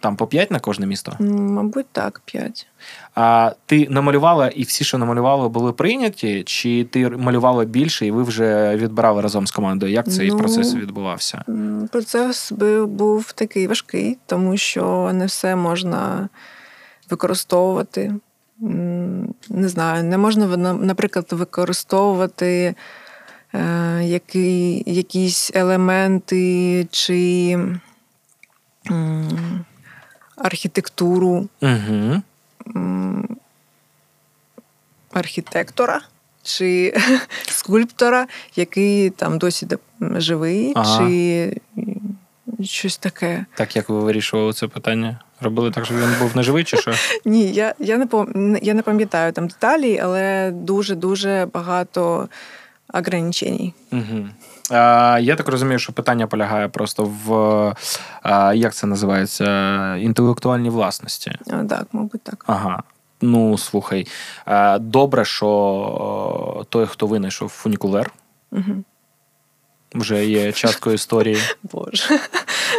Там 0.00 0.16
по 0.16 0.26
5 0.26 0.50
на 0.50 0.58
кожне 0.60 0.86
місто? 0.86 1.16
Мабуть, 1.20 1.86
так, 1.92 2.22
п'ять. 2.24 2.66
А 3.14 3.52
ти 3.66 3.86
намалювала, 3.90 4.48
і 4.48 4.62
всі, 4.62 4.84
що 4.84 4.98
намалювали, 4.98 5.48
були 5.48 5.72
прийняті, 5.72 6.42
чи 6.46 6.84
ти 6.84 7.08
малювала 7.08 7.64
більше, 7.64 8.06
і 8.06 8.10
ви 8.10 8.22
вже 8.22 8.76
відбирали 8.76 9.22
разом 9.22 9.46
з 9.46 9.50
командою? 9.50 9.92
Як 9.92 10.08
цей 10.10 10.30
Ну, 10.30 10.38
процес 10.38 10.74
відбувався? 10.74 11.44
Процес 11.92 12.52
був 12.86 13.32
такий 13.32 13.66
важкий, 13.66 14.18
тому 14.26 14.56
що 14.56 15.10
не 15.14 15.26
все 15.26 15.56
можна 15.56 16.28
використовувати. 17.10 18.14
Не 19.48 19.68
знаю, 19.68 20.04
не 20.04 20.18
можна, 20.18 20.46
наприклад, 20.74 21.26
використовувати 21.30 22.74
які, 24.02 24.82
якісь 24.86 25.50
елементи 25.54 26.86
чи 26.90 27.58
архітектуру 30.36 31.48
Угу. 31.62 32.22
архітектора 35.12 36.00
чи 36.42 36.94
скульптора, 37.46 38.26
який 38.56 39.10
там 39.10 39.38
досі 39.38 39.66
живий, 40.00 40.72
Ага. 40.76 40.98
чи 41.08 41.60
щось 42.62 42.98
таке. 42.98 43.44
Так 43.54 43.76
як 43.76 43.88
ви 43.88 44.00
вирішували 44.00 44.52
це 44.52 44.66
питання? 44.68 45.18
Робили 45.40 45.70
так, 45.70 45.84
щоб 45.84 45.96
він 45.96 46.14
був 46.20 46.36
неживий, 46.36 46.64
чи 46.64 46.76
що? 46.76 46.92
Ні, 47.24 47.52
я, 47.52 47.74
я, 47.78 47.96
не, 47.98 48.58
я 48.62 48.74
не 48.74 48.82
пам'ятаю 48.82 49.32
там 49.32 49.48
деталі, 49.48 50.00
але 50.02 50.50
дуже-дуже 50.50 51.48
багато 51.52 52.28
ограничень. 52.92 53.72
Угу. 53.92 54.28
Я 55.20 55.36
так 55.36 55.48
розумію, 55.48 55.78
що 55.78 55.92
питання 55.92 56.26
полягає 56.26 56.68
просто 56.68 57.12
в 57.24 57.74
як 58.54 58.74
це 58.74 58.86
називається? 58.86 59.96
Інтелектуальній 59.96 60.70
власності. 60.70 61.32
А, 61.50 61.64
Так, 61.64 61.86
мабуть, 61.92 62.22
так. 62.22 62.44
Ага. 62.46 62.82
Ну, 63.22 63.58
слухай, 63.58 64.06
добре, 64.80 65.24
що 65.24 66.66
той, 66.68 66.86
хто 66.86 67.06
винайшов 67.06 67.48
фунікулер, 67.48 68.10
Угу. 68.52 68.84
Вже 69.94 70.26
є 70.26 70.52
часткою 70.52 70.94
історії. 70.94 71.38
Боже. 71.62 72.04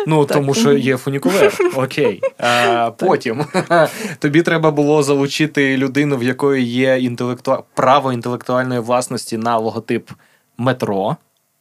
Ну, 0.07 0.25
Так. 0.25 0.38
тому 0.38 0.53
що 0.53 0.73
є 0.73 0.97
фунікулер. 0.97 1.53
Окей. 1.75 2.21
А, 2.38 2.91
потім 2.97 3.45
тобі 4.19 4.41
треба 4.41 4.71
було 4.71 5.03
залучити 5.03 5.77
людину, 5.77 6.17
в 6.17 6.23
якої 6.23 6.63
є 6.65 6.99
інтелекту... 6.99 7.63
право 7.73 8.13
інтелектуальної 8.13 8.79
власності 8.79 9.38
на 9.38 9.57
логотип 9.57 10.09
метро. 10.57 11.15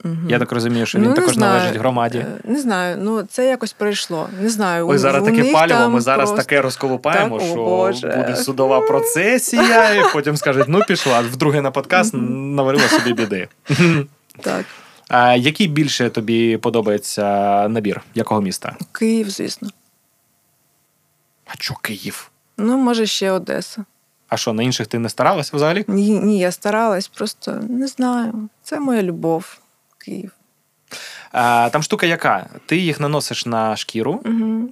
Мгм. 0.05 0.27
Я 0.29 0.39
так 0.39 0.53
розумію, 0.53 0.87
що 0.87 0.99
він 0.99 1.05
Ну, 1.09 1.15
також 1.15 1.35
знаю. 1.35 1.53
належить 1.59 1.79
громаді. 1.81 2.19
Е, 2.19 2.27
Не 2.45 2.61
знаю, 2.61 2.97
ну 3.01 3.23
це 3.23 3.47
якось 3.49 3.73
пройшло. 3.73 4.29
Не 4.43 4.49
знаю. 4.49 4.89
Ой, 4.89 4.99
зараз 4.99 5.23
у 5.23 5.27
таке 5.27 5.43
них 5.43 5.53
паліво, 5.53 5.89
ми 5.89 6.01
зараз 6.01 6.31
просто- 6.31 6.37
таке 6.47 6.63
розколупаємо, 6.63 7.39
Так, 7.39 7.47
що 7.47 7.55
Боже. 7.57 8.09
буде 8.17 8.37
судова 8.37 8.81
процесія, 8.81 9.95
і 9.95 10.03
потім 10.13 10.37
скажуть: 10.37 10.65
ну 10.69 10.81
пішла, 10.89 11.21
вдруге 11.21 11.61
на 11.61 11.71
подкаст 11.71 12.15
наварила 12.15 12.89
собі 12.89 13.13
біди. 13.13 13.49
Так, 14.41 14.65
А 15.11 15.35
який 15.35 15.67
більше 15.69 16.11
тобі 16.11 16.57
подобається 16.57 17.25
набір? 17.69 18.01
Якого 18.15 18.41
міста? 18.41 18.77
Київ, 18.93 19.31
звісно. 19.31 19.69
А 21.47 21.57
чо 21.57 21.75
Київ? 21.75 22.31
Ну, 22.57 22.77
може, 22.77 23.07
ще 23.07 23.31
Одеса. 23.31 23.85
А 24.29 24.37
що, 24.37 24.53
на 24.53 24.63
інших 24.63 24.87
ти 24.87 24.99
не 24.99 25.09
старалася 25.09 25.57
взагалі? 25.57 25.85
Ні, 25.89 26.19
ні, 26.19 26.39
я 26.39 26.53
старалась, 26.53 27.09
просто 27.09 27.53
не 27.69 27.87
знаю. 27.87 28.49
Це 28.63 28.81
моя 28.81 29.03
любов. 29.03 29.59
Київ. 29.99 30.31
А, 31.33 31.71
там 31.73 31.83
штука 31.83 32.07
яка? 32.07 32.47
Ти 32.67 32.77
їх 32.77 33.01
наносиш 33.01 33.47
на 33.47 33.77
шкіру, 33.77 34.21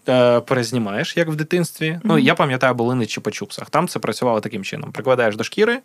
е, 0.09 0.40
перезнімаєш, 0.40 1.16
як 1.16 1.28
в 1.28 1.35
дитинстві. 1.35 2.01
Ну, 2.05 2.19
я 2.19 2.35
пам'ятаю, 2.35 2.74
були 2.74 2.94
на 2.94 3.02
чупа-чупсах. 3.02 3.70
Там 3.70 3.89
це 3.89 3.98
працювало 3.98 4.40
таким 4.40 4.65
чином: 4.65 4.93
прикладаєш 4.93 5.36
до 5.36 5.44
шкіри, 5.44 5.81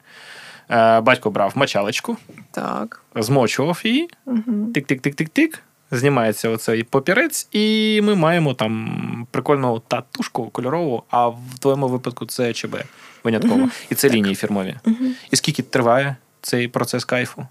батько 1.02 1.32
брав 1.32 1.52
мочалочку, 1.56 2.18
Так. 2.52 3.02
змочував 3.16 3.82
її, 3.84 4.10
Угу. 4.26 4.42
тик-тик-тик-тик-тик. 4.74 5.60
Знімається 5.92 6.50
оцей 6.50 6.84
папірець, 6.84 7.48
і 7.52 8.00
ми 8.04 8.16
маємо 8.16 8.54
там 8.54 9.28
прикольну 9.32 9.80
татушку 9.88 10.50
кольорову, 10.50 11.04
а 11.10 11.28
в 11.28 11.40
твоєму 11.60 11.88
випадку 11.88 12.26
це 12.26 12.54
ЧБ 12.54 12.76
винятково. 13.24 13.56
Мгм. 13.58 13.72
І 13.90 13.96
це 13.96 14.10
лінії 14.10 14.36
фірмові. 14.36 14.76
Угу. 14.86 14.96
І 15.32 15.36
скільки 15.36 15.64
триває 15.64 16.16
цей 16.42 16.68
процес 16.68 17.06
кайфу? 17.06 17.48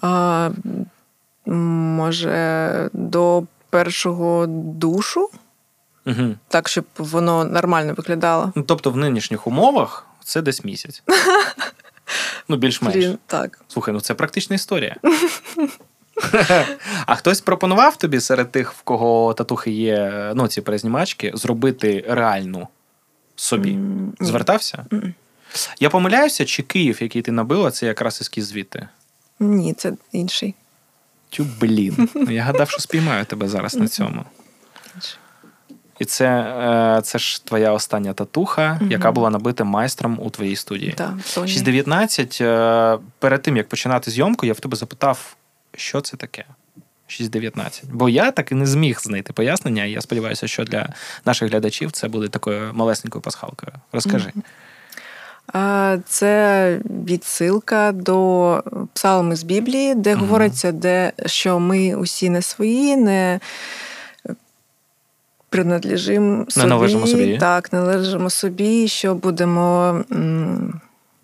А, 0.00 0.50
може, 1.46 2.90
до 2.92 3.42
першого 3.70 4.46
душу, 4.48 5.30
Угу. 6.06 6.34
так, 6.48 6.68
щоб 6.68 6.84
воно 6.98 7.44
нормально 7.44 7.94
виглядало. 7.96 8.52
Ну, 8.54 8.62
тобто 8.62 8.90
в 8.90 8.96
нинішніх 8.96 9.46
умовах 9.46 10.06
це 10.24 10.42
десь 10.42 10.64
місяць. 10.64 11.02
Ну, 12.48 12.56
більш-менш. 12.56 13.14
Так. 13.26 13.60
Слухай, 13.68 13.94
ну 13.94 14.00
це 14.00 14.14
практична 14.14 14.56
історія. 14.56 14.96
А 17.06 17.14
хтось 17.14 17.40
пропонував 17.40 17.96
тобі 17.96 18.20
серед 18.20 18.50
тих, 18.52 18.72
в 18.72 18.82
кого 18.82 19.34
татухи 19.34 19.70
є, 19.70 20.32
ну, 20.34 20.48
ці 20.48 20.60
перезнімачки, 20.60 21.32
зробити 21.34 22.04
реальну 22.08 22.68
собі? 23.36 23.78
Звертався? 24.20 24.86
Я 25.80 25.90
помиляюся, 25.90 26.44
чи 26.44 26.62
Київ, 26.62 26.98
який 27.02 27.22
ти 27.22 27.32
набила, 27.32 27.70
це 27.70 27.86
якраз 27.86 28.20
ескіз 28.20 28.46
звідти? 28.46 28.88
Ні, 29.40 29.74
це 29.74 29.92
інший. 30.12 30.54
Тю, 31.30 31.46
блін. 31.60 32.08
Ну, 32.14 32.30
Я 32.30 32.42
гадав, 32.42 32.70
що 32.70 32.80
спіймаю 32.80 33.24
тебе 33.24 33.48
зараз 33.48 33.74
на 33.74 33.88
цьому. 33.88 34.24
І 35.98 36.04
це, 36.04 36.26
е, 36.28 37.00
це 37.02 37.18
ж 37.18 37.44
твоя 37.44 37.72
остання 37.72 38.12
татуха, 38.12 38.78
Мгм. 38.80 38.90
яка 38.90 39.12
була 39.12 39.30
набита 39.30 39.64
майстром 39.64 40.18
у 40.22 40.30
твоїй 40.30 40.56
студії. 40.56 40.92
Тоні. 41.34 41.52
6.19. 41.52 42.38
е, 42.44 42.98
Перед 43.18 43.42
тим 43.42 43.56
як 43.56 43.68
починати 43.68 44.10
зйомку, 44.10 44.46
я 44.46 44.52
в 44.52 44.60
тебе 44.60 44.76
запитав, 44.76 45.36
що 45.76 46.00
це 46.00 46.16
таке. 46.16 46.44
6.19. 47.08 47.82
Бо 47.92 48.08
я 48.08 48.30
так 48.30 48.52
і 48.52 48.54
не 48.54 48.66
зміг 48.66 49.00
знайти 49.02 49.32
пояснення, 49.32 49.84
і 49.84 49.90
я 49.90 50.00
сподіваюся, 50.00 50.46
що 50.46 50.64
для 50.64 50.88
наших 51.24 51.50
глядачів 51.50 51.92
це 51.92 52.08
буде 52.08 52.28
такою 52.28 52.70
малесенькою 52.74 53.22
пасхалкою. 53.22 53.72
Розкажи. 53.92 54.32
Це 56.06 56.80
відсилка 56.84 57.92
до 57.92 58.62
псалми 58.94 59.36
з 59.36 59.42
Біблії, 59.42 59.94
де 59.94 60.14
говориться, 60.14 60.72
де, 60.72 61.12
що 61.26 61.58
ми 61.60 61.94
усі 61.94 62.30
не 62.30 62.42
свої, 62.42 62.96
не 62.96 63.40
принадлежимо 65.48 66.44
собі. 66.48 66.66
належимо 66.66 67.06
собі. 67.06 67.38
Так, 67.38 67.72
належимо 67.72 68.30
собі, 68.30 68.88
що 68.88 69.14
будемо 69.14 70.04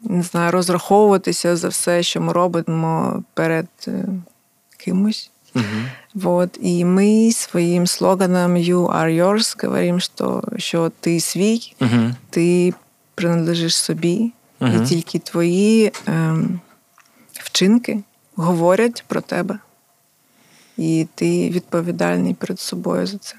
не 0.05 0.23
знаю, 0.23 0.53
розраховуватися 0.53 1.57
за 1.57 1.69
все, 1.69 2.03
що 2.03 2.21
ми 2.21 2.33
робимо 2.33 3.23
перед 3.35 3.67
е, 3.89 4.05
кимось. 4.77 5.31
Угу. 5.55 5.65
Вот. 6.15 6.59
І 6.61 6.85
ми 6.85 7.33
своїм 7.33 7.87
слоганом 7.87 8.57
You 8.57 8.87
are 8.97 9.23
yours 9.23 9.67
говоримо, 9.67 10.01
що, 10.01 10.43
що 10.57 10.93
ти 11.01 11.21
свій, 11.21 11.75
Угу. 11.81 12.15
ти 12.31 12.75
принадлежиш 13.15 13.77
собі, 13.77 14.33
Мгм. 14.61 14.83
і 14.83 14.87
тільки 14.87 15.19
твої 15.19 15.93
ем, 16.07 16.61
вчинки 17.33 18.03
говорять 18.37 19.05
про 19.07 19.21
тебе. 19.21 19.59
І 20.77 21.07
ти 21.15 21.51
відповідальний 21.51 22.35
перед 22.35 22.61
собою 22.61 23.07
за 23.07 23.19
це. 23.19 23.37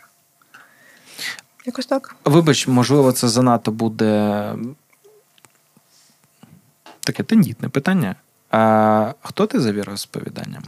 Якось 1.65 1.85
так. 1.85 2.15
Вибач, 2.25 2.67
можливо, 2.67 3.11
це 3.11 3.27
занадто 3.27 3.71
буде 3.71 4.55
таке 6.99 7.23
тендітне 7.23 7.69
питання. 7.69 8.15
А 8.51 9.13
хто 9.21 9.47
ти 9.47 9.59
за 9.59 9.71
віросповіданням? 9.71 10.63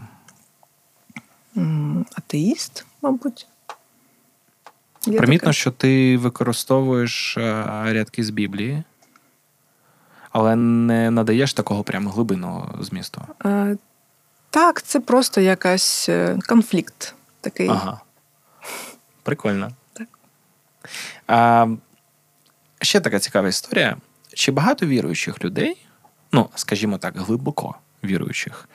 Атеїст, 2.15 2.85
мабуть. 3.01 3.47
Є 5.05 5.17
Примітно, 5.17 5.45
таке. 5.45 5.53
що 5.53 5.71
ти 5.71 6.17
використовуєш 6.17 7.37
е, 7.37 7.63
рядки 7.93 8.23
з 8.23 8.29
Біблії, 8.29 8.83
але 10.31 10.55
не 10.55 11.11
надаєш 11.11 11.53
такого 11.53 11.83
прямо 11.83 12.09
глибинного 12.11 12.83
змісту. 12.83 13.21
Е, 13.45 13.77
Так, 14.49 14.81
це 14.81 14.99
просто 14.99 15.41
якась 15.41 16.09
е, 16.09 16.39
конфлікт 16.47 17.15
такий. 17.41 17.67
Ага. 17.69 18.01
Прикольно. 19.23 19.71
А, 21.27 21.67
ще 22.81 22.99
така 22.99 23.19
цікава 23.19 23.47
історія. 23.47 23.97
Чи 24.33 24.51
багато 24.51 24.85
віруючих 24.85 25.43
людей, 25.43 25.85
ну, 26.31 26.49
скажімо 26.55 26.97
так, 26.97 27.17
глибоко 27.17 27.75
віруючих, 28.03 28.69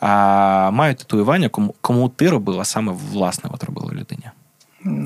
а, 0.00 0.70
мають 0.70 0.98
татуювання, 0.98 1.48
кому, 1.48 1.74
кому 1.80 2.08
ти 2.08 2.30
робила 2.30 2.64
саме 2.64 2.92
власне 2.92 3.50
от 3.52 3.64
робила 3.64 3.92
людині? 3.92 4.30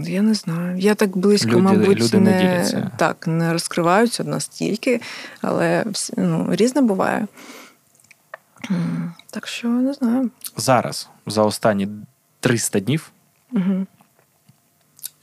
Я 0.08 0.22
не 0.22 0.34
знаю. 0.34 0.78
Я 0.78 0.94
так 0.94 1.16
близько, 1.16 1.50
Люди- 1.50 1.60
мабуть, 1.62 1.98
люди 1.98 2.18
не 2.18 2.30
не, 2.30 2.90
так, 2.96 3.26
не 3.26 3.52
розкриваються 3.52 4.24
настільки, 4.24 5.00
але 5.40 5.84
ну, 6.16 6.46
різне 6.50 6.82
буває. 6.82 7.26
Так 9.30 9.46
що 9.46 9.68
не 9.68 9.92
знаю. 9.92 10.30
Зараз, 10.56 11.08
за 11.26 11.42
останні 11.42 11.88
300 12.40 12.80
днів, 12.80 13.10
Угу. 13.52 13.86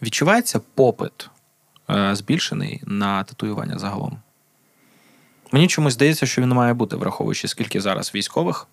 Відчувається 0.01 0.59
попит 0.59 1.29
е, 1.89 2.15
збільшений 2.15 2.81
на 2.85 3.23
татуювання 3.23 3.79
загалом. 3.79 4.17
Мені 5.51 5.67
чомусь 5.67 5.93
здається, 5.93 6.25
що 6.25 6.41
він 6.41 6.49
має 6.49 6.73
бути, 6.73 6.95
враховуючи, 6.95 7.47
скільки 7.47 7.81
зараз 7.81 8.11
військових, 8.15 8.67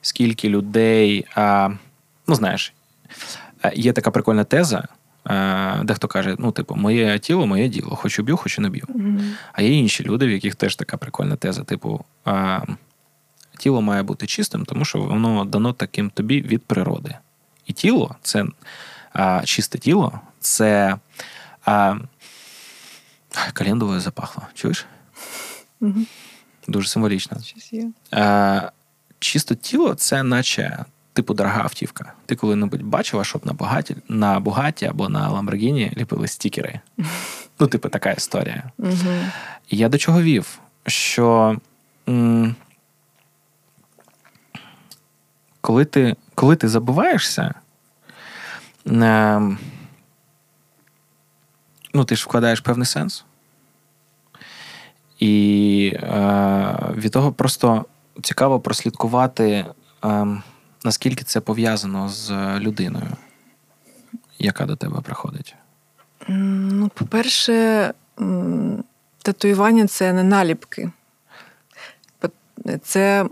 скільки 0.00 0.48
людей. 0.48 1.26
А, 1.34 1.70
ну, 2.26 2.34
знаєш, 2.34 2.72
е, 3.64 3.72
є 3.76 3.92
така 3.92 4.10
прикольна 4.10 4.44
теза. 4.44 4.88
е, 5.26 5.80
Дехто 5.84 6.08
каже: 6.08 6.36
ну, 6.38 6.52
типу, 6.52 6.74
моє 6.74 7.18
тіло, 7.18 7.46
моє 7.46 7.68
діло, 7.68 7.96
хочу 7.96 8.22
б'ю, 8.22 8.36
хочу 8.36 8.62
не 8.62 8.68
б'ю. 8.68 8.86
А 9.52 9.62
є 9.62 9.68
інші 9.70 10.04
люди, 10.04 10.26
в 10.26 10.30
яких 10.30 10.54
теж 10.54 10.76
така 10.76 10.96
прикольна 10.96 11.36
теза, 11.36 11.64
типу, 11.64 12.04
а, 12.24 12.60
тіло 13.58 13.82
має 13.82 14.02
бути 14.02 14.26
чистим, 14.26 14.64
тому 14.64 14.84
що 14.84 14.98
воно 15.00 15.44
дано 15.44 15.72
таким 15.72 16.10
тобі 16.10 16.42
від 16.42 16.64
природи. 16.64 17.16
І 17.66 17.72
тіло 17.72 18.16
це 18.22 18.44
а, 19.12 19.42
чисте 19.44 19.78
тіло, 19.78 20.20
це 20.40 20.96
а, 21.64 21.96
календовою 23.52 24.00
запахло. 24.00 24.42
Чуєш? 24.54 24.86
Угу. 25.80 26.00
Дуже 26.68 26.88
символічно. 26.88 27.36
А, 28.10 28.70
чисто 29.18 29.54
тіло 29.54 29.94
це 29.94 30.22
наче. 30.22 30.84
Типу 31.14 31.34
дорога 31.34 31.62
автівка. 31.62 32.12
Ти 32.26 32.36
коли-небудь 32.36 32.82
бачила, 32.82 33.24
щоб 33.24 33.46
на 33.46 33.52
Бугаті, 33.52 33.96
на 34.08 34.40
Бугаті 34.40 34.86
або 34.86 35.08
на 35.08 35.28
Ламборгіні 35.28 35.92
ліпили 35.96 36.28
стікери. 36.28 36.80
Ну, 37.58 37.66
типу, 37.68 37.88
така 37.88 38.10
історія. 38.10 38.62
Угу. 38.78 38.94
І 39.68 39.76
я 39.76 39.88
до 39.88 39.98
чого 39.98 40.22
вів? 40.22 40.58
Що 40.86 41.56
м- 42.08 42.54
коли 45.60 45.84
ти, 45.84 46.16
коли 46.34 46.56
ти 46.56 46.68
забуваєшся, 46.68 47.54
ну, 51.94 52.04
ти 52.06 52.16
ж 52.16 52.24
вкладаєш 52.24 52.60
певний 52.60 52.86
сенс. 52.86 53.24
І 55.18 55.92
е, 55.94 56.92
від 56.96 57.12
того 57.12 57.32
просто 57.32 57.84
цікаво 58.22 58.60
прослідкувати, 58.60 59.66
е, 60.04 60.26
наскільки 60.84 61.24
це 61.24 61.40
пов'язано 61.40 62.08
з 62.08 62.58
людиною, 62.58 63.10
яка 64.38 64.66
до 64.66 64.76
тебе 64.76 65.00
приходить. 65.00 65.54
Ну, 66.28 66.90
по-перше, 66.94 67.94
татуювання 69.22 69.86
це 69.86 70.12
не 70.12 70.22
наліпки. 70.22 70.90
Це 72.82 73.26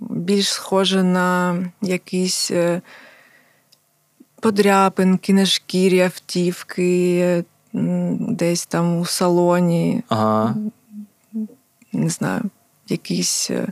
більш 0.00 0.48
схоже 0.48 1.02
на 1.02 1.58
якісь 1.82 2.50
е, 2.50 2.80
подряпинки 4.40 5.32
на 5.32 5.46
шкірі 5.46 6.00
автівки, 6.00 7.44
десь 7.72 8.66
там 8.66 8.96
у 8.98 9.04
салоні, 9.04 10.02
Ага. 10.08 10.54
не 11.92 12.08
знаю, 12.08 12.42
якісь. 12.88 13.50
е, 13.50 13.66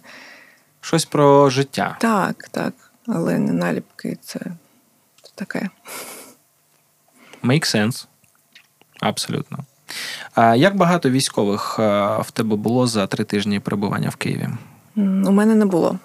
Щось 0.81 1.05
про 1.05 1.51
життя. 1.51 1.97
Так, 2.01 2.49
так, 2.51 2.75
але 3.07 3.39
не 3.39 3.53
наліпки, 3.53 4.19
це 4.23 4.41
таке. 5.35 5.71
Make 7.43 7.65
sense. 7.77 8.07
Абсолютно. 9.01 9.59
А 10.35 10.55
як 10.55 10.77
багато 10.77 11.11
військових 11.11 11.77
е, 11.79 12.17
в 12.23 12.31
тебе 12.31 12.57
було 12.57 12.87
за 12.87 13.07
три 13.07 13.25
тижні 13.25 13.61
перебування 13.61 14.09
в 14.09 14.17
Києві? 14.17 14.49
У 14.97 15.01
мене 15.31 15.55
не 15.55 15.67
було. 15.67 15.89
М, 15.89 15.99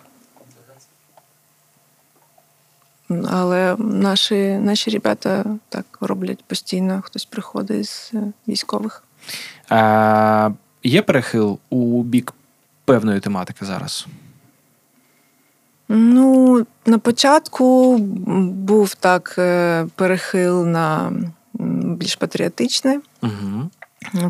Але 3.32 3.76
наші, 3.80 4.58
наші 4.58 4.90
ребята 4.92 5.46
так 5.70 5.86
роблять 6.02 6.44
постійно, 6.44 7.02
хтось 7.06 7.26
приходить 7.26 7.90
з 7.90 8.12
е, 8.14 8.24
військових. 8.48 9.04
А, 9.70 10.50
є 10.84 11.02
перехил 11.02 11.60
у 11.70 12.04
бік 12.04 12.34
певної 12.86 13.20
тематики 13.20 13.66
зараз? 13.66 14.08
Ну, 15.90 16.66
на 16.86 16.98
початку 16.98 17.98
був 18.48 18.96
так 18.96 19.36
е, 19.38 19.86
перехил 19.96 20.66
на 20.68 21.14
більш 21.98 22.16
патріотичне. 22.16 23.00
Угу. 23.22 23.70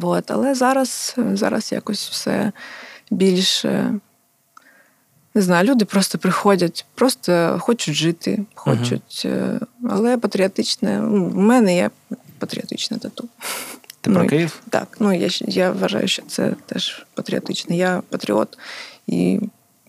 От, 0.01 0.31
але 0.31 0.55
зараз, 0.55 1.15
зараз 1.34 1.72
якось 1.72 2.10
все 2.10 2.51
більш. 3.11 3.65
Не 5.35 5.41
знаю, 5.41 5.68
люди 5.68 5.85
просто 5.85 6.18
приходять, 6.18 6.85
просто 6.95 7.57
хочуть 7.61 7.95
жити, 7.95 8.45
хочуть. 8.55 9.22
е, 9.26 9.60
Але 9.89 10.18
патріотичне. 10.18 10.99
ну, 10.99 11.26
У 11.26 11.39
мене 11.41 11.76
є 11.76 11.89
патріотичне 12.39 12.97
тату. 12.97 13.30
Ти 14.01 14.10
Ну, 14.10 14.15
про 14.15 14.26
і- 14.26 14.30
Київ? 14.30 14.60
Так, 14.69 14.97
ну 14.99 15.14
я, 15.14 15.30
я 15.47 15.72
вважаю, 15.72 16.07
що 16.07 16.22
це 16.27 16.55
теж 16.65 17.05
патріотичне. 17.14 17.76
Я 17.76 18.01
патріот 18.10 18.57
і 19.07 19.39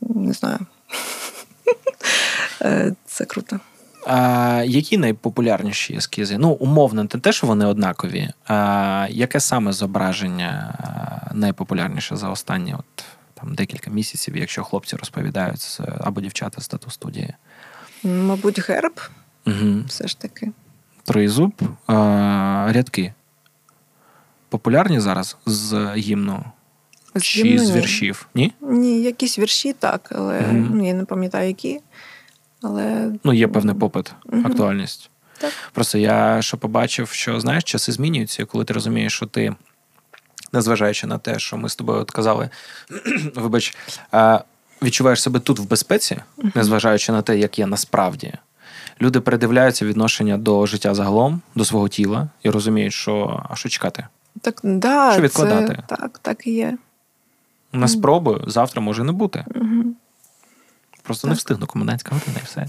не 0.00 0.32
знаю. 0.32 0.58
Е, 2.62 2.92
Це 3.06 3.24
круто. 3.24 3.60
А, 4.06 4.62
які 4.66 4.98
найпопулярніші 4.98 5.94
ескізи? 5.94 6.38
Ну, 6.38 6.50
умовно, 6.50 7.02
не 7.02 7.08
те, 7.08 7.32
що 7.32 7.46
вони 7.46 7.66
однакові. 7.66 8.28
А, 8.46 9.06
яке 9.10 9.40
саме 9.40 9.72
зображення 9.72 10.78
найпопулярніше 11.34 12.16
за 12.16 12.28
останні 12.28 12.74
от, 12.74 13.04
там, 13.44 13.54
декілька 13.54 13.90
місяців, 13.90 14.36
якщо 14.36 14.64
хлопці 14.64 14.96
розповідають 14.96 15.60
з- 15.60 15.80
або 16.00 16.20
дівчата 16.20 16.60
з 16.60 16.68
тату 16.68 16.90
студії? 16.90 17.34
Мабуть, 18.02 18.60
герб 18.68 19.00
Угу. 19.46 19.82
все 19.86 20.08
ж 20.08 20.18
таки. 20.20 20.52
Троєзуб, 21.04 21.52
а, 21.86 22.68
рядки. 22.74 23.12
Популярні 24.48 25.00
зараз 25.00 25.36
з 25.46 25.94
гімну 25.96 26.44
З 27.14 27.22
чи 27.22 27.42
гімну 27.42 27.64
з 27.64 27.70
віршів? 27.70 28.28
Ні? 28.34 28.52
Ні, 28.60 29.02
якісь 29.02 29.38
вірші 29.38 29.72
так, 29.72 30.08
але 30.16 30.40
Мгм. 30.40 30.70
ну, 30.74 30.86
я 30.86 30.94
не 30.94 31.04
пам'ятаю, 31.04 31.48
які. 31.48 31.80
Але 32.62 33.12
Ну, 33.24 33.32
є 33.32 33.48
певний 33.48 33.74
попит, 33.74 34.12
Мгм. 34.26 34.46
актуальність. 34.46 35.10
Так. 35.38 35.52
Просто 35.72 35.98
я 35.98 36.42
що 36.42 36.56
побачив, 36.56 37.08
що 37.08 37.40
знаєш, 37.40 37.64
часи 37.64 37.92
змінюються, 37.92 38.44
коли 38.44 38.64
ти 38.64 38.72
розумієш, 38.74 39.12
що 39.12 39.26
ти, 39.26 39.54
незважаючи 40.55 41.06
на 41.06 41.18
те, 41.18 41.39
що 41.39 41.56
ми 41.56 41.68
з 41.68 41.76
тобою 41.76 42.01
от 42.01 42.10
казали, 42.10 42.51
вибач, 43.35 43.76
відчуваєш 44.82 45.22
себе 45.22 45.40
тут 45.40 45.59
в 45.59 45.68
безпеці, 45.68 46.16
незважаючи 46.55 47.12
на 47.12 47.22
те, 47.22 47.39
як 47.39 47.59
є 47.59 47.66
насправді. 47.66 48.32
Люди 49.01 49.20
передивляються 49.20 49.86
відношення 49.86 50.39
до 50.39 50.66
життя 50.66 50.94
загалом, 50.94 51.40
до 51.55 51.64
свого 51.64 51.89
тіла, 51.89 52.28
і 52.43 52.51
розуміють, 52.51 52.93
що 52.93 53.44
а 53.51 53.56
що 53.56 53.68
чекати. 53.68 54.06
так, 54.40 54.60
да, 54.62 55.12
Що 55.12 55.22
відкладати? 55.22 55.82
Це, 55.89 55.97
так, 55.97 56.18
так 56.18 56.47
і 56.47 56.52
є. 56.52 56.78
На 57.72 57.89
спробу 57.89 58.40
завтра 58.47 58.82
може 58.82 59.05
не 59.05 59.12
бути. 59.12 59.44
Угу. 59.55 59.85
Просто 61.02 61.28
не 61.28 61.35
встигну 61.35 61.66
комендантська 61.66 62.14
година 62.14 62.39
і 62.40 62.44
все. 62.44 62.66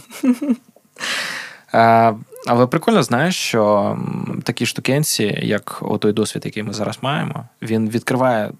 Але 2.47 2.67
прикольно, 2.67 3.03
знаєш, 3.03 3.35
що 3.35 3.97
такі 4.43 4.65
штукенці, 4.65 5.39
як 5.43 5.83
той 5.99 6.13
досвід, 6.13 6.45
який 6.45 6.63
ми 6.63 6.73
зараз 6.73 6.97
маємо, 7.01 7.45
він 7.61 7.89
відкриває 7.89 8.51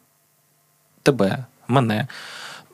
тебе, 1.04 1.46
мене, 1.68 2.08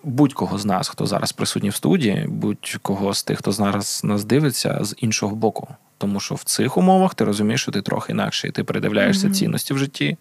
будь-кого 0.03 0.57
з 0.57 0.65
нас, 0.65 0.89
хто 0.89 1.05
зараз 1.05 1.31
присутній 1.31 1.69
в 1.69 1.75
студії, 1.75 2.25
будь-кого 2.27 3.13
з 3.13 3.23
тих, 3.23 3.39
хто 3.39 3.51
зараз 3.51 4.01
нас 4.03 4.23
дивиться, 4.23 4.79
з 4.81 4.95
іншого 4.97 5.35
боку. 5.35 5.67
Тому 5.97 6.19
що 6.19 6.35
в 6.35 6.43
цих 6.43 6.77
умовах 6.77 7.15
ти 7.15 7.23
розумієш, 7.23 7.61
що 7.61 7.71
ти 7.71 7.81
трохи 7.81 8.11
інакший. 8.11 8.51
Ти 8.51 8.63
передивляєшся 8.63 9.27
Мгм. 9.27 9.35
цінності 9.35 9.73
в 9.73 9.77
житті, 9.77 10.17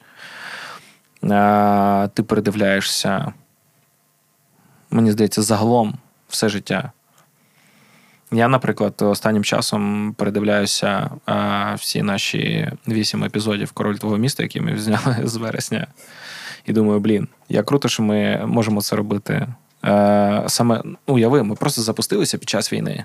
ти 2.14 2.22
передивляєшся, 2.22 3.32
мені 4.90 5.12
здається, 5.12 5.42
загалом 5.42 5.94
все 6.28 6.48
життя. 6.48 6.92
Я, 8.32 8.48
наприклад, 8.48 8.94
останнім 8.98 9.44
часом 9.44 10.15
передивляюся 10.19 11.11
а, 11.27 11.74
всі 11.74 12.02
наші 12.02 12.73
вісім 12.89 13.24
епізодів 13.24 13.73
Король 13.73 13.97
твого 13.97 14.16
міста, 14.16 14.43
які 14.43 14.61
ми 14.61 14.78
зняли 14.78 15.16
з 15.24 15.36
вересня. 15.36 15.86
І 16.66 16.73
думаю, 16.73 17.01
блін, 17.01 17.28
як 17.48 17.66
круто, 17.66 17.89
що 17.89 18.02
ми 18.02 18.43
можемо 18.47 18.82
це 18.82 18.97
робити. 18.97 19.47
Е, 19.85 20.44
саме 20.47 20.82
ну, 20.85 20.97
уяви, 21.07 21.43
ми 21.43 21.55
просто 21.55 21.82
запустилися 21.82 22.39
під 22.39 22.48
час 22.48 22.73
війни. 22.73 23.05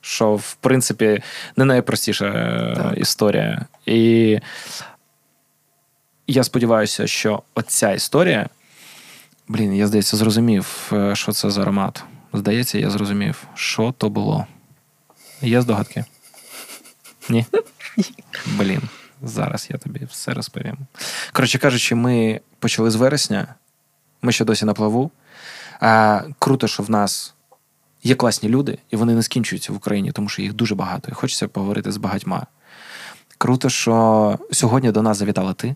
Що, 0.00 0.34
в 0.34 0.54
принципі, 0.54 1.22
не 1.56 1.64
найпростіша 1.64 2.26
е, 2.26 2.74
Так. 2.76 2.98
історія. 2.98 3.66
І 3.86 4.38
я 6.26 6.44
сподіваюся, 6.44 7.06
що 7.06 7.42
оця 7.54 7.92
історія. 7.92 8.48
Блін, 9.48 9.74
я 9.74 9.86
здається, 9.86 10.16
зрозумів, 10.16 10.90
е, 10.92 11.14
що 11.14 11.32
це 11.32 11.50
за 11.50 11.62
аромат. 11.62 12.04
Здається, 12.32 12.78
я 12.78 12.90
зрозумів, 12.90 13.46
що 13.54 13.94
то 13.98 14.08
було. 14.08 14.46
Є 15.42 15.62
здогадки? 15.62 16.04
Ні? 17.28 17.46
Блін, 18.46 18.80
зараз 19.22 19.68
я 19.70 19.78
тобі 19.78 20.04
все 20.10 20.32
розповім. 20.32 20.76
Коротше 21.32 21.58
кажучи, 21.58 21.94
ми 21.94 22.40
почали 22.58 22.90
з 22.90 22.94
вересня, 22.94 23.54
ми 24.22 24.32
ще 24.32 24.44
досі 24.44 24.64
на 24.64 24.74
плаву. 24.74 25.10
А, 25.80 26.22
круто, 26.38 26.68
що 26.68 26.82
в 26.82 26.90
нас 26.90 27.34
є 28.02 28.14
класні 28.14 28.48
люди, 28.48 28.78
і 28.90 28.96
вони 28.96 29.14
не 29.14 29.22
скінчуються 29.22 29.72
в 29.72 29.76
Україні, 29.76 30.12
тому 30.12 30.28
що 30.28 30.42
їх 30.42 30.52
дуже 30.52 30.74
багато, 30.74 31.08
і 31.10 31.14
хочеться 31.14 31.48
поговорити 31.48 31.92
з 31.92 31.96
багатьма. 31.96 32.46
Круто, 33.38 33.68
що 33.68 34.38
сьогодні 34.52 34.92
до 34.92 35.02
нас 35.02 35.16
завітала 35.16 35.52
ти. 35.52 35.74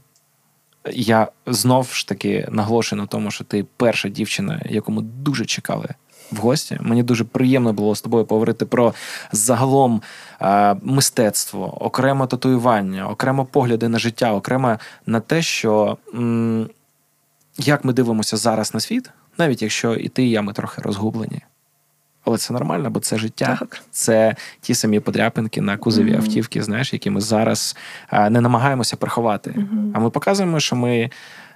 Я 0.93 1.29
знов 1.47 1.91
ж 1.93 2.09
таки 2.09 2.49
наголошую 2.51 3.03
на 3.03 3.07
тому, 3.07 3.31
що 3.31 3.45
ти 3.45 3.67
перша 3.77 4.09
дівчина, 4.09 4.63
яку 4.65 4.93
ми 4.93 5.03
дуже 5.03 5.45
чекали 5.45 5.89
в 6.33 6.37
гості. 6.37 6.79
Мені 6.81 7.03
дуже 7.03 7.25
приємно 7.25 7.73
було 7.73 7.95
з 7.95 8.01
тобою 8.01 8.25
поговорити 8.25 8.67
про 8.67 8.95
загалом 9.33 10.03
е, 10.43 10.77
мистецтво, 10.83 11.85
окремо 11.85 12.27
татуювання, 12.27 13.09
окремо 13.09 13.45
погляди 13.45 13.89
на 13.89 13.99
життя, 13.99 14.33
окремо 14.33 14.79
на 15.07 15.21
те, 15.21 15.43
що 15.43 15.99
м, 16.15 16.69
як 17.59 17.85
ми 17.85 17.93
дивимося 17.93 18.37
зараз 18.37 18.75
на 18.75 18.81
світ, 18.81 19.11
навіть 19.39 19.63
якщо 19.63 19.95
і 19.95 20.09
ти, 20.09 20.25
і 20.25 20.31
я 20.31 20.43
ми 20.43 20.53
трохи 20.53 20.83
розгублені. 20.83 21.41
Але 22.25 22.39
це 22.39 22.53
нормально, 22.53 22.91
бо 22.91 23.01
це 23.01 23.19
життя. 23.19 23.57
Так. 23.61 23.83
Це 23.91 24.37
ті 24.61 24.75
самі 24.75 25.01
подряпинки 25.01 25.61
на 25.61 25.77
кузові 25.77 26.11
Мгм. 26.11 26.21
автівки, 26.21 26.63
знаєш, 26.63 26.93
які 26.93 27.11
ми 27.11 27.21
зараз 27.21 27.77
а, 28.09 28.31
не 28.31 28.41
намагаємося 28.41 28.97
приховати. 28.97 29.51
Мгм. 29.57 29.93
А 29.95 30.01
ми 30.01 30.11
показуємо, 30.11 30.61
що 30.61 30.77
ми, 30.77 31.11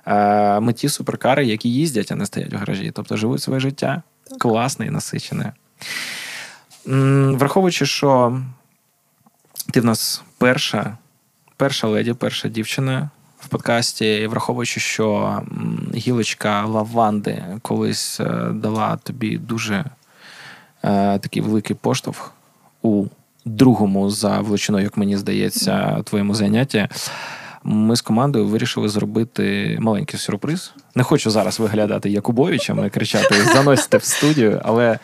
а, 0.04 0.60
ми 0.60 0.72
ті 0.72 0.88
суперкари, 0.88 1.46
які 1.46 1.72
їздять, 1.72 2.12
а 2.12 2.14
не 2.14 2.26
стоять 2.26 2.52
в 2.52 2.56
гаражі. 2.56 2.92
Тобто 2.94 3.16
живуть 3.16 3.42
своє 3.42 3.60
життя 3.60 4.02
класне 4.38 4.86
і 4.86 4.90
насичене. 4.90 5.52
Враховуючи, 7.36 7.86
що 7.86 8.40
ти 9.72 9.80
в 9.80 9.84
нас 9.84 10.22
перша, 10.38 10.96
перша 11.56 11.86
леді, 11.86 12.12
перша 12.12 12.48
дівчина 12.48 13.10
в 13.40 13.48
подкасті, 13.48 14.14
і 14.14 14.26
враховуючи, 14.26 14.80
що 14.80 15.40
гілочка 15.94 16.64
лаванди 16.64 17.44
колись 17.62 18.20
е, 18.20 18.50
дала 18.52 18.96
тобі 18.96 19.38
дуже 19.38 19.74
е, 20.84 21.18
такий 21.18 21.42
великий 21.42 21.76
поштовх 21.76 22.32
у 22.82 23.06
другому 23.44 24.10
за 24.10 24.40
величиною, 24.40 24.84
як 24.84 24.96
мені 24.96 25.16
здається, 25.16 26.02
твоєму 26.04 26.34
занятті. 26.34 26.88
Ми 27.70 27.96
з 27.96 28.00
командою 28.00 28.46
вирішили 28.46 28.88
зробити 28.88 29.76
маленький 29.80 30.20
сюрприз. 30.20 30.72
Не 30.94 31.02
хочу 31.02 31.30
зараз 31.30 31.60
виглядати 31.60 32.10
Якубовичем 32.10 32.86
і 32.86 32.90
кричати 32.90 33.44
Заносьте 33.44 33.96
в 33.96 34.04
студію, 34.04 34.60
але 34.64 34.98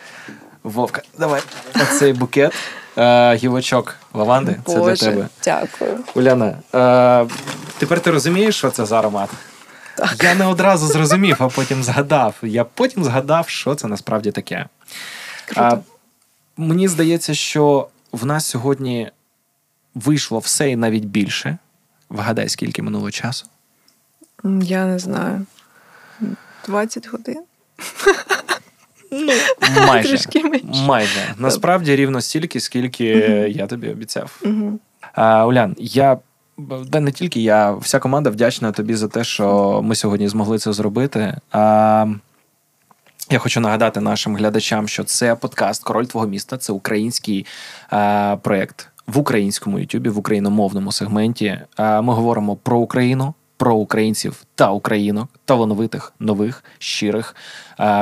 Вовка, 0.63 1.01
давай 1.19 1.41
оцей 1.75 2.13
букет 2.13 2.53
е, 2.97 3.35
гілочок 3.35 3.95
лаванди. 4.13 4.55
Це 4.65 4.77
Боже, 4.77 4.95
для 4.95 5.11
тебе. 5.11 5.27
Дякую. 5.43 5.99
Уляна, 6.15 6.57
е, 6.75 7.27
тепер 7.77 7.99
ти 7.99 8.11
розумієш, 8.11 8.55
що 8.55 8.69
це 8.69 8.85
за 8.85 8.99
аромат? 8.99 9.29
Так. 9.95 10.23
Я 10.23 10.35
не 10.35 10.45
одразу 10.45 10.87
зрозумів, 10.87 11.35
а 11.39 11.47
потім 11.47 11.83
згадав. 11.83 12.35
Я 12.41 12.63
потім 12.63 13.03
згадав, 13.03 13.49
що 13.49 13.75
це 13.75 13.87
насправді 13.87 14.31
таке. 14.31 14.65
Круто. 15.45 15.79
мені 16.57 16.87
здається, 16.87 17.33
що 17.33 17.87
в 18.11 18.25
нас 18.25 18.45
сьогодні 18.45 19.11
вийшло 19.95 20.39
все 20.39 20.69
і 20.69 20.75
навіть 20.75 21.05
більше. 21.05 21.57
Вгадай, 22.09 22.49
скільки 22.49 22.81
минуло 22.81 23.11
часу. 23.11 23.45
Я 24.61 24.85
не 24.85 24.99
знаю. 24.99 25.45
20 26.65 27.07
годин? 27.07 27.43
Майже. 29.87 30.09
Трішки 30.09 30.43
менше. 30.43 30.83
Майже. 30.85 31.33
Насправді 31.37 31.95
рівно 31.95 32.21
стільки, 32.21 32.59
скільки 32.59 33.05
я 33.55 33.67
тобі 33.67 33.89
обіцяв. 33.89 34.41
А, 35.13 35.45
Улян, 35.45 35.75
я 35.79 36.17
да 36.57 36.99
не 36.99 37.11
тільки 37.11 37.41
я, 37.41 37.71
вся 37.71 37.99
команда 37.99 38.29
вдячна 38.29 38.71
тобі 38.71 38.95
за 38.95 39.07
те, 39.07 39.23
що 39.23 39.79
ми 39.83 39.95
сьогодні 39.95 40.27
змогли 40.27 40.59
це 40.59 40.73
зробити. 40.73 41.37
А, 41.51 42.05
я 43.29 43.39
хочу 43.39 43.59
нагадати 43.59 44.01
нашим 44.01 44.35
глядачам, 44.35 44.87
що 44.87 45.03
це 45.03 45.35
подкаст 45.35 45.83
Король 45.83 46.05
твого 46.05 46.27
міста. 46.27 46.57
Це 46.57 46.73
український 46.73 47.45
а, 47.89 48.37
проєкт 48.41 48.89
в 49.07 49.17
українському 49.17 49.79
Ютубі, 49.79 50.09
в 50.09 50.17
україномовному 50.17 50.91
сегменті. 50.91 51.59
Ми 51.79 52.13
говоримо 52.13 52.55
про 52.55 52.77
Україну, 52.77 53.33
про 53.57 53.75
українців 53.75 54.43
та 54.55 54.71
українок, 54.71 55.29
талановитих, 55.45 56.13
нових, 56.19 56.63
щирих, 56.79 57.35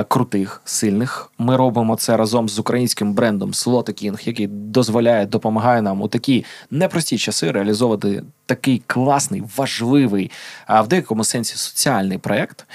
крутих, 0.08 0.62
сильних. 0.66 1.32
Ми 1.38 1.56
робимо 1.56 1.96
це 1.96 2.18
разом 2.18 2.50
з 2.50 2.60
українським 2.60 3.14
брендом 3.14 3.50
King, 3.50 4.28
який 4.28 4.48
дозволяє, 4.48 5.26
допомагає 5.26 5.82
нам 5.82 6.02
у 6.02 6.08
такі 6.08 6.46
непрості 6.72 7.18
часи 7.18 7.52
реалізовувати 7.52 8.24
такий 8.46 8.82
класний, 8.88 9.44
важливий, 9.58 10.32
а 10.68 10.82
в 10.82 10.88
деякому 10.88 11.24
сенсі 11.24 11.56
соціальний 11.58 12.18
проект, 12.18 12.66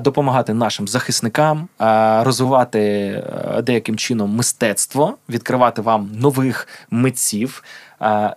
допомагати 0.00 0.54
нашим 0.54 0.88
захисникам, 0.88 1.68
розвивати 2.24 2.80
е, 2.80 3.62
деяким 3.62 3.96
чином 3.96 4.36
мистецтво, 4.36 5.16
відкривати 5.28 5.82
вам 5.82 6.10
нових 6.14 6.68
митців. 6.90 7.64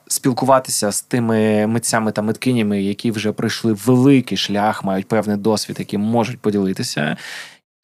Спілкуватися 0.08 0.92
з 0.92 1.02
тими 1.02 1.68
митцями 1.68 2.12
та 2.12 2.22
миткинями, 2.22 2.82
які 2.82 3.12
вже 3.12 3.32
пройшли 3.32 3.74
великий 3.74 4.38
шлях, 4.38 4.84
мають 4.84 5.08
певний 5.08 5.38
досвід, 5.38 5.76
яким 5.80 6.02
можуть 6.02 6.40
поділитися. 6.40 7.18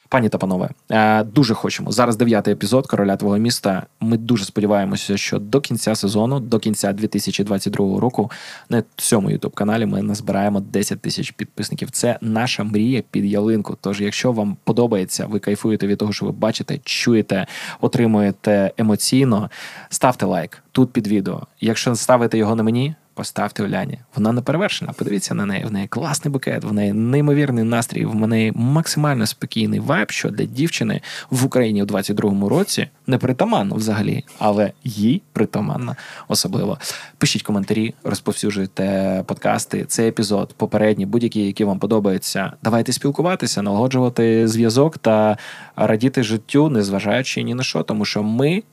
Пані 0.10 0.30
та 0.30 0.38
панове, 0.38 0.70
е, 0.92 1.24
дуже 1.24 1.54
хочемо. 1.54 1.92
Зараз 1.92 2.18
дев'ятий 2.18 2.54
епізод 2.54 2.88
короля 2.88 3.16
твого 3.16 3.38
міста. 3.38 3.86
Ми 4.00 4.18
дуже 4.18 4.46
сподіваємося, 4.46 5.18
що 5.18 5.40
до 5.40 5.62
кінця 5.62 5.96
сезону, 5.96 6.40
до 6.40 6.60
кінця 6.60 6.94
2022 6.94 8.00
року, 8.00 8.32
на 8.70 8.84
цьому 8.96 9.32
ютуб 9.32 9.54
каналі 9.54 9.86
ми 9.86 10.02
назбираємо 10.02 10.60
10 10.60 11.02
тисяч 11.02 11.32
підписників. 11.32 11.92
Це 11.92 12.18
наша 12.22 12.64
мрія 12.64 13.04
під 13.12 13.26
ялинку. 13.26 13.78
Тож, 13.82 14.02
якщо 14.02 14.32
вам 14.32 14.58
подобається, 14.64 15.26
ви 15.26 15.40
кайфуєте 15.40 15.88
від 15.88 15.98
того, 15.98 16.14
що 16.14 16.26
ви 16.26 16.32
бачите, 16.32 16.80
чуєте, 16.84 17.48
отримуєте 17.82 18.72
емоційно, 18.78 19.50
ставте 19.90 20.26
лайк 20.26 20.64
тут 20.72 20.92
під 20.94 21.08
відео. 21.08 21.48
Якщо 21.62 21.96
ставите 21.96 22.38
його 22.38 22.56
на 22.56 22.64
мені. 22.64 22.96
Поставте 23.20 23.64
Уляні. 23.64 24.00
Вона 24.16 24.32
не 24.32 24.42
перевершена. 24.42 24.94
Подивіться 24.94 25.34
на 25.34 25.46
неї. 25.46 25.66
В 25.66 25.72
неї 25.72 25.88
класний 25.88 26.32
букет, 26.32 26.64
в 26.64 26.74
неї 26.74 26.94
неймовірний 26.94 27.64
настрій, 27.64 28.06
в 28.06 28.28
неї 28.28 28.52
максимально 28.56 29.26
спокійний 29.26 29.80
вайб, 29.80 30.12
що 30.12 30.30
для 30.30 30.46
дівчини 30.46 31.02
в 31.30 31.46
Україні 31.46 31.84
у 31.84 31.86
22-му 31.86 32.50
році 32.50 32.88
не 33.08 33.18
притаманно 33.18 33.76
взагалі, 33.76 34.24
але 34.38 34.72
їй 34.84 35.22
притаманно 35.34 35.96
особливо. 36.28 36.78
Пишіть 37.18 37.44
коментарі, 37.44 37.94
розповсюджуйте 38.04 39.24
подкасти, 39.28 39.86
цей 39.86 40.10
епізод, 40.10 40.54
попередні, 40.58 41.06
будь-які, 41.06 41.46
які 41.46 41.64
вам 41.64 41.80
подобаються. 41.80 42.54
Давайте 42.64 42.94
спілкуватися, 42.94 43.62
налагоджувати 43.62 44.48
зв'язок 44.48 44.98
та 44.98 45.38
радіти 45.76 46.24
життю, 46.24 46.70
незважаючи 46.70 47.44
ні 47.44 47.54
на 47.54 47.64
що, 47.64 47.84
тому 47.84 48.06
що 48.06 48.24
ми 48.24 48.64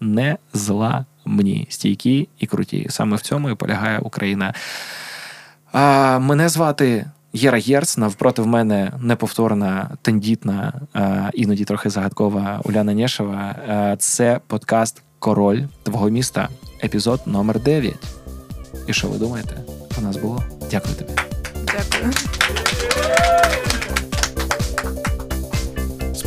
не 0.00 0.36
зламні, 1.26 1.66
стійкі 1.70 2.28
і 2.38 2.46
круті. 2.46 2.86
Саме 2.90 3.16
в 3.16 3.20
цьому 3.20 3.50
і 3.50 3.54
полягає 3.54 3.98
Україна. 3.98 4.54
А, 5.72 6.18
мене 6.18 6.48
звати 6.48 7.06
Єра 7.32 7.58
Єрц. 7.58 7.98
Навпроти 7.98 8.42
в 8.42 8.46
мене 8.46 8.92
неповторна, 9.00 9.90
тендітна, 10.02 10.72
іноді 11.34 11.64
трохи 11.64 11.90
загадкова 11.90 12.60
Уляна 12.64 12.94
Нєшева. 12.94 13.54
Це 13.98 14.40
подкаст 14.46 15.02
Король 15.18 15.62
твого 15.82 16.08
міста, 16.08 16.48
епізод 16.84 17.20
номер 17.26 17.60
9. 17.60 17.94
І 18.86 18.92
що 18.92 19.08
ви 19.08 19.18
думаєте? 19.18 19.56
У 19.98 20.00
нас 20.00 20.16
було? 20.16 20.42
Дякую 20.70 20.94
тобі. 20.94 21.12
Дякую. 21.64 22.12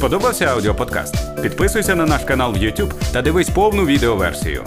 Сподобався 0.06 0.46
аудіоподкаст? 0.46 1.42
Підписуйся 1.42 1.96
на 1.96 2.06
наш 2.06 2.24
канал 2.24 2.54
в 2.54 2.56
YouTube 2.56 2.94
та 3.14 3.22
дивись 3.22 3.50
повну 3.50 3.86
відеоверсію. 3.86 4.64